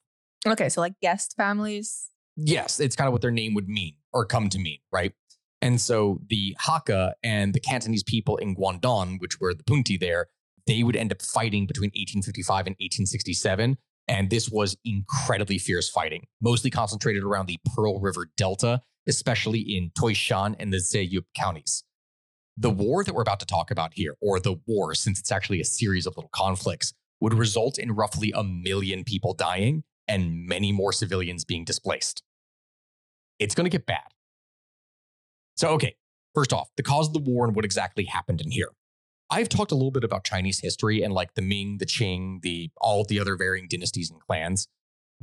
Okay, 0.45 0.69
so 0.69 0.81
like 0.81 0.93
guest 1.01 1.33
families. 1.35 2.09
Yes, 2.35 2.79
it's 2.79 2.95
kind 2.95 3.07
of 3.07 3.11
what 3.11 3.21
their 3.21 3.31
name 3.31 3.55
would 3.55 3.67
mean 3.67 3.95
or 4.13 4.25
come 4.25 4.49
to 4.49 4.59
mean, 4.59 4.79
right? 4.91 5.13
And 5.61 5.81
so 5.81 6.21
the 6.29 6.55
Hakka 6.61 7.13
and 7.23 7.53
the 7.53 7.59
Cantonese 7.59 8.03
people 8.03 8.37
in 8.37 8.55
Guangdong, 8.55 9.19
which 9.19 9.39
were 9.39 9.55
the 9.55 9.63
Punti 9.63 9.97
there, 9.97 10.27
they 10.67 10.83
would 10.83 10.95
end 10.95 11.11
up 11.11 11.21
fighting 11.21 11.65
between 11.65 11.87
1855 11.89 12.67
and 12.67 12.75
1867. 12.75 13.77
And 14.09 14.29
this 14.29 14.49
was 14.49 14.77
incredibly 14.85 15.57
fierce 15.57 15.89
fighting, 15.89 16.27
mostly 16.41 16.69
concentrated 16.69 17.23
around 17.23 17.47
the 17.47 17.59
Pearl 17.75 17.99
River 17.99 18.29
Delta, 18.37 18.81
especially 19.07 19.59
in 19.59 19.91
Toishan 19.97 20.55
and 20.59 20.71
the 20.71 20.77
Zhejiang 20.77 21.25
counties. 21.35 21.83
The 22.55 22.69
war 22.69 23.03
that 23.03 23.13
we're 23.13 23.21
about 23.21 23.39
to 23.41 23.45
talk 23.45 23.69
about 23.69 23.91
here, 23.93 24.15
or 24.21 24.39
the 24.39 24.55
war, 24.65 24.95
since 24.95 25.19
it's 25.19 25.31
actually 25.31 25.59
a 25.59 25.65
series 25.65 26.05
of 26.05 26.15
little 26.15 26.29
conflicts, 26.33 26.93
would 27.19 27.33
result 27.33 27.77
in 27.77 27.91
roughly 27.91 28.31
a 28.35 28.43
million 28.43 29.03
people 29.03 29.33
dying 29.33 29.83
and 30.07 30.45
many 30.45 30.71
more 30.71 30.93
civilians 30.93 31.43
being 31.43 31.65
displaced. 31.65 32.23
It's 33.39 33.55
going 33.55 33.65
to 33.65 33.69
get 33.69 33.85
bad. 33.85 34.13
So, 35.55 35.69
okay, 35.69 35.95
first 36.33 36.53
off, 36.53 36.69
the 36.77 36.83
cause 36.83 37.07
of 37.07 37.13
the 37.13 37.19
war 37.19 37.45
and 37.45 37.55
what 37.55 37.65
exactly 37.65 38.05
happened 38.05 38.41
in 38.41 38.51
here. 38.51 38.69
I've 39.29 39.49
talked 39.49 39.71
a 39.71 39.75
little 39.75 39.91
bit 39.91 40.03
about 40.03 40.23
Chinese 40.23 40.59
history 40.59 41.01
and 41.01 41.13
like 41.13 41.33
the 41.35 41.41
Ming, 41.41 41.77
the 41.79 41.85
Qing, 41.85 42.41
the 42.41 42.71
all 42.77 43.03
the 43.03 43.19
other 43.19 43.35
varying 43.35 43.67
dynasties 43.69 44.09
and 44.09 44.21
clans. 44.21 44.67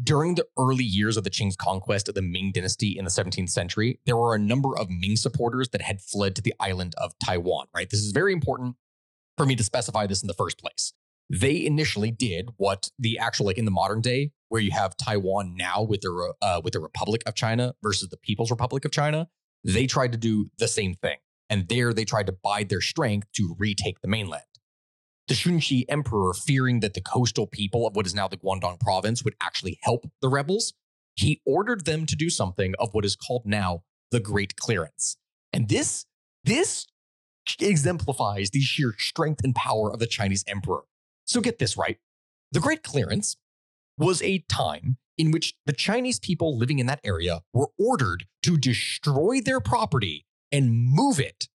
During 0.03 0.35
the 0.35 0.47
early 0.59 0.85
years 0.85 1.17
of 1.17 1.25
the 1.25 1.31
Qing's 1.31 1.57
conquest 1.57 2.09
of 2.09 2.15
the 2.15 2.23
Ming 2.23 2.51
dynasty 2.53 2.99
in 2.99 3.05
the 3.05 3.11
17th 3.11 3.51
century, 3.51 4.01
there 4.07 4.17
were 4.17 4.35
a 4.35 4.39
number 4.39 4.77
of 4.77 4.91
Ming 4.91 5.17
supporters 5.17 5.69
that 5.71 5.83
had 5.83 6.01
fled 6.01 6.35
to 6.37 6.43
the 6.43 6.55
island 6.59 6.95
of 6.99 7.15
Taiwan, 7.25 7.67
right? 7.75 7.89
This 7.89 8.01
is 8.01 8.11
very 8.11 8.33
important 8.33 8.77
for 9.37 9.47
me 9.47 9.57
to 9.57 9.65
specify 9.65 10.07
this 10.07 10.23
in 10.23 10.27
the 10.27 10.35
first 10.35 10.59
place. 10.59 10.93
They 11.31 11.65
initially 11.65 12.11
did 12.11 12.51
what 12.57 12.91
the 12.99 13.19
actual, 13.19 13.47
like 13.47 13.57
in 13.57 13.65
the 13.65 13.71
modern 13.71 14.01
day, 14.01 14.33
where 14.49 14.61
you 14.61 14.73
have 14.73 14.97
Taiwan 14.97 15.57
now 15.57 15.83
with 15.83 16.03
the, 16.03 16.35
uh, 16.43 16.61
with 16.63 16.75
the 16.75 16.81
Republic 16.81 17.23
of 17.25 17.35
China 17.35 17.75
versus 17.83 18.09
the 18.11 18.19
People's 18.19 18.51
Republic 18.51 18.85
of 18.85 18.91
China, 18.91 19.29
they 19.63 19.87
tried 19.87 20.13
to 20.13 20.19
do 20.19 20.51
the 20.59 20.69
same 20.69 20.95
thing. 20.95 21.17
And 21.51 21.69
there 21.69 21.93
they 21.93 22.05
tried 22.05 22.27
to 22.27 22.33
bide 22.33 22.69
their 22.69 22.81
strength 22.81 23.29
to 23.37 23.55
retake 23.59 24.01
the 24.01 24.09
mainland. 24.09 24.45
The 25.29 25.35
Shunzhi 25.35 25.85
emperor, 25.89 26.35
fearing 26.35 26.81
that 26.81 26.95
the 26.95 27.01
coastal 27.01 27.47
people 27.47 27.87
of 27.87 27.97
what 27.97 28.07
is 28.07 28.15
now 28.15 28.29
the 28.29 28.37
Guangdong 28.37 28.81
province 28.81 29.25
would 29.25 29.35
actually 29.41 29.79
help 29.83 30.07
the 30.21 30.29
rebels, 30.29 30.75
he 31.15 31.41
ordered 31.47 31.87
them 31.87 32.07
to 32.07 32.17
do 32.17 32.29
something 32.29 32.75
of 32.79 32.91
what 32.93 33.05
is 33.05 33.17
called 33.17 33.43
now 33.47 33.85
the 34.11 34.21
Great 34.21 34.57
Clearance. 34.57 35.17
And 35.53 35.69
this, 35.69 36.05
this 36.45 36.87
exemplifies 37.61 38.51
the 38.51 38.61
sheer 38.61 38.95
strength 38.99 39.43
and 39.45 39.55
power 39.55 39.93
of 39.93 39.99
the 39.99 40.07
Chinese 40.07 40.45
emperor. 40.47 40.83
So 41.25 41.41
get 41.41 41.59
this 41.59 41.77
right. 41.77 41.99
The 42.53 42.61
Great 42.61 42.83
Clearance 42.83 43.37
was 43.97 44.21
a 44.23 44.45
time 44.49 44.99
in 45.17 45.31
which 45.31 45.55
the 45.65 45.73
Chinese 45.73 46.19
people 46.19 46.59
living 46.59 46.79
in 46.79 46.87
that 46.87 47.01
area 47.05 47.41
were 47.53 47.69
ordered 47.79 48.27
to 48.43 48.57
destroy 48.57 49.41
their 49.41 49.61
property 49.61 50.27
and 50.55 50.71
move 50.73 51.19
it 51.19 51.49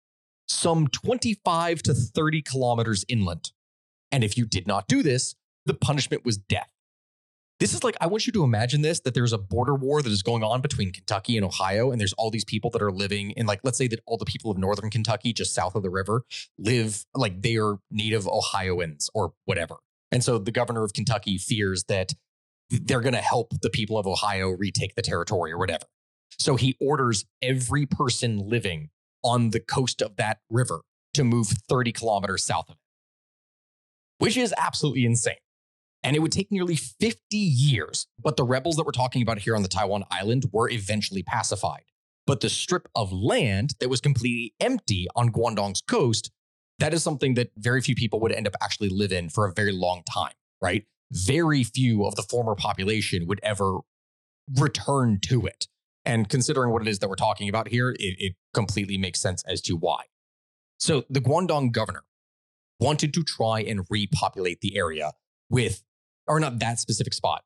some 0.47 0.87
25 0.87 1.83
to 1.83 1.93
30 1.93 2.41
kilometers 2.41 3.05
inland. 3.07 3.51
And 4.11 4.23
if 4.23 4.37
you 4.37 4.45
did 4.47 4.65
not 4.65 4.87
do 4.87 5.03
this, 5.03 5.35
the 5.67 5.75
punishment 5.75 6.25
was 6.25 6.37
death. 6.37 6.71
This 7.59 7.73
is 7.73 7.83
like, 7.83 7.95
I 8.01 8.07
want 8.07 8.25
you 8.25 8.33
to 8.33 8.43
imagine 8.43 8.81
this 8.81 8.99
that 9.01 9.13
there's 9.13 9.33
a 9.33 9.37
border 9.37 9.75
war 9.75 10.01
that 10.01 10.11
is 10.11 10.23
going 10.23 10.43
on 10.43 10.61
between 10.61 10.91
Kentucky 10.91 11.37
and 11.37 11.45
Ohio, 11.45 11.91
and 11.91 12.01
there's 12.01 12.13
all 12.13 12.31
these 12.31 12.45
people 12.45 12.71
that 12.71 12.81
are 12.81 12.91
living 12.91 13.31
in, 13.31 13.45
like, 13.45 13.59
let's 13.63 13.77
say 13.77 13.87
that 13.87 13.99
all 14.07 14.17
the 14.17 14.25
people 14.25 14.49
of 14.49 14.57
northern 14.57 14.89
Kentucky, 14.89 15.31
just 15.31 15.53
south 15.53 15.75
of 15.75 15.83
the 15.83 15.89
river, 15.89 16.23
live 16.57 17.05
like 17.13 17.41
they 17.41 17.57
are 17.57 17.77
native 17.91 18.27
Ohioans 18.27 19.09
or 19.13 19.33
whatever. 19.45 19.75
And 20.11 20.23
so 20.23 20.39
the 20.39 20.51
governor 20.51 20.83
of 20.83 20.93
Kentucky 20.93 21.37
fears 21.37 21.83
that 21.85 22.13
they're 22.69 23.01
going 23.01 23.13
to 23.13 23.21
help 23.21 23.53
the 23.61 23.69
people 23.69 23.97
of 23.97 24.07
Ohio 24.07 24.49
retake 24.49 24.95
the 24.95 25.01
territory 25.01 25.51
or 25.51 25.57
whatever. 25.57 25.85
So 26.37 26.55
he 26.55 26.75
orders 26.79 27.25
every 27.41 27.85
person 27.85 28.49
living 28.49 28.89
on 29.23 29.49
the 29.49 29.59
coast 29.59 30.01
of 30.01 30.15
that 30.17 30.39
river 30.49 30.81
to 31.13 31.23
move 31.23 31.47
30 31.47 31.91
kilometers 31.91 32.45
south 32.45 32.69
of 32.69 32.75
it, 32.75 34.23
which 34.23 34.37
is 34.37 34.53
absolutely 34.57 35.05
insane. 35.05 35.35
And 36.03 36.15
it 36.15 36.19
would 36.19 36.31
take 36.31 36.51
nearly 36.51 36.75
50 36.75 37.35
years, 37.35 38.07
but 38.21 38.37
the 38.37 38.43
rebels 38.43 38.75
that 38.75 38.85
we're 38.85 38.91
talking 38.91 39.21
about 39.21 39.39
here 39.39 39.55
on 39.55 39.63
the 39.63 39.67
Taiwan 39.67 40.05
island 40.11 40.45
were 40.51 40.69
eventually 40.69 41.23
pacified. 41.23 41.83
But 42.27 42.41
the 42.41 42.49
strip 42.49 42.87
of 42.93 43.11
land 43.11 43.73
that 43.79 43.89
was 43.89 43.99
completely 43.99 44.53
empty 44.59 45.07
on 45.15 45.31
Guangdong's 45.31 45.81
coast, 45.81 46.31
that 46.79 46.93
is 46.93 47.01
something 47.01 47.33
that 47.33 47.51
very 47.57 47.81
few 47.81 47.95
people 47.95 48.19
would 48.19 48.31
end 48.31 48.47
up 48.47 48.55
actually 48.61 48.89
live 48.89 49.11
in 49.11 49.29
for 49.29 49.47
a 49.47 49.53
very 49.53 49.71
long 49.71 50.03
time, 50.03 50.33
right? 50.61 50.85
Very 51.11 51.63
few 51.63 52.05
of 52.05 52.15
the 52.15 52.21
former 52.21 52.53
population 52.53 53.25
would 53.27 53.39
ever 53.41 53.79
return 54.55 55.19
to 55.23 55.45
it. 55.45 55.67
And 56.07 56.29
considering 56.29 56.71
what 56.71 56.81
it 56.81 56.87
is 56.87 56.99
that 56.99 57.09
we're 57.09 57.15
talking 57.15 57.49
about 57.49 57.67
here, 57.67 57.89
it, 57.89 58.15
it 58.17 58.35
completely 58.53 58.97
makes 58.97 59.19
sense 59.19 59.43
as 59.45 59.59
to 59.63 59.73
why. 59.73 60.03
So 60.77 61.03
the 61.09 61.19
Guangdong 61.19 61.73
governor 61.73 62.03
wanted 62.79 63.13
to 63.15 63.23
try 63.23 63.59
and 63.59 63.85
repopulate 63.89 64.61
the 64.61 64.77
area 64.77 65.11
with, 65.49 65.83
or 66.25 66.39
not 66.39 66.59
that 66.59 66.79
specific 66.79 67.13
spot, 67.13 67.43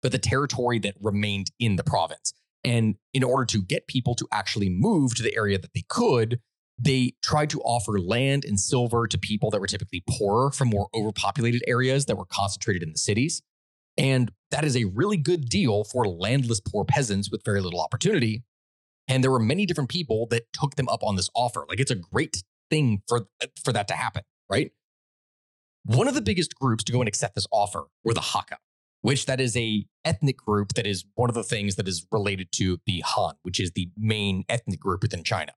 but 0.00 0.12
the 0.12 0.18
territory 0.18 0.78
that 0.78 0.94
remained 0.98 1.50
in 1.58 1.76
the 1.76 1.84
province. 1.84 2.32
And 2.64 2.94
in 3.12 3.22
order 3.22 3.44
to 3.44 3.62
get 3.62 3.86
people 3.86 4.14
to 4.14 4.26
actually 4.32 4.70
move 4.70 5.14
to 5.16 5.22
the 5.22 5.36
area 5.36 5.58
that 5.58 5.74
they 5.74 5.84
could, 5.86 6.40
they 6.78 7.12
tried 7.22 7.50
to 7.50 7.60
offer 7.60 8.00
land 8.00 8.46
and 8.46 8.58
silver 8.58 9.06
to 9.08 9.18
people 9.18 9.50
that 9.50 9.60
were 9.60 9.66
typically 9.66 10.02
poorer 10.08 10.50
from 10.50 10.68
more 10.68 10.88
overpopulated 10.94 11.62
areas 11.66 12.06
that 12.06 12.16
were 12.16 12.24
concentrated 12.24 12.82
in 12.82 12.92
the 12.92 12.98
cities. 12.98 13.42
And 14.00 14.32
that 14.50 14.64
is 14.64 14.76
a 14.78 14.86
really 14.86 15.18
good 15.18 15.50
deal 15.50 15.84
for 15.84 16.08
landless 16.08 16.58
poor 16.58 16.86
peasants 16.86 17.30
with 17.30 17.44
very 17.44 17.60
little 17.60 17.82
opportunity. 17.82 18.42
And 19.06 19.22
there 19.22 19.30
were 19.30 19.38
many 19.38 19.66
different 19.66 19.90
people 19.90 20.26
that 20.30 20.44
took 20.54 20.76
them 20.76 20.88
up 20.88 21.02
on 21.02 21.16
this 21.16 21.28
offer. 21.36 21.66
Like 21.68 21.80
it's 21.80 21.90
a 21.90 21.96
great 21.96 22.42
thing 22.70 23.02
for, 23.06 23.26
for 23.62 23.74
that 23.74 23.88
to 23.88 23.94
happen, 23.94 24.22
right? 24.48 24.72
One 25.84 26.08
of 26.08 26.14
the 26.14 26.22
biggest 26.22 26.54
groups 26.54 26.82
to 26.84 26.92
go 26.92 27.00
and 27.00 27.08
accept 27.08 27.34
this 27.34 27.46
offer 27.52 27.88
were 28.02 28.14
the 28.14 28.20
Hakka, 28.20 28.56
which 29.02 29.26
that 29.26 29.38
is 29.38 29.54
a 29.54 29.84
ethnic 30.02 30.38
group 30.38 30.72
that 30.74 30.86
is 30.86 31.04
one 31.14 31.28
of 31.28 31.34
the 31.34 31.42
things 31.42 31.76
that 31.76 31.86
is 31.86 32.06
related 32.10 32.52
to 32.52 32.78
the 32.86 33.00
Han, 33.00 33.34
which 33.42 33.60
is 33.60 33.72
the 33.72 33.90
main 33.98 34.44
ethnic 34.48 34.80
group 34.80 35.02
within 35.02 35.24
China. 35.24 35.52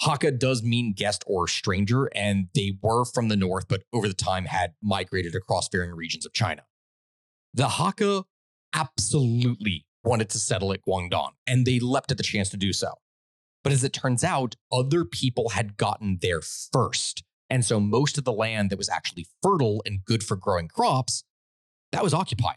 Hakka 0.00 0.38
does 0.38 0.62
mean 0.62 0.94
guest 0.96 1.24
or 1.26 1.46
stranger, 1.46 2.08
and 2.14 2.48
they 2.54 2.78
were 2.82 3.04
from 3.04 3.28
the 3.28 3.36
north, 3.36 3.68
but 3.68 3.82
over 3.92 4.08
the 4.08 4.14
time 4.14 4.46
had 4.46 4.72
migrated 4.82 5.34
across 5.34 5.68
varying 5.68 5.94
regions 5.94 6.24
of 6.24 6.32
China. 6.32 6.62
The 7.54 7.68
Hakka 7.68 8.24
absolutely 8.74 9.86
wanted 10.04 10.30
to 10.30 10.38
settle 10.38 10.72
at 10.72 10.84
Guangdong, 10.86 11.32
and 11.46 11.66
they 11.66 11.78
leapt 11.78 12.10
at 12.10 12.16
the 12.16 12.22
chance 12.22 12.48
to 12.50 12.56
do 12.56 12.72
so. 12.72 12.94
But 13.62 13.72
as 13.72 13.84
it 13.84 13.92
turns 13.92 14.24
out, 14.24 14.56
other 14.72 15.04
people 15.04 15.50
had 15.50 15.76
gotten 15.76 16.18
there 16.20 16.40
first. 16.40 17.22
And 17.48 17.64
so 17.64 17.78
most 17.78 18.16
of 18.16 18.24
the 18.24 18.32
land 18.32 18.70
that 18.70 18.78
was 18.78 18.88
actually 18.88 19.26
fertile 19.42 19.82
and 19.84 20.04
good 20.04 20.24
for 20.24 20.36
growing 20.36 20.68
crops, 20.68 21.24
that 21.92 22.02
was 22.02 22.14
occupied. 22.14 22.56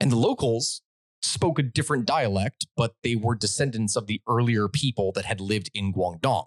And 0.00 0.10
the 0.10 0.16
locals 0.16 0.80
spoke 1.22 1.58
a 1.58 1.62
different 1.62 2.06
dialect, 2.06 2.66
but 2.76 2.94
they 3.02 3.14
were 3.14 3.34
descendants 3.34 3.94
of 3.96 4.06
the 4.06 4.22
earlier 4.26 4.68
people 4.68 5.12
that 5.12 5.26
had 5.26 5.40
lived 5.40 5.70
in 5.74 5.92
Guangdong. 5.92 6.46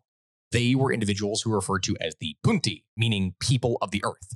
They 0.51 0.73
were 0.73 0.91
individuals 0.91 1.41
who 1.41 1.51
were 1.51 1.57
referred 1.57 1.83
to 1.83 1.95
as 2.01 2.15
the 2.19 2.35
Punti, 2.43 2.83
meaning 2.97 3.35
people 3.39 3.77
of 3.81 3.91
the 3.91 4.03
earth. 4.03 4.35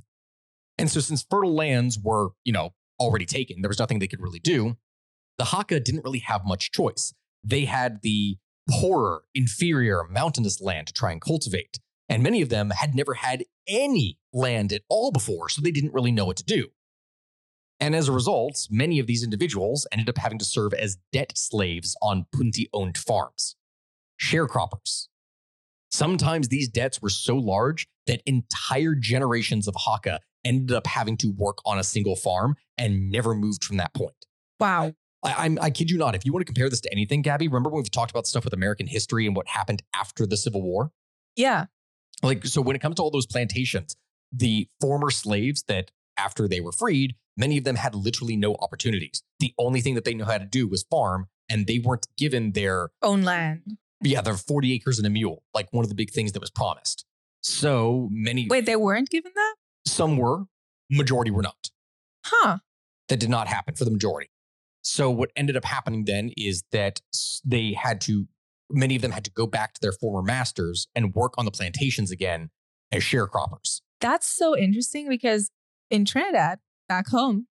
And 0.78 0.88
so 0.88 1.00
since 1.00 1.26
fertile 1.28 1.54
lands 1.54 1.98
were, 1.98 2.28
you 2.44 2.52
know, 2.52 2.74
already 3.00 3.26
taken, 3.26 3.62
there 3.62 3.68
was 3.68 3.78
nothing 3.78 3.98
they 3.98 4.06
could 4.06 4.20
really 4.20 4.40
do. 4.40 4.76
The 5.38 5.44
Hakka 5.44 5.82
didn't 5.84 6.04
really 6.04 6.18
have 6.20 6.44
much 6.44 6.72
choice. 6.72 7.14
They 7.44 7.64
had 7.64 8.02
the 8.02 8.38
poorer, 8.68 9.22
inferior, 9.34 10.04
mountainous 10.10 10.60
land 10.60 10.88
to 10.88 10.92
try 10.92 11.12
and 11.12 11.20
cultivate. 11.20 11.78
And 12.08 12.22
many 12.22 12.42
of 12.42 12.48
them 12.48 12.70
had 12.70 12.94
never 12.94 13.14
had 13.14 13.44
any 13.66 14.18
land 14.32 14.72
at 14.72 14.82
all 14.88 15.12
before, 15.12 15.48
so 15.48 15.60
they 15.60 15.70
didn't 15.70 15.92
really 15.92 16.12
know 16.12 16.24
what 16.24 16.36
to 16.38 16.44
do. 16.44 16.68
And 17.80 17.94
as 17.94 18.08
a 18.08 18.12
result, 18.12 18.66
many 18.70 18.98
of 18.98 19.06
these 19.06 19.22
individuals 19.22 19.86
ended 19.92 20.08
up 20.08 20.18
having 20.18 20.38
to 20.38 20.44
serve 20.44 20.74
as 20.74 20.98
debt 21.12 21.32
slaves 21.36 21.96
on 22.02 22.26
Punti 22.34 22.68
owned 22.72 22.98
farms, 22.98 23.56
sharecroppers. 24.20 25.06
Sometimes 25.90 26.48
these 26.48 26.68
debts 26.68 27.00
were 27.00 27.08
so 27.08 27.36
large 27.36 27.86
that 28.06 28.22
entire 28.26 28.94
generations 28.94 29.68
of 29.68 29.74
Hakka 29.74 30.18
ended 30.48 30.74
up 30.76 30.86
having 30.86 31.16
to 31.18 31.30
work 31.32 31.58
on 31.66 31.78
a 31.78 31.84
single 31.84 32.16
farm 32.16 32.56
and 32.76 33.10
never 33.10 33.34
moved 33.34 33.62
from 33.64 33.76
that 33.76 33.92
point. 33.94 34.14
Wow. 34.58 34.94
I, 35.22 35.34
I'm, 35.44 35.58
I 35.60 35.70
kid 35.70 35.90
you 35.90 35.98
not. 35.98 36.14
If 36.14 36.24
you 36.24 36.32
want 36.32 36.40
to 36.40 36.46
compare 36.52 36.70
this 36.70 36.80
to 36.82 36.92
anything, 36.92 37.22
Gabby, 37.22 37.48
remember 37.48 37.68
when 37.70 37.82
we've 37.82 37.90
talked 37.90 38.10
about 38.10 38.26
stuff 38.26 38.44
with 38.44 38.54
American 38.54 38.86
history 38.86 39.26
and 39.26 39.36
what 39.36 39.46
happened 39.48 39.82
after 39.94 40.26
the 40.26 40.36
Civil 40.36 40.62
War? 40.62 40.90
Yeah. 41.36 41.66
Like, 42.22 42.46
so 42.46 42.60
when 42.62 42.74
it 42.74 42.80
comes 42.80 42.96
to 42.96 43.02
all 43.02 43.10
those 43.10 43.26
plantations, 43.26 43.94
the 44.32 44.68
former 44.80 45.10
slaves 45.10 45.64
that 45.68 45.90
after 46.16 46.48
they 46.48 46.60
were 46.60 46.72
freed, 46.72 47.14
many 47.36 47.58
of 47.58 47.64
them 47.64 47.76
had 47.76 47.94
literally 47.94 48.36
no 48.36 48.54
opportunities. 48.56 49.22
The 49.40 49.52
only 49.58 49.80
thing 49.80 49.94
that 49.94 50.04
they 50.04 50.14
knew 50.14 50.24
how 50.24 50.38
to 50.38 50.44
do 50.44 50.66
was 50.66 50.84
farm, 50.90 51.26
and 51.48 51.66
they 51.66 51.78
weren't 51.78 52.06
given 52.16 52.52
their, 52.52 52.90
Own 53.02 53.22
land. 53.22 53.62
yeah, 54.02 54.20
their 54.20 54.34
40 54.34 54.72
acres 54.74 54.98
and 54.98 55.06
a 55.06 55.10
mule, 55.10 55.42
like 55.54 55.68
one 55.72 55.84
of 55.84 55.88
the 55.88 55.94
big 55.94 56.10
things 56.10 56.32
that 56.32 56.40
was 56.40 56.50
promised. 56.50 57.04
So 57.40 58.08
many, 58.10 58.48
Wait, 58.50 58.66
they 58.66 58.76
weren't 58.76 59.08
given 59.10 59.30
that? 59.34 59.47
Some 59.90 60.16
were, 60.16 60.44
majority 60.90 61.30
were 61.30 61.42
not. 61.42 61.70
Huh. 62.24 62.58
that 63.08 63.18
did 63.18 63.30
not 63.30 63.48
happen 63.48 63.74
for 63.74 63.86
the 63.86 63.90
majority. 63.90 64.28
So 64.82 65.10
what 65.10 65.30
ended 65.34 65.56
up 65.56 65.64
happening 65.64 66.04
then 66.04 66.30
is 66.36 66.62
that 66.72 67.00
they 67.44 67.72
had 67.72 68.00
to 68.02 68.28
many 68.70 68.96
of 68.96 69.02
them 69.02 69.12
had 69.12 69.24
to 69.24 69.30
go 69.30 69.46
back 69.46 69.72
to 69.74 69.80
their 69.80 69.92
former 69.92 70.22
masters 70.22 70.88
and 70.94 71.14
work 71.14 71.34
on 71.38 71.44
the 71.44 71.50
plantations 71.50 72.10
again 72.10 72.50
as 72.92 73.02
sharecroppers. 73.02 73.80
That's 74.00 74.26
so 74.26 74.56
interesting 74.56 75.08
because 75.08 75.50
in 75.90 76.04
Trinidad, 76.04 76.58
back 76.88 77.08
home, 77.08 77.46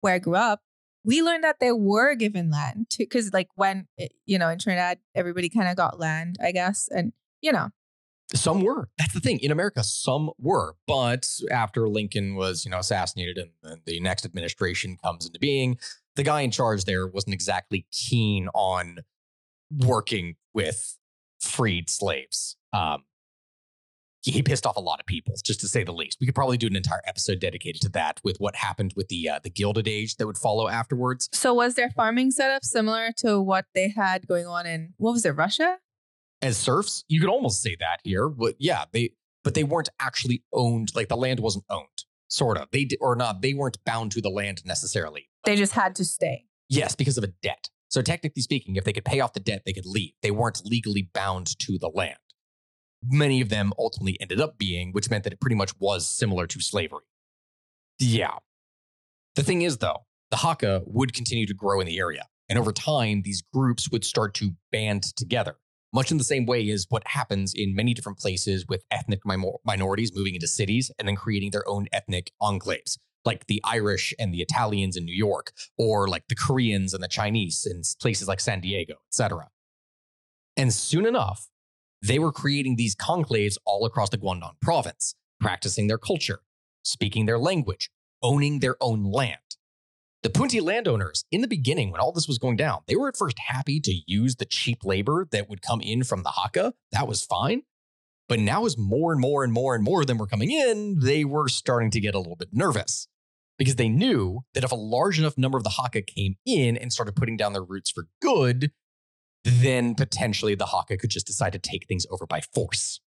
where 0.00 0.14
I 0.14 0.18
grew 0.18 0.36
up, 0.36 0.60
we 1.04 1.22
learned 1.22 1.44
that 1.44 1.60
they 1.60 1.72
were 1.72 2.14
given 2.14 2.50
land 2.50 2.86
because 2.98 3.32
like 3.32 3.48
when 3.54 3.86
eh, 3.98 4.08
you 4.24 4.38
know 4.38 4.48
in 4.48 4.58
Trinidad, 4.58 4.98
everybody 5.14 5.48
kind 5.48 5.68
of 5.68 5.76
got 5.76 6.00
land, 6.00 6.36
I 6.42 6.52
guess, 6.52 6.88
and 6.90 7.12
you 7.40 7.52
know, 7.52 7.68
Some 8.36 8.62
were. 8.62 8.88
That's 8.98 9.14
the 9.14 9.20
thing. 9.20 9.38
In 9.40 9.50
America, 9.50 9.82
some 9.82 10.30
were. 10.38 10.74
But 10.86 11.28
after 11.50 11.88
Lincoln 11.88 12.34
was, 12.34 12.64
you 12.64 12.70
know, 12.70 12.78
assassinated 12.78 13.38
and 13.38 13.50
then 13.62 13.80
the 13.86 14.00
next 14.00 14.24
administration 14.24 14.96
comes 15.02 15.26
into 15.26 15.38
being, 15.38 15.78
the 16.14 16.22
guy 16.22 16.42
in 16.42 16.50
charge 16.50 16.84
there 16.84 17.06
wasn't 17.06 17.34
exactly 17.34 17.86
keen 17.92 18.48
on 18.54 18.98
working 19.70 20.36
with 20.54 20.98
freed 21.40 21.90
slaves. 21.90 22.56
Um, 22.72 23.04
he 24.22 24.42
pissed 24.42 24.66
off 24.66 24.76
a 24.76 24.80
lot 24.80 24.98
of 24.98 25.06
people, 25.06 25.34
just 25.44 25.60
to 25.60 25.68
say 25.68 25.84
the 25.84 25.92
least. 25.92 26.18
We 26.20 26.26
could 26.26 26.34
probably 26.34 26.56
do 26.56 26.66
an 26.66 26.74
entire 26.74 27.00
episode 27.06 27.38
dedicated 27.38 27.80
to 27.82 27.88
that 27.90 28.20
with 28.24 28.38
what 28.38 28.56
happened 28.56 28.92
with 28.96 29.08
the 29.08 29.28
uh, 29.28 29.40
the 29.42 29.50
Gilded 29.50 29.86
Age 29.86 30.16
that 30.16 30.26
would 30.26 30.38
follow 30.38 30.68
afterwards. 30.68 31.28
so 31.32 31.54
was 31.54 31.74
their 31.74 31.90
farming 31.90 32.32
setup 32.32 32.64
similar 32.64 33.12
to 33.18 33.40
what 33.40 33.66
they 33.74 33.88
had 33.88 34.26
going 34.26 34.46
on 34.46 34.66
in 34.66 34.94
what 34.96 35.12
was 35.12 35.24
it, 35.24 35.30
Russia? 35.30 35.78
As 36.42 36.56
serfs, 36.56 37.04
you 37.08 37.20
could 37.20 37.30
almost 37.30 37.62
say 37.62 37.76
that 37.80 38.00
here, 38.04 38.28
but 38.28 38.54
yeah, 38.58 38.84
they 38.92 39.12
but 39.42 39.54
they 39.54 39.64
weren't 39.64 39.88
actually 40.00 40.42
owned. 40.52 40.92
Like 40.94 41.08
the 41.08 41.16
land 41.16 41.40
wasn't 41.40 41.64
owned, 41.70 42.04
sort 42.28 42.58
of. 42.58 42.68
They 42.72 42.84
did, 42.84 42.98
or 43.00 43.16
not. 43.16 43.42
They 43.42 43.54
weren't 43.54 43.78
bound 43.84 44.12
to 44.12 44.20
the 44.20 44.28
land 44.28 44.62
necessarily. 44.64 45.28
They 45.44 45.56
just 45.56 45.72
had 45.72 45.94
to 45.96 46.04
stay. 46.04 46.44
Yes, 46.68 46.94
because 46.94 47.16
of 47.16 47.24
a 47.24 47.28
debt. 47.42 47.68
So 47.88 48.02
technically 48.02 48.42
speaking, 48.42 48.76
if 48.76 48.84
they 48.84 48.92
could 48.92 49.04
pay 49.04 49.20
off 49.20 49.32
the 49.32 49.40
debt, 49.40 49.62
they 49.64 49.72
could 49.72 49.86
leave. 49.86 50.12
They 50.22 50.30
weren't 50.30 50.62
legally 50.64 51.08
bound 51.14 51.58
to 51.60 51.78
the 51.78 51.88
land. 51.88 52.18
Many 53.02 53.40
of 53.40 53.48
them 53.48 53.72
ultimately 53.78 54.16
ended 54.20 54.40
up 54.40 54.58
being, 54.58 54.92
which 54.92 55.08
meant 55.08 55.24
that 55.24 55.32
it 55.32 55.40
pretty 55.40 55.56
much 55.56 55.72
was 55.78 56.06
similar 56.06 56.46
to 56.48 56.60
slavery. 56.60 57.04
Yeah. 57.98 58.38
The 59.36 59.42
thing 59.42 59.62
is, 59.62 59.78
though, 59.78 60.06
the 60.30 60.38
Hakka 60.38 60.82
would 60.86 61.12
continue 61.12 61.46
to 61.46 61.54
grow 61.54 61.80
in 61.80 61.86
the 61.86 61.98
area. 61.98 62.26
And 62.48 62.58
over 62.58 62.72
time, 62.72 63.22
these 63.22 63.42
groups 63.52 63.90
would 63.90 64.04
start 64.04 64.34
to 64.34 64.52
band 64.72 65.04
together, 65.16 65.56
much 65.96 66.10
in 66.10 66.18
the 66.18 66.24
same 66.24 66.44
way 66.44 66.68
as 66.68 66.84
what 66.90 67.02
happens 67.06 67.54
in 67.54 67.74
many 67.74 67.94
different 67.94 68.18
places 68.18 68.66
with 68.68 68.84
ethnic 68.90 69.20
minor- 69.24 69.62
minorities 69.64 70.14
moving 70.14 70.34
into 70.34 70.46
cities 70.46 70.90
and 70.98 71.08
then 71.08 71.16
creating 71.16 71.52
their 71.52 71.66
own 71.66 71.86
ethnic 71.90 72.32
enclaves, 72.40 72.98
like 73.24 73.46
the 73.46 73.62
Irish 73.64 74.12
and 74.18 74.32
the 74.32 74.42
Italians 74.42 74.98
in 74.98 75.06
New 75.06 75.14
York, 75.14 75.52
or 75.78 76.06
like 76.06 76.24
the 76.28 76.34
Koreans 76.34 76.92
and 76.92 77.02
the 77.02 77.08
Chinese 77.08 77.66
in 77.68 77.80
places 77.98 78.28
like 78.28 78.40
San 78.40 78.60
Diego, 78.60 78.96
etc. 79.08 79.48
And 80.54 80.70
soon 80.70 81.06
enough, 81.06 81.48
they 82.02 82.18
were 82.18 82.30
creating 82.30 82.76
these 82.76 82.94
conclaves 82.94 83.56
all 83.64 83.86
across 83.86 84.10
the 84.10 84.18
Guangdong 84.18 84.60
province, 84.60 85.14
practicing 85.40 85.86
their 85.86 85.98
culture, 85.98 86.40
speaking 86.82 87.24
their 87.24 87.38
language, 87.38 87.88
owning 88.22 88.58
their 88.58 88.76
own 88.82 89.02
land. 89.02 89.38
The 90.22 90.30
Punti 90.30 90.60
landowners, 90.60 91.24
in 91.30 91.40
the 91.40 91.48
beginning, 91.48 91.92
when 91.92 92.00
all 92.00 92.12
this 92.12 92.26
was 92.26 92.38
going 92.38 92.56
down, 92.56 92.80
they 92.88 92.96
were 92.96 93.08
at 93.08 93.16
first 93.16 93.38
happy 93.38 93.80
to 93.80 93.94
use 94.06 94.36
the 94.36 94.44
cheap 94.44 94.84
labor 94.84 95.28
that 95.30 95.48
would 95.48 95.62
come 95.62 95.80
in 95.80 96.02
from 96.02 96.22
the 96.22 96.30
Hakka. 96.30 96.72
That 96.92 97.06
was 97.06 97.24
fine. 97.24 97.62
But 98.28 98.40
now, 98.40 98.64
as 98.64 98.76
more 98.76 99.12
and 99.12 99.20
more 99.20 99.44
and 99.44 99.52
more 99.52 99.74
and 99.74 99.84
more 99.84 100.00
of 100.00 100.08
them 100.08 100.18
were 100.18 100.26
coming 100.26 100.50
in, 100.50 100.98
they 100.98 101.24
were 101.24 101.48
starting 101.48 101.90
to 101.92 102.00
get 102.00 102.14
a 102.14 102.18
little 102.18 102.34
bit 102.34 102.48
nervous 102.52 103.06
because 103.58 103.76
they 103.76 103.88
knew 103.88 104.40
that 104.54 104.64
if 104.64 104.72
a 104.72 104.76
large 104.76 105.18
enough 105.18 105.38
number 105.38 105.58
of 105.58 105.64
the 105.64 105.70
Hakka 105.70 106.06
came 106.06 106.36
in 106.44 106.76
and 106.76 106.92
started 106.92 107.14
putting 107.14 107.36
down 107.36 107.52
their 107.52 107.62
roots 107.62 107.90
for 107.90 108.08
good, 108.20 108.72
then 109.44 109.94
potentially 109.94 110.54
the 110.56 110.66
Hakka 110.66 110.98
could 110.98 111.10
just 111.10 111.26
decide 111.26 111.52
to 111.52 111.58
take 111.58 111.86
things 111.86 112.04
over 112.10 112.26
by 112.26 112.40
force. 112.40 113.00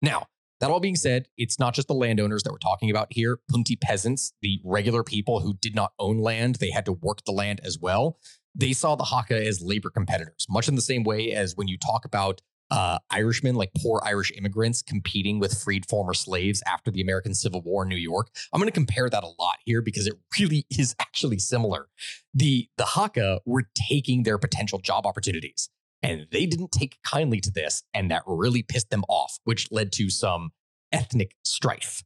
Now, 0.00 0.26
that 0.62 0.70
all 0.70 0.78
being 0.78 0.94
said, 0.94 1.26
it's 1.36 1.58
not 1.58 1.74
just 1.74 1.88
the 1.88 1.94
landowners 1.94 2.44
that 2.44 2.52
we're 2.52 2.58
talking 2.58 2.88
about 2.88 3.08
here. 3.10 3.40
Punti 3.50 3.74
peasants, 3.74 4.32
the 4.42 4.60
regular 4.64 5.02
people 5.02 5.40
who 5.40 5.54
did 5.54 5.74
not 5.74 5.90
own 5.98 6.18
land, 6.18 6.54
they 6.60 6.70
had 6.70 6.84
to 6.84 6.92
work 6.92 7.24
the 7.26 7.32
land 7.32 7.60
as 7.64 7.78
well. 7.80 8.20
They 8.54 8.72
saw 8.72 8.94
the 8.94 9.02
Hakka 9.02 9.44
as 9.44 9.60
labor 9.60 9.90
competitors, 9.90 10.46
much 10.48 10.68
in 10.68 10.76
the 10.76 10.80
same 10.80 11.02
way 11.02 11.32
as 11.32 11.56
when 11.56 11.66
you 11.66 11.76
talk 11.78 12.04
about 12.04 12.42
uh, 12.70 12.98
Irishmen, 13.10 13.56
like 13.56 13.72
poor 13.76 14.00
Irish 14.04 14.30
immigrants, 14.38 14.82
competing 14.82 15.40
with 15.40 15.60
freed 15.60 15.84
former 15.90 16.14
slaves 16.14 16.62
after 16.64 16.92
the 16.92 17.00
American 17.00 17.34
Civil 17.34 17.60
War 17.62 17.82
in 17.82 17.88
New 17.88 17.96
York. 17.96 18.28
I'm 18.52 18.60
going 18.60 18.70
to 18.70 18.72
compare 18.72 19.10
that 19.10 19.24
a 19.24 19.32
lot 19.40 19.56
here 19.64 19.82
because 19.82 20.06
it 20.06 20.14
really 20.38 20.64
is 20.70 20.94
actually 21.00 21.40
similar. 21.40 21.88
The 22.34 22.68
the 22.78 22.84
Hakka 22.84 23.40
were 23.44 23.64
taking 23.88 24.22
their 24.22 24.38
potential 24.38 24.78
job 24.78 25.06
opportunities, 25.06 25.70
and 26.02 26.26
they 26.30 26.46
didn't 26.46 26.72
take 26.72 26.98
kindly 27.04 27.40
to 27.40 27.50
this, 27.50 27.82
and 27.94 28.10
that 28.10 28.22
really 28.26 28.62
pissed 28.62 28.90
them 28.90 29.04
off, 29.08 29.38
which 29.44 29.70
led 29.70 29.92
to 29.92 30.10
some 30.10 30.50
ethnic 30.90 31.36
strife. 31.44 32.02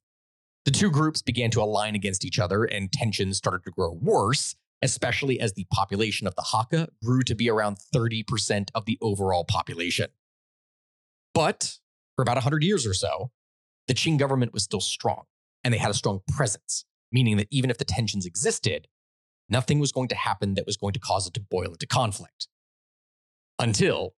The 0.65 0.71
two 0.71 0.91
groups 0.91 1.23
began 1.23 1.51
to 1.53 1.63
align 1.63 1.95
against 1.95 2.25
each 2.25 2.39
other, 2.39 2.65
and 2.65 2.93
tensions 2.93 3.37
started 3.37 3.63
to 3.65 3.71
grow 3.71 3.93
worse, 3.93 4.55
especially 4.83 5.41
as 5.41 5.53
the 5.53 5.67
population 5.73 6.27
of 6.27 6.35
the 6.35 6.43
Hakka 6.43 6.89
grew 7.03 7.23
to 7.23 7.35
be 7.35 7.49
around 7.49 7.79
30% 7.95 8.69
of 8.75 8.85
the 8.85 8.99
overall 9.01 9.45
population. 9.45 10.09
But 11.33 11.79
for 12.17 12.23
about 12.23 12.37
100 12.37 12.63
years 12.63 12.87
or 12.87 12.95
so, 12.95 13.31
the 13.87 13.95
Qing 13.95 14.19
government 14.19 14.53
was 14.53 14.65
still 14.65 14.81
strong 14.81 15.25
and 15.63 15.73
they 15.73 15.79
had 15.79 15.91
a 15.91 15.95
strong 15.95 16.21
presence, 16.29 16.85
meaning 17.13 17.37
that 17.37 17.49
even 17.51 17.71
if 17.71 17.79
the 17.79 17.85
tensions 17.85 18.27
existed, 18.27 18.89
nothing 19.49 19.79
was 19.79 19.93
going 19.93 20.09
to 20.09 20.17
happen 20.17 20.55
that 20.55 20.67
was 20.67 20.77
going 20.77 20.93
to 20.93 21.01
cause 21.01 21.27
it 21.27 21.35
to 21.35 21.41
boil 21.41 21.73
into 21.73 21.87
conflict. 21.87 22.49
Until 23.59 24.15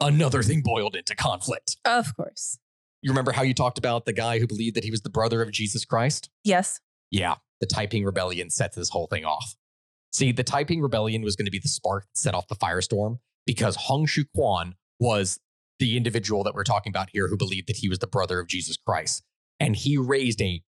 another 0.00 0.42
thing 0.42 0.62
boiled 0.62 0.96
into 0.96 1.14
conflict. 1.14 1.76
Of 1.84 2.16
course. 2.16 2.58
You 3.02 3.10
remember 3.10 3.32
how 3.32 3.42
you 3.42 3.54
talked 3.54 3.78
about 3.78 4.06
the 4.06 4.12
guy 4.12 4.38
who 4.38 4.46
believed 4.46 4.76
that 4.76 4.84
he 4.84 4.90
was 4.90 5.02
the 5.02 5.10
brother 5.10 5.42
of 5.42 5.50
Jesus 5.50 5.84
Christ? 5.84 6.30
Yes. 6.42 6.80
Yeah, 7.10 7.34
the 7.60 7.66
Taiping 7.66 8.04
Rebellion 8.04 8.50
sets 8.50 8.76
this 8.76 8.88
whole 8.88 9.06
thing 9.06 9.24
off. 9.24 9.56
See, 10.12 10.32
the 10.32 10.42
Taiping 10.42 10.80
Rebellion 10.80 11.22
was 11.22 11.36
going 11.36 11.46
to 11.46 11.50
be 11.50 11.58
the 11.58 11.68
spark 11.68 12.04
that 12.04 12.18
set 12.18 12.34
off 12.34 12.48
the 12.48 12.54
firestorm 12.54 13.18
because 13.46 13.76
Hong 13.76 14.06
Shu 14.06 14.24
Quan 14.34 14.74
was 14.98 15.38
the 15.78 15.96
individual 15.96 16.44
that 16.44 16.54
we're 16.54 16.64
talking 16.64 16.90
about 16.90 17.10
here 17.12 17.28
who 17.28 17.36
believed 17.36 17.68
that 17.68 17.76
he 17.76 17.88
was 17.88 17.98
the 17.98 18.06
brother 18.06 18.40
of 18.40 18.46
Jesus 18.46 18.76
Christ. 18.76 19.22
And 19.60 19.76
he 19.76 19.98
raised 19.98 20.40
a 20.40 20.62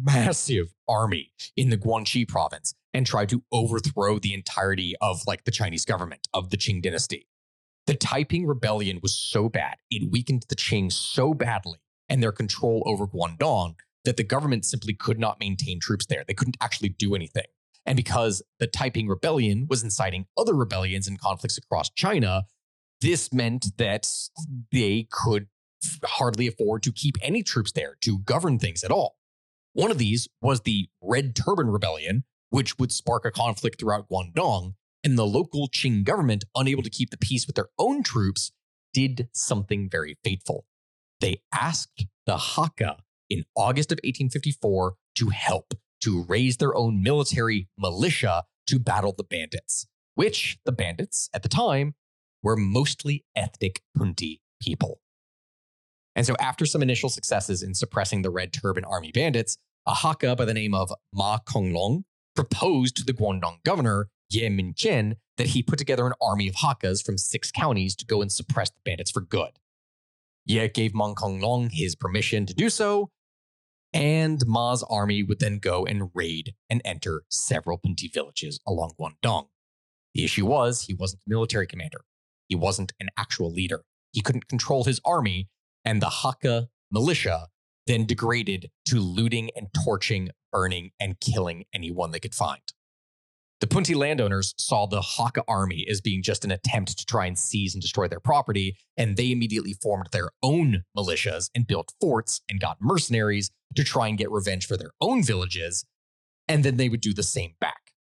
massive 0.00 0.74
army 0.88 1.32
in 1.56 1.70
the 1.70 1.76
Guangxi 1.76 2.28
province 2.28 2.74
and 2.94 3.06
tried 3.06 3.28
to 3.30 3.42
overthrow 3.52 4.18
the 4.18 4.34
entirety 4.34 4.94
of 5.00 5.22
like 5.26 5.44
the 5.44 5.50
Chinese 5.50 5.84
government 5.84 6.28
of 6.34 6.50
the 6.50 6.56
Qing 6.56 6.82
dynasty. 6.82 7.26
The 7.86 7.94
Taiping 7.94 8.46
rebellion 8.46 9.00
was 9.02 9.14
so 9.14 9.48
bad, 9.48 9.76
it 9.90 10.10
weakened 10.10 10.44
the 10.48 10.56
Qing 10.56 10.92
so 10.92 11.34
badly 11.34 11.78
and 12.08 12.22
their 12.22 12.32
control 12.32 12.82
over 12.86 13.06
Guangdong 13.06 13.74
that 14.04 14.16
the 14.16 14.24
government 14.24 14.64
simply 14.64 14.94
could 14.94 15.18
not 15.18 15.40
maintain 15.40 15.80
troops 15.80 16.06
there. 16.06 16.24
They 16.26 16.34
couldn't 16.34 16.56
actually 16.60 16.90
do 16.90 17.14
anything. 17.14 17.46
And 17.86 17.96
because 17.96 18.42
the 18.60 18.66
Taiping 18.66 19.08
rebellion 19.08 19.66
was 19.68 19.82
inciting 19.82 20.26
other 20.36 20.54
rebellions 20.54 21.08
and 21.08 21.20
conflicts 21.20 21.58
across 21.58 21.90
China, 21.90 22.44
this 23.00 23.32
meant 23.32 23.76
that 23.78 24.08
they 24.70 25.08
could 25.10 25.48
hardly 26.04 26.46
afford 26.46 26.82
to 26.84 26.92
keep 26.92 27.16
any 27.20 27.42
troops 27.42 27.72
there 27.72 27.96
to 28.02 28.18
govern 28.20 28.58
things 28.58 28.84
at 28.84 28.92
all. 28.92 29.16
One 29.72 29.90
of 29.90 29.98
these 29.98 30.28
was 30.40 30.60
the 30.60 30.88
Red 31.00 31.34
Turban 31.34 31.68
Rebellion, 31.68 32.24
which 32.52 32.78
would 32.78 32.92
spark 32.92 33.24
a 33.24 33.30
conflict 33.30 33.80
throughout 33.80 34.10
Guangdong, 34.10 34.74
and 35.02 35.16
the 35.16 35.26
local 35.26 35.68
Qing 35.70 36.04
government, 36.04 36.44
unable 36.54 36.82
to 36.82 36.90
keep 36.90 37.08
the 37.08 37.16
peace 37.16 37.46
with 37.46 37.56
their 37.56 37.70
own 37.78 38.02
troops, 38.02 38.52
did 38.92 39.30
something 39.32 39.88
very 39.88 40.18
fateful. 40.22 40.66
They 41.22 41.38
asked 41.52 42.04
the 42.26 42.36
Hakka 42.36 42.98
in 43.30 43.44
August 43.56 43.90
of 43.90 43.96
1854 44.04 44.96
to 45.16 45.28
help, 45.30 45.72
to 46.02 46.24
raise 46.28 46.58
their 46.58 46.76
own 46.76 47.02
military 47.02 47.68
militia 47.78 48.44
to 48.66 48.78
battle 48.78 49.14
the 49.16 49.24
bandits, 49.24 49.86
which 50.14 50.58
the 50.66 50.72
bandits 50.72 51.30
at 51.32 51.42
the 51.42 51.48
time 51.48 51.94
were 52.42 52.56
mostly 52.56 53.24
ethnic 53.34 53.80
Punti 53.96 54.42
people. 54.60 55.00
And 56.14 56.26
so, 56.26 56.36
after 56.38 56.66
some 56.66 56.82
initial 56.82 57.08
successes 57.08 57.62
in 57.62 57.72
suppressing 57.72 58.20
the 58.20 58.30
Red 58.30 58.52
Turban 58.52 58.84
Army 58.84 59.10
bandits, 59.10 59.56
a 59.86 59.94
Hakka 59.94 60.36
by 60.36 60.44
the 60.44 60.52
name 60.52 60.74
of 60.74 60.92
Ma 61.14 61.38
Konglong 61.38 62.04
proposed 62.34 62.96
to 62.96 63.04
the 63.04 63.12
Guangdong 63.12 63.62
governor, 63.64 64.08
Ye 64.30 64.48
Mingchen, 64.48 65.16
that 65.36 65.48
he 65.48 65.62
put 65.62 65.78
together 65.78 66.06
an 66.06 66.14
army 66.20 66.48
of 66.48 66.56
Hakkas 66.56 67.04
from 67.04 67.18
six 67.18 67.50
counties 67.50 67.94
to 67.96 68.06
go 68.06 68.22
and 68.22 68.30
suppress 68.30 68.70
the 68.70 68.80
bandits 68.84 69.10
for 69.10 69.20
good. 69.20 69.58
Ye 70.44 70.68
gave 70.68 70.94
Ma 70.94 71.14
Konglong 71.14 71.70
his 71.72 71.94
permission 71.94 72.46
to 72.46 72.54
do 72.54 72.68
so, 72.68 73.10
and 73.92 74.42
Ma's 74.46 74.82
army 74.82 75.22
would 75.22 75.38
then 75.38 75.58
go 75.58 75.84
and 75.84 76.10
raid 76.14 76.54
and 76.70 76.80
enter 76.84 77.24
several 77.28 77.78
Punti 77.78 78.08
villages 78.08 78.58
along 78.66 78.92
Guangdong. 78.98 79.48
The 80.14 80.24
issue 80.24 80.46
was 80.46 80.82
he 80.82 80.94
wasn't 80.94 81.22
a 81.26 81.30
military 81.30 81.66
commander. 81.66 82.04
He 82.48 82.56
wasn't 82.56 82.92
an 83.00 83.08
actual 83.16 83.52
leader. 83.52 83.82
He 84.12 84.20
couldn't 84.20 84.48
control 84.48 84.84
his 84.84 85.00
army, 85.04 85.48
and 85.84 86.02
the 86.02 86.06
Hakka 86.06 86.68
militia 86.90 87.48
then 87.86 88.06
degraded 88.06 88.70
to 88.86 89.00
looting 89.00 89.50
and 89.56 89.68
torching, 89.84 90.30
burning, 90.50 90.90
and 91.00 91.20
killing 91.20 91.64
anyone 91.74 92.10
they 92.10 92.20
could 92.20 92.34
find. 92.34 92.62
The 93.60 93.68
Punti 93.68 93.94
landowners 93.94 94.54
saw 94.58 94.86
the 94.86 95.00
Hakka 95.00 95.42
army 95.46 95.86
as 95.88 96.00
being 96.00 96.20
just 96.20 96.44
an 96.44 96.50
attempt 96.50 96.98
to 96.98 97.06
try 97.06 97.26
and 97.26 97.38
seize 97.38 97.74
and 97.74 97.80
destroy 97.80 98.08
their 98.08 98.18
property, 98.18 98.76
and 98.96 99.16
they 99.16 99.30
immediately 99.30 99.74
formed 99.74 100.08
their 100.10 100.30
own 100.42 100.82
militias 100.98 101.48
and 101.54 101.64
built 101.64 101.92
forts 102.00 102.40
and 102.50 102.58
got 102.58 102.78
mercenaries 102.80 103.52
to 103.76 103.84
try 103.84 104.08
and 104.08 104.18
get 104.18 104.32
revenge 104.32 104.66
for 104.66 104.76
their 104.76 104.90
own 105.00 105.22
villages, 105.22 105.84
and 106.48 106.64
then 106.64 106.76
they 106.76 106.88
would 106.88 107.00
do 107.00 107.14
the 107.14 107.22
same 107.22 107.54
back. 107.60 107.92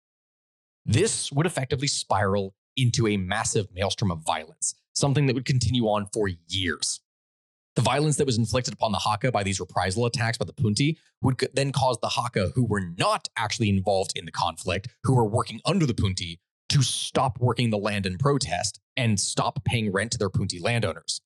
This 0.86 1.30
would 1.30 1.44
effectively 1.44 1.88
spiral 1.88 2.54
into 2.74 3.06
a 3.06 3.18
massive 3.18 3.68
maelstrom 3.74 4.10
of 4.10 4.24
violence, 4.24 4.74
something 4.94 5.26
that 5.26 5.34
would 5.34 5.44
continue 5.44 5.84
on 5.84 6.06
for 6.12 6.30
years. 6.48 7.00
The 7.80 7.84
violence 7.84 8.16
that 8.16 8.26
was 8.26 8.36
inflicted 8.36 8.74
upon 8.74 8.92
the 8.92 8.98
Hakka 8.98 9.32
by 9.32 9.42
these 9.42 9.58
reprisal 9.58 10.04
attacks 10.04 10.36
by 10.36 10.44
the 10.44 10.52
Punti 10.52 10.98
would 11.22 11.42
then 11.54 11.72
cause 11.72 11.96
the 12.02 12.08
Hakka, 12.08 12.52
who 12.54 12.62
were 12.62 12.82
not 12.98 13.28
actually 13.38 13.70
involved 13.70 14.12
in 14.14 14.26
the 14.26 14.30
conflict, 14.30 14.88
who 15.04 15.14
were 15.14 15.24
working 15.24 15.62
under 15.64 15.86
the 15.86 15.94
Punti, 15.94 16.40
to 16.68 16.82
stop 16.82 17.38
working 17.40 17.70
the 17.70 17.78
land 17.78 18.04
in 18.04 18.18
protest 18.18 18.80
and 18.98 19.18
stop 19.18 19.64
paying 19.64 19.90
rent 19.92 20.12
to 20.12 20.18
their 20.18 20.28
Punti 20.28 20.60
landowners. 20.60 21.22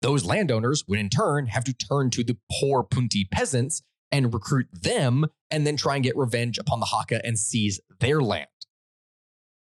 Those 0.00 0.24
landowners 0.24 0.82
would 0.88 0.98
in 0.98 1.10
turn 1.10 1.48
have 1.48 1.64
to 1.64 1.74
turn 1.74 2.08
to 2.12 2.24
the 2.24 2.38
poor 2.58 2.82
Punti 2.82 3.26
peasants 3.26 3.82
and 4.10 4.32
recruit 4.32 4.68
them 4.72 5.26
and 5.50 5.66
then 5.66 5.76
try 5.76 5.96
and 5.96 6.04
get 6.04 6.16
revenge 6.16 6.56
upon 6.56 6.80
the 6.80 6.86
Hakka 6.86 7.20
and 7.22 7.38
seize 7.38 7.82
their 8.00 8.22
land. 8.22 8.46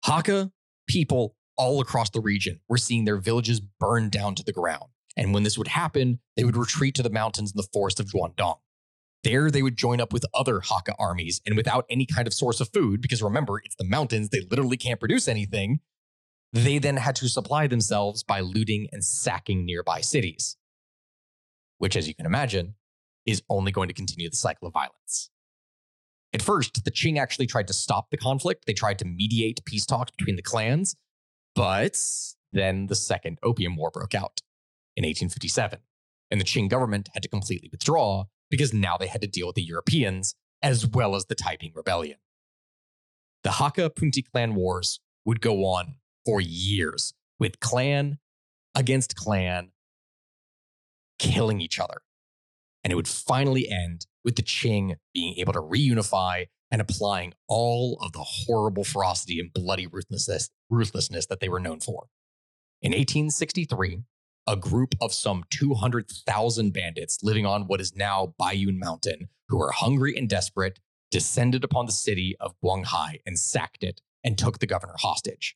Hakka 0.05 0.51
people 0.87 1.35
all 1.57 1.81
across 1.81 2.11
the 2.11 2.21
region 2.21 2.59
were 2.69 2.77
seeing 2.77 3.05
their 3.05 3.17
villages 3.17 3.59
burned 3.59 4.11
down 4.11 4.35
to 4.35 4.43
the 4.43 4.53
ground. 4.53 4.91
And 5.19 5.33
when 5.33 5.43
this 5.43 5.57
would 5.57 5.67
happen, 5.67 6.19
they 6.37 6.45
would 6.45 6.55
retreat 6.55 6.95
to 6.95 7.03
the 7.03 7.09
mountains 7.09 7.51
in 7.51 7.57
the 7.57 7.67
forest 7.73 7.99
of 7.99 8.07
Guangdong. 8.07 8.55
There, 9.25 9.51
they 9.51 9.61
would 9.61 9.75
join 9.75 9.99
up 9.99 10.13
with 10.13 10.23
other 10.33 10.61
Hakka 10.61 10.95
armies, 10.97 11.41
and 11.45 11.57
without 11.57 11.85
any 11.89 12.05
kind 12.05 12.25
of 12.25 12.33
source 12.33 12.61
of 12.61 12.69
food, 12.73 13.01
because 13.01 13.21
remember, 13.21 13.59
it's 13.65 13.75
the 13.75 13.83
mountains, 13.83 14.29
they 14.29 14.47
literally 14.49 14.77
can't 14.77 14.99
produce 14.99 15.27
anything, 15.27 15.81
they 16.53 16.77
then 16.77 16.95
had 16.95 17.17
to 17.17 17.27
supply 17.27 17.67
themselves 17.67 18.23
by 18.23 18.39
looting 18.39 18.87
and 18.93 19.03
sacking 19.03 19.65
nearby 19.65 19.99
cities, 19.99 20.55
which, 21.79 21.97
as 21.97 22.07
you 22.07 22.15
can 22.15 22.25
imagine, 22.25 22.75
is 23.25 23.43
only 23.49 23.73
going 23.73 23.89
to 23.89 23.93
continue 23.93 24.29
the 24.29 24.37
cycle 24.37 24.69
of 24.69 24.73
violence. 24.73 25.29
At 26.31 26.41
first, 26.41 26.85
the 26.85 26.91
Qing 26.91 27.19
actually 27.19 27.47
tried 27.47 27.67
to 27.67 27.73
stop 27.73 28.09
the 28.09 28.17
conflict. 28.17 28.63
They 28.65 28.73
tried 28.73 28.99
to 28.99 29.05
mediate 29.05 29.65
peace 29.65 29.85
talks 29.85 30.11
between 30.17 30.37
the 30.37 30.41
clans, 30.41 30.95
but 31.55 31.99
then 32.53 32.87
the 32.87 32.95
Second 32.95 33.37
Opium 33.43 33.75
War 33.75 33.91
broke 33.91 34.15
out 34.15 34.39
in 34.95 35.03
1857, 35.03 35.79
and 36.31 36.39
the 36.39 36.45
Qing 36.45 36.69
government 36.69 37.09
had 37.13 37.23
to 37.23 37.29
completely 37.29 37.69
withdraw 37.71 38.25
because 38.49 38.73
now 38.73 38.97
they 38.97 39.07
had 39.07 39.21
to 39.21 39.27
deal 39.27 39.47
with 39.47 39.55
the 39.55 39.61
Europeans 39.61 40.35
as 40.61 40.85
well 40.85 41.15
as 41.15 41.25
the 41.25 41.35
Taiping 41.35 41.71
Rebellion. 41.73 42.17
The 43.43 43.51
Hakka 43.51 43.95
Punti 43.95 44.21
clan 44.21 44.55
wars 44.55 44.99
would 45.25 45.41
go 45.41 45.63
on 45.65 45.95
for 46.25 46.41
years, 46.41 47.13
with 47.39 47.59
clan 47.59 48.19
against 48.75 49.15
clan 49.15 49.71
killing 51.17 51.61
each 51.61 51.79
other. 51.79 52.01
And 52.83 52.91
it 52.91 52.95
would 52.95 53.07
finally 53.07 53.69
end 53.69 54.05
with 54.23 54.35
the 54.35 54.43
Qing 54.43 54.95
being 55.13 55.35
able 55.37 55.53
to 55.53 55.61
reunify 55.61 56.47
and 56.71 56.81
applying 56.81 57.33
all 57.47 57.97
of 58.01 58.11
the 58.13 58.23
horrible 58.23 58.83
ferocity 58.83 59.39
and 59.39 59.51
bloody 59.51 59.87
ruthlessness, 59.87 60.49
ruthlessness 60.69 61.25
that 61.27 61.39
they 61.39 61.49
were 61.49 61.59
known 61.59 61.79
for. 61.79 62.07
In 62.81 62.91
1863, 62.91 64.03
a 64.47 64.55
group 64.55 64.95
of 65.01 65.13
some 65.13 65.43
200,000 65.51 66.73
bandits 66.73 67.19
living 67.21 67.45
on 67.45 67.63
what 67.63 67.81
is 67.81 67.95
now 67.95 68.33
Baiyun 68.39 68.77
Mountain, 68.77 69.29
who 69.47 69.57
were 69.57 69.71
hungry 69.71 70.15
and 70.17 70.27
desperate, 70.27 70.79
descended 71.11 71.63
upon 71.63 71.85
the 71.85 71.91
city 71.91 72.35
of 72.39 72.55
Guanghai 72.63 73.19
and 73.25 73.37
sacked 73.37 73.83
it 73.83 74.01
and 74.23 74.37
took 74.37 74.59
the 74.59 74.67
governor 74.67 74.95
hostage. 74.99 75.55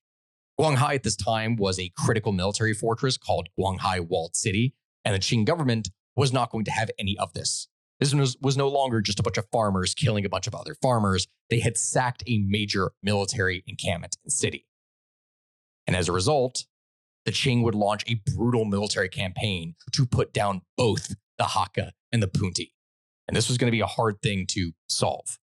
Guanghai 0.59 0.95
at 0.95 1.03
this 1.03 1.15
time 1.15 1.55
was 1.55 1.79
a 1.79 1.91
critical 1.97 2.31
military 2.31 2.73
fortress 2.73 3.17
called 3.17 3.49
Guanghai 3.57 3.99
Walled 3.99 4.35
City, 4.35 4.75
and 5.03 5.15
the 5.15 5.19
Qing 5.19 5.45
government 5.45 5.89
was 6.15 6.31
not 6.31 6.51
going 6.51 6.65
to 6.65 6.71
have 6.71 6.91
any 6.99 7.17
of 7.17 7.33
this. 7.33 7.67
This 7.99 8.13
was, 8.13 8.37
was 8.41 8.57
no 8.57 8.67
longer 8.67 9.01
just 9.01 9.19
a 9.19 9.23
bunch 9.23 9.37
of 9.37 9.47
farmers 9.51 9.93
killing 9.93 10.25
a 10.25 10.29
bunch 10.29 10.47
of 10.47 10.53
other 10.53 10.75
farmers. 10.81 11.27
They 11.49 11.59
had 11.59 11.77
sacked 11.77 12.23
a 12.27 12.39
major 12.39 12.91
military 13.01 13.63
encampment 13.65 14.17
and 14.23 14.31
city. 14.31 14.67
And 15.87 15.95
as 15.95 16.09
a 16.09 16.11
result, 16.11 16.65
the 17.25 17.31
Qing 17.31 17.63
would 17.63 17.75
launch 17.75 18.03
a 18.07 18.21
brutal 18.35 18.65
military 18.65 19.09
campaign 19.09 19.75
to 19.93 20.05
put 20.05 20.33
down 20.33 20.61
both 20.77 21.15
the 21.37 21.45
Hakka 21.45 21.91
and 22.11 22.21
the 22.21 22.27
Punti. 22.27 22.73
And 23.27 23.35
this 23.37 23.47
was 23.47 23.57
going 23.57 23.67
to 23.67 23.75
be 23.75 23.79
a 23.79 23.85
hard 23.85 24.21
thing 24.21 24.45
to 24.47 24.73
solve. 24.87 25.39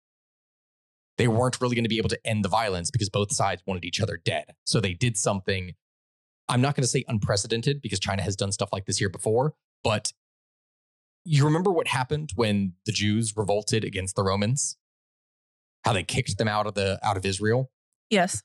They 1.17 1.29
weren't 1.29 1.61
really 1.61 1.75
going 1.75 1.85
to 1.85 1.89
be 1.89 1.99
able 1.99 2.09
to 2.11 2.27
end 2.27 2.45
the 2.45 2.49
violence 2.49 2.91
because 2.91 3.09
both 3.09 3.33
sides 3.33 3.63
wanted 3.67 3.85
each 3.85 4.01
other 4.01 4.19
dead. 4.23 4.55
So 4.65 4.81
they 4.81 4.95
did 4.95 5.17
something, 5.17 5.73
I'm 6.49 6.61
not 6.61 6.75
going 6.75 6.83
to 6.83 6.89
say 6.89 7.05
unprecedented 7.09 7.83
because 7.83 8.01
China 8.01 8.23
has 8.23 8.37
done 8.37 8.53
stuff 8.53 8.71
like 8.73 8.87
this 8.87 8.99
here 8.99 9.11
before, 9.11 9.55
but 9.83 10.13
you 11.25 11.45
remember 11.45 11.71
what 11.71 11.89
happened 11.89 12.31
when 12.35 12.75
the 12.87 12.93
Jews 12.93 13.35
revolted 13.37 13.85
against 13.85 14.17
the 14.17 14.23
Romans? 14.23 14.77
How 15.85 15.93
they 15.93 16.03
kicked 16.03 16.39
them 16.39 16.49
out 16.49 16.67
of 16.67 16.75
the 16.75 16.99
out 17.03 17.17
of 17.17 17.25
Israel? 17.25 17.71
Yes. 18.09 18.43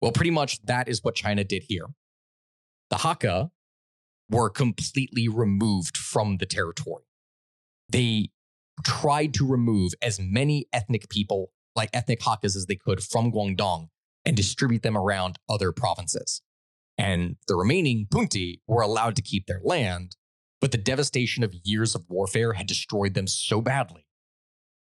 Well, 0.00 0.12
pretty 0.12 0.30
much 0.30 0.62
that 0.62 0.88
is 0.88 1.02
what 1.02 1.14
China 1.14 1.44
did 1.44 1.64
here. 1.68 1.86
The 2.90 2.96
Hakka 2.96 3.50
were 4.30 4.50
completely 4.50 5.28
removed 5.28 5.96
from 5.96 6.38
the 6.38 6.46
territory. 6.46 7.04
They 7.88 8.30
tried 8.84 9.34
to 9.34 9.46
remove 9.46 9.92
as 10.02 10.18
many 10.20 10.66
ethnic 10.72 11.08
people, 11.08 11.50
like 11.76 11.90
ethnic 11.92 12.20
Hakkas, 12.20 12.56
as 12.56 12.66
they 12.66 12.76
could 12.76 13.02
from 13.02 13.30
Guangdong 13.30 13.88
and 14.24 14.36
distribute 14.36 14.82
them 14.82 14.96
around 14.96 15.38
other 15.48 15.72
provinces. 15.72 16.42
And 16.96 17.36
the 17.48 17.56
remaining 17.56 18.06
Punti 18.10 18.62
were 18.66 18.82
allowed 18.82 19.16
to 19.16 19.22
keep 19.22 19.46
their 19.46 19.60
land, 19.62 20.16
but 20.60 20.72
the 20.72 20.78
devastation 20.78 21.42
of 21.44 21.54
years 21.64 21.94
of 21.94 22.08
warfare 22.08 22.54
had 22.54 22.66
destroyed 22.66 23.14
them 23.14 23.26
so 23.26 23.60
badly 23.60 24.06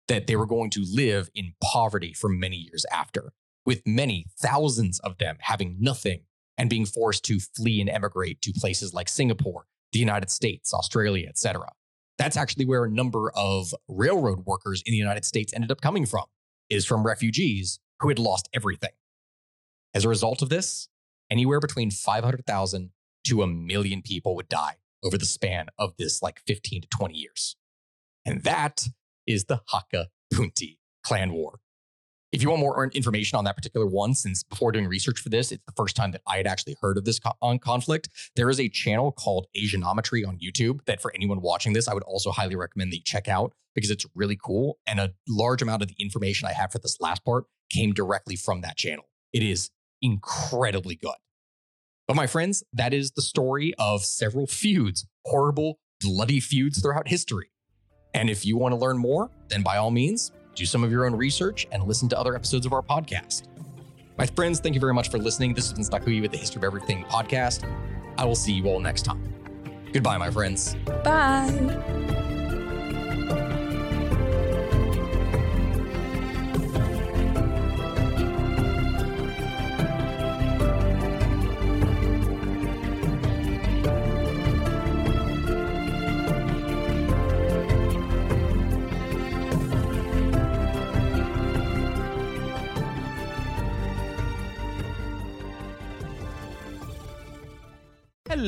that 0.08 0.28
they 0.28 0.36
were 0.36 0.46
going 0.46 0.70
to 0.72 0.86
live 0.90 1.30
in 1.34 1.54
poverty 1.62 2.14
for 2.14 2.30
many 2.30 2.58
years 2.58 2.86
after, 2.92 3.34
with 3.66 3.82
many 3.86 4.28
thousands 4.40 5.00
of 5.00 5.18
them 5.18 5.38
having 5.40 5.78
nothing 5.80 6.24
and 6.58 6.70
being 6.70 6.86
forced 6.86 7.24
to 7.26 7.40
flee 7.40 7.82
and 7.82 7.90
emigrate 7.90 8.42
to 8.42 8.54
places 8.54 8.94
like 8.94 9.10
Singapore, 9.10 9.66
the 9.92 10.00
United 10.00 10.30
States, 10.30 10.74
Australia, 10.74 11.28
etc. 11.28 11.68
That's 12.18 12.38
actually 12.38 12.66
where 12.66 12.84
a 12.84 12.90
number 12.90 13.32
of 13.36 13.74
railroad 13.88 14.46
workers 14.46 14.84
in 14.86 14.92
the 14.92 14.98
United 14.98 15.26
States 15.26 15.54
ended 15.54 15.72
up 15.72 15.82
coming 15.82 16.06
from, 16.06 16.26
is 16.70 16.86
from 16.86 17.06
refugees 17.06 17.80
who 18.00 18.10
had 18.10 18.20
lost 18.20 18.50
everything. 18.54 18.92
As 19.94 20.06
a 20.06 20.10
result 20.10 20.42
of 20.42 20.50
this, 20.50 20.90
anywhere 21.30 21.60
between 21.60 21.92
500,000 21.92 22.92
to 23.26 23.42
a 23.42 23.48
million 23.48 24.02
people 24.02 24.36
would 24.36 24.50
die 24.50 24.76
over 25.04 25.18
the 25.18 25.26
span 25.26 25.68
of 25.78 25.94
this 25.98 26.22
like 26.22 26.42
15 26.48 26.82
to 26.82 26.88
20 26.88 27.16
years. 27.16 27.56
And 28.26 28.44
that 28.44 28.88
is 29.28 29.46
the 29.46 29.62
Hakka 29.72 30.08
Punti 30.34 30.80
clan 31.04 31.34
war. 31.34 31.60
If 32.34 32.42
you 32.42 32.50
want 32.50 32.62
more 32.62 32.88
information 32.88 33.38
on 33.38 33.44
that 33.44 33.56
particular 33.56 33.86
one, 33.86 34.16
since 34.16 34.42
before 34.42 34.72
doing 34.72 34.88
research 34.88 35.20
for 35.20 35.30
this, 35.30 35.52
it's 35.52 35.64
the 35.68 35.74
first 35.78 35.96
time 35.96 36.10
that 36.14 36.22
I 36.26 36.38
had 36.38 36.48
actually 36.48 36.76
heard 36.82 36.98
of 36.98 37.06
this 37.06 37.20
co- 37.20 37.34
on 37.44 37.60
conflict. 37.60 38.10
There 38.36 38.50
is 38.50 38.60
a 38.60 38.68
channel 38.68 39.12
called 39.12 39.46
Asianometry 39.56 40.28
on 40.28 40.40
YouTube 40.40 40.84
that, 40.86 41.00
for 41.00 41.14
anyone 41.14 41.42
watching 41.42 41.74
this, 41.74 41.88
I 41.88 41.94
would 41.94 42.02
also 42.02 42.32
highly 42.32 42.56
recommend 42.56 42.92
that 42.92 42.96
you 42.98 43.04
check 43.04 43.28
out 43.28 43.54
because 43.76 43.92
it's 43.92 44.08
really 44.16 44.36
cool. 44.36 44.80
And 44.88 45.00
a 45.00 45.14
large 45.30 45.62
amount 45.62 45.84
of 45.84 45.90
the 45.90 45.96
information 46.00 46.48
I 46.48 46.54
have 46.54 46.72
for 46.72 46.80
this 46.80 47.00
last 47.00 47.24
part 47.24 47.46
came 47.70 47.94
directly 47.94 48.36
from 48.36 48.62
that 48.62 48.78
channel. 48.78 49.06
It 49.32 49.44
is 49.44 49.70
incredibly 50.02 50.96
good. 50.96 51.14
But 52.08 52.16
my 52.16 52.26
friends, 52.26 52.64
that 52.74 52.96
is 52.96 53.12
the 53.12 53.22
story 53.22 53.76
of 53.78 54.04
several 54.04 54.48
feuds, 54.48 55.06
horrible, 55.24 55.78
bloody 56.02 56.40
feuds 56.40 56.82
throughout 56.82 57.08
history. 57.08 57.52
And 58.16 58.28
if 58.28 58.44
you 58.44 58.58
want 58.58 58.74
to 58.74 58.78
learn 58.80 58.98
more, 58.98 59.30
then 59.50 59.62
by 59.62 59.78
all 59.78 59.92
means, 59.92 60.32
do 60.56 60.66
some 60.66 60.84
of 60.84 60.92
your 60.92 61.06
own 61.06 61.16
research 61.16 61.68
and 61.72 61.84
listen 61.84 62.10
to 62.10 62.20
other 62.20 62.36
episodes 62.36 62.66
of 62.66 62.74
our 62.74 62.82
podcast. 62.82 63.44
My 64.18 64.26
friends, 64.26 64.60
thank 64.60 64.76
you 64.76 64.82
very 64.82 64.94
much 64.94 65.10
for 65.10 65.18
listening. 65.18 65.54
This 65.54 65.70
has 65.70 65.74
been 65.74 65.84
Sakuya 65.84 66.22
with 66.22 66.32
the 66.32 66.38
History 66.38 66.60
of 66.60 66.64
Everything 66.64 67.04
podcast. 67.06 67.68
I 68.18 68.26
will 68.26 68.36
see 68.36 68.54
you 68.54 68.68
all 68.68 68.80
next 68.80 69.04
time. 69.04 69.34
Goodbye, 69.92 70.18
my 70.18 70.30
friends. 70.30 70.76
Bye. 71.04 72.20